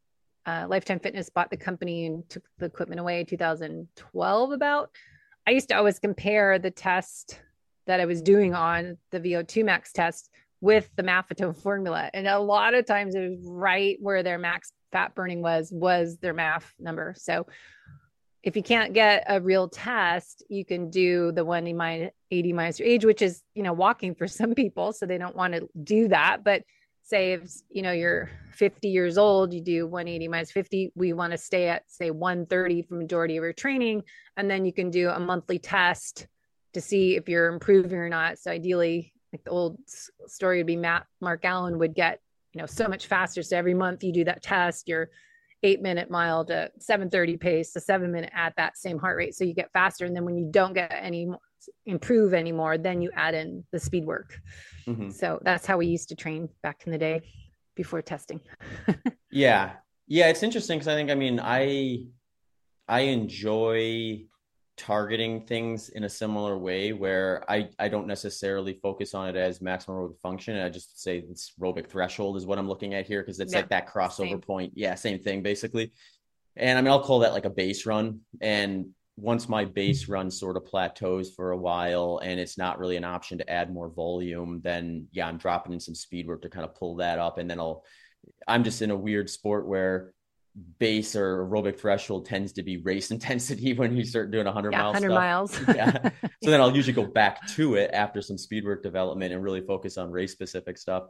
uh, 0.46 0.66
Lifetime 0.68 1.00
Fitness 1.00 1.28
bought 1.28 1.50
the 1.50 1.56
company 1.56 2.06
and 2.06 2.28
took 2.28 2.44
the 2.58 2.66
equipment 2.66 3.00
away 3.00 3.20
in 3.20 3.26
2012. 3.26 4.52
About 4.52 4.90
I 5.46 5.50
used 5.50 5.68
to 5.68 5.76
always 5.76 5.98
compare 5.98 6.58
the 6.58 6.70
test 6.70 7.40
that 7.86 8.00
I 8.00 8.04
was 8.04 8.22
doing 8.22 8.54
on 8.54 8.96
the 9.10 9.20
VO2 9.20 9.64
max 9.64 9.92
test 9.92 10.30
with 10.60 10.88
the 10.96 11.02
Maffetone 11.02 11.56
formula, 11.62 12.10
and 12.14 12.26
a 12.26 12.38
lot 12.38 12.74
of 12.74 12.86
times 12.86 13.14
it 13.14 13.28
was 13.28 13.38
right 13.44 13.96
where 14.00 14.22
their 14.22 14.38
max 14.38 14.72
fat 14.92 15.14
burning 15.14 15.42
was 15.42 15.70
was 15.72 16.18
their 16.18 16.34
MAF 16.34 16.62
number. 16.78 17.14
So 17.16 17.46
if 18.46 18.54
you 18.54 18.62
can't 18.62 18.92
get 18.92 19.24
a 19.26 19.40
real 19.40 19.68
test, 19.68 20.44
you 20.48 20.64
can 20.64 20.88
do 20.88 21.32
the 21.32 21.44
180 21.44 22.52
minus 22.52 22.78
your 22.78 22.86
age, 22.86 23.04
which 23.04 23.20
is, 23.20 23.42
you 23.56 23.64
know, 23.64 23.72
walking 23.72 24.14
for 24.14 24.28
some 24.40 24.54
people. 24.54 24.92
So 24.92 25.04
they 25.04 25.18
don't 25.18 25.34
want 25.34 25.54
to 25.54 25.68
do 25.82 26.08
that. 26.08 26.44
But 26.44 26.62
if 27.12 27.62
you 27.70 27.82
know 27.82 27.92
you're 27.92 28.30
50 28.52 28.88
years 28.88 29.16
old 29.16 29.52
you 29.52 29.60
do 29.60 29.86
180 29.86 30.28
minus 30.28 30.50
50 30.50 30.92
we 30.96 31.12
want 31.12 31.30
to 31.30 31.38
stay 31.38 31.68
at 31.68 31.88
say 31.90 32.10
130 32.10 32.82
for 32.82 32.94
majority 32.94 33.36
of 33.36 33.44
your 33.44 33.52
training. 33.52 34.02
And 34.36 34.50
then 34.50 34.64
you 34.64 34.72
can 34.72 34.90
do 34.90 35.10
a 35.10 35.20
monthly 35.20 35.58
test 35.58 36.26
to 36.72 36.80
see 36.80 37.16
if 37.16 37.28
you're 37.28 37.46
improving 37.46 37.98
or 37.98 38.08
not. 38.08 38.38
So 38.38 38.50
ideally 38.50 39.12
like 39.32 39.44
the 39.44 39.50
old 39.50 39.78
story 40.26 40.58
would 40.58 40.66
be 40.66 40.76
matt 40.76 41.06
mark 41.20 41.44
allen 41.44 41.78
would 41.78 41.94
get 41.94 42.20
you 42.52 42.60
know 42.60 42.66
so 42.66 42.88
much 42.88 43.06
faster. 43.06 43.42
So 43.42 43.56
every 43.56 43.74
month 43.74 44.02
you 44.02 44.12
do 44.12 44.24
that 44.24 44.42
test 44.42 44.88
your 44.88 45.10
eight 45.62 45.80
minute 45.80 46.10
mile 46.10 46.44
to 46.44 46.70
730 46.78 47.36
pace 47.36 47.72
to 47.72 47.80
seven 47.80 48.10
minute 48.10 48.32
at 48.34 48.54
that 48.56 48.76
same 48.76 48.98
heart 48.98 49.16
rate. 49.16 49.34
So 49.34 49.44
you 49.44 49.54
get 49.54 49.72
faster. 49.72 50.04
And 50.04 50.14
then 50.14 50.24
when 50.24 50.36
you 50.36 50.48
don't 50.50 50.74
get 50.74 50.92
any 50.92 51.28
improve 51.84 52.34
anymore 52.34 52.78
then 52.78 53.00
you 53.00 53.10
add 53.14 53.34
in 53.34 53.64
the 53.72 53.78
speed 53.78 54.04
work 54.04 54.38
mm-hmm. 54.86 55.10
so 55.10 55.38
that's 55.42 55.66
how 55.66 55.76
we 55.76 55.86
used 55.86 56.08
to 56.08 56.14
train 56.14 56.48
back 56.62 56.82
in 56.86 56.92
the 56.92 56.98
day 56.98 57.20
before 57.74 58.02
testing 58.02 58.40
yeah 59.30 59.72
yeah 60.06 60.28
it's 60.28 60.42
interesting 60.42 60.78
because 60.78 60.88
i 60.88 60.94
think 60.94 61.10
i 61.10 61.14
mean 61.14 61.40
i 61.40 61.98
i 62.88 63.00
enjoy 63.00 64.24
targeting 64.76 65.40
things 65.46 65.88
in 65.90 66.04
a 66.04 66.08
similar 66.08 66.58
way 66.58 66.92
where 66.92 67.42
I, 67.48 67.70
I 67.78 67.88
don't 67.88 68.06
necessarily 68.06 68.74
focus 68.74 69.14
on 69.14 69.28
it 69.28 69.36
as 69.36 69.62
maximum 69.62 69.96
aerobic 69.96 70.20
function. 70.20 70.58
I 70.58 70.68
just 70.68 71.02
say 71.02 71.24
it's 71.30 71.52
aerobic 71.58 71.88
threshold 71.88 72.36
is 72.36 72.46
what 72.46 72.58
I'm 72.58 72.68
looking 72.68 72.94
at 72.94 73.06
here 73.06 73.22
because 73.22 73.40
it's 73.40 73.52
yeah, 73.52 73.60
like 73.60 73.70
that 73.70 73.88
crossover 73.88 74.30
same. 74.30 74.40
point. 74.40 74.72
Yeah, 74.76 74.94
same 74.94 75.18
thing 75.18 75.42
basically. 75.42 75.92
And 76.56 76.78
I 76.78 76.82
mean, 76.82 76.90
I'll 76.90 77.02
call 77.02 77.20
that 77.20 77.32
like 77.32 77.46
a 77.46 77.50
base 77.50 77.86
run. 77.86 78.20
And 78.40 78.90
once 79.16 79.48
my 79.48 79.64
base 79.64 80.08
run 80.08 80.30
sort 80.30 80.56
of 80.56 80.66
plateaus 80.66 81.34
for 81.34 81.52
a 81.52 81.56
while 81.56 82.20
and 82.22 82.38
it's 82.38 82.58
not 82.58 82.78
really 82.78 82.96
an 82.96 83.04
option 83.04 83.38
to 83.38 83.50
add 83.50 83.72
more 83.72 83.88
volume, 83.88 84.60
then 84.62 85.08
yeah, 85.10 85.26
I'm 85.26 85.38
dropping 85.38 85.72
in 85.72 85.80
some 85.80 85.94
speed 85.94 86.26
work 86.26 86.42
to 86.42 86.50
kind 86.50 86.64
of 86.66 86.74
pull 86.74 86.96
that 86.96 87.18
up. 87.18 87.38
And 87.38 87.48
then 87.48 87.58
I'll, 87.58 87.82
I'm 88.46 88.62
just 88.62 88.82
in 88.82 88.90
a 88.90 88.96
weird 88.96 89.30
sport 89.30 89.66
where 89.66 90.12
base 90.78 91.16
or 91.16 91.46
aerobic 91.46 91.78
threshold 91.78 92.26
tends 92.26 92.52
to 92.52 92.62
be 92.62 92.78
race 92.78 93.10
intensity 93.10 93.72
when 93.72 93.96
you 93.96 94.04
start 94.04 94.30
doing 94.30 94.44
100 94.44 94.72
yeah, 94.72 94.82
miles 94.82 94.94
100 94.94 95.08
stuff. 95.08 95.18
miles 95.18 95.60
yeah 95.76 96.10
so 96.42 96.50
then 96.50 96.62
i'll 96.62 96.74
usually 96.74 96.94
go 96.94 97.04
back 97.06 97.46
to 97.46 97.74
it 97.74 97.90
after 97.92 98.22
some 98.22 98.38
speed 98.38 98.64
work 98.64 98.82
development 98.82 99.34
and 99.34 99.42
really 99.42 99.60
focus 99.60 99.98
on 99.98 100.10
race 100.10 100.32
specific 100.32 100.78
stuff 100.78 101.04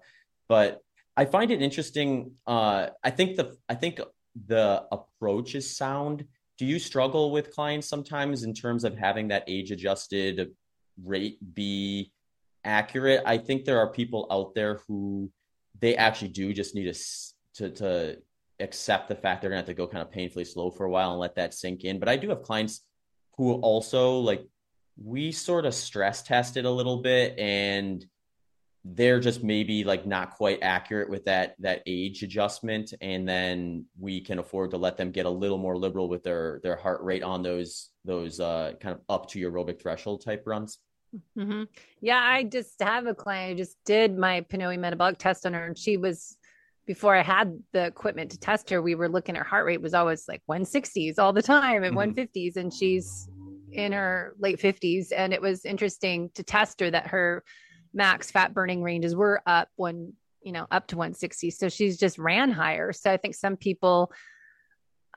but 0.48 0.80
i 1.16 1.24
find 1.24 1.52
it 1.52 1.62
interesting 1.62 2.32
uh, 2.48 2.88
i 3.04 3.10
think 3.10 3.36
the 3.36 3.56
i 3.68 3.74
think 3.74 4.00
the 4.46 4.84
approach 4.90 5.54
is 5.54 5.76
sound 5.76 6.24
do 6.58 6.64
you 6.64 6.78
struggle 6.78 7.30
with 7.30 7.54
clients 7.54 7.88
sometimes 7.88 8.42
in 8.42 8.54
terms 8.54 8.84
of 8.84 8.96
having 8.96 9.28
that 9.28 9.44
age 9.46 9.70
adjusted 9.70 10.52
rate 11.04 11.38
be 11.54 12.10
accurate 12.64 13.22
i 13.26 13.38
think 13.38 13.64
there 13.64 13.78
are 13.78 13.90
people 13.90 14.26
out 14.30 14.54
there 14.54 14.80
who 14.86 15.30
they 15.80 15.96
actually 15.96 16.28
do 16.28 16.52
just 16.52 16.74
need 16.74 16.94
to 17.54 17.70
to 17.70 18.16
accept 18.60 19.08
the 19.08 19.14
fact 19.14 19.40
they're 19.40 19.50
gonna 19.50 19.58
have 19.58 19.66
to 19.66 19.74
go 19.74 19.86
kind 19.86 20.02
of 20.02 20.10
painfully 20.10 20.44
slow 20.44 20.70
for 20.70 20.84
a 20.84 20.90
while 20.90 21.10
and 21.10 21.20
let 21.20 21.34
that 21.36 21.54
sink 21.54 21.84
in. 21.84 21.98
But 21.98 22.08
I 22.08 22.16
do 22.16 22.28
have 22.30 22.42
clients 22.42 22.80
who 23.36 23.54
also 23.54 24.18
like 24.20 24.46
we 24.96 25.32
sort 25.32 25.66
of 25.66 25.74
stress 25.74 26.22
tested 26.22 26.64
a 26.64 26.70
little 26.70 27.02
bit 27.02 27.38
and 27.38 28.04
they're 28.94 29.20
just 29.20 29.42
maybe 29.42 29.82
like 29.84 30.06
not 30.06 30.30
quite 30.30 30.58
accurate 30.62 31.10
with 31.10 31.24
that 31.24 31.56
that 31.58 31.82
age 31.86 32.22
adjustment 32.22 32.94
and 33.00 33.28
then 33.28 33.84
we 33.98 34.20
can 34.20 34.38
afford 34.38 34.70
to 34.70 34.76
let 34.76 34.96
them 34.96 35.10
get 35.10 35.26
a 35.26 35.30
little 35.30 35.58
more 35.58 35.76
liberal 35.76 36.08
with 36.08 36.22
their 36.22 36.60
their 36.62 36.76
heart 36.76 37.02
rate 37.02 37.22
on 37.22 37.42
those 37.42 37.90
those 38.04 38.38
uh 38.38 38.72
kind 38.80 38.94
of 38.94 39.00
up 39.08 39.28
to 39.28 39.40
aerobic 39.40 39.80
threshold 39.80 40.22
type 40.24 40.42
runs 40.46 40.78
mm-hmm. 41.36 41.64
yeah 42.00 42.20
i 42.20 42.44
just 42.44 42.80
have 42.80 43.06
a 43.06 43.14
client 43.14 43.52
who 43.52 43.56
just 43.56 43.76
did 43.84 44.16
my 44.16 44.40
pnoe 44.42 44.78
metabolic 44.78 45.18
test 45.18 45.46
on 45.46 45.54
her 45.54 45.66
and 45.66 45.76
she 45.78 45.96
was 45.96 46.36
before 46.86 47.16
I 47.16 47.22
had 47.22 47.58
the 47.72 47.84
equipment 47.84 48.30
to 48.30 48.38
test 48.38 48.70
her, 48.70 48.80
we 48.80 48.94
were 48.94 49.08
looking 49.08 49.34
her 49.34 49.42
heart 49.42 49.66
rate 49.66 49.82
was 49.82 49.92
always 49.92 50.28
like 50.28 50.40
160s 50.48 51.18
all 51.18 51.32
the 51.32 51.42
time 51.42 51.82
and 51.82 51.96
mm-hmm. 51.96 52.20
150s. 52.20 52.56
And 52.56 52.72
she's 52.72 53.28
in 53.72 53.90
her 53.90 54.34
late 54.38 54.60
50s. 54.60 55.08
And 55.14 55.32
it 55.32 55.42
was 55.42 55.64
interesting 55.64 56.30
to 56.34 56.44
test 56.44 56.78
her 56.80 56.90
that 56.92 57.08
her 57.08 57.42
max 57.96 58.30
fat 58.30 58.54
burning 58.54 58.82
ranges 58.82 59.16
were 59.16 59.42
up 59.46 59.68
when, 59.74 60.12
you 60.42 60.52
know, 60.52 60.66
up 60.70 60.86
to 60.88 60.96
160. 60.96 61.50
So 61.50 61.68
she's 61.68 61.98
just 61.98 62.18
ran 62.18 62.52
higher. 62.52 62.92
So 62.92 63.10
I 63.10 63.16
think 63.16 63.34
some 63.34 63.56
people 63.56 64.12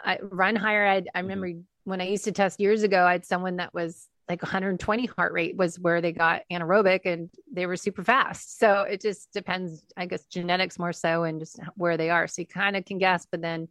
I 0.04 0.18
run 0.22 0.56
higher. 0.56 0.88
I, 0.88 0.96
I 0.96 1.00
mm-hmm. 1.02 1.22
remember 1.22 1.48
mm-hmm. 1.50 1.62
when 1.84 2.02
I 2.02 2.08
used 2.08 2.24
to 2.24 2.32
test 2.32 2.60
years 2.60 2.84
ago, 2.84 3.06
I 3.06 3.12
had 3.12 3.26
someone 3.26 3.58
that 3.58 3.74
was 3.74 4.08
like 4.30 4.44
120 4.44 5.08
heart 5.08 5.34
rate 5.34 5.58
was 5.58 5.80
where 5.80 6.02
they 6.02 6.12
got 6.12 6.44
anaerobic 6.52 7.02
and 7.06 7.30
they 7.52 7.66
were 7.66 7.76
super 7.76 8.04
fast. 8.04 8.60
So 8.60 8.82
it 8.82 9.02
just 9.02 9.34
depends, 9.34 9.84
I 9.98 10.06
guess, 10.06 10.26
genetics 10.26 10.78
more 10.78 10.94
so 10.94 11.24
and 11.24 11.40
just 11.40 11.60
where 11.76 11.98
they 11.98 12.12
are. 12.12 12.28
So 12.28 12.44
you 12.44 12.48
kind 12.48 12.78
of 12.78 12.86
can 12.86 13.00
guess, 13.00 13.26
but 13.30 13.42
then, 13.42 13.68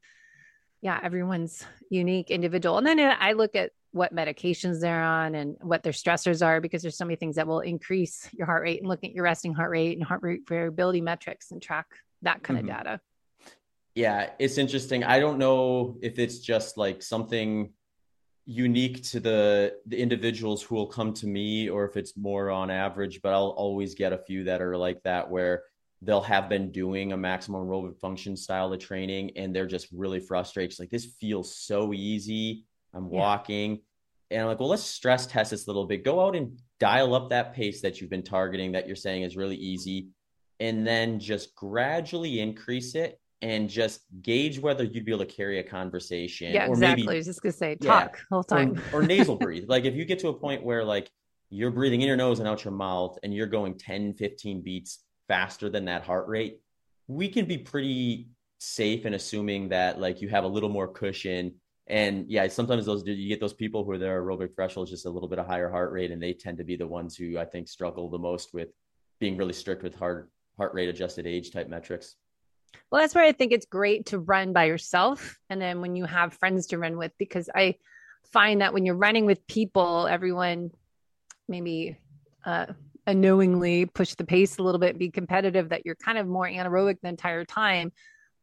yeah, 0.83 0.99
everyone's 1.01 1.65
unique, 1.91 2.31
individual. 2.31 2.79
And 2.79 2.87
then 2.87 2.99
I 2.99 3.33
look 3.33 3.55
at 3.55 3.71
what 3.99 4.15
medications 4.15 4.81
they're 4.81 5.03
on 5.03 5.35
and 5.35 5.57
what 5.61 5.83
their 5.83 5.93
stressors 5.93 6.45
are 6.45 6.61
because 6.61 6.81
there's 6.81 6.97
so 6.97 7.05
many 7.05 7.17
things 7.17 7.37
that 7.37 7.47
will 7.47 7.61
increase 7.61 8.29
your 8.33 8.47
heart 8.47 8.63
rate 8.63 8.81
and 8.81 8.89
look 8.89 9.05
at 9.05 9.13
your 9.13 9.25
resting 9.25 9.53
heart 9.53 9.71
rate 9.71 9.99
and 9.99 10.07
heart 10.07 10.23
rate 10.23 10.49
variability 10.49 11.01
metrics 11.01 11.51
and 11.51 11.61
track 11.61 11.87
that 12.23 12.43
kind 12.43 12.59
mm-hmm. 12.59 12.71
of 12.71 12.77
data. 12.77 13.01
Yeah, 13.95 14.31
it's 14.39 14.59
interesting. 14.59 15.05
I 15.05 15.19
don't 15.19 15.39
know 15.39 15.99
if 16.01 16.19
it's 16.19 16.39
just 16.39 16.79
like 16.79 17.03
something 17.03 17.71
unique 18.49 19.03
to 19.03 19.21
the 19.21 19.75
the 19.85 19.99
individuals 20.01 20.63
who 20.63 20.75
will 20.75 20.87
come 20.87 21.13
to 21.13 21.27
me 21.27 21.69
or 21.69 21.85
if 21.85 21.99
it's 21.99 22.17
more 22.17 22.51
on 22.51 22.71
average 22.71 23.21
but 23.21 23.35
i'll 23.35 23.51
always 23.59 23.95
get 23.95 24.11
a 24.11 24.17
few 24.17 24.43
that 24.43 24.63
are 24.63 24.75
like 24.75 25.03
that 25.03 25.29
where 25.29 25.65
they'll 26.01 26.23
have 26.23 26.49
been 26.49 26.73
doing 26.73 27.13
a 27.13 27.17
maximum 27.17 27.67
aerobic 27.67 27.95
function 27.99 28.35
style 28.35 28.73
of 28.73 28.79
training 28.79 29.31
and 29.37 29.55
they're 29.55 29.67
just 29.67 29.89
really 29.93 30.19
frustrated 30.19 30.71
it's 30.71 30.81
like 30.81 30.89
this 30.89 31.05
feels 31.21 31.55
so 31.55 31.93
easy 31.93 32.65
i'm 32.95 33.13
yeah. 33.13 33.19
walking 33.19 33.81
and 34.31 34.43
i'm 34.43 34.49
like 34.49 34.61
well 34.61 34.69
let's 34.69 34.83
stress 34.83 35.27
test 35.27 35.51
this 35.51 35.67
a 35.67 35.71
little 35.71 35.87
bit 35.87 36.05
go 36.05 36.25
out 36.25 36.37
and 36.37 36.59
dial 36.81 37.15
up 37.15 37.31
that 37.31 37.55
pace 37.55 37.81
that 37.81 38.01
you've 38.01 38.11
been 38.11 38.23
targeting 38.23 38.73
that 38.73 38.87
you're 38.87 38.97
saying 38.97 39.23
is 39.23 39.37
really 39.37 39.57
easy 39.57 40.09
and 40.61 40.87
then 40.87 41.19
just 41.19 41.55
gradually 41.55 42.41
increase 42.41 42.95
it 42.95 43.19
and 43.43 43.69
just 43.69 44.01
gauge 44.23 44.59
whether 44.59 44.85
you'd 44.85 45.05
be 45.05 45.13
able 45.13 45.25
to 45.25 45.31
carry 45.31 45.61
a 45.61 45.63
conversation. 45.63 46.53
Yeah, 46.53 46.67
or 46.67 46.71
exactly. 46.71 47.05
Maybe, 47.05 47.15
I 47.15 47.19
was 47.19 47.27
just 47.27 47.43
gonna 47.43 47.53
say 47.53 47.77
talk 47.77 48.17
yeah, 48.17 48.23
whole 48.31 48.43
time. 48.43 48.81
Or, 48.93 49.01
or 49.01 49.03
nasal 49.03 49.37
breathe. 49.39 49.69
Like 49.69 49.85
if 49.85 49.95
you 49.95 50.05
get 50.05 50.19
to 50.21 50.29
a 50.29 50.35
point 50.35 50.65
where 50.65 50.85
like 50.85 51.11
you're 51.51 51.71
breathing 51.71 52.01
in 52.03 52.09
your 52.09 52.17
nose 52.17 52.41
and 52.41 52.49
out 52.49 52.65
your 52.65 52.75
mouth 52.75 53.19
and 53.23 53.33
you're 53.33 53.47
going 53.47 53.79
10, 53.79 54.15
15 54.15 54.63
beats 54.63 55.05
faster 55.29 55.71
than 55.71 55.85
that 55.85 56.03
heart 56.03 56.27
rate, 56.27 56.61
we 57.07 57.29
can 57.29 57.47
be 57.47 57.59
pretty 57.59 58.29
safe 58.59 59.07
in 59.07 59.15
assuming 59.15 59.69
that 59.69 60.01
like 60.01 60.21
you 60.21 60.29
have 60.29 60.45
a 60.45 60.49
little 60.49 60.69
more 60.69 60.89
cushion. 60.89 61.55
And 61.89 62.27
yeah, 62.29 62.47
sometimes 62.49 62.87
those 62.87 63.07
you 63.07 63.29
get 63.29 63.41
those 63.41 63.55
people 63.55 63.83
who 63.83 63.93
are 63.93 63.99
their 63.99 64.23
aerobic 64.23 64.55
threshold 64.55 64.89
is 64.89 64.91
just 64.91 65.07
a 65.07 65.11
little 65.11 65.29
bit 65.29 65.39
of 65.39 65.47
higher 65.47 65.71
heart 65.71 65.91
rate, 65.91 66.11
and 66.11 66.23
they 66.23 66.35
tend 66.35 66.59
to 66.59 66.65
be 66.65 66.77
the 66.77 66.87
ones 66.87 67.17
who 67.17 67.39
I 67.39 67.45
think 67.45 67.67
struggle 67.67 68.11
the 68.11 68.19
most 68.19 68.53
with 68.53 68.69
being 69.19 69.37
really 69.37 69.55
strict 69.55 69.83
with 69.83 69.95
heart 69.95 70.31
heart 70.59 70.75
rate 70.75 70.89
adjusted 70.89 71.27
age 71.27 71.51
type 71.51 71.69
metrics. 71.69 72.17
Well, 72.91 73.01
that's 73.01 73.15
where 73.15 73.25
I 73.25 73.33
think 73.33 73.53
it's 73.53 73.67
great 73.67 74.07
to 74.07 74.19
run 74.19 74.53
by 74.53 74.65
yourself. 74.65 75.39
And 75.49 75.61
then 75.61 75.81
when 75.81 75.97
you 75.97 76.05
have 76.05 76.35
friends 76.35 76.67
to 76.69 76.79
run 76.79 76.99
with, 76.99 77.13
because 77.19 77.49
I 77.55 77.77
find 78.33 78.61
that 78.61 78.75
when 78.75 78.85
you're 78.85 78.95
running 78.95 79.25
with 79.25 79.47
people, 79.47 80.07
everyone 80.07 80.71
maybe 81.49 81.97
uh, 82.45 82.67
unknowingly 83.07 83.87
push 83.87 84.15
the 84.15 84.25
pace 84.25 84.59
a 84.59 84.63
little 84.63 84.79
bit, 84.79 84.99
be 84.99 85.11
competitive, 85.11 85.71
that 85.71 85.87
you're 85.87 85.95
kind 85.95 86.19
of 86.19 86.27
more 86.27 86.47
anaerobic 86.47 86.99
the 87.01 87.09
entire 87.09 87.45
time. 87.45 87.93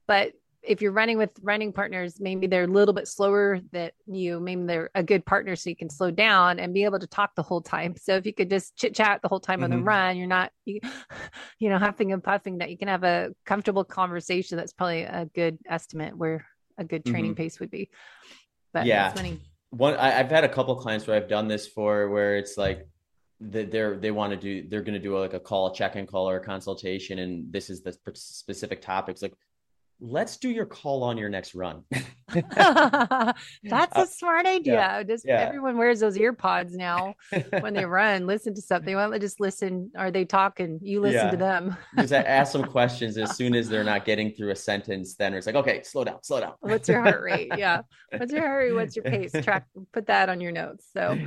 But 0.08 0.34
if 0.68 0.82
you're 0.82 0.92
running 0.92 1.18
with 1.18 1.32
running 1.42 1.72
partners, 1.72 2.20
maybe 2.20 2.48
they're 2.48 2.64
a 2.64 2.68
little 2.68 2.94
bit 2.94 3.08
slower 3.08 3.60
than 3.72 3.92
you. 4.06 4.40
Maybe 4.40 4.64
they're 4.64 4.90
a 4.96 5.04
good 5.04 5.26
partner, 5.26 5.56
so 5.56 5.70
you 5.70 5.76
can 5.76 5.90
slow 5.90 6.12
down 6.12 6.60
and 6.60 6.74
be 6.74 6.84
able 6.84 7.00
to 7.00 7.08
talk 7.08 7.36
the 7.36 7.44
whole 7.44 7.62
time. 7.62 7.96
So 7.98 8.16
if 8.16 8.26
you 8.26 8.34
could 8.34 8.50
just 8.50 8.76
chit 8.76 8.96
chat 8.96 9.22
the 9.22 9.28
whole 9.28 9.40
time 9.40 9.58
mm-hmm. 9.58 9.64
on 9.66 9.70
the 9.70 9.76
mm-hmm. 9.78 9.88
run, 9.88 10.18
you're 10.18 10.28
not, 10.28 10.52
you, 10.66 10.80
you 11.60 11.70
know, 11.70 11.78
huffing 11.78 12.12
and 12.12 12.24
puffing. 12.24 12.60
That 12.60 12.72
you 12.72 12.78
can 12.78 12.88
have 12.88 13.04
a 13.04 13.32
comfortable 13.46 13.84
conversation. 13.84 14.58
That's 14.58 14.74
probably 14.74 15.04
a 15.04 15.30
good 15.34 15.58
estimate 15.68 16.18
where 16.18 16.46
a 16.78 16.84
good 16.84 17.06
training 17.06 17.32
mm-hmm. 17.32 17.44
pace 17.44 17.60
would 17.60 17.72
be. 17.72 17.90
But 18.74 18.86
yeah, 18.86 19.14
one 19.70 19.96
I, 19.96 20.12
have 20.12 20.30
had 20.30 20.44
a 20.44 20.50
couple 20.50 20.76
clients 20.76 21.08
where 21.08 21.18
I've 21.18 21.30
done 21.30 21.48
this 21.48 21.68
for 21.68 22.10
where 22.10 22.38
it's 22.38 22.58
like 22.58 22.88
they're 23.40 23.98
they 23.98 24.12
want 24.12 24.32
to 24.32 24.38
do 24.38 24.68
they're 24.68 24.82
going 24.82 24.94
to 24.94 25.00
do 25.00 25.18
like 25.18 25.34
a 25.34 25.40
call 25.40 25.74
check-in 25.74 26.08
call 26.08 26.30
or 26.30 26.38
a 26.38 26.44
consultation 26.44 27.20
and 27.20 27.52
this 27.52 27.70
is 27.70 27.82
the 27.82 27.98
specific 28.14 28.82
topics 28.82 29.22
like 29.22 29.34
let's 30.00 30.38
do 30.38 30.50
your 30.50 30.66
call 30.66 31.04
on 31.04 31.18
your 31.18 31.30
next 31.30 31.56
run. 31.56 31.84
That's 32.30 32.58
a 32.58 34.00
uh, 34.00 34.06
smart 34.06 34.46
idea. 34.46 34.74
Yeah, 34.74 35.04
just 35.04 35.26
yeah. 35.26 35.42
everyone 35.42 35.78
wears 35.78 36.00
those 36.00 36.18
ear 36.18 36.34
pods 36.34 36.76
now 36.76 37.16
when 37.60 37.74
they 37.74 37.86
run, 37.86 38.28
listen 38.28 38.54
to 38.56 38.62
something. 38.62 38.96
Why 38.96 39.08
don't 39.08 39.22
just 39.22 39.40
listen? 39.40 39.92
Are 39.98 40.12
they 40.12 40.26
talking? 40.26 40.80
You 40.82 41.02
listen 41.02 41.26
yeah. 41.26 41.32
to 41.32 41.38
them. 41.38 41.78
just 41.98 42.14
ask 42.14 42.52
some 42.52 42.64
questions 42.76 43.18
as 43.18 43.36
soon 43.36 43.56
as 43.56 43.70
they're 43.70 43.84
not 43.84 44.06
getting 44.06 44.32
through 44.32 44.52
a 44.52 44.56
sentence, 44.56 45.16
then 45.16 45.34
it's 45.34 45.46
like, 45.46 45.56
okay, 45.56 45.82
slow 45.84 46.04
down, 46.04 46.22
slow 46.24 46.42
down. 46.42 46.54
What's 46.60 46.90
your 46.90 47.02
heart 47.02 47.22
rate? 47.22 47.52
Yeah. 47.58 47.82
What's 48.16 48.32
your 48.34 48.42
heart 48.42 48.66
rate? 48.66 48.74
What's 48.74 48.96
your 48.96 49.06
pace? 49.06 49.32
Track 49.44 49.66
put 49.94 50.08
that 50.08 50.30
on 50.30 50.42
your 50.42 50.52
notes. 50.52 50.88
So 50.94 51.18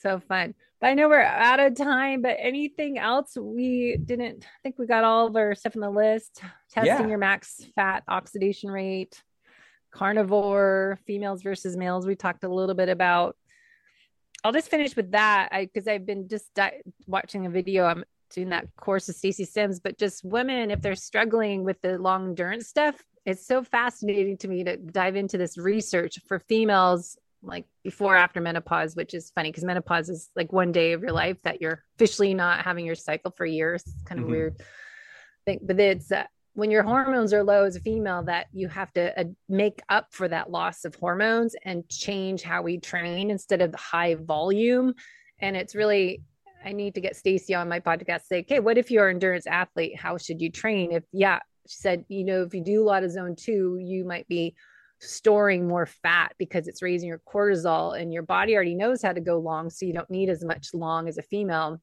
so 0.00 0.20
fun. 0.20 0.54
But 0.80 0.88
I 0.88 0.94
know 0.94 1.08
we're 1.08 1.20
out 1.20 1.60
of 1.60 1.76
time, 1.76 2.22
but 2.22 2.36
anything 2.38 2.98
else 2.98 3.36
we 3.36 3.98
didn't 4.02 4.44
I 4.44 4.58
think 4.62 4.78
we 4.78 4.86
got 4.86 5.04
all 5.04 5.26
of 5.26 5.36
our 5.36 5.54
stuff 5.54 5.74
in 5.74 5.80
the 5.80 5.90
list. 5.90 6.42
Testing 6.70 7.04
yeah. 7.04 7.06
your 7.06 7.18
max 7.18 7.64
fat 7.74 8.02
oxidation 8.08 8.70
rate, 8.70 9.22
carnivore, 9.90 10.98
females 11.06 11.42
versus 11.42 11.76
males. 11.76 12.06
We 12.06 12.14
talked 12.14 12.44
a 12.44 12.48
little 12.48 12.74
bit 12.74 12.88
about. 12.88 13.36
I'll 14.42 14.52
just 14.52 14.70
finish 14.70 14.96
with 14.96 15.12
that 15.12 15.50
I 15.52 15.66
because 15.66 15.86
I've 15.86 16.06
been 16.06 16.28
just 16.28 16.54
di- 16.54 16.80
watching 17.06 17.44
a 17.44 17.50
video. 17.50 17.84
I'm 17.84 18.04
doing 18.30 18.50
that 18.50 18.68
course 18.76 19.08
of 19.08 19.16
Stacy 19.16 19.44
Sims, 19.44 19.80
but 19.80 19.98
just 19.98 20.24
women, 20.24 20.70
if 20.70 20.80
they're 20.80 20.94
struggling 20.94 21.64
with 21.64 21.80
the 21.82 21.98
long 21.98 22.28
endurance 22.28 22.68
stuff, 22.68 22.96
it's 23.26 23.46
so 23.46 23.62
fascinating 23.62 24.38
to 24.38 24.48
me 24.48 24.64
to 24.64 24.76
dive 24.76 25.16
into 25.16 25.36
this 25.36 25.58
research 25.58 26.20
for 26.26 26.38
females 26.38 27.18
like 27.42 27.64
before 27.82 28.16
after 28.16 28.40
menopause 28.40 28.94
which 28.94 29.14
is 29.14 29.30
funny 29.34 29.50
because 29.50 29.64
menopause 29.64 30.08
is 30.08 30.28
like 30.36 30.52
one 30.52 30.72
day 30.72 30.92
of 30.92 31.02
your 31.02 31.12
life 31.12 31.40
that 31.42 31.60
you're 31.60 31.82
officially 31.96 32.34
not 32.34 32.64
having 32.64 32.84
your 32.84 32.94
cycle 32.94 33.32
for 33.36 33.46
years. 33.46 33.82
It's 33.86 34.02
kind 34.04 34.18
of 34.18 34.24
mm-hmm. 34.24 34.32
weird. 34.32 34.56
Thing 35.46 35.60
but 35.62 35.80
it's 35.80 36.12
uh, 36.12 36.24
when 36.54 36.70
your 36.70 36.82
hormones 36.82 37.32
are 37.32 37.42
low 37.42 37.64
as 37.64 37.76
a 37.76 37.80
female 37.80 38.22
that 38.24 38.46
you 38.52 38.68
have 38.68 38.92
to 38.92 39.18
uh, 39.18 39.24
make 39.48 39.80
up 39.88 40.08
for 40.10 40.28
that 40.28 40.50
loss 40.50 40.84
of 40.84 40.94
hormones 40.96 41.54
and 41.64 41.88
change 41.88 42.42
how 42.42 42.62
we 42.62 42.78
train 42.78 43.30
instead 43.30 43.62
of 43.62 43.72
the 43.72 43.78
high 43.78 44.16
volume. 44.16 44.94
And 45.40 45.56
it's 45.56 45.74
really 45.74 46.22
i 46.62 46.72
need 46.72 46.94
to 46.94 47.00
get 47.00 47.16
stacy 47.16 47.54
on 47.54 47.70
my 47.70 47.80
podcast 47.80 48.26
say 48.26 48.40
okay 48.40 48.60
what 48.60 48.76
if 48.76 48.90
you're 48.90 49.08
an 49.08 49.16
endurance 49.16 49.46
athlete? 49.46 49.98
How 49.98 50.18
should 50.18 50.42
you 50.42 50.50
train? 50.50 50.92
If 50.92 51.04
yeah 51.12 51.38
she 51.66 51.76
said 51.76 52.04
you 52.08 52.24
know 52.24 52.42
if 52.42 52.54
you 52.54 52.62
do 52.62 52.82
a 52.82 52.84
lot 52.84 53.04
of 53.04 53.10
zone 53.10 53.34
two 53.36 53.78
you 53.80 54.04
might 54.04 54.28
be 54.28 54.54
storing 55.00 55.66
more 55.66 55.86
fat 55.86 56.34
because 56.38 56.68
it's 56.68 56.82
raising 56.82 57.08
your 57.08 57.20
cortisol 57.26 57.98
and 57.98 58.12
your 58.12 58.22
body 58.22 58.54
already 58.54 58.74
knows 58.74 59.02
how 59.02 59.12
to 59.12 59.20
go 59.20 59.38
long 59.38 59.70
so 59.70 59.86
you 59.86 59.92
don't 59.92 60.10
need 60.10 60.28
as 60.28 60.44
much 60.44 60.74
long 60.74 61.08
as 61.08 61.18
a 61.18 61.22
female. 61.22 61.80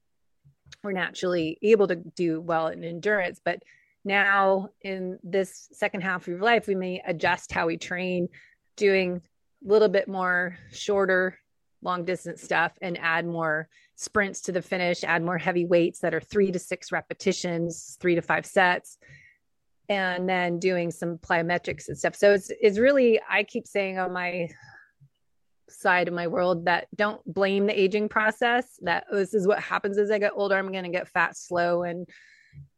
We're 0.82 0.92
naturally 0.92 1.58
able 1.62 1.88
to 1.88 1.96
do 1.96 2.40
well 2.40 2.68
in 2.68 2.84
endurance 2.84 3.40
but 3.44 3.62
now 4.04 4.68
in 4.82 5.18
this 5.22 5.68
second 5.72 6.02
half 6.02 6.22
of 6.22 6.28
your 6.28 6.40
life 6.40 6.66
we 6.66 6.74
may 6.74 7.02
adjust 7.06 7.52
how 7.52 7.66
we 7.66 7.76
train 7.76 8.28
doing 8.76 9.20
a 9.64 9.68
little 9.68 9.88
bit 9.88 10.08
more 10.08 10.56
shorter 10.70 11.38
long 11.82 12.04
distance 12.04 12.42
stuff 12.42 12.72
and 12.80 12.98
add 12.98 13.26
more 13.26 13.68
sprints 13.96 14.40
to 14.42 14.52
the 14.52 14.62
finish 14.62 15.04
add 15.04 15.22
more 15.22 15.38
heavy 15.38 15.64
weights 15.64 16.00
that 16.00 16.14
are 16.14 16.20
three 16.20 16.50
to 16.50 16.58
six 16.58 16.92
repetitions 16.92 17.96
three 18.00 18.14
to 18.14 18.22
five 18.22 18.46
sets 18.46 18.98
and 19.88 20.28
then 20.28 20.58
doing 20.58 20.90
some 20.90 21.18
plyometrics 21.18 21.88
and 21.88 21.96
stuff. 21.96 22.14
So 22.14 22.32
it's, 22.32 22.50
it's 22.60 22.78
really 22.78 23.20
i 23.28 23.42
keep 23.42 23.66
saying 23.66 23.98
on 23.98 24.12
my 24.12 24.48
side 25.70 26.08
of 26.08 26.14
my 26.14 26.26
world 26.26 26.64
that 26.64 26.88
don't 26.96 27.20
blame 27.32 27.66
the 27.66 27.78
aging 27.78 28.08
process 28.08 28.78
that 28.82 29.04
this 29.12 29.34
is 29.34 29.46
what 29.46 29.60
happens 29.60 29.98
as 29.98 30.10
i 30.10 30.18
get 30.18 30.32
older. 30.34 30.56
I'm 30.56 30.72
going 30.72 30.84
to 30.84 30.90
get 30.90 31.08
fat 31.08 31.36
slow 31.36 31.82
and 31.82 32.08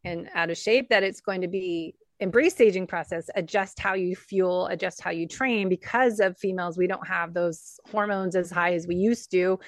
and 0.05 0.29
out 0.35 0.51
of 0.51 0.59
shape 0.59 0.89
that 0.91 1.03
it's 1.03 1.21
going 1.21 1.41
to 1.41 1.49
be 1.49 1.95
embrace 2.19 2.61
aging 2.61 2.87
process 2.87 3.31
adjust 3.35 3.79
how 3.79 3.95
you 3.95 4.15
fuel 4.15 4.67
adjust 4.67 5.01
how 5.01 5.11
you 5.11 5.27
train. 5.27 5.69
Because 5.69 6.21
of 6.21 6.37
females 6.39 6.77
we 6.77 6.87
don't 6.87 7.07
have 7.07 7.35
those 7.35 7.81
hormones 7.91 8.37
as 8.37 8.51
high 8.51 8.75
as 8.75 8.87
we 8.87 8.97
used 8.97 9.31
to 9.31 9.59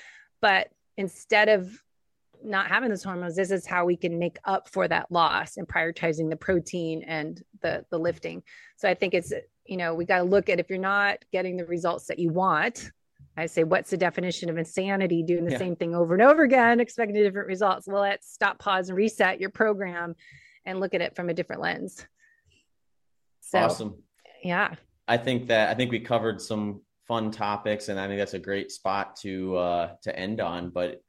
but 0.41 0.69
instead 0.97 1.49
of 1.49 1.83
not 2.45 2.69
having 2.69 2.89
those 2.89 3.05
hormones 3.05 3.37
this 3.37 3.51
is 3.51 3.67
how 3.67 3.85
we 3.85 3.97
can 3.97 4.19
make 4.19 4.39
up 4.45 4.69
for 4.69 4.89
that 4.89 5.11
loss 5.11 5.57
and 5.57 5.69
prioritizing 5.69 6.29
the 6.29 6.37
protein 6.37 7.03
and 7.05 7.43
the 7.61 7.85
the 7.91 7.99
lifting 7.99 8.43
so 8.77 8.89
i 8.89 8.95
think 8.95 9.15
it's 9.15 9.33
you 9.67 9.77
know 9.77 9.95
we 9.95 10.05
got 10.05 10.19
to 10.19 10.25
look 10.25 10.49
at 10.49 10.61
if 10.61 10.69
you're 10.69 10.79
not 10.79 11.19
getting 11.33 11.57
the 11.57 11.65
results 11.67 12.07
that 12.07 12.19
you 12.19 12.31
want 12.31 12.91
I 13.37 13.47
say, 13.47 13.65
what's 13.65 13.91
the 13.91 13.97
definition 13.97 14.51
of 14.51 14.59
insanity? 14.59 15.23
Doing 15.23 15.45
the 15.45 15.53
yeah. 15.53 15.59
same 15.59 15.77
thing 15.77 15.95
over 15.95 16.13
and 16.15 16.23
over 16.23 16.43
again, 16.43 16.81
expecting 16.81 17.15
different 17.15 17.49
results. 17.49 17.87
Well, 17.87 18.03
let's 18.03 18.31
stop, 18.31 18.59
pause, 18.59 18.91
and 18.91 18.97
reset 18.97 19.41
your 19.41 19.49
program 19.49 20.15
and 20.67 20.81
look 20.81 20.93
at 20.93 21.01
it 21.01 21.17
from 21.17 21.31
a 21.31 21.35
different 21.35 21.63
lens. 21.63 22.07
So, 23.41 23.61
awesome. 23.61 24.03
Yeah. 24.43 24.75
I 25.09 25.17
think 25.17 25.49
that 25.49 25.71
I 25.71 25.75
think 25.75 25.91
we 25.91 26.01
covered 26.01 26.41
some 26.41 26.83
fun 27.09 27.31
topics, 27.31 27.89
and 27.89 27.99
I 27.99 28.07
think 28.07 28.19
that's 28.19 28.35
a 28.35 28.39
great 28.39 28.71
spot 28.71 29.17
to 29.17 29.57
uh, 29.57 29.91
to 30.03 30.17
end 30.17 30.41
on. 30.41 30.71
But 30.71 31.03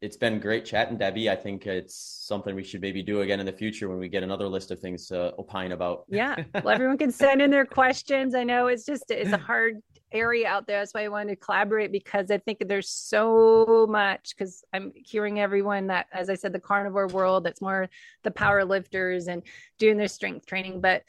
it's 0.00 0.16
been 0.16 0.40
great 0.40 0.64
chatting, 0.64 0.96
Debbie. 0.96 1.28
I 1.28 1.36
think 1.36 1.66
it's 1.66 1.94
something 1.94 2.54
we 2.54 2.64
should 2.64 2.80
maybe 2.80 3.02
do 3.02 3.20
again 3.20 3.38
in 3.38 3.46
the 3.46 3.52
future 3.52 3.88
when 3.88 3.98
we 3.98 4.08
get 4.08 4.22
another 4.22 4.48
list 4.48 4.70
of 4.70 4.80
things 4.80 5.06
to 5.08 5.34
opine 5.38 5.72
about. 5.72 6.04
Yeah. 6.08 6.36
Well, 6.54 6.74
everyone 6.74 6.98
can 6.98 7.12
send 7.12 7.42
in 7.42 7.50
their 7.50 7.66
questions. 7.66 8.34
I 8.34 8.44
know 8.44 8.68
it's 8.68 8.86
just, 8.86 9.10
it's 9.10 9.32
a 9.32 9.38
hard 9.38 9.82
area 10.12 10.48
out 10.48 10.66
there. 10.66 10.78
That's 10.78 10.94
why 10.94 11.04
I 11.04 11.08
wanted 11.08 11.30
to 11.30 11.36
collaborate 11.36 11.92
because 11.92 12.30
I 12.30 12.38
think 12.38 12.66
there's 12.66 12.88
so 12.88 13.86
much 13.88 14.34
because 14.36 14.64
I'm 14.72 14.92
hearing 14.94 15.38
everyone 15.38 15.86
that, 15.88 16.06
as 16.12 16.30
I 16.30 16.34
said, 16.34 16.52
the 16.52 16.60
carnivore 16.60 17.08
world, 17.08 17.44
that's 17.44 17.60
more 17.60 17.88
the 18.22 18.30
power 18.30 18.64
lifters 18.64 19.28
and 19.28 19.42
doing 19.78 19.96
their 19.96 20.08
strength 20.08 20.46
training. 20.46 20.80
But 20.80 21.04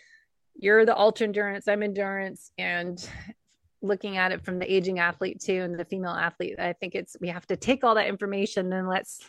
you're 0.55 0.85
the 0.85 0.97
ultra 0.97 1.27
endurance, 1.27 1.67
I'm 1.67 1.83
endurance. 1.83 2.51
And 2.57 3.07
looking 3.81 4.17
at 4.17 4.31
it 4.31 4.43
from 4.43 4.59
the 4.59 4.71
aging 4.71 4.99
athlete 4.99 5.39
too 5.39 5.61
and 5.61 5.79
the 5.79 5.85
female 5.85 6.11
athlete 6.11 6.59
i 6.59 6.73
think 6.73 6.93
it's 6.93 7.17
we 7.19 7.29
have 7.29 7.45
to 7.47 7.55
take 7.55 7.83
all 7.83 7.95
that 7.95 8.07
information 8.07 8.69
then 8.69 8.87
let's 8.87 9.19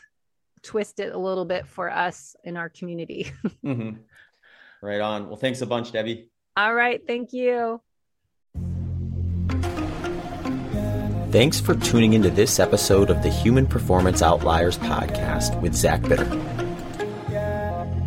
twist 0.62 1.00
it 1.00 1.14
a 1.14 1.18
little 1.18 1.44
bit 1.44 1.66
for 1.66 1.90
us 1.90 2.36
in 2.44 2.56
our 2.56 2.68
community. 2.68 3.30
Mm-hmm. 3.64 3.90
right 4.82 5.00
on. 5.00 5.28
Well 5.28 5.36
thanks 5.36 5.60
a 5.62 5.66
bunch 5.66 5.92
debbie. 5.92 6.28
All 6.56 6.74
right. 6.74 7.00
Thank 7.06 7.32
you. 7.32 7.80
Thanks 11.30 11.60
for 11.60 11.76
tuning 11.76 12.14
into 12.14 12.28
this 12.28 12.58
episode 12.58 13.08
of 13.08 13.22
the 13.22 13.30
human 13.30 13.66
performance 13.66 14.20
outliers 14.20 14.78
podcast 14.78 15.58
with 15.62 15.74
zach 15.74 16.02
bitter 16.02 16.26